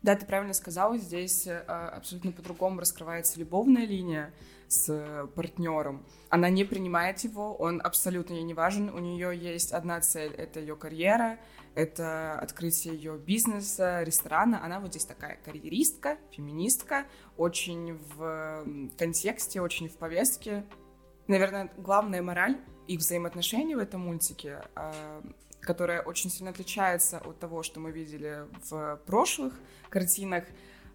Да, 0.03 0.15
ты 0.15 0.27
правильно 0.27 0.55
сказала, 0.55 0.97
здесь 0.97 1.47
э, 1.47 1.59
абсолютно 1.59 2.31
по-другому 2.31 2.81
раскрывается 2.81 3.39
любовная 3.39 3.85
линия 3.85 4.33
с 4.69 5.27
партнером. 5.35 6.07
Она 6.29 6.51
не 6.51 6.65
принимает 6.65 7.19
его, 7.21 7.55
он 7.55 7.81
абсолютно 7.83 8.35
ей 8.35 8.45
не 8.45 8.55
важен. 8.55 8.91
У 8.91 8.99
нее 8.99 9.37
есть 9.37 9.73
одна 9.73 10.01
цель— 10.01 10.33
это 10.37 10.61
ее 10.61 10.77
карьера, 10.77 11.39
это 11.75 12.39
открытие 12.39 12.95
ее 12.95 13.19
бизнеса, 13.19 14.03
ресторана. 14.03 14.65
Она 14.65 14.79
вот 14.79 14.91
здесь 14.91 15.05
такая 15.05 15.39
карьеристка, 15.45 16.19
феминистка, 16.31 17.07
очень 17.37 17.95
в 17.95 18.65
контексте, 18.97 19.61
очень 19.61 19.89
в 19.89 19.97
повестке. 19.97 20.65
Наверное, 21.27 21.71
главная 21.77 22.23
мораль 22.23 22.59
их 22.87 23.01
взаимоотношений 23.01 23.75
в 23.75 23.79
этом 23.79 24.03
мультике 24.03 24.63
а, 24.75 25.23
которая 25.61 26.03
очень 26.03 26.31
сильно 26.31 26.51
отличается 26.51 27.19
от 27.19 27.39
того, 27.39 27.63
что 27.63 27.81
мы 27.81 27.91
видели 27.91 28.47
в 28.71 29.01
прошлых 29.07 29.55
картинах. 29.91 30.45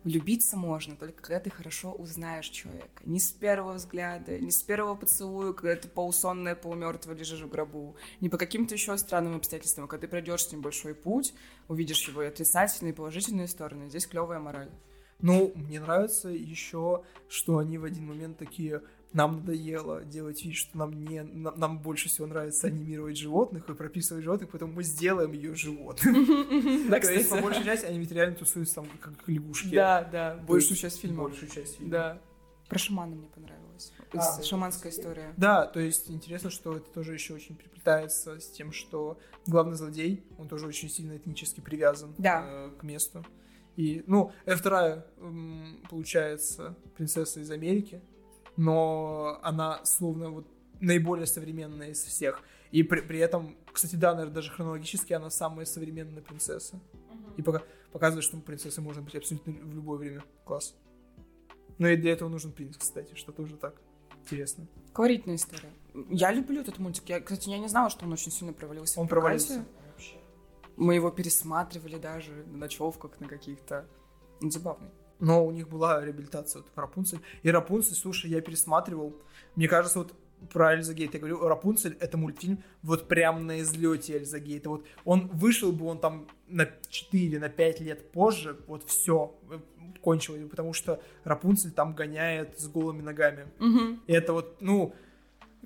Влюбиться 0.04 0.58
можно 0.58 0.98
только 0.98 1.22
когда 1.22 1.40
ты 1.40 1.50
хорошо 1.50 1.94
узнаешь 1.94 2.50
человека. 2.50 3.02
Не 3.06 3.22
с 3.22 3.32
первого 3.32 3.76
взгляда, 3.76 4.38
не 4.38 4.52
с 4.52 4.62
первого 4.62 4.96
поцелуя, 4.96 5.54
когда 5.54 5.78
ты 5.78 5.88
полусонная, 5.88 6.56
полумертвая 6.56 7.16
лежишь 7.16 7.40
в 7.40 7.50
гробу, 7.50 7.96
не 8.20 8.28
по 8.28 8.38
каким-то 8.38 8.76
еще 8.76 8.98
странным 8.98 9.38
обстоятельствам, 9.38 9.88
когда 9.88 10.02
ты 10.02 10.10
пройдешь 10.10 10.44
с 10.44 10.52
ним 10.52 10.60
большой 10.62 10.94
путь, 10.94 11.34
увидишь 11.70 12.06
его 12.06 12.22
и 12.22 12.28
отрицательные, 12.28 12.92
и 12.92 12.96
положительные 12.96 13.48
стороны. 13.48 13.88
Здесь 13.88 14.06
клевая 14.06 14.40
мораль. 14.40 14.72
Ну, 15.20 15.54
мне 15.56 15.80
нравится 15.80 16.28
еще, 16.28 17.06
что 17.30 17.60
они 17.60 17.78
в 17.78 17.86
один 17.86 18.06
момент 18.06 18.38
такие, 18.38 18.82
нам 19.14 19.38
надоело 19.38 20.04
делать 20.04 20.44
вид, 20.44 20.56
что 20.56 20.78
нам 20.78 21.06
не 21.06 21.24
нам, 21.24 21.54
нам 21.58 21.80
больше 21.80 22.10
всего 22.10 22.28
нравится 22.28 22.68
анимировать 22.68 23.18
животных 23.18 23.70
и 23.70 23.74
прописывать 23.74 24.24
животных, 24.24 24.50
поэтому 24.52 24.74
мы 24.74 24.84
сделаем 24.84 25.32
ее 25.32 25.56
животным. 25.56 26.14
Да, 26.90 26.98
есть, 26.98 27.30
по 27.30 27.38
большей 27.38 27.64
части, 27.64 27.86
они 27.86 28.00
ведь 28.00 28.12
реально 28.12 28.36
тусуются 28.36 28.76
там 28.76 28.88
как 29.00 29.14
лягушки. 29.28 29.74
Да, 29.74 30.04
да, 30.04 30.36
большую 30.48 30.78
часть 30.78 31.00
фильма. 31.00 31.24
Большую 31.24 31.50
часть 31.50 31.78
фильма. 31.78 31.92
Да. 31.92 32.22
Про 32.68 32.80
шамана 32.80 33.16
мне 33.16 33.28
понравилось. 33.28 33.94
А, 34.14 34.42
Шаманская 34.42 34.92
история. 34.92 35.34
Да, 35.38 35.66
то 35.66 35.80
есть 35.80 36.10
интересно, 36.10 36.50
что 36.50 36.78
это 36.78 36.90
тоже 36.92 37.14
еще 37.14 37.34
очень 37.34 37.56
переплетается 37.56 38.40
с 38.40 38.50
тем, 38.50 38.72
что 38.72 39.20
главный 39.46 39.76
злодей, 39.76 40.24
он 40.38 40.48
тоже 40.48 40.68
очень 40.68 40.90
сильно 40.90 41.18
этнически 41.18 41.62
привязан 41.62 42.14
да. 42.18 42.44
э, 42.46 42.72
к 42.80 42.84
месту. 42.84 43.26
И, 43.76 44.04
ну, 44.06 44.32
это 44.46 44.58
вторая, 44.58 45.06
получается, 45.90 46.78
принцесса 46.96 47.40
из 47.40 47.50
Америки, 47.50 48.02
но 48.58 49.40
она 49.42 49.84
словно 49.86 50.30
вот 50.30 50.48
наиболее 50.80 51.26
современная 51.26 51.90
из 51.90 52.04
всех. 52.04 52.42
И 52.72 52.84
при, 52.84 53.02
при 53.02 53.20
этом, 53.20 53.56
кстати, 53.72 53.96
да, 53.96 54.14
наверное, 54.14 54.34
даже 54.34 54.52
хронологически 54.52 55.14
она 55.14 55.30
самая 55.30 55.66
современная 55.66 56.22
принцесса. 56.22 56.76
Uh-huh. 56.76 57.36
И 57.38 57.42
пока, 57.42 57.62
показывает, 57.92 58.24
что 58.24 58.38
принцессой 58.38 58.84
можно 58.84 59.02
быть 59.02 59.16
абсолютно 59.16 59.54
в 59.54 59.74
любое 59.74 59.98
время. 59.98 60.24
Класс. 60.44 60.76
Ну 61.78 61.88
и 61.88 61.96
для 61.96 62.12
этого 62.12 62.30
нужен 62.30 62.52
принц, 62.52 62.78
кстати, 62.78 63.16
что 63.16 63.32
тоже 63.32 63.58
так 63.58 63.80
интересно. 64.22 64.68
Колоритная 64.94 65.36
история. 65.36 65.70
Я 66.10 66.32
люблю 66.32 66.62
этот 66.62 66.80
мультик. 66.80 67.10
Я, 67.10 67.20
кстати, 67.20 67.50
я 67.50 67.60
не 67.60 67.68
знала, 67.68 67.90
что 67.90 68.06
он 68.06 68.14
очень 68.14 68.32
сильно 68.32 68.54
провалился. 68.54 69.00
Он 69.00 69.08
провалился. 69.08 69.66
Вообще. 69.92 70.16
Мы 70.76 70.96
его 70.96 71.12
пересматривали 71.12 71.98
даже 71.98 72.32
на 72.46 72.58
ночевках, 72.58 73.20
на 73.20 73.28
каких-то. 73.28 73.88
Он 74.42 74.52
забавный 74.52 74.90
но 75.24 75.46
у 75.46 75.52
них 75.52 75.70
была 75.70 76.04
реабилитация 76.04 76.62
вот 76.62 76.72
Рапунцель. 76.76 77.20
И 77.44 77.50
Рапунцель, 77.50 77.96
слушай, 77.96 78.30
я 78.30 78.42
пересматривал. 78.42 79.16
Мне 79.56 79.70
кажется, 79.70 80.00
вот 80.00 80.14
про 80.52 80.76
Эльза 80.76 80.94
Гейт, 80.94 81.14
я 81.14 81.20
говорю, 81.22 81.48
Рапунцель 81.48 81.96
это 82.02 82.18
мультфильм 82.18 82.62
вот 82.82 83.08
прям 83.08 83.48
на 83.48 83.62
излете 83.62 84.18
Эльза 84.18 84.40
Гейта. 84.40 84.70
Вот 84.70 84.86
он 85.06 85.30
вышел 85.30 85.72
бы 85.72 85.86
он 85.86 86.00
там 86.00 86.28
на 86.50 86.68
4, 86.90 87.40
на 87.40 87.48
5 87.48 87.80
лет 87.80 88.12
позже, 88.12 88.58
вот 88.68 88.84
все, 88.84 89.34
кончил, 90.02 90.36
потому 90.50 90.74
что 90.74 91.02
Рапунцель 91.24 91.72
там 91.72 91.94
гоняет 91.94 92.60
с 92.60 92.68
голыми 92.68 93.02
ногами. 93.02 93.48
Угу. 93.62 94.00
И 94.08 94.12
это 94.12 94.34
вот, 94.34 94.58
ну, 94.60 94.94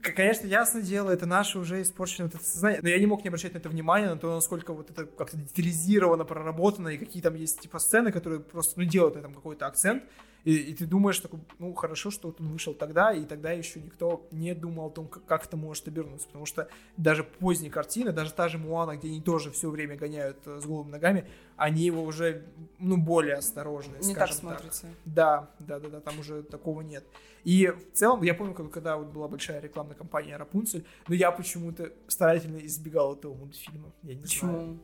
Конечно, 0.01 0.45
ясно 0.45 0.81
дело, 0.81 1.09
это 1.09 1.25
наше 1.25 1.57
уже 1.57 1.81
испорченное 1.81 2.29
вот 2.29 2.35
это 2.35 2.43
сознание, 2.43 2.81
но 2.83 2.89
я 2.89 2.99
не 2.99 3.07
мог 3.07 3.23
не 3.23 3.29
обращать 3.29 3.53
на 3.53 3.57
это 3.57 3.69
внимание, 3.69 4.09
на 4.09 4.17
то, 4.17 4.33
насколько 4.35 4.71
вот 4.73 4.91
это 4.91 5.05
как-то 5.05 5.37
детализировано, 5.37 6.23
проработано, 6.23 6.89
и 6.89 6.97
какие 6.97 7.21
там 7.23 7.33
есть 7.33 7.61
типа 7.61 7.79
сцены, 7.79 8.11
которые 8.11 8.39
просто, 8.39 8.79
ну, 8.79 8.85
делают 8.85 9.15
на 9.15 9.19
этом 9.19 9.33
какой-то 9.33 9.65
акцент, 9.65 10.03
и, 10.47 10.71
и 10.71 10.73
ты 10.73 10.85
думаешь, 10.85 11.19
такой, 11.19 11.41
ну, 11.59 11.73
хорошо, 11.73 12.09
что 12.09 12.29
вот 12.29 12.39
он 12.39 12.47
вышел 12.47 12.73
тогда, 12.73 13.11
и 13.11 13.25
тогда 13.25 13.51
еще 13.51 13.81
никто 13.81 14.25
не 14.31 14.55
думал 14.55 14.87
о 14.87 14.89
том, 14.89 15.05
как, 15.09 15.25
как 15.25 15.45
это 15.45 15.57
может 15.57 15.89
обернуться, 15.89 16.25
потому 16.27 16.45
что 16.45 16.69
даже 16.95 17.25
поздние 17.25 17.69
картины, 17.69 18.13
даже 18.13 18.31
та 18.31 18.47
же 18.47 18.57
Муана, 18.57 18.95
где 18.95 19.09
они 19.09 19.19
тоже 19.19 19.51
все 19.51 19.69
время 19.69 19.97
гоняют 19.97 20.37
э, 20.45 20.61
с 20.61 20.65
голыми 20.65 20.91
ногами, 20.91 21.27
они 21.57 21.83
его 21.83 22.01
уже, 22.01 22.45
ну, 22.79 22.95
более 22.95 23.35
осторожные, 23.35 23.99
Не 24.01 24.15
так 24.15 24.31
смотрится. 24.31 24.83
Так. 24.83 24.91
Да, 25.03 25.51
да, 25.59 25.79
да, 25.81 25.89
да, 25.89 25.99
там 25.99 26.17
уже 26.17 26.43
такого 26.43 26.79
нет. 26.79 27.03
И 27.43 27.67
в 27.67 27.93
целом, 27.93 28.23
я 28.23 28.33
помню, 28.33 28.53
когда 28.53 28.97
вот 28.97 29.07
была 29.07 29.27
большая 29.27 29.61
рекламная 29.61 29.95
кампания 29.95 30.37
Рапунцель, 30.37 30.85
но 31.07 31.15
я 31.15 31.31
почему-то 31.31 31.91
старательно 32.07 32.57
избегал 32.57 33.15
этого 33.15 33.33
мультфильма. 33.35 33.91
Я 34.03 34.15
не 34.15 34.21
Почему? 34.21 34.51
знаю. 34.51 34.79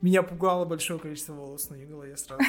Меня 0.00 0.22
пугало 0.22 0.64
большое 0.64 0.98
количество 0.98 1.34
волос 1.34 1.70
на 1.70 1.74
ее 1.74 1.86
голове 1.86 2.16
сразу. 2.16 2.42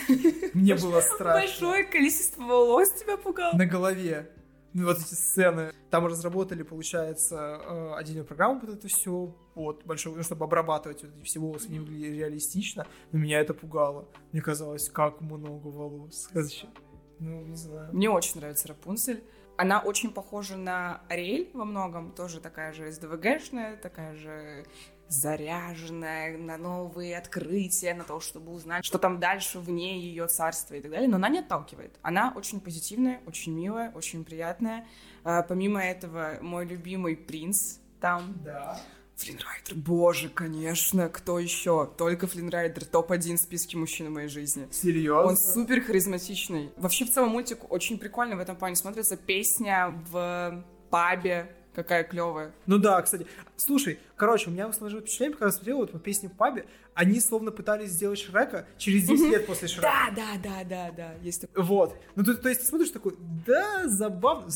Мне 0.53 0.76
было 0.82 1.01
страшно. 1.01 1.41
Большое 1.41 1.84
количество 1.84 2.43
волос 2.66 2.91
тебя 2.91 3.18
пугало? 3.18 3.55
На 3.55 3.66
голове. 3.66 4.30
вот 4.74 4.97
эти 4.97 5.14
сцены. 5.14 5.74
Там 5.89 6.05
разработали, 6.05 6.64
получается, 6.64 7.62
э, 7.62 7.93
отдельную 7.95 8.26
программу 8.26 8.60
под 8.60 8.70
это 8.70 8.88
все, 8.88 9.36
вот, 9.55 9.84
большой, 9.86 10.16
ну, 10.16 10.24
чтобы 10.24 10.45
обрабатывать 10.45 11.01
вот 11.03 11.12
эти 11.16 11.24
все 11.24 11.39
волосы 11.39 11.70
не 11.70 11.80
выглядели 11.80 12.18
реалистично, 12.18 12.86
но 13.12 13.20
меня 13.20 13.39
это 13.39 13.53
пугало. 13.53 14.07
Мне 14.32 14.41
казалось, 14.41 14.89
как 14.89 15.22
много 15.22 15.68
волос. 15.68 16.30
Ну, 17.22 17.41
не 17.41 17.57
знаю. 17.57 17.89
Мне 17.91 18.10
очень 18.10 18.39
нравится 18.39 18.70
Рапунцель. 18.70 19.22
Она 19.57 19.82
очень 19.82 20.14
похожа 20.14 20.55
на 20.55 21.01
Ариэль 21.10 21.49
во 21.53 21.66
многом, 21.66 22.14
тоже 22.14 22.39
такая 22.39 22.71
же 22.71 22.89
СДВГшная, 22.89 23.75
такая 23.75 24.16
же 24.16 24.66
заряженная 25.09 26.37
на 26.37 26.57
новые 26.57 27.17
открытия, 27.17 27.93
на 27.93 28.03
то, 28.03 28.19
чтобы 28.19 28.51
узнать, 28.51 28.86
что 28.86 28.99
там 28.99 29.19
дальше 29.19 29.59
вне 29.59 29.99
ее 29.99 30.27
царства 30.27 30.75
и 30.75 30.81
так 30.81 30.91
далее. 30.91 31.09
Но 31.09 31.17
она 31.17 31.29
не 31.29 31.39
отталкивает. 31.39 31.97
Она 32.01 32.31
очень 32.36 32.61
позитивная, 32.61 33.19
очень 33.25 33.53
милая, 33.53 33.91
очень 33.91 34.23
приятная. 34.23 34.87
А, 35.23 35.41
помимо 35.41 35.83
этого, 35.83 36.37
мой 36.41 36.65
любимый 36.65 37.17
принц 37.17 37.77
там. 37.99 38.36
Да. 38.43 38.79
Флинрайдер, 39.15 39.75
боже, 39.75 40.29
конечно, 40.29 41.09
кто 41.09 41.39
еще? 41.39 41.91
Только 41.97 42.25
Флинрайдер, 42.25 42.86
топ-1 42.86 43.36
в 43.36 43.39
списке 43.39 43.75
мужчин 43.75 44.07
в 44.07 44.11
моей 44.11 44.29
жизни. 44.29 44.69
Серьезно? 44.71 45.31
Он 45.31 45.37
супер 45.37 45.81
харизматичный. 45.81 46.71
Вообще, 46.77 47.03
в 47.03 47.11
целом, 47.11 47.31
мультик 47.31 47.69
очень 47.69 47.97
прикольно 47.99 48.37
в 48.37 48.39
этом 48.39 48.55
плане 48.55 48.77
смотрится. 48.77 49.17
Песня 49.17 49.93
в 50.09 50.63
пабе, 50.89 51.53
какая 51.74 52.04
клевая. 52.04 52.54
Ну 52.66 52.78
да, 52.78 53.01
кстати. 53.01 53.28
Слушай, 53.55 54.00
короче, 54.16 54.50
у 54.50 54.54
меня 54.54 54.71
сложилось 54.74 55.04
впечатление, 55.05 55.33
когда 55.33 55.47
я 55.47 55.51
смотрел 55.51 55.78
вот 55.78 55.91
по 55.91 56.00
песне 56.00 56.29
в 56.29 56.33
пабе, 56.33 56.66
они 56.93 57.20
словно 57.20 57.51
пытались 57.51 57.91
сделать 57.91 58.20
Шрека 58.20 58.67
через 58.78 59.08
10 59.08 59.32
лет 59.32 59.47
после 59.47 59.67
Шрека. 59.67 59.87
Да, 59.87 60.16
да, 60.16 60.41
да, 60.43 60.63
да, 60.63 60.91
да, 60.91 61.13
есть 61.21 61.41
такое. 61.41 61.63
Вот. 61.63 61.96
Ну, 62.16 62.24
то, 62.24 62.33
то 62.36 62.50
есть 62.50 62.62
ты 62.62 62.67
смотришь 62.67 62.89
такой, 62.89 63.16
да, 63.46 63.87
забавно, 63.87 64.50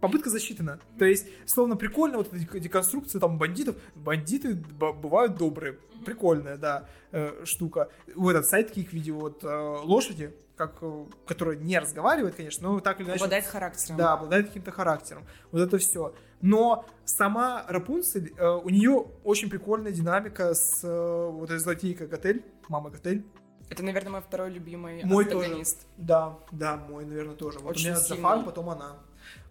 попытка 0.00 0.30
засчитана. 0.30 0.80
То 0.98 1.04
есть, 1.04 1.26
словно 1.46 1.76
прикольно, 1.76 2.18
вот 2.18 2.32
эти 2.32 2.58
деконструкции 2.58 3.18
там 3.18 3.38
бандитов. 3.38 3.76
Бандиты 3.94 4.54
бывают 4.54 5.36
добрые. 5.36 5.78
Прикольная, 6.04 6.56
да, 6.56 6.88
э, 7.12 7.44
штука. 7.44 7.90
В 8.14 8.28
этот 8.28 8.46
сайт 8.46 8.68
таких 8.68 8.92
видео 8.92 9.18
вот 9.18 9.42
э, 9.42 9.48
лошади, 9.82 10.32
как, 10.56 10.78
э, 10.80 11.04
которая 11.26 11.56
не 11.56 11.78
разговаривает, 11.78 12.34
конечно, 12.34 12.68
но 12.70 12.80
так 12.80 13.00
или 13.00 13.06
иначе... 13.06 13.24
Обладает 13.24 13.46
характером. 13.46 13.96
Да, 13.96 14.12
обладает 14.14 14.46
каким-то 14.48 14.72
характером. 14.72 15.24
Вот 15.52 15.60
это 15.60 15.78
все. 15.78 16.14
Но 16.40 16.86
сама 17.04 17.64
Рапунцель, 17.68 18.32
э, 18.36 18.48
у 18.48 18.68
нее 18.68 19.06
очень 19.22 19.50
прикольная 19.50 19.92
динамика 19.92 20.54
с 20.54 20.82
э, 20.82 21.30
вот 21.30 21.44
этой 21.44 21.58
злодейкой 21.58 22.06
Готель, 22.08 22.44
мама 22.68 22.90
Готель. 22.90 23.24
Это, 23.68 23.82
наверное, 23.82 24.12
мой 24.12 24.20
второй 24.22 24.50
любимый 24.50 25.04
мой 25.04 25.24
антагонист. 25.24 25.80
Тоже. 25.80 25.92
Да, 25.96 26.38
да, 26.52 26.76
мой, 26.76 27.04
наверное, 27.04 27.34
тоже. 27.34 27.58
Вот 27.58 27.72
очень 27.72 27.88
у 27.88 27.90
меня 27.90 28.00
Зафар, 28.00 28.44
потом 28.44 28.70
она. 28.70 28.96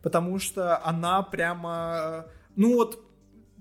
Потому 0.02 0.40
что 0.40 0.84
она 0.86 1.22
прямо... 1.22 2.28
Ну 2.56 2.76
вот, 2.76 3.04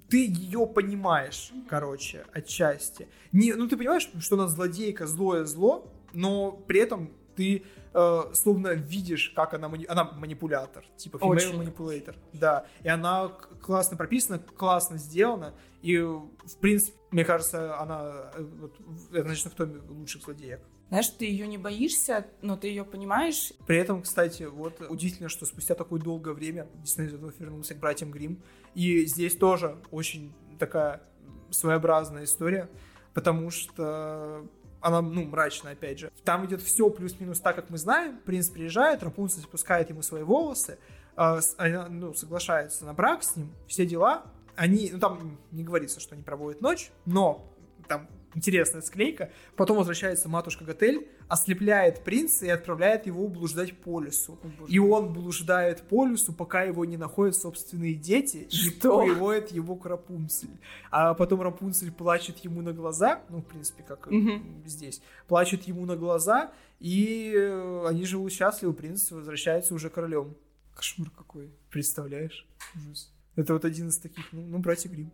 ты 0.08 0.26
ее 0.26 0.66
понимаешь, 0.66 1.50
короче, 1.68 2.24
отчасти. 2.32 3.08
Не, 3.32 3.54
ну 3.54 3.68
ты 3.68 3.76
понимаешь, 3.76 4.08
что 4.20 4.36
она 4.36 4.46
злодейка, 4.46 5.06
злое 5.06 5.44
зло, 5.44 5.92
но 6.12 6.52
при 6.52 6.80
этом 6.80 7.10
ты 7.36 7.64
э, 7.92 8.22
словно 8.32 8.68
видишь, 8.68 9.32
как 9.34 9.54
она, 9.54 9.68
мани... 9.68 9.86
она 9.86 10.04
манипулятор, 10.04 10.84
типа 10.96 11.16
female 11.16 11.58
manipulator, 11.58 12.16
да, 12.32 12.66
и 12.82 12.88
она 12.88 13.28
классно 13.62 13.96
прописана, 13.96 14.38
классно 14.38 14.98
сделана, 14.98 15.54
и, 15.82 15.98
в 15.98 16.56
принципе, 16.60 16.96
мне 17.10 17.24
кажется, 17.24 17.78
она 17.78 18.30
э, 18.34 18.42
вот, 18.42 18.74
однозначно 19.10 19.50
в 19.50 19.54
томе 19.54 19.80
лучших 19.88 20.22
злодеек. 20.22 20.60
Знаешь, 20.88 21.08
ты 21.08 21.24
ее 21.24 21.46
не 21.46 21.58
боишься, 21.58 22.26
но 22.42 22.56
ты 22.56 22.68
ее 22.68 22.84
понимаешь. 22.84 23.52
При 23.66 23.78
этом, 23.78 24.02
кстати, 24.02 24.44
вот 24.44 24.80
удивительно, 24.88 25.28
что 25.28 25.46
спустя 25.46 25.74
такое 25.74 26.00
долгое 26.00 26.34
время 26.34 26.68
Дисней 26.82 27.08
вернулся 27.08 27.74
к 27.74 27.78
братьям 27.78 28.10
Грим, 28.10 28.42
и 28.74 29.04
здесь 29.06 29.36
тоже 29.36 29.78
очень 29.90 30.32
такая 30.58 31.02
своеобразная 31.50 32.24
история, 32.24 32.68
потому 33.12 33.50
что 33.50 34.46
она, 34.84 35.00
ну, 35.00 35.24
мрачная, 35.24 35.72
опять 35.72 35.98
же. 35.98 36.12
Там 36.24 36.44
идет 36.44 36.60
все 36.60 36.90
плюс-минус 36.90 37.40
так, 37.40 37.56
как 37.56 37.70
мы 37.70 37.78
знаем. 37.78 38.18
Принц 38.18 38.50
приезжает, 38.50 39.02
Рапунцель 39.02 39.42
спускает 39.42 39.88
ему 39.88 40.02
свои 40.02 40.22
волосы, 40.22 40.78
э, 41.16 41.40
она, 41.56 41.88
ну, 41.88 42.12
соглашается 42.12 42.84
на 42.84 42.92
брак 42.92 43.22
с 43.22 43.34
ним, 43.34 43.50
все 43.66 43.86
дела. 43.86 44.24
Они, 44.56 44.90
ну, 44.92 44.98
там 44.98 45.38
не 45.52 45.64
говорится, 45.64 46.00
что 46.00 46.14
они 46.14 46.22
проводят 46.22 46.60
ночь, 46.60 46.90
но 47.06 47.50
там 47.88 48.08
интересная 48.34 48.82
склейка. 48.82 49.30
Потом 49.56 49.78
возвращается 49.78 50.28
матушка 50.28 50.64
Готель, 50.64 51.08
ослепляет 51.28 52.04
принца 52.04 52.46
и 52.46 52.48
отправляет 52.48 53.06
его 53.06 53.26
блуждать 53.28 53.76
по 53.78 54.00
лесу. 54.00 54.38
О, 54.42 54.66
и 54.66 54.78
он 54.78 55.12
блуждает 55.12 55.82
по 55.82 56.06
лесу, 56.06 56.32
пока 56.32 56.62
его 56.62 56.84
не 56.84 56.96
находят 56.96 57.36
собственные 57.36 57.94
дети 57.94 58.48
Что? 58.50 59.02
и 59.02 59.10
приводят 59.10 59.50
его 59.52 59.76
к 59.76 59.86
Рапунцель. 59.86 60.50
А 60.90 61.14
потом 61.14 61.42
Рапунцель 61.42 61.92
плачет 61.92 62.38
ему 62.38 62.62
на 62.62 62.72
глаза, 62.72 63.22
ну, 63.28 63.38
в 63.38 63.46
принципе, 63.46 63.82
как 63.82 64.06
угу. 64.06 64.42
здесь, 64.66 65.02
плачет 65.28 65.64
ему 65.64 65.86
на 65.86 65.96
глаза, 65.96 66.52
и 66.80 67.32
э, 67.34 67.86
они 67.86 68.04
живут 68.04 68.32
счастливы, 68.32 68.74
принц 68.74 69.10
возвращается 69.10 69.74
уже 69.74 69.90
королем. 69.90 70.36
Кошмар 70.74 71.10
какой. 71.10 71.50
Представляешь? 71.70 72.46
Ужас. 72.74 73.12
Это 73.36 73.52
вот 73.52 73.64
один 73.64 73.88
из 73.88 73.98
таких, 73.98 74.32
ну, 74.32 74.42
ну 74.42 74.58
братья 74.58 74.88
Грим. 74.88 75.12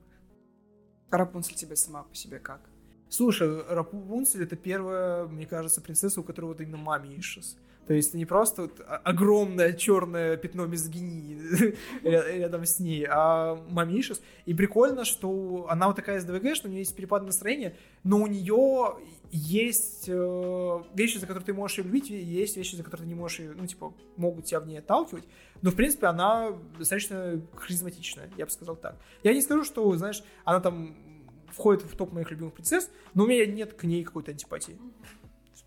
Рапунцель 1.10 1.54
тебе 1.54 1.76
сама 1.76 2.02
по 2.02 2.14
себе 2.14 2.38
как? 2.38 2.69
Слушай, 3.10 3.62
Рапунцель 3.68 4.44
это 4.44 4.54
первая, 4.54 5.26
мне 5.26 5.44
кажется, 5.44 5.80
принцесса, 5.80 6.20
у 6.20 6.22
которой 6.22 6.46
вот 6.46 6.60
именно 6.60 6.78
маме 6.78 7.10
Ишес. 7.18 7.56
То 7.90 7.94
есть 7.94 8.10
это 8.10 8.18
не 8.18 8.24
просто 8.24 8.62
вот 8.62 8.80
огромное 8.86 9.72
черное 9.72 10.36
пятно 10.36 10.64
мизогинии 10.66 11.74
рядом 12.04 12.64
с 12.64 12.78
ней, 12.78 13.04
а 13.10 13.56
мамишес. 13.68 14.22
И 14.46 14.54
прикольно, 14.54 15.04
что 15.04 15.66
она 15.68 15.88
вот 15.88 15.96
такая 15.96 16.20
СДВГ, 16.20 16.54
что 16.54 16.68
у 16.68 16.70
нее 16.70 16.82
есть 16.82 16.94
перепад 16.94 17.24
настроения, 17.24 17.74
но 18.04 18.18
у 18.18 18.28
нее 18.28 18.94
есть 19.32 20.04
э, 20.06 20.82
вещи, 20.94 21.18
за 21.18 21.26
которые 21.26 21.46
ты 21.46 21.52
можешь 21.52 21.78
ее 21.78 21.84
любить, 21.84 22.10
есть 22.10 22.56
вещи, 22.56 22.76
за 22.76 22.84
которые 22.84 23.06
ты 23.06 23.08
не 23.08 23.18
можешь 23.18 23.40
ее, 23.40 23.54
ну, 23.56 23.66
типа, 23.66 23.92
могут 24.16 24.44
тебя 24.44 24.60
в 24.60 24.68
ней 24.68 24.78
отталкивать. 24.78 25.24
Но, 25.60 25.72
в 25.72 25.74
принципе, 25.74 26.06
она 26.06 26.52
достаточно 26.78 27.40
харизматичная, 27.56 28.30
я 28.36 28.44
бы 28.44 28.52
сказал 28.52 28.76
так. 28.76 28.96
Я 29.24 29.34
не 29.34 29.42
скажу, 29.42 29.64
что, 29.64 29.92
знаешь, 29.96 30.22
она 30.44 30.60
там 30.60 30.94
входит 31.60 31.82
в 31.82 31.94
топ 31.94 32.12
моих 32.12 32.30
любимых 32.30 32.54
принцесс, 32.54 32.90
но 33.12 33.24
у 33.24 33.26
меня 33.26 33.44
нет 33.44 33.74
к 33.74 33.84
ней 33.84 34.02
какой-то 34.02 34.30
антипатии. 34.30 34.78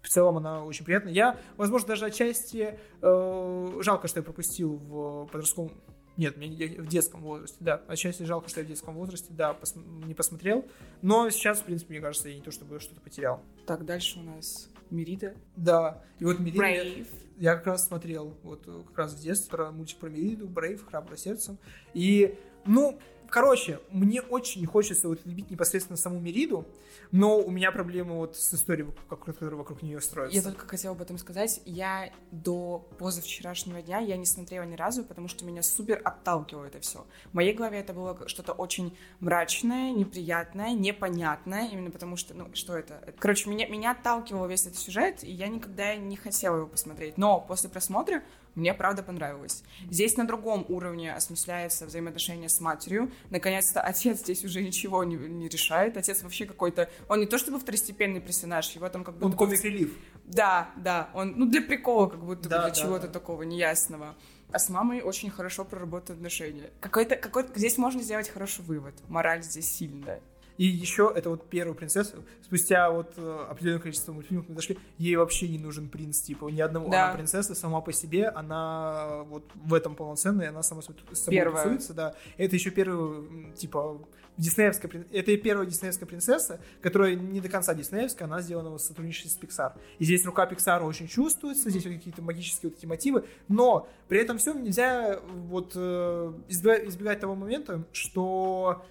В 0.01 0.09
целом 0.09 0.37
она 0.37 0.65
очень 0.65 0.83
приятная. 0.83 1.13
Я, 1.13 1.37
возможно, 1.55 1.89
даже 1.89 2.05
отчасти 2.05 2.79
э, 3.01 3.79
жалко, 3.79 4.07
что 4.07 4.19
я 4.19 4.23
пропустил 4.23 4.75
в 4.75 5.27
подростковом 5.27 5.71
нет, 6.15 6.37
мне 6.37 6.47
в 6.79 6.87
детском 6.87 7.21
возрасте, 7.21 7.57
да. 7.59 7.81
Отчасти 7.87 8.21
жалко, 8.21 8.47
что 8.47 8.59
я 8.59 8.65
в 8.65 8.69
детском 8.69 8.93
возрасте, 8.93 9.29
да, 9.31 9.53
пос, 9.53 9.73
не 9.75 10.13
посмотрел. 10.13 10.63
Но 11.01 11.27
сейчас, 11.31 11.61
в 11.61 11.63
принципе, 11.63 11.93
мне 11.93 12.01
кажется, 12.01 12.29
я 12.29 12.35
не 12.35 12.41
то 12.41 12.51
чтобы 12.51 12.79
что-то 12.79 13.01
потерял. 13.01 13.41
Так, 13.65 13.83
дальше 13.83 14.19
у 14.19 14.21
нас 14.21 14.69
Мерида. 14.91 15.33
Да, 15.55 16.03
и 16.19 16.25
вот 16.25 16.39
Мерида... 16.39 16.63
Brave. 16.63 17.07
Я, 17.39 17.55
как 17.55 17.65
раз 17.65 17.87
смотрел, 17.87 18.37
вот 18.43 18.63
как 18.89 18.97
раз 18.97 19.13
в 19.13 19.19
детстве, 19.19 19.49
про 19.49 19.71
мультик 19.71 19.97
про 19.97 20.07
Мериду, 20.07 20.47
Брейв, 20.47 20.85
Храбро 20.85 21.15
сердцем. 21.15 21.57
И, 21.95 22.37
ну, 22.67 22.99
Короче, 23.29 23.79
мне 23.89 24.21
очень 24.21 24.65
хочется 24.65 25.07
вот 25.07 25.19
любить 25.25 25.49
непосредственно 25.49 25.97
саму 25.97 26.19
Мериду, 26.19 26.65
но 27.11 27.39
у 27.39 27.49
меня 27.51 27.71
проблемы 27.71 28.15
вот 28.15 28.35
с 28.35 28.53
историей, 28.53 28.87
которая 29.09 29.55
вокруг 29.55 29.81
нее 29.81 30.01
строится. 30.01 30.35
Я 30.35 30.43
только 30.43 30.67
хотела 30.67 30.95
об 30.95 31.01
этом 31.01 31.17
сказать. 31.17 31.61
Я 31.65 32.11
до 32.31 32.87
позавчерашнего 32.97 33.81
дня 33.81 33.99
я 33.99 34.17
не 34.17 34.25
смотрела 34.25 34.63
ни 34.63 34.75
разу, 34.75 35.03
потому 35.03 35.27
что 35.27 35.45
меня 35.45 35.63
супер 35.63 36.01
отталкивало 36.03 36.65
это 36.65 36.79
все. 36.79 37.05
В 37.31 37.33
моей 37.33 37.53
голове 37.53 37.79
это 37.79 37.93
было 37.93 38.27
что-то 38.27 38.53
очень 38.53 38.97
мрачное, 39.19 39.91
неприятное, 39.91 40.73
непонятное, 40.73 41.69
именно 41.69 41.91
потому 41.91 42.17
что, 42.17 42.33
ну, 42.33 42.49
что 42.53 42.77
это? 42.77 43.13
Короче, 43.19 43.49
меня, 43.49 43.67
меня 43.67 43.91
отталкивал 43.91 44.47
весь 44.47 44.65
этот 44.65 44.79
сюжет, 44.79 45.23
и 45.23 45.31
я 45.31 45.47
никогда 45.47 45.95
не 45.95 46.15
хотела 46.15 46.57
его 46.57 46.67
посмотреть. 46.67 47.17
Но 47.17 47.41
после 47.41 47.69
просмотра 47.69 48.23
мне 48.55 48.73
правда 48.73 49.01
понравилось. 49.01 49.63
Здесь 49.89 50.15
на 50.15 50.27
другом 50.27 50.65
уровне 50.69 51.13
осмысляется 51.13 51.85
взаимоотношения 51.87 52.49
с 52.49 52.59
матерью. 52.59 53.11
Наконец-то 53.29 53.81
отец 53.81 54.19
здесь 54.19 54.43
уже 54.43 54.61
ничего 54.61 55.03
не, 55.03 55.15
не 55.15 55.47
решает. 55.47 55.97
Отец 55.97 56.23
вообще 56.23 56.45
какой-то... 56.45 56.89
Он 57.09 57.19
не 57.19 57.25
то 57.25 57.37
чтобы 57.37 57.59
второстепенный 57.59 58.21
персонаж, 58.21 58.69
его 58.71 58.89
там 58.89 59.03
как 59.03 59.15
будто... 59.15 59.25
Он 59.25 59.33
комик-релив. 59.33 59.97
Да, 60.25 60.71
да. 60.77 61.09
Он, 61.13 61.33
ну, 61.35 61.45
для 61.45 61.61
прикола, 61.61 62.07
как 62.07 62.23
будто 62.23 62.49
да, 62.49 62.61
для 62.61 62.69
да, 62.69 62.75
чего-то 62.75 63.07
да. 63.07 63.13
такого 63.13 63.43
неясного. 63.43 64.15
А 64.51 64.59
с 64.59 64.69
мамой 64.69 65.01
очень 65.01 65.31
хорошо 65.31 65.65
проработаны 65.65 66.17
отношения. 66.17 66.69
Какой-то, 66.79 67.15
какой 67.15 67.45
Здесь 67.55 67.77
можно 67.77 68.01
сделать 68.01 68.29
хороший 68.29 68.63
вывод. 68.63 68.93
Мораль 69.07 69.43
здесь 69.43 69.71
сильная. 69.71 70.21
И 70.57 70.65
еще 70.65 71.11
это 71.15 71.29
вот 71.29 71.49
первая 71.49 71.73
принцесса. 71.73 72.17
Спустя 72.41 72.91
вот 72.91 73.13
э, 73.17 73.45
определенное 73.49 73.81
количество 73.81 74.13
мультфильмов 74.13 74.47
мы 74.49 74.55
дошли, 74.55 74.77
ей 74.97 75.15
вообще 75.15 75.47
не 75.47 75.57
нужен 75.57 75.89
принц, 75.89 76.21
типа, 76.21 76.49
ни 76.49 76.61
одного. 76.61 76.89
Да. 76.89 77.05
Она 77.05 77.15
принцесса 77.15 77.55
сама 77.55 77.81
по 77.81 77.91
себе, 77.91 78.27
она 78.29 79.23
вот 79.23 79.43
в 79.55 79.73
этом 79.73 79.95
полноценная, 79.95 80.49
она 80.49 80.63
сама 80.63 80.81
с 80.81 80.85
собой 80.85 81.37
Первая. 81.37 81.63
тусуется, 81.63 81.93
да. 81.93 82.15
Это 82.37 82.55
еще 82.55 82.69
первый, 82.69 83.53
типа, 83.53 83.99
диснеевская, 84.37 85.05
это 85.11 85.31
и 85.31 85.37
первая 85.37 85.67
диснеевская 85.67 86.07
принцесса, 86.07 86.59
которая 86.81 87.15
не 87.15 87.39
до 87.39 87.49
конца 87.49 87.73
диснеевская, 87.73 88.27
она 88.27 88.41
сделана 88.41 88.69
в 88.71 88.79
сотрудничестве 88.79 89.29
с 89.29 89.39
Pixar. 89.39 89.73
И 89.99 90.05
здесь 90.05 90.25
рука 90.25 90.45
Pixar 90.45 90.83
очень 90.83 91.07
чувствуется, 91.07 91.69
здесь 91.69 91.85
вот 91.85 91.93
какие-то 91.93 92.21
магические 92.21 92.69
вот 92.71 92.77
эти 92.77 92.85
мотивы, 92.85 93.25
но 93.47 93.87
при 94.07 94.19
этом 94.19 94.37
всем 94.37 94.63
нельзя 94.63 95.19
вот 95.47 95.73
э, 95.75 96.33
избегать, 96.47 96.87
избегать 96.87 97.19
того 97.19 97.35
момента, 97.35 97.83
что 97.91 98.83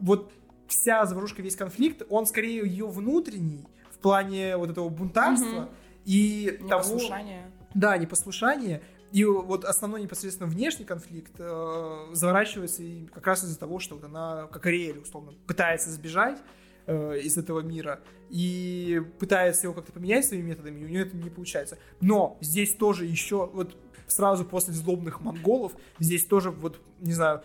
вот 0.00 0.32
вся 0.70 1.04
заварушка, 1.04 1.42
весь 1.42 1.56
конфликт, 1.56 2.02
он 2.08 2.26
скорее 2.26 2.66
ее 2.66 2.86
внутренний, 2.86 3.66
в 3.92 3.98
плане 3.98 4.56
вот 4.56 4.70
этого 4.70 4.88
бунтарства 4.88 5.68
и 6.04 6.58
того... 6.60 6.82
Непослушание. 6.82 7.50
Да, 7.74 7.98
непослушание. 7.98 8.82
И 9.12 9.24
вот 9.24 9.64
основной 9.64 10.02
непосредственно 10.02 10.48
внешний 10.48 10.84
конфликт 10.84 11.32
э, 11.38 12.06
заворачивается 12.12 12.82
и 12.82 13.06
как 13.06 13.26
раз 13.26 13.42
из-за 13.42 13.58
того, 13.58 13.80
что 13.80 13.96
вот 13.96 14.04
она, 14.04 14.46
как 14.52 14.66
Ариэль, 14.66 14.98
условно, 14.98 15.32
пытается 15.46 15.90
сбежать 15.90 16.38
э, 16.86 17.18
из 17.18 17.36
этого 17.36 17.60
мира 17.60 18.00
и 18.28 19.02
пытается 19.18 19.66
его 19.66 19.74
как-то 19.74 19.92
поменять 19.92 20.24
своими 20.24 20.50
методами, 20.50 20.80
и 20.80 20.84
у 20.84 20.88
нее 20.88 21.02
это 21.02 21.16
не 21.16 21.28
получается. 21.28 21.76
Но 22.00 22.38
здесь 22.40 22.74
тоже 22.74 23.04
еще, 23.04 23.50
вот 23.52 23.76
сразу 24.06 24.44
после 24.44 24.74
злобных 24.74 25.20
монголов, 25.20 25.72
здесь 25.98 26.24
тоже 26.24 26.52
вот, 26.52 26.80
не 27.00 27.12
знаю, 27.12 27.42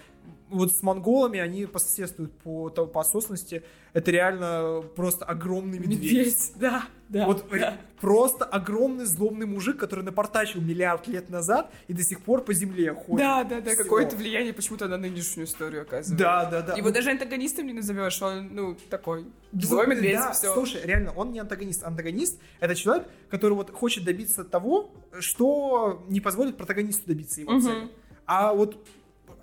вот 0.49 0.71
с 0.71 0.83
монголами 0.83 1.39
они 1.39 1.65
пососедствуют 1.65 2.31
по, 2.39 2.69
по 2.69 3.01
осознанности. 3.01 3.63
Это 3.93 4.11
реально 4.11 4.83
просто 4.95 5.25
огромный 5.25 5.79
медведь. 5.79 6.01
Медведь, 6.01 6.51
да, 6.59 6.85
да. 7.09 7.25
Вот 7.25 7.45
да. 7.49 7.77
просто 7.99 8.45
огромный 8.45 9.05
злобный 9.05 9.45
мужик, 9.45 9.77
который 9.77 10.03
напортачил 10.03 10.61
миллиард 10.61 11.07
лет 11.07 11.29
назад 11.29 11.71
и 11.87 11.93
до 11.93 12.03
сих 12.03 12.21
пор 12.21 12.43
по 12.43 12.53
земле 12.53 12.93
ходит. 12.93 13.25
Да, 13.25 13.43
да, 13.43 13.61
да, 13.61 13.75
какое-то 13.75 14.15
влияние 14.15 14.53
почему-то 14.53 14.87
на 14.87 14.97
нынешнюю 14.97 15.47
историю 15.47 15.83
оказывает. 15.83 16.19
Да, 16.19 16.45
да, 16.45 16.61
да. 16.61 16.73
Его 16.75 16.91
даже 16.91 17.11
антагонистом 17.11 17.65
не 17.67 17.73
назовешь, 17.73 18.21
он, 18.21 18.49
ну, 18.53 18.77
такой, 18.89 19.25
злой 19.53 19.87
медведь, 19.87 20.17
да, 20.17 20.31
все. 20.31 20.53
Слушай, 20.53 20.81
реально, 20.83 21.11
он 21.13 21.31
не 21.31 21.39
антагонист. 21.39 21.83
Антагонист— 21.83 22.39
это 22.59 22.75
человек, 22.75 23.07
который 23.29 23.53
вот 23.53 23.71
хочет 23.71 24.03
добиться 24.03 24.43
того, 24.43 24.91
что 25.19 26.05
не 26.09 26.21
позволит 26.21 26.57
протагонисту 26.57 27.07
добиться 27.07 27.41
его 27.41 27.53
Мгм. 27.53 27.61
цели. 27.61 27.87
А 28.27 28.53
вот 28.53 28.77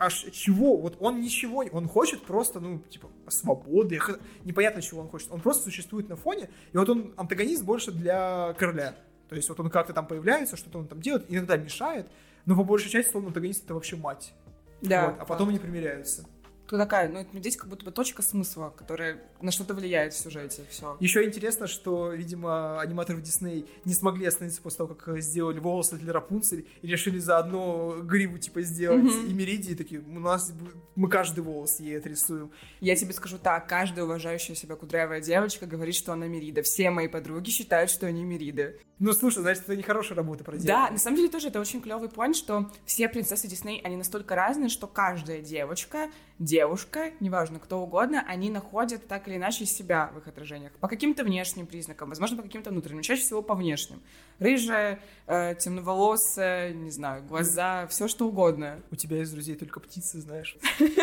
аж 0.07 0.27
чего? 0.33 0.77
Вот 0.77 0.97
он 1.01 1.21
ничего, 1.21 1.65
он 1.73 1.89
хочет 1.89 2.23
просто, 2.23 2.61
ну, 2.61 2.79
типа, 2.79 3.09
свободы, 3.29 4.01
непонятно, 4.45 4.83
чего 4.83 5.01
он 5.01 5.09
хочет. 5.09 5.31
Он 5.31 5.41
просто 5.41 5.65
существует 5.65 6.09
на 6.09 6.17
фоне, 6.17 6.51
и 6.73 6.77
вот 6.77 6.89
он 6.89 7.15
антагонист 7.17 7.65
больше 7.65 7.93
для 7.93 8.55
короля. 8.59 8.95
То 9.29 9.37
есть 9.37 9.49
вот 9.49 9.61
он 9.61 9.71
как-то 9.71 9.93
там 9.93 10.07
появляется, 10.07 10.57
что-то 10.57 10.79
он 10.79 10.87
там 10.87 11.01
делает, 11.01 11.27
иногда 11.29 11.57
мешает, 11.57 12.07
но 12.45 12.57
по 12.57 12.65
большей 12.65 12.91
части 12.91 13.17
он 13.17 13.27
антагонист 13.27 13.65
это 13.65 13.75
вообще 13.75 13.97
мать. 13.97 14.35
Да. 14.83 15.11
Вот, 15.11 15.21
а 15.21 15.25
потом 15.25 15.49
они 15.51 15.59
примиряются. 15.59 16.27
Кто 16.67 16.79
такая? 16.79 17.09
Ну, 17.09 17.19
это 17.19 17.35
медведь 17.35 17.57
как 17.57 17.69
будто 17.69 17.85
бы 17.85 17.91
точка 17.91 18.23
смысла, 18.23 18.73
которая 18.77 19.21
на 19.41 19.51
что-то 19.51 19.75
влияет 19.75 20.15
в 20.15 20.19
сюжете, 20.19 20.63
все. 20.71 20.97
Еще 21.01 21.25
интересно, 21.25 21.67
что, 21.67 22.13
видимо, 22.13 22.81
аниматоры 22.81 23.19
в 23.19 23.23
Дисней 23.23 23.67
не 23.85 23.95
смогли 23.95 24.27
остановиться 24.27 24.63
после 24.63 24.79
того, 24.79 24.95
как 24.95 25.21
сделали 25.21 25.59
волосы 25.59 25.97
для 25.97 26.13
Рапунцель 26.13 26.67
и 26.81 26.87
решили 26.87 27.19
заодно 27.19 27.97
гриву 28.03 28.39
типа 28.39 28.63
сделать. 28.63 29.03
Мгм. 29.03 29.27
И 29.27 29.33
Меридии 29.35 29.75
такие, 29.75 30.01
у 30.01 30.21
нас 30.21 30.53
мы 30.95 31.09
каждый 31.09 31.41
волос 31.41 31.81
ей 31.81 31.99
отрисуем. 31.99 32.51
Я 32.81 32.97
тебе 32.97 33.13
скажу 33.13 33.39
так, 33.39 33.69
каждая 33.69 34.05
уважающая 34.05 34.55
себя 34.55 34.77
кудрявая 34.77 35.21
девочка 35.21 35.67
говорит, 35.67 35.95
что 35.95 36.13
она 36.13 36.27
Мерида. 36.27 36.63
Все 36.63 36.91
мои 36.91 37.09
подруги 37.09 37.51
считают, 37.51 37.91
что 37.91 38.07
они 38.07 38.25
Мериды. 38.25 38.79
Ну, 38.99 39.13
слушай, 39.13 39.41
значит, 39.41 39.65
это 39.65 39.75
нехорошая 39.75 40.17
работа 40.17 40.45
проделана. 40.45 40.87
Да, 40.87 40.93
на 40.93 40.99
самом 40.99 41.17
деле 41.17 41.29
тоже 41.29 41.49
это 41.49 41.61
очень 41.61 41.81
клевый 41.81 42.09
point, 42.09 42.35
что 42.35 42.71
все 42.87 43.09
принцессы 43.09 43.49
Дисней, 43.49 43.81
они 43.83 43.97
настолько 43.97 44.37
разные, 44.37 44.69
что 44.69 44.87
каждая 44.87 45.41
девочка, 45.41 46.09
девушка, 46.53 47.13
неважно, 47.21 47.59
кто 47.59 47.81
угодно, 47.81 48.23
они 48.29 48.51
находят 48.51 49.09
так 49.09 49.27
или 49.27 49.37
иначе 49.37 49.65
себя 49.65 50.11
в 50.15 50.19
их 50.19 50.29
отражениях. 50.29 50.73
По 50.81 50.87
каким-то 50.87 51.25
внешним 51.25 51.67
признакам, 51.67 52.11
возможно, 52.11 52.37
по 52.37 52.43
каким-то 52.43 52.69
внутренним, 52.69 53.01
чаще 53.01 53.23
всего 53.23 53.41
по 53.41 53.55
внешним. 53.55 54.03
Рыжая, 54.39 55.01
э, 55.27 55.55
темноволосая, 55.59 56.75
не 56.75 56.91
знаю, 56.91 57.25
глаза, 57.25 57.87
все 57.87 58.07
что 58.07 58.29
угодно. 58.29 58.83
У 58.91 58.97
тебя 58.97 59.23
из 59.23 59.33
друзей 59.33 59.57
только 59.57 59.81
птицы, 59.81 60.21
знаешь. 60.21 60.59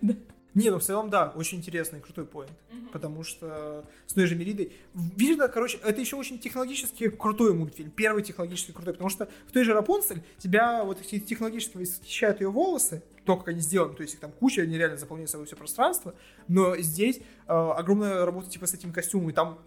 Да. 0.00 0.14
Не, 0.54 0.70
ну 0.70 0.78
в 0.78 0.82
целом, 0.82 1.10
да, 1.10 1.32
очень 1.34 1.58
интересный, 1.58 2.00
крутой 2.00 2.26
поинт. 2.26 2.52
Потому 2.92 3.24
что 3.24 3.84
с 4.06 4.14
той 4.14 4.26
же 4.26 4.36
Меридой... 4.36 4.72
Видно, 4.94 5.48
короче, 5.48 5.78
это 5.78 6.00
еще 6.00 6.16
очень 6.16 6.38
технологически 6.38 7.08
крутой 7.08 7.54
мультфильм. 7.54 7.90
Первый 7.90 8.22
технологически 8.22 8.70
крутой. 8.70 8.92
Потому 8.94 9.10
что 9.10 9.28
в 9.48 9.52
той 9.52 9.64
же 9.64 9.74
Рапунцель 9.74 10.22
тебя 10.38 10.84
вот 10.84 11.00
технологически 11.02 11.76
восхищают 11.76 12.40
ее 12.40 12.50
волосы, 12.50 13.02
то, 13.24 13.36
как 13.36 13.48
они 13.48 13.60
сделаны, 13.60 13.94
то 13.94 14.02
есть 14.02 14.14
их 14.14 14.20
там 14.20 14.30
куча, 14.32 14.62
они 14.62 14.76
реально 14.76 14.96
заполняют 14.96 15.30
собой 15.30 15.46
все 15.46 15.56
пространство, 15.56 16.14
но 16.46 16.76
здесь 16.76 17.18
э, 17.18 17.22
огромная 17.46 18.24
работа 18.24 18.50
типа 18.50 18.66
с 18.66 18.74
этим 18.74 18.92
костюмом, 18.92 19.30
и 19.30 19.32
там 19.32 19.58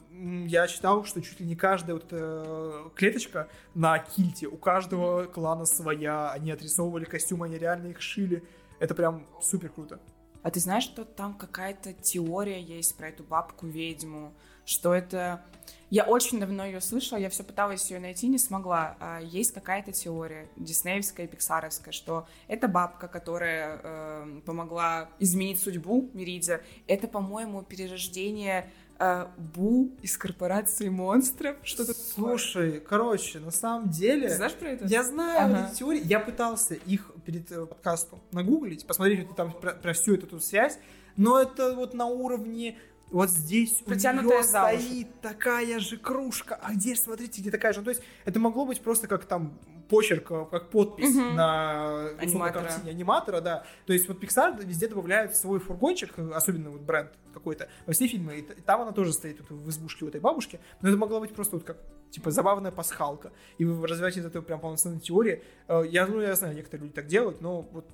я 0.46 0.68
читал, 0.68 1.06
что 1.06 1.22
чуть 1.22 1.40
ли 1.40 1.46
не 1.46 1.56
каждая 1.56 1.96
вот 1.96 2.06
эта 2.06 2.92
клеточка 2.96 3.50
на 3.74 3.98
кильте, 3.98 4.48
у 4.48 4.58
каждого 4.58 5.26
клана 5.26 5.66
своя, 5.66 6.32
они 6.32 6.52
отрисовывали 6.52 7.06
костюмы, 7.06 7.48
они 7.48 7.58
реально 7.58 7.88
их 7.88 8.00
шили, 8.00 8.44
это 8.80 8.94
прям 8.94 9.26
супер 9.42 9.70
круто. 9.70 10.00
А 10.48 10.50
ты 10.50 10.62
знаешь, 10.62 10.86
что 10.86 11.04
там 11.04 11.34
какая-то 11.34 11.92
теория 11.92 12.62
есть 12.62 12.96
про 12.96 13.10
эту 13.10 13.22
бабку-ведьму? 13.26 14.32
Что 14.64 14.96
это... 14.96 15.44
Я 15.90 16.06
очень 16.06 16.40
давно 16.40 16.66
ее 16.66 16.80
слышала, 16.80 17.20
я 17.20 17.30
все 17.30 17.44
пыталась 17.44 17.92
ее 17.92 18.00
найти, 18.00 18.30
не 18.30 18.38
смогла. 18.38 18.96
А 19.02 19.20
есть 19.20 19.52
какая-то 19.52 19.92
теория, 19.92 20.48
диснеевская 20.56 21.28
пиксаровская, 21.28 21.92
что 21.92 22.30
это 22.48 22.70
бабка, 22.70 23.10
которая 23.10 23.82
э, 23.84 24.42
помогла 24.46 25.10
изменить 25.20 25.60
судьбу 25.60 26.10
Мериде. 26.14 26.64
Это, 26.88 27.10
по-моему, 27.10 27.62
перерождение 27.64 28.70
э, 29.00 29.28
Бу 29.38 29.92
из 30.02 30.18
корпорации 30.18 30.90
монстров. 30.90 31.58
Что-то 31.64 31.94
такое. 31.94 32.38
Слушай, 32.38 32.80
короче, 32.80 33.40
на 33.40 33.52
самом 33.52 33.90
деле... 33.90 34.28
Ты 34.30 34.36
знаешь 34.36 34.54
про 34.54 34.70
это? 34.70 34.86
Я 34.86 35.04
знаю 35.04 35.46
Ага. 35.46 35.68
эти 35.72 35.80
теории, 35.80 36.02
я 36.04 36.20
пытался 36.20 36.74
их 36.76 37.12
перед 37.26 37.52
э, 37.52 37.66
подкастом 37.66 38.20
нагуглить, 38.32 38.86
посмотреть 38.86 39.28
вот 39.28 39.36
там 39.36 39.52
про, 39.52 39.74
про 39.74 39.94
всю 39.94 40.16
эту 40.16 40.40
связь, 40.40 40.80
но 41.16 41.40
это 41.42 41.74
вот 41.76 41.94
на 41.94 42.06
уровне 42.06 42.78
вот 43.10 43.30
здесь 43.30 43.82
у 43.82 43.86
Протянутая 43.86 44.40
неё 44.40 44.44
за 44.44 44.66
уши. 44.66 44.80
стоит 44.82 45.22
такая 45.22 45.80
же 45.80 45.98
кружка, 45.98 46.60
а 46.62 46.74
где, 46.74 46.96
смотрите, 46.96 47.42
где 47.42 47.52
такая 47.52 47.72
же. 47.74 47.80
Ну, 47.80 47.86
то 47.86 47.92
есть 47.92 48.02
это 48.26 48.40
могло 48.40 48.66
быть 48.66 48.82
просто 48.82 49.08
как 49.08 49.26
там 49.26 49.58
почерк, 49.90 50.32
э, 50.32 50.46
как 50.52 50.70
подпись 50.70 51.16
Мгм. 51.16 51.36
на 51.36 52.10
Аниматора. 52.20 52.64
картине 52.66 52.92
аниматора, 52.92 53.42
да. 53.42 53.64
То 53.86 53.94
есть 53.94 54.08
вот 54.08 54.22
Pixar 54.24 54.64
везде 54.66 54.88
добавляет 54.88 55.36
свой 55.36 55.60
фургончик, 55.60 56.14
особенно 56.34 56.70
вот 56.70 56.82
бренд 56.82 57.12
какой-то, 57.34 57.68
во 57.86 57.94
все 57.94 58.08
фильмы, 58.08 58.40
и 58.40 58.42
там 58.42 58.82
она 58.82 58.92
тоже 58.92 59.14
стоит 59.14 59.40
вот 59.40 59.52
в 59.52 59.70
избушке 59.70 60.06
у 60.06 60.08
этой 60.08 60.20
бабушки, 60.22 60.60
но 60.82 60.90
это 60.90 60.98
могло 60.98 61.20
быть 61.20 61.34
просто 61.34 61.56
вот 61.58 61.66
как, 61.66 61.78
типа, 62.12 62.32
забавная 62.32 62.72
пасхалка. 62.72 63.32
И 63.58 63.66
вы 63.66 63.86
развиваете 63.88 64.20
из 64.22 64.26
этого 64.26 64.42
прям 64.44 64.60
полноценной 64.60 65.00
теории. 65.00 65.44
Э, 65.68 65.84
Я, 65.88 66.08
ну, 66.08 66.20
я 66.22 66.36
знаю, 66.36 66.56
некоторые 66.56 66.86
люди 66.86 66.96
так 66.96 67.08
делают, 67.08 67.42
но 67.42 67.62
вот 67.62 67.86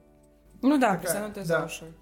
Ну 0.62 0.78
да, 0.80 0.92
Такая, 0.96 1.00
протянутая 1.02 1.46
да. 1.46 1.60
за 1.60 1.66
уши. 1.66 1.94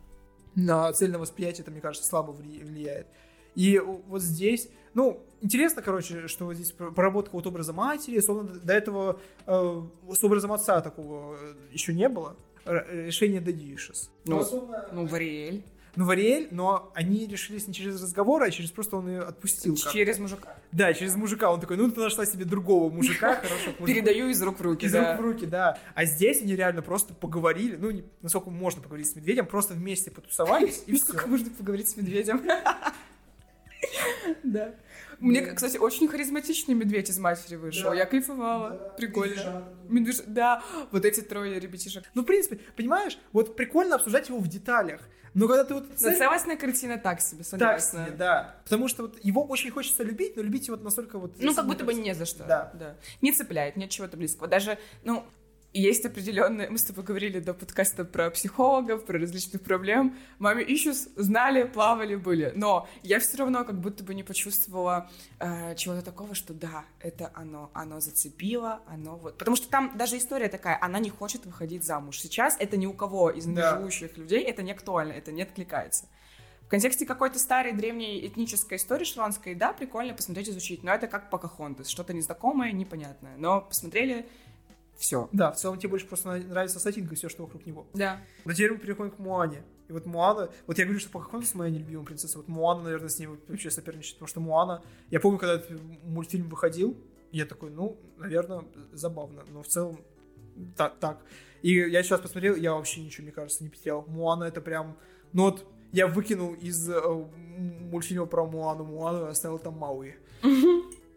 на 0.56 0.92
цельное 0.94 1.20
восприятие 1.20 1.64
это, 1.64 1.72
мне 1.72 1.80
кажется, 1.82 2.08
слабо 2.08 2.34
вли- 2.34 2.64
влияет. 2.64 3.08
И 3.56 3.80
вот 3.80 4.22
здесь, 4.22 4.70
ну, 4.94 5.22
интересно, 5.42 5.82
короче, 5.82 6.28
что 6.28 6.46
вот 6.46 6.56
здесь 6.56 6.72
пр- 6.72 6.92
проработка 6.94 7.36
вот 7.36 7.46
образа 7.48 7.74
матери, 7.74 8.20
словно 8.20 8.44
до 8.60 8.74
этого 8.74 9.20
э, 9.46 9.82
с 10.14 10.24
образом 10.24 10.52
отца 10.54 10.82
такого 10.82 11.36
э, 11.40 11.54
еще 11.72 11.94
не 11.94 12.08
было. 12.10 12.36
Р- 12.66 12.88
решение 12.92 13.42
Дадишес. 13.42 14.10
Ну, 14.26 14.38
условно, 14.38 14.88
Ну, 14.94 15.06
Вариэль. 15.08 15.64
ну, 15.96 16.06
Вариэль, 16.06 16.48
но 16.52 16.92
они 16.94 17.26
решились 17.26 17.68
не 17.68 17.74
через 17.74 18.02
разговор, 18.02 18.44
а 18.44 18.52
через 18.52 18.72
просто 18.72 18.96
он 18.98 19.10
ее 19.10 19.22
отпустил. 19.24 19.76
как-то. 19.76 19.92
Через 19.92 20.20
мужика. 20.20 20.56
Да, 20.72 20.94
через 20.94 21.16
мужика. 21.16 21.52
Он 21.52 21.60
такой, 21.60 21.76
ну, 21.76 21.90
ты 21.92 22.00
нашла 22.00 22.26
себе 22.26 22.46
другого 22.46 22.90
мужика, 22.94 23.36
хорошо. 23.42 23.72
Передаю 23.86 24.30
из 24.30 24.42
рук 24.44 24.60
в 24.60 24.62
руки, 24.62 24.86
Из 24.86 24.92
да. 24.94 25.12
рук 25.14 25.22
в 25.22 25.24
руки, 25.26 25.46
да. 25.48 25.78
А 25.96 26.06
здесь 26.06 26.42
они 26.44 26.56
реально 26.56 26.82
просто 26.84 27.14
поговорили, 27.14 27.76
ну, 27.76 27.90
не- 27.92 28.04
насколько 28.22 28.50
можно 28.52 28.82
поговорить 28.82 29.10
с 29.10 29.16
медведем, 29.16 29.46
просто 29.48 29.74
вместе 29.74 30.12
потусовались, 30.12 30.84
и 30.86 30.96
Сколько 30.96 31.22
все. 31.24 31.28
можно 31.30 31.50
поговорить 31.50 31.90
с 31.90 31.98
медведем? 31.98 32.42
Да. 34.44 34.76
Мне, 35.20 35.42
кстати, 35.42 35.78
очень 35.78 36.08
харизматичный 36.08 36.74
медведь 36.74 37.10
из 37.10 37.20
матери 37.20 37.56
вышел. 37.56 37.92
Да. 37.92 37.96
Я 37.96 38.06
кайфовала. 38.06 38.94
Прикольно. 38.98 39.68
Медвеж... 39.88 40.18
Да, 40.26 40.64
вот 40.92 41.06
эти 41.06 41.22
трое 41.22 41.60
ребятишек. 41.60 42.04
Ну, 42.16 42.24
в 42.24 42.26
принципе, 42.26 42.60
понимаешь, 42.76 43.18
вот 43.32 43.56
прикольно 43.56 43.96
обсуждать 43.96 44.30
его 44.30 44.40
в 44.40 44.48
деталях, 44.48 45.02
но 45.34 45.48
когда 45.48 45.64
ты 45.64 45.76
вот... 45.76 45.86
Цель- 45.96 46.18
целостная 46.18 46.58
картина 46.58 46.98
так 46.98 47.22
себе, 47.22 47.44
Так 47.44 47.50
согласна. 47.50 48.06
себе, 48.08 48.16
да. 48.18 48.56
Потому 48.64 48.88
что 48.88 49.04
вот 49.04 49.24
его 49.24 49.46
очень 49.46 49.70
хочется 49.72 50.04
любить, 50.04 50.36
но 50.36 50.42
любить 50.42 50.68
его 50.68 50.78
настолько 50.78 51.20
вот... 51.20 51.34
Ну, 51.40 51.54
как 51.54 51.68
будто 51.68 51.86
бы 51.86 51.94
не 51.94 52.14
за 52.16 52.26
что. 52.26 52.44
Да. 52.46 52.96
Не 53.22 53.32
цепляет, 53.32 53.76
нет 53.78 53.90
чего-то 53.92 54.18
близкого. 54.18 54.48
Даже, 54.48 54.78
ну, 55.04 55.24
есть 55.74 56.06
определенные... 56.06 56.70
Мы 56.70 56.78
с 56.78 56.84
тобой 56.84 57.04
говорили 57.04 57.40
до 57.40 57.54
подкаста 57.54 58.04
про 58.04 58.30
психологов, 58.30 59.06
про 59.06 59.18
различных 59.18 59.62
проблем. 59.62 60.18
Маме 60.38 60.66
issues 60.66 61.10
знали, 61.16 61.64
плавали, 61.64 62.16
были. 62.16 62.52
Но 62.56 62.90
я 63.04 63.20
все 63.20 63.38
равно 63.38 63.64
как 63.64 63.80
будто 63.80 64.04
бы 64.04 64.14
не 64.14 64.24
почувствовала 64.24 65.10
э, 65.40 65.76
чего-то 65.76 66.02
такого, 66.02 66.36
что 66.36 66.54
да, 66.54 66.84
это 67.00 67.32
оно. 67.34 67.72
Оно 67.74 68.00
зацепило, 68.00 68.82
оно 68.88 69.16
вот... 69.16 69.38
Потому 69.38 69.56
что 69.56 69.70
там 69.70 69.98
даже 69.98 70.18
история 70.18 70.50
такая, 70.50 70.78
она 70.82 71.00
не 71.00 71.10
хочет 71.10 71.46
выходить 71.46 71.86
замуж. 71.86 72.20
Сейчас 72.20 72.58
это 72.60 72.76
ни 72.76 72.86
у 72.86 72.94
кого 72.94 73.30
из 73.30 73.46
да. 73.46 73.78
живущих 73.78 74.18
людей, 74.18 74.44
это 74.44 74.64
не 74.64 74.72
актуально, 74.72 75.14
это 75.14 75.32
не 75.32 75.44
откликается. 75.44 76.06
В 76.66 76.68
контексте 76.72 77.06
какой-то 77.06 77.38
старой, 77.38 77.74
древней 77.74 78.26
этнической 78.26 78.78
истории 78.78 79.04
шотландской, 79.04 79.56
да, 79.56 79.74
прикольно 79.74 80.14
посмотреть, 80.14 80.50
изучить, 80.50 80.84
но 80.84 80.94
это 80.94 81.08
как 81.08 81.30
Покахонтас, 81.30 81.90
что-то 81.90 82.14
незнакомое, 82.14 82.72
непонятное. 82.72 83.36
Но 83.36 83.62
посмотрели, 83.62 84.26
все. 85.02 85.28
Да, 85.32 85.52
в 85.52 85.58
целом 85.58 85.80
тебе 85.80 85.90
больше 85.90 86.06
просто 86.06 86.30
нравится 86.30 86.80
сеттинг 86.80 87.12
и 87.12 87.16
все, 87.16 87.28
что 87.28 87.44
вокруг 87.44 87.66
него. 87.66 87.88
Да. 87.94 88.22
Но 88.46 88.54
теперь 88.54 88.72
мы 88.72 88.78
переходим 88.78 89.12
к 89.12 89.20
Муане. 89.20 89.64
И 89.90 89.94
вот 89.94 90.06
Муана, 90.06 90.50
вот 90.68 90.78
я 90.78 90.86
говорю, 90.86 91.00
что 91.00 91.10
Покахонтас 91.10 91.56
моя 91.56 91.72
нелюбимая 91.72 92.06
принцесса, 92.06 92.38
вот 92.38 92.48
Муана, 92.48 92.84
наверное, 92.84 93.10
с 93.10 93.20
ней 93.20 93.28
вообще 93.48 93.72
соперничает, 93.72 94.16
потому 94.16 94.28
что 94.28 94.40
Муана, 94.40 94.84
я 95.10 95.20
помню, 95.20 95.40
когда 95.40 95.56
этот 95.56 95.72
мультфильм 96.04 96.48
выходил, 96.50 96.96
я 97.32 97.46
такой, 97.46 97.72
ну, 97.72 98.00
наверное, 98.18 98.64
забавно, 98.94 99.44
но 99.52 99.64
в 99.64 99.68
целом 99.68 100.00
так, 100.78 101.00
так. 101.00 101.20
И 101.64 101.74
я 101.74 102.04
сейчас 102.04 102.22
посмотрел, 102.22 102.56
я 102.56 102.74
вообще 102.74 103.02
ничего, 103.02 103.24
мне 103.24 103.32
кажется, 103.32 103.64
не 103.64 103.70
потерял. 103.70 104.06
Муана 104.08 104.44
это 104.44 104.62
прям, 104.62 104.98
ну 105.34 105.44
вот, 105.46 105.66
я 105.92 106.08
выкинул 106.08 106.54
из 106.54 106.90
э, 106.90 107.02
мультфильма 107.58 108.28
про 108.28 108.46
Муану 108.46 108.84
Муану 108.84 109.26
и 109.26 109.30
оставил 109.30 109.58
там 109.60 109.78
Мауи. 109.78 110.16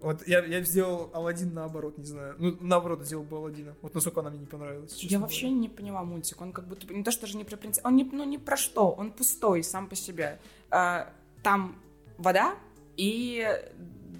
Вот 0.04 0.28
я, 0.28 0.44
я 0.44 0.60
сделал 0.60 1.10
Алладин 1.14 1.54
наоборот, 1.54 1.96
не 1.96 2.04
знаю. 2.04 2.36
Ну, 2.38 2.54
наоборот, 2.60 3.06
сделал 3.06 3.24
бы 3.24 3.38
Алладина. 3.38 3.74
Вот 3.80 3.94
насколько 3.94 4.20
она 4.20 4.28
мне 4.28 4.40
не 4.40 4.46
понравилась. 4.46 5.02
Я 5.02 5.18
вообще 5.18 5.48
не 5.48 5.70
поняла 5.70 6.04
мультик. 6.04 6.42
Он 6.42 6.52
как 6.52 6.68
будто... 6.68 6.92
Не 6.92 7.02
то, 7.02 7.10
что 7.10 7.26
же 7.26 7.38
не 7.38 7.44
про 7.44 7.56
принцессу. 7.56 7.88
Он 7.88 7.96
не, 7.96 8.04
ну, 8.04 8.22
не 8.24 8.36
про 8.36 8.58
что. 8.58 8.90
Он 8.90 9.10
пустой 9.10 9.64
сам 9.64 9.88
по 9.88 9.96
себе. 9.96 10.38
А, 10.70 11.10
там 11.42 11.80
вода 12.18 12.54
и 12.98 13.48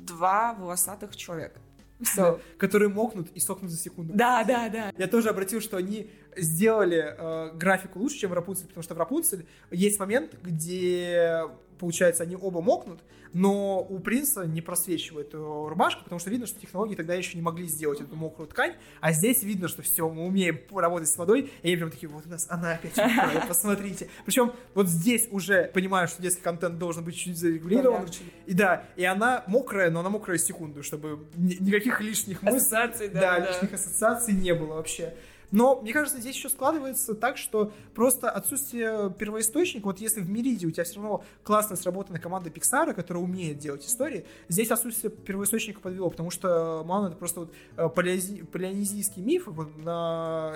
два 0.07 0.55
волосатых 0.55 1.17
человека. 1.17 1.61
Все. 2.01 2.41
Которые 2.57 2.89
мокнут 2.89 3.29
и 3.35 3.41
сохнут 3.41 3.71
за 3.71 3.77
секунду. 3.77 4.15
Да, 4.15 4.43
да, 4.45 4.71
да. 4.71 4.91
Я 4.97 5.07
тоже 5.07 5.29
обратил, 5.29 5.61
что 5.61 5.77
они 5.77 6.11
сделали 6.37 7.15
э, 7.17 7.51
графику 7.55 7.99
лучше, 7.99 8.19
чем 8.19 8.31
в 8.31 8.35
Рапунцель, 8.35 8.67
потому 8.67 8.83
что 8.83 8.95
в 8.95 8.99
Рапунцель 8.99 9.47
есть 9.71 9.99
момент, 9.99 10.35
где 10.43 11.43
получается, 11.79 12.23
они 12.23 12.37
оба 12.37 12.61
мокнут, 12.61 13.01
но 13.33 13.81
у 13.81 13.99
принца 13.99 14.45
не 14.45 14.63
просвечивает 14.63 15.35
рубашка, 15.35 16.05
потому 16.05 16.21
что 16.21 16.31
видно, 16.31 16.47
что 16.47 16.61
технологии 16.61 16.95
тогда 16.95 17.15
еще 17.15 17.37
не 17.37 17.43
могли 17.43 17.67
сделать 17.67 18.01
эту 18.01 18.15
мокрую 18.15 18.49
ткань, 18.49 18.75
а 19.01 19.13
здесь 19.13 19.43
видно, 19.43 19.69
что 19.69 19.83
все, 19.83 20.09
мы 20.09 20.25
умеем 20.25 20.61
работать 20.73 21.09
с 21.09 21.19
водой, 21.19 21.53
и 21.63 21.67
они 21.67 21.77
прям 21.77 21.91
такие, 21.91 22.09
вот 22.09 22.27
у 22.27 22.29
нас 22.29 22.47
она 22.49 22.75
опять 22.75 22.97
мокрая, 22.97 23.47
посмотрите. 23.47 24.09
Причем 24.25 24.53
вот 24.75 24.89
здесь 24.89 25.29
уже 25.31 25.65
понимаю, 25.75 26.07
что 26.07 26.23
детский 26.23 26.43
контент 26.43 26.79
должен 26.79 27.05
быть 27.05 27.17
чуть 27.17 27.37
зарегулирован. 27.37 28.09
И 28.47 28.55
да, 28.55 28.85
и 28.97 29.05
она 29.05 29.43
мокрая, 29.49 29.91
но 29.91 30.01
она 30.01 30.11
мокрая 30.11 30.39
секунду, 30.39 30.83
чтобы 30.83 31.27
никаких 31.37 32.01
лишних 32.01 32.41
мыслей, 32.43 33.09
да, 33.09 33.41
да, 33.41 33.51
лишних 33.51 33.73
ассоциаций 33.73 34.33
не 34.33 34.55
было 34.55 34.75
вообще. 34.75 35.13
Но, 35.51 35.81
мне 35.81 35.93
кажется, 35.93 36.21
здесь 36.21 36.37
еще 36.37 36.49
складывается 36.49 37.15
так, 37.15 37.37
что 37.37 37.73
просто 37.95 38.31
отсутствие 38.31 39.13
первоисточника, 39.19 39.85
вот 39.85 40.01
если 40.01 40.21
в 40.21 40.29
Мириде 40.29 40.67
у 40.67 40.71
тебя 40.71 40.85
все 40.85 41.01
равно 41.01 41.25
классно 41.43 41.77
сработана 41.77 42.19
команда 42.19 42.51
Pixar, 42.51 42.93
которая 42.95 43.23
умеет 43.23 43.59
делать 43.59 43.87
истории, 43.87 44.27
здесь 44.49 44.71
отсутствие 44.71 45.11
первоисточника 45.11 45.81
подвело, 45.81 46.11
потому 46.11 46.31
что 46.31 46.83
Мауна 46.85 47.09
это 47.09 47.17
просто 47.17 47.41
вот 47.41 47.55
э, 47.77 47.89
полинезийский 47.89 49.23
миф, 49.23 49.45
вот 49.47 49.77
на, 49.77 50.55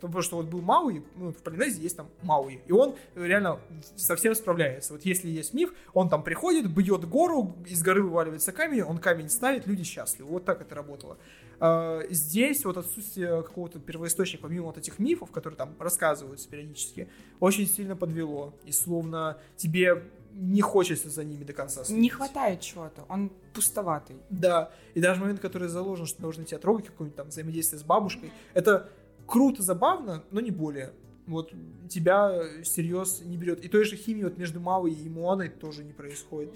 того, 0.00 0.22
что 0.22 0.36
вот 0.36 0.46
был 0.46 0.60
Мауи, 0.60 1.02
ну, 1.16 1.32
в 1.32 1.36
Полинезии 1.36 1.82
есть 1.82 1.96
там 1.96 2.08
Мауи, 2.22 2.60
и 2.66 2.72
он 2.72 2.94
реально 3.14 3.60
совсем 3.96 4.34
справляется. 4.34 4.92
Вот 4.92 5.04
если 5.04 5.28
есть 5.28 5.54
миф, 5.54 5.72
он 5.92 6.08
там 6.08 6.22
приходит, 6.22 6.70
бьет 6.70 7.04
гору, 7.04 7.56
из 7.66 7.82
горы 7.82 8.02
вываливается 8.02 8.52
камень, 8.52 8.82
он 8.82 8.98
камень 8.98 9.28
ставит, 9.28 9.66
люди 9.66 9.84
счастливы. 9.84 10.30
Вот 10.30 10.44
так 10.44 10.60
это 10.60 10.74
работало. 10.74 11.18
А, 11.60 12.02
здесь 12.10 12.64
вот 12.64 12.76
отсутствие 12.76 13.42
какого-то 13.42 13.78
первоисточника, 13.78 14.42
помимо 14.42 14.66
вот 14.66 14.78
этих 14.78 14.98
мифов, 14.98 15.30
которые 15.30 15.56
там 15.56 15.74
рассказываются 15.78 16.48
периодически, 16.48 17.08
очень 17.40 17.66
сильно 17.66 17.96
подвело. 17.96 18.54
И 18.64 18.72
словно 18.72 19.38
тебе 19.56 20.04
не 20.32 20.60
хочется 20.60 21.10
за 21.10 21.24
ними 21.24 21.44
до 21.44 21.52
конца 21.52 21.84
следить. 21.84 22.02
Не 22.02 22.10
хватает 22.10 22.60
чего-то, 22.60 23.04
он 23.08 23.32
пустоватый. 23.54 24.16
Да, 24.30 24.70
и 24.94 25.00
даже 25.00 25.20
момент, 25.20 25.40
который 25.40 25.68
заложен, 25.68 26.06
что 26.06 26.22
должны 26.22 26.44
тебя 26.44 26.58
трогать, 26.58 26.86
какое-нибудь 26.86 27.16
там 27.16 27.28
взаимодействие 27.28 27.80
с 27.80 27.82
бабушкой, 27.82 28.32
это 28.54 28.88
круто, 29.26 29.62
забавно, 29.62 30.22
но 30.30 30.40
не 30.40 30.50
более 30.50 30.92
вот 31.28 31.52
тебя 31.88 32.42
всерьез 32.62 33.22
не 33.24 33.36
берет. 33.36 33.64
И 33.64 33.68
той 33.68 33.84
же 33.84 33.96
химии 33.96 34.24
вот 34.24 34.36
между 34.38 34.60
Мавой 34.60 34.92
и 34.92 35.08
Муаной 35.08 35.48
тоже 35.48 35.84
не 35.84 35.92
происходит. 35.92 36.52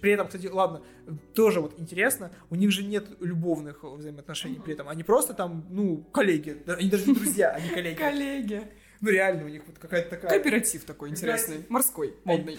При 0.00 0.12
этом, 0.12 0.26
кстати, 0.26 0.46
ладно, 0.46 0.82
тоже 1.34 1.60
вот 1.60 1.78
интересно, 1.78 2.30
у 2.50 2.54
них 2.54 2.70
же 2.70 2.84
нет 2.84 3.06
любовных 3.20 3.82
взаимоотношений 3.82 4.60
при 4.62 4.74
этом. 4.74 4.88
Они 4.88 5.02
просто 5.02 5.32
там, 5.32 5.66
ну, 5.70 6.02
коллеги. 6.12 6.62
Они 6.66 6.90
даже 6.90 7.06
не 7.06 7.14
друзья, 7.14 7.50
они 7.50 7.68
коллеги. 7.70 7.96
Коллеги. 7.96 8.62
Ну, 9.00 9.10
реально, 9.10 9.44
у 9.44 9.48
них 9.48 9.62
вот 9.66 9.78
какая-то 9.78 10.10
такая... 10.10 10.30
Кооператив 10.30 10.84
такой 10.84 11.10
интересный, 11.10 11.66
морской, 11.68 12.16
модный. 12.24 12.58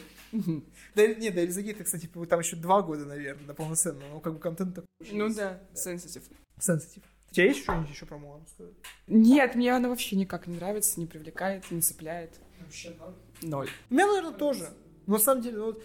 Да, 0.94 1.08
нет, 1.08 1.34
да, 1.34 1.44
Элизагейта, 1.44 1.84
кстати, 1.84 2.10
там 2.30 2.40
еще 2.40 2.56
два 2.58 2.82
года, 2.82 3.06
наверное, 3.06 3.48
на 3.48 3.54
полноценного, 3.56 4.08
но 4.10 4.20
как 4.20 4.34
бы 4.34 4.40
контент 4.40 4.76
такой. 4.76 4.88
Ну 5.12 5.34
да, 5.34 5.60
сенситив. 5.74 6.24
Сенситив. 6.60 7.04
У 7.38 7.40
тебя 7.40 7.48
есть 7.50 7.62
что-нибудь 7.62 7.90
еще 7.92 8.06
про 8.08 8.18
Муану 8.18 8.46
сказать? 8.48 8.74
Нет, 9.06 9.54
мне 9.54 9.72
она 9.72 9.90
вообще 9.90 10.16
никак 10.16 10.48
не 10.48 10.56
нравится, 10.56 11.00
не 11.00 11.06
привлекает, 11.06 11.70
не 11.70 11.82
цепляет. 11.82 12.40
Вообще 12.60 12.96
ноль? 13.00 13.14
Ноль. 13.44 13.70
У 13.92 13.94
меня, 13.94 14.08
наверное, 14.08 14.32
тоже. 14.32 14.70
Но 15.06 15.14
на 15.14 15.20
самом 15.20 15.44
деле, 15.44 15.62
вот, 15.62 15.84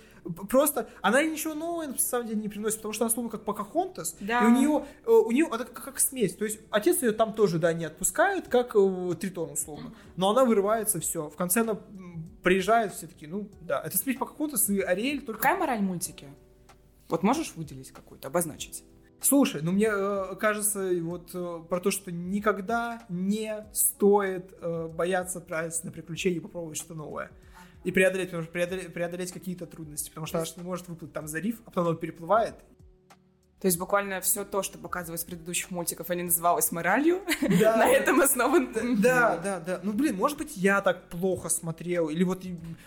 просто 0.49 0.89
она 1.03 1.23
ничего 1.23 1.53
нового 1.53 1.87
на 1.87 1.99
самом 1.99 2.27
деле 2.27 2.41
не 2.41 2.49
приносит, 2.49 2.79
потому 2.79 2.95
что 2.95 3.05
она 3.05 3.12
словно 3.12 3.31
как 3.31 3.45
Покахонтас, 3.45 4.16
да. 4.19 4.43
и 4.43 4.47
у 4.47 4.51
нее, 4.51 4.87
э, 5.05 5.11
у 5.11 5.31
нее 5.31 5.47
это 5.53 5.66
как, 5.66 5.85
как 5.85 6.01
смесь. 6.01 6.35
То 6.35 6.47
есть 6.47 6.59
отец 6.70 7.03
ее 7.03 7.12
там 7.12 7.35
тоже, 7.35 7.59
да, 7.59 7.74
не 7.74 7.85
отпускает, 7.85 8.49
как 8.49 8.74
э, 8.74 9.15
Тритон 9.20 9.51
условно. 9.51 9.95
Но 10.16 10.31
она 10.31 10.47
вырывается, 10.47 11.01
все. 11.01 11.29
В 11.29 11.37
конце 11.37 11.61
она 11.61 11.79
приезжает, 12.43 12.95
все 12.95 13.07
таки 13.07 13.27
ну, 13.27 13.51
да. 13.61 13.83
Это 13.85 13.99
смесь 13.99 14.16
Покахонтас 14.16 14.70
и 14.70 14.81
Ариэль 14.81 15.20
только... 15.20 15.43
Какая 15.43 15.59
мораль 15.59 15.83
мультики? 15.83 16.29
Вот 17.09 17.23
можешь 17.23 17.53
выделить 17.57 17.91
какую-то, 17.91 18.29
обозначить? 18.29 18.85
Слушай, 19.23 19.62
ну 19.62 19.70
мне 19.70 19.89
э, 19.89 20.35
кажется, 20.39 20.90
вот 21.01 21.31
э, 21.32 21.61
про 21.69 21.81
то, 21.81 21.93
что 21.93 22.11
никогда 22.11 23.05
не 23.09 23.65
стоит 23.73 24.53
э, 24.61 24.89
бояться 24.89 25.39
отправиться 25.39 25.86
на 25.86 25.93
приключения 25.93 26.39
и 26.39 26.40
попробовать 26.40 26.77
что-то 26.77 26.94
новое. 26.94 27.31
И 27.85 27.93
преодолеть, 27.93 28.31
преодолеть, 28.51 28.93
преодолеть 28.93 29.32
какие-то 29.32 29.66
трудности, 29.66 30.09
потому 30.11 30.27
что 30.27 30.39
она 30.39 30.47
не 30.57 30.62
может 30.65 30.89
выплыть 30.89 31.12
там 31.12 31.28
за 31.28 31.39
риф, 31.39 31.61
а 31.65 31.70
потом 31.70 31.86
он 31.86 31.97
переплывает, 31.99 32.57
то 33.62 33.66
есть 33.66 33.78
буквально 33.78 34.20
все 34.20 34.44
то, 34.44 34.64
что 34.64 34.76
показывалось 34.76 35.22
в 35.22 35.26
предыдущих 35.26 35.70
мультиках, 35.70 36.10
они 36.10 36.24
называлось 36.24 36.72
моралью. 36.72 37.20
Да. 37.60 37.76
На 37.78 37.89
этом 37.89 38.20
основан. 38.20 38.72
Да, 39.01 39.36
да, 39.36 39.60
да. 39.60 39.78
Ну, 39.84 39.93
блин, 39.93 40.16
может 40.16 40.36
быть, 40.36 40.56
я 40.56 40.80
так 40.80 41.09
плохо 41.09 41.48
смотрел, 41.48 42.09
или 42.09 42.24
вот 42.24 42.43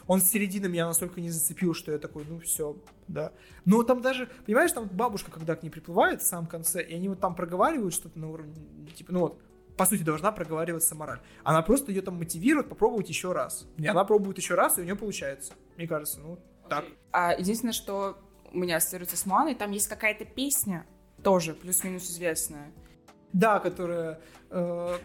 он 0.06 0.20
с 0.20 0.26
середины 0.26 0.68
меня 0.68 0.86
настолько 0.86 1.22
не 1.22 1.30
зацепил, 1.30 1.74
что 1.74 1.94
я 1.94 1.98
такой, 1.98 2.26
ну, 2.28 2.40
все, 2.42 2.76
да. 3.08 3.32
Но 3.64 3.84
там 3.84 4.02
даже, 4.02 4.28
понимаешь, 4.46 4.74
там 4.74 4.90
бабушка, 4.90 5.32
когда 5.32 5.56
к 5.56 5.64
ней 5.64 5.70
приплывает 5.70 6.22
в 6.22 6.26
самом 6.26 6.48
конце, 6.48 6.84
и 6.84 6.94
они 6.94 7.08
вот 7.08 7.22
там 7.22 7.36
проговаривают 7.36 7.94
что-то 7.94 8.20
на 8.20 8.30
уровне, 8.30 8.54
типа, 8.98 9.14
ну 9.14 9.20
вот, 9.22 9.40
по 9.78 9.86
сути, 9.86 10.04
должна 10.04 10.34
проговариваться 10.34 10.94
мораль. 10.94 11.22
Она 11.46 11.62
просто 11.62 11.94
ее 11.94 12.02
там 12.02 12.18
мотивирует 12.18 12.68
попробовать 12.68 13.08
еще 13.08 13.32
раз. 13.32 13.66
И 13.78 13.88
она 13.88 14.04
пробует 14.04 14.38
еще 14.38 14.56
раз, 14.56 14.78
и 14.78 14.82
у 14.82 14.84
нее 14.84 14.98
получается. 14.98 15.54
Мне 15.78 15.88
кажется, 15.88 16.20
ну, 16.20 16.38
так. 16.68 16.84
А 17.14 17.34
единственное, 17.34 17.74
что 17.74 18.18
у 18.56 18.58
меня 18.58 18.78
ассоциируется 18.78 19.18
с 19.18 19.26
Моаной, 19.26 19.54
там 19.54 19.72
есть 19.72 19.88
какая-то 19.88 20.26
песня, 20.26 20.86
тоже 21.24 21.54
плюс-минус 21.54 22.10
известная. 22.10 22.72
Да, 23.34 23.60
которая... 23.60 24.20
Э, 24.50 24.98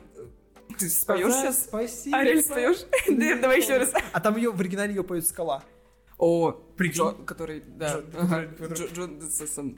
Ты 0.78 0.88
споешь 0.88 1.32
сейчас? 1.34 1.64
Спасибо. 1.64 2.18
Ариэль, 2.18 2.42
споешь? 2.42 2.84
Давай 3.40 3.60
еще 3.60 3.78
раз. 3.78 3.92
А 4.12 4.20
там 4.20 4.36
ее 4.36 4.52
в 4.52 4.60
оригинале 4.60 4.94
ее 4.94 5.02
поет 5.02 5.26
Скала. 5.26 5.64
О, 6.16 6.54
Джо, 6.78 7.12
который, 7.26 7.62
да, 7.66 8.02
Джон, 8.94 9.18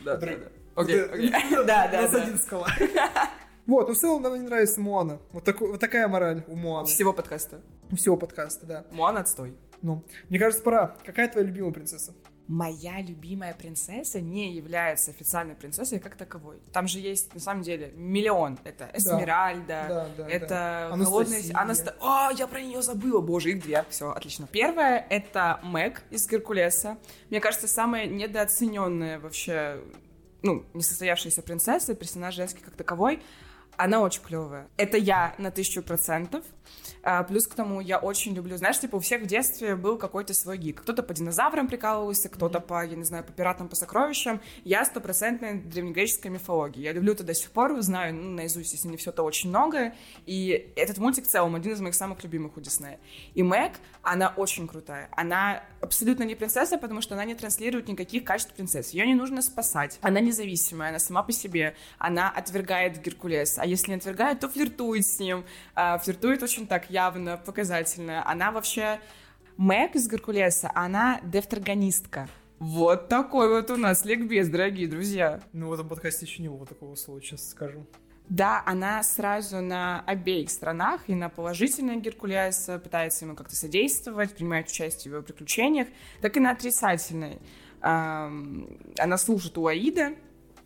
да, 0.05 0.17
да, 0.17 0.29
Окей, 0.75 1.03
окей. 1.03 1.31
Да, 1.51 1.89
да, 1.89 2.09
да. 2.09 2.23
один 2.23 2.39
скала. 2.39 2.69
Вот, 3.67 3.87
ну 3.87 3.95
в 3.95 3.97
целом 3.97 4.23
нам 4.23 4.35
не 4.35 4.41
нравится 4.41 4.81
Моана. 4.81 5.21
Вот, 5.31 5.45
такой, 5.45 5.71
вот 5.71 5.79
такая 5.79 6.09
мораль 6.09 6.43
у 6.49 6.57
Моаны. 6.57 6.89
Всего 6.89 7.13
подкаста. 7.13 7.61
Всего 7.93 8.17
подкаста, 8.17 8.67
да. 8.67 8.87
Моана 8.91 9.21
отстой. 9.21 9.57
Ну, 9.83 10.05
мне 10.29 10.41
кажется, 10.41 10.65
пора. 10.65 10.97
Какая 11.05 11.29
твоя 11.29 11.47
любимая 11.47 11.73
принцесса? 11.73 12.13
Моя 12.49 13.01
любимая 13.01 13.55
принцесса 13.55 14.21
не 14.21 14.53
является 14.53 15.11
официальной 15.11 15.55
принцессой 15.55 16.01
как 16.01 16.17
таковой. 16.17 16.59
Там 16.73 16.89
же 16.89 16.99
есть, 16.99 17.33
на 17.35 17.41
самом 17.41 17.63
деле, 17.63 17.93
миллион. 17.95 18.59
Это 18.65 18.91
Эсмеральда, 18.93 19.87
да, 19.89 20.09
да, 20.17 20.29
это 20.29 20.49
да. 20.49 21.05
холодная... 21.05 21.43
Анаста... 21.55 21.97
О, 22.01 22.31
я 22.31 22.47
про 22.47 22.61
нее 22.61 22.83
забыла, 22.83 23.21
боже, 23.21 23.51
их 23.51 23.63
две. 23.63 23.85
Все, 23.91 24.11
отлично. 24.11 24.47
Первая— 24.51 25.07
это 25.11 25.61
Мэг 25.63 26.03
из 26.11 26.29
Геркулеса. 26.29 26.99
Мне 27.31 27.41
кажется, 27.41 27.69
самая 27.69 28.07
недооцененная 28.07 29.19
вообще, 29.19 29.81
ну, 30.43 30.65
несостоявшаяся 30.75 31.43
принцесса, 31.43 31.95
персонаж 31.95 32.35
женский 32.35 32.63
как 32.63 32.75
таковой. 32.75 33.23
Она 33.77 34.01
очень 34.01 34.23
клевая. 34.23 34.69
Это 34.77 34.99
я 34.99 35.35
на 35.39 35.51
тысячу 35.51 35.83
процентов. 35.83 36.45
А, 37.03 37.25
плюс 37.25 37.47
к 37.47 37.55
тому 37.55 37.81
я 37.81 37.99
очень 37.99 38.35
люблю, 38.35 38.57
знаешь, 38.57 38.79
типа 38.79 38.97
у 38.97 39.01
всех 39.01 39.23
в 39.23 39.27
детстве 39.27 39.75
был 39.75 39.99
какой-то 39.99 40.35
свой 40.35 40.57
гик. 40.57 40.83
Кто-то 40.83 41.03
по 41.03 41.13
динозаврам 41.13 41.67
прикалывался, 41.67 42.29
кто-то 42.29 42.61
по, 42.61 42.85
я 42.85 42.97
не 42.97 43.05
знаю, 43.05 43.25
по 43.25 43.33
пиратам, 43.33 43.69
по 43.69 43.77
сокровищам. 43.77 44.41
Я 44.65 44.85
стопроцентная 44.85 45.61
древнегреческая 45.61 46.33
мифология. 46.33 46.83
Я 46.83 46.93
люблю 46.93 47.13
это 47.13 47.25
до 47.25 47.35
сих 47.35 47.51
пор, 47.51 47.81
знаю 47.83 48.15
ну, 48.15 48.31
наизусть, 48.31 48.73
если 48.73 48.89
не 48.89 48.97
все, 48.97 49.11
то 49.11 49.25
очень 49.25 49.49
много. 49.49 49.95
И 50.27 50.73
этот 50.77 50.99
мультик 50.99 51.25
в 51.25 51.29
целом 51.29 51.55
один 51.55 51.73
из 51.73 51.81
моих 51.81 51.95
самых 51.95 52.23
любимых 52.23 52.57
у 52.57 52.61
Диснея. 52.61 53.01
И 53.35 53.43
Мэг, 53.43 53.73
она 54.03 54.33
очень 54.37 54.69
крутая. 54.69 55.09
Она 55.13 55.63
абсолютно 55.81 56.23
не 56.23 56.35
принцесса, 56.35 56.79
потому 56.79 57.01
что 57.01 57.15
она 57.15 57.25
не 57.25 57.35
транслирует 57.35 57.89
никаких 57.89 58.25
качеств 58.25 58.53
принцессы. 58.55 58.97
Ее 58.97 59.07
не 59.07 59.15
нужно 59.15 59.43
спасать. 59.43 59.99
Она 60.03 60.21
независимая, 60.21 60.91
она 60.91 60.99
сама 60.99 61.23
по 61.23 61.33
себе. 61.33 61.75
Она 61.99 62.31
отвергает 62.31 63.03
Геркулеса. 63.03 63.63
А 63.63 63.67
если 63.67 63.91
не 63.91 63.97
отвергает, 63.97 64.41
то 64.41 64.49
флиртует 64.49 65.05
с 65.05 65.19
ним. 65.19 65.45
А, 65.75 65.99
флиртует 65.99 66.43
очень 66.43 66.67
так 66.67 66.92
явно, 66.93 67.37
показательно. 67.37 68.29
Она 68.29 68.53
вообще... 68.53 69.01
Мэг 69.59 69.97
из 69.97 70.11
Геркулеса, 70.11 70.71
она 70.75 71.21
дефтрагонистка. 71.23 72.27
Вот 72.59 73.09
такой 73.09 73.51
вот 73.51 73.71
у 73.71 73.77
нас 73.77 74.05
ликбез, 74.07 74.49
дорогие 74.49 74.89
друзья. 74.89 75.43
Ну, 75.53 75.69
в 75.69 75.75
этом 75.75 75.89
подкасте 75.91 76.25
еще 76.25 76.43
не 76.43 76.49
было 76.49 76.65
такого 76.65 76.95
слова, 76.95 77.21
честно 77.21 77.51
скажу. 77.51 77.87
Да, 78.31 78.63
она 78.65 79.03
сразу 79.03 79.61
на 79.61 80.01
обеих 80.07 80.49
сторонах, 80.49 81.03
и 81.07 81.15
на 81.15 81.29
положительной 81.29 82.01
Геркулеса 82.01 82.79
пытается 82.79 83.27
ему 83.27 83.37
как-то 83.37 83.55
содействовать, 83.55 84.35
принимает 84.35 84.69
участие 84.69 85.13
в 85.13 85.15
его 85.17 85.23
приключениях, 85.23 85.89
так 86.23 86.35
и 86.39 86.41
на 86.41 86.53
отрицательной. 86.53 87.39
Она 87.83 89.19
служит 89.19 89.59
у 89.59 89.67
Аида, 89.67 90.15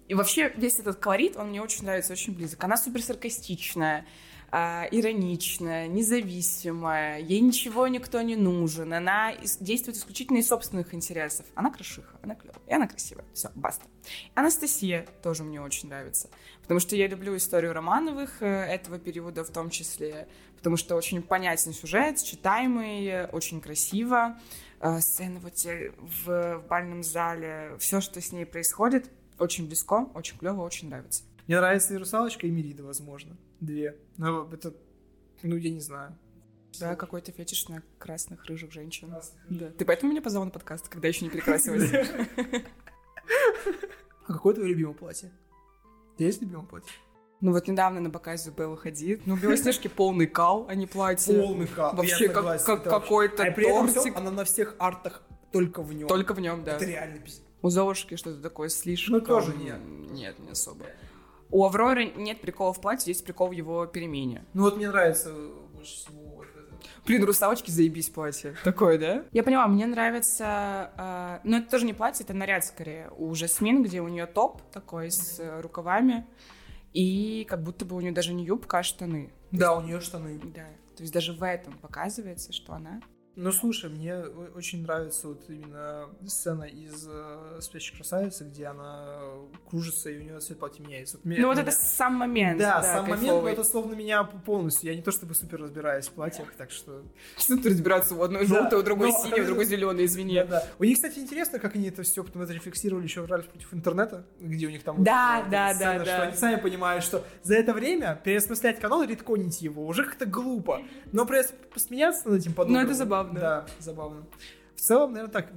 и 0.07 0.15
вообще 0.15 0.53
весь 0.57 0.79
этот 0.79 0.99
колорит, 0.99 1.37
он 1.37 1.49
мне 1.49 1.61
очень 1.61 1.85
нравится, 1.85 2.13
очень 2.13 2.37
близок. 2.37 2.63
Она 2.63 2.77
супер 2.77 3.03
саркастичная, 3.03 4.07
а, 4.51 4.87
ироничная, 4.91 5.89
независимая, 5.89 7.19
ей 7.21 7.41
ничего 7.41 7.89
никто 7.89 8.23
не 8.23 8.37
нужен, 8.37 8.93
она 8.93 9.35
действует 9.61 9.97
исключительно 9.97 10.39
из 10.39 10.49
собственных 10.49 10.95
интересов. 10.95 11.47
Она 11.55 11.71
крашиха, 11.71 12.17
она 12.23 12.35
клевая, 12.35 12.61
и 12.67 12.73
она 12.73 12.87
красивая. 12.87 13.25
Все, 13.35 13.51
баста. 13.55 13.87
Анастасия 14.35 15.07
тоже 15.23 15.43
мне 15.43 15.61
очень 15.61 15.89
нравится, 15.89 16.31
потому 16.63 16.81
что 16.81 16.95
я 16.97 17.09
люблю 17.09 17.37
историю 17.37 17.73
Романовых 17.73 18.41
э, 18.41 18.47
этого 18.47 18.99
периода 18.99 19.45
в 19.45 19.51
том 19.51 19.69
числе, 19.71 20.29
потому 20.57 20.77
что 20.77 20.95
очень 20.95 21.23
понятен 21.23 21.73
сюжет, 21.73 22.23
читаемый, 22.23 23.27
очень 23.27 23.61
красиво. 23.61 24.39
Э, 24.81 25.01
сцены 25.01 25.41
вот 25.41 25.55
в, 25.65 26.27
в 26.27 26.65
бальном 26.69 27.03
зале, 27.03 27.77
все, 27.79 28.01
что 28.01 28.21
с 28.21 28.33
ней 28.33 28.47
происходит, 28.47 29.11
очень 29.39 29.67
близко, 29.67 30.09
очень 30.15 30.39
клево, 30.39 30.63
очень 30.63 30.89
нравится. 30.89 31.25
Мне 31.47 31.59
нравится 31.59 31.95
и 31.95 31.97
русалочка, 31.97 32.47
и 32.47 32.51
Мирида, 32.51 32.83
возможно. 32.83 33.37
Две. 33.61 33.97
Но 34.17 34.49
это, 34.53 34.75
ну, 35.43 35.57
я 35.57 35.71
не 35.71 35.81
знаю. 35.81 36.19
Да, 36.81 36.97
какой-то 36.97 37.33
фетиш 37.33 37.69
на 37.69 37.83
красных, 37.99 38.45
рыжих 38.47 38.73
женщин. 38.73 39.09
Красных, 39.11 39.43
да. 39.49 39.71
Ты 39.71 39.85
поэтому 39.85 40.13
меня 40.13 40.23
позвал 40.23 40.45
на 40.45 40.51
подкаст, 40.51 40.89
когда 40.89 41.09
еще 41.09 41.25
не 41.25 41.31
перекрасилась? 41.31 41.91
А 44.29 44.33
какое 44.33 44.55
твое 44.55 44.71
любимое 44.71 44.95
платье? 44.95 45.31
Есть 46.19 46.43
любимое 46.43 46.67
платье? 46.67 46.91
Ну 47.41 47.53
вот 47.53 47.69
недавно 47.69 48.01
на 48.01 48.11
показе 48.11 48.51
Белла 48.51 48.77
Хадид. 48.77 49.25
Ну, 49.25 49.37
Белоснежки 49.37 49.87
полный 49.87 50.27
кал, 50.27 50.67
а 50.69 50.75
не 50.75 50.87
платье. 50.89 51.41
Полный 51.41 51.69
кал. 51.69 51.95
Вообще 51.95 52.29
как, 52.29 52.65
как 52.65 52.83
какой-то 52.83 53.45
а 53.45 53.53
при 53.53 53.69
этом 53.69 53.87
все, 53.87 54.13
она 54.15 54.33
на 54.33 54.45
всех 54.45 54.75
артах 54.79 55.23
только 55.53 55.81
в 55.83 55.93
нем. 55.93 56.09
Только 56.09 56.35
в 56.35 56.41
нем, 56.41 56.65
да. 56.65 56.75
Это 56.75 56.87
реально 56.87 57.19
пиздец. 57.19 57.45
У 57.63 57.69
Золушки 57.69 58.17
что-то 58.17 58.41
такое 58.43 58.69
слишком... 58.69 59.15
Ну, 59.15 59.21
тоже 59.21 59.55
нет. 59.57 59.79
Нет, 60.11 60.39
не 60.39 60.51
особо. 60.51 60.87
У 61.51 61.65
Авроры 61.65 62.13
нет 62.17 62.41
прикола 62.41 62.73
в 62.73 62.81
платье, 62.81 63.13
есть 63.13 63.25
прикол 63.25 63.49
в 63.49 63.53
его 63.53 63.87
перемене. 63.87 64.45
Ну 64.55 64.63
вот 64.63 64.77
мне 64.77 64.89
нравится 64.89 65.33
больше 65.75 65.95
всего 65.95 66.27
Блин, 67.07 67.25
русалочки 67.25 67.71
заебись 67.71 68.11
платье. 68.11 68.57
Такое, 68.65 68.99
да? 68.99 69.25
Я 69.33 69.43
поняла, 69.45 69.69
мне 69.69 69.87
нравится... 69.87 70.91
Э, 70.97 71.39
ну, 71.45 71.59
это 71.59 71.71
тоже 71.71 71.87
не 71.87 71.93
платье, 71.93 72.25
это 72.25 72.35
наряд 72.35 72.65
скорее. 72.65 73.11
У 73.17 73.33
Жасмин, 73.35 73.83
где 73.83 74.01
у 74.01 74.09
нее 74.09 74.27
топ 74.27 74.63
такой 74.73 75.11
с 75.11 75.39
э, 75.39 75.61
рукавами. 75.61 76.27
И 76.93 77.47
как 77.49 77.63
будто 77.63 77.85
бы 77.85 77.97
у 77.97 78.01
нее 78.01 78.13
даже 78.13 78.33
не 78.33 78.45
юбка, 78.45 78.79
а 78.79 78.83
штаны. 78.83 79.33
Да, 79.53 79.77
у 79.77 79.83
нее 79.83 80.01
штаны. 80.01 80.41
Да. 80.55 80.67
То 80.97 81.03
есть 81.03 81.13
даже 81.13 81.33
в 81.33 81.43
этом 81.45 81.75
показывается, 81.75 82.53
что 82.53 82.73
она 82.73 83.01
ну, 83.39 83.53
слушай, 83.53 83.91
мне 83.91 84.17
очень 84.55 84.83
нравится 84.83 85.29
вот 85.29 85.45
именно 85.49 86.09
сцена 86.27 86.63
из 86.63 87.07
э, 87.07 87.59
«Спящей 87.61 87.95
красавицы», 87.95 88.45
где 88.45 88.65
она 88.65 89.19
кружится, 89.69 90.09
и 90.09 90.19
у 90.19 90.23
нее 90.23 90.41
цвет 90.41 90.59
платья 90.59 90.83
меняется. 90.83 91.19
Вот, 91.19 91.27
ну, 91.27 91.49
вот 91.49 91.53
меня... 91.53 91.63
это 91.63 91.71
сам 91.71 92.15
момент. 92.15 92.59
Да, 92.59 92.81
да 92.81 92.83
сам 92.83 93.05
кайфовый. 93.05 93.29
момент, 93.29 93.43
но 93.45 93.49
это 93.51 93.65
словно 93.65 93.95
меня 93.95 94.25
полностью. 94.25 94.89
Я 94.89 94.97
не 94.97 95.03
то 95.03 95.13
чтобы 95.13 95.35
супер 95.35 95.61
разбираюсь 95.61 96.07
в 96.07 96.13
платьях, 96.13 96.51
так 96.57 96.71
что... 96.71 97.03
Что 97.37 97.59
ты 97.59 97.69
разбираться? 97.69 98.15
У 98.15 98.23
одной 98.23 98.47
да. 98.47 98.55
желтое, 98.55 98.81
у 98.81 98.85
другой 98.85 99.13
но, 99.13 99.23
синее, 99.23 99.43
у 99.43 99.47
другой 99.47 99.67
зеленое, 99.67 100.07
извини. 100.07 100.37
Да, 100.37 100.45
да. 100.47 100.65
У 100.79 100.85
них, 100.85 100.97
кстати, 100.97 101.19
интересно, 101.19 101.59
как 101.59 101.75
они 101.75 101.89
это 101.89 102.05
все 102.05 102.25
потом 102.25 102.41
это 102.41 102.55
рефлексировали 102.55 103.05
еще 103.05 103.21
в 103.21 103.27
«Ральф 103.27 103.49
против 103.49 103.75
интернета», 103.75 104.25
где 104.41 104.67
у 104.67 104.71
них 104.71 104.83
там... 104.83 105.05
Да, 105.05 105.41
вот, 105.43 105.51
да, 105.51 105.75
сцена, 105.75 105.99
да, 105.99 106.05
что 106.07 106.17
да. 106.17 106.23
они 106.23 106.37
сами 106.37 106.57
понимают, 106.59 107.05
что 107.05 107.23
за 107.43 107.57
это 107.57 107.75
время 107.75 108.19
переосмыслять 108.25 108.81
канал 108.81 109.03
и 109.03 109.07
редконить 109.07 109.61
его 109.61 109.87
уже 109.87 110.05
как-то 110.05 110.25
глупо. 110.25 110.81
Но 111.13 111.27
просто 111.27 111.55
посмеяться 111.71 112.31
над 112.31 112.41
этим 112.41 112.55
подобным. 112.55 112.81
Ну, 112.81 112.87
это 112.87 112.95
забавно. 112.95 113.26
Да, 113.35 113.67
забавно 113.79 113.97
забавно. 113.97 114.27
В 114.75 114.81
целом, 114.81 115.13
наверное, 115.15 115.33
так, 115.33 115.53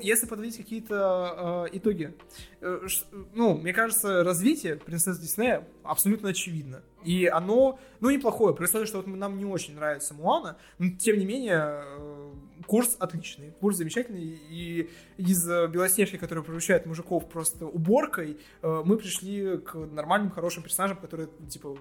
если 0.00 0.26
подводить 0.26 0.56
какие-то 0.56 1.66
э, 1.70 1.76
итоги, 1.76 2.16
э, 2.62 2.80
ну, 3.34 3.58
мне 3.58 3.74
кажется, 3.74 4.24
развитие 4.24 4.76
принцессы 4.76 5.20
Диснея 5.20 5.68
абсолютно 5.82 6.30
очевидно. 6.30 6.82
И 7.04 7.26
оно, 7.26 7.78
ну, 8.00 8.08
неплохое, 8.08 8.54
при 8.54 8.64
условии, 8.64 8.86
что 8.86 9.02
вот 9.02 9.06
нам 9.06 9.36
не 9.36 9.44
очень 9.44 9.74
нравится 9.74 10.14
Муана, 10.14 10.56
но 10.78 10.90
тем 10.98 11.18
не 11.18 11.26
менее, 11.26 11.82
э, 11.84 12.32
курс 12.66 12.96
отличный, 12.98 13.50
курс 13.60 13.76
замечательный, 13.76 14.40
и 14.48 14.88
из 15.18 15.46
Белоснежки, 15.46 16.16
которая 16.16 16.42
превращает 16.42 16.86
мужиков 16.86 17.28
просто 17.28 17.66
уборкой, 17.66 18.38
э, 18.62 18.82
мы 18.86 18.96
пришли 18.96 19.58
к 19.58 19.74
нормальным, 19.74 20.30
хорошим 20.30 20.62
персонажам, 20.62 20.96
которые, 20.96 21.28
типа, 21.46 21.76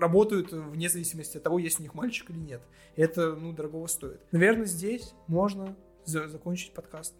работают 0.00 0.52
вне 0.52 0.88
зависимости 0.88 1.36
от 1.36 1.42
того, 1.42 1.58
есть 1.58 1.78
у 1.78 1.82
них 1.82 1.94
мальчик 1.94 2.30
или 2.30 2.38
нет. 2.38 2.62
Это, 2.96 3.34
ну, 3.34 3.52
дорогого 3.52 3.86
стоит. 3.86 4.20
Наверное, 4.32 4.66
здесь 4.66 5.14
можно 5.26 5.76
за 6.04 6.28
закончить 6.28 6.72
подкаст. 6.72 7.14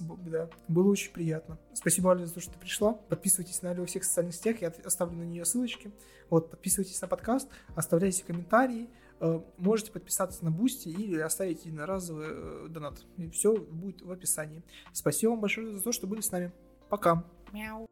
Да, 0.00 0.48
было 0.66 0.90
очень 0.90 1.12
приятно. 1.12 1.58
Спасибо, 1.72 2.10
Аля, 2.10 2.26
за 2.26 2.34
то, 2.34 2.40
что 2.40 2.52
ты 2.52 2.58
пришла. 2.58 2.94
Подписывайтесь 2.94 3.62
на 3.62 3.70
Алю 3.70 3.82
во 3.82 3.86
всех 3.86 4.04
социальных 4.04 4.34
сетях, 4.34 4.60
я 4.60 4.72
оставлю 4.84 5.16
на 5.16 5.24
нее 5.24 5.44
ссылочки. 5.44 5.92
Вот, 6.30 6.50
подписывайтесь 6.50 7.00
на 7.00 7.08
подкаст, 7.08 7.48
оставляйте 7.76 8.24
комментарии, 8.24 8.88
э, 9.20 9.40
можете 9.58 9.92
подписаться 9.92 10.44
на 10.44 10.50
Boosty 10.50 10.88
или 10.88 11.20
оставить 11.20 11.64
единоразовый 11.64 12.26
э, 12.28 12.66
донат. 12.70 13.04
И 13.18 13.28
все 13.28 13.54
будет 13.56 14.02
в 14.02 14.10
описании. 14.10 14.62
Спасибо 14.92 15.30
вам 15.30 15.40
большое 15.40 15.76
за 15.76 15.82
то, 15.82 15.92
что 15.92 16.06
были 16.06 16.22
с 16.22 16.32
нами. 16.32 16.50
Пока. 16.88 17.24
Мяу. 17.52 17.86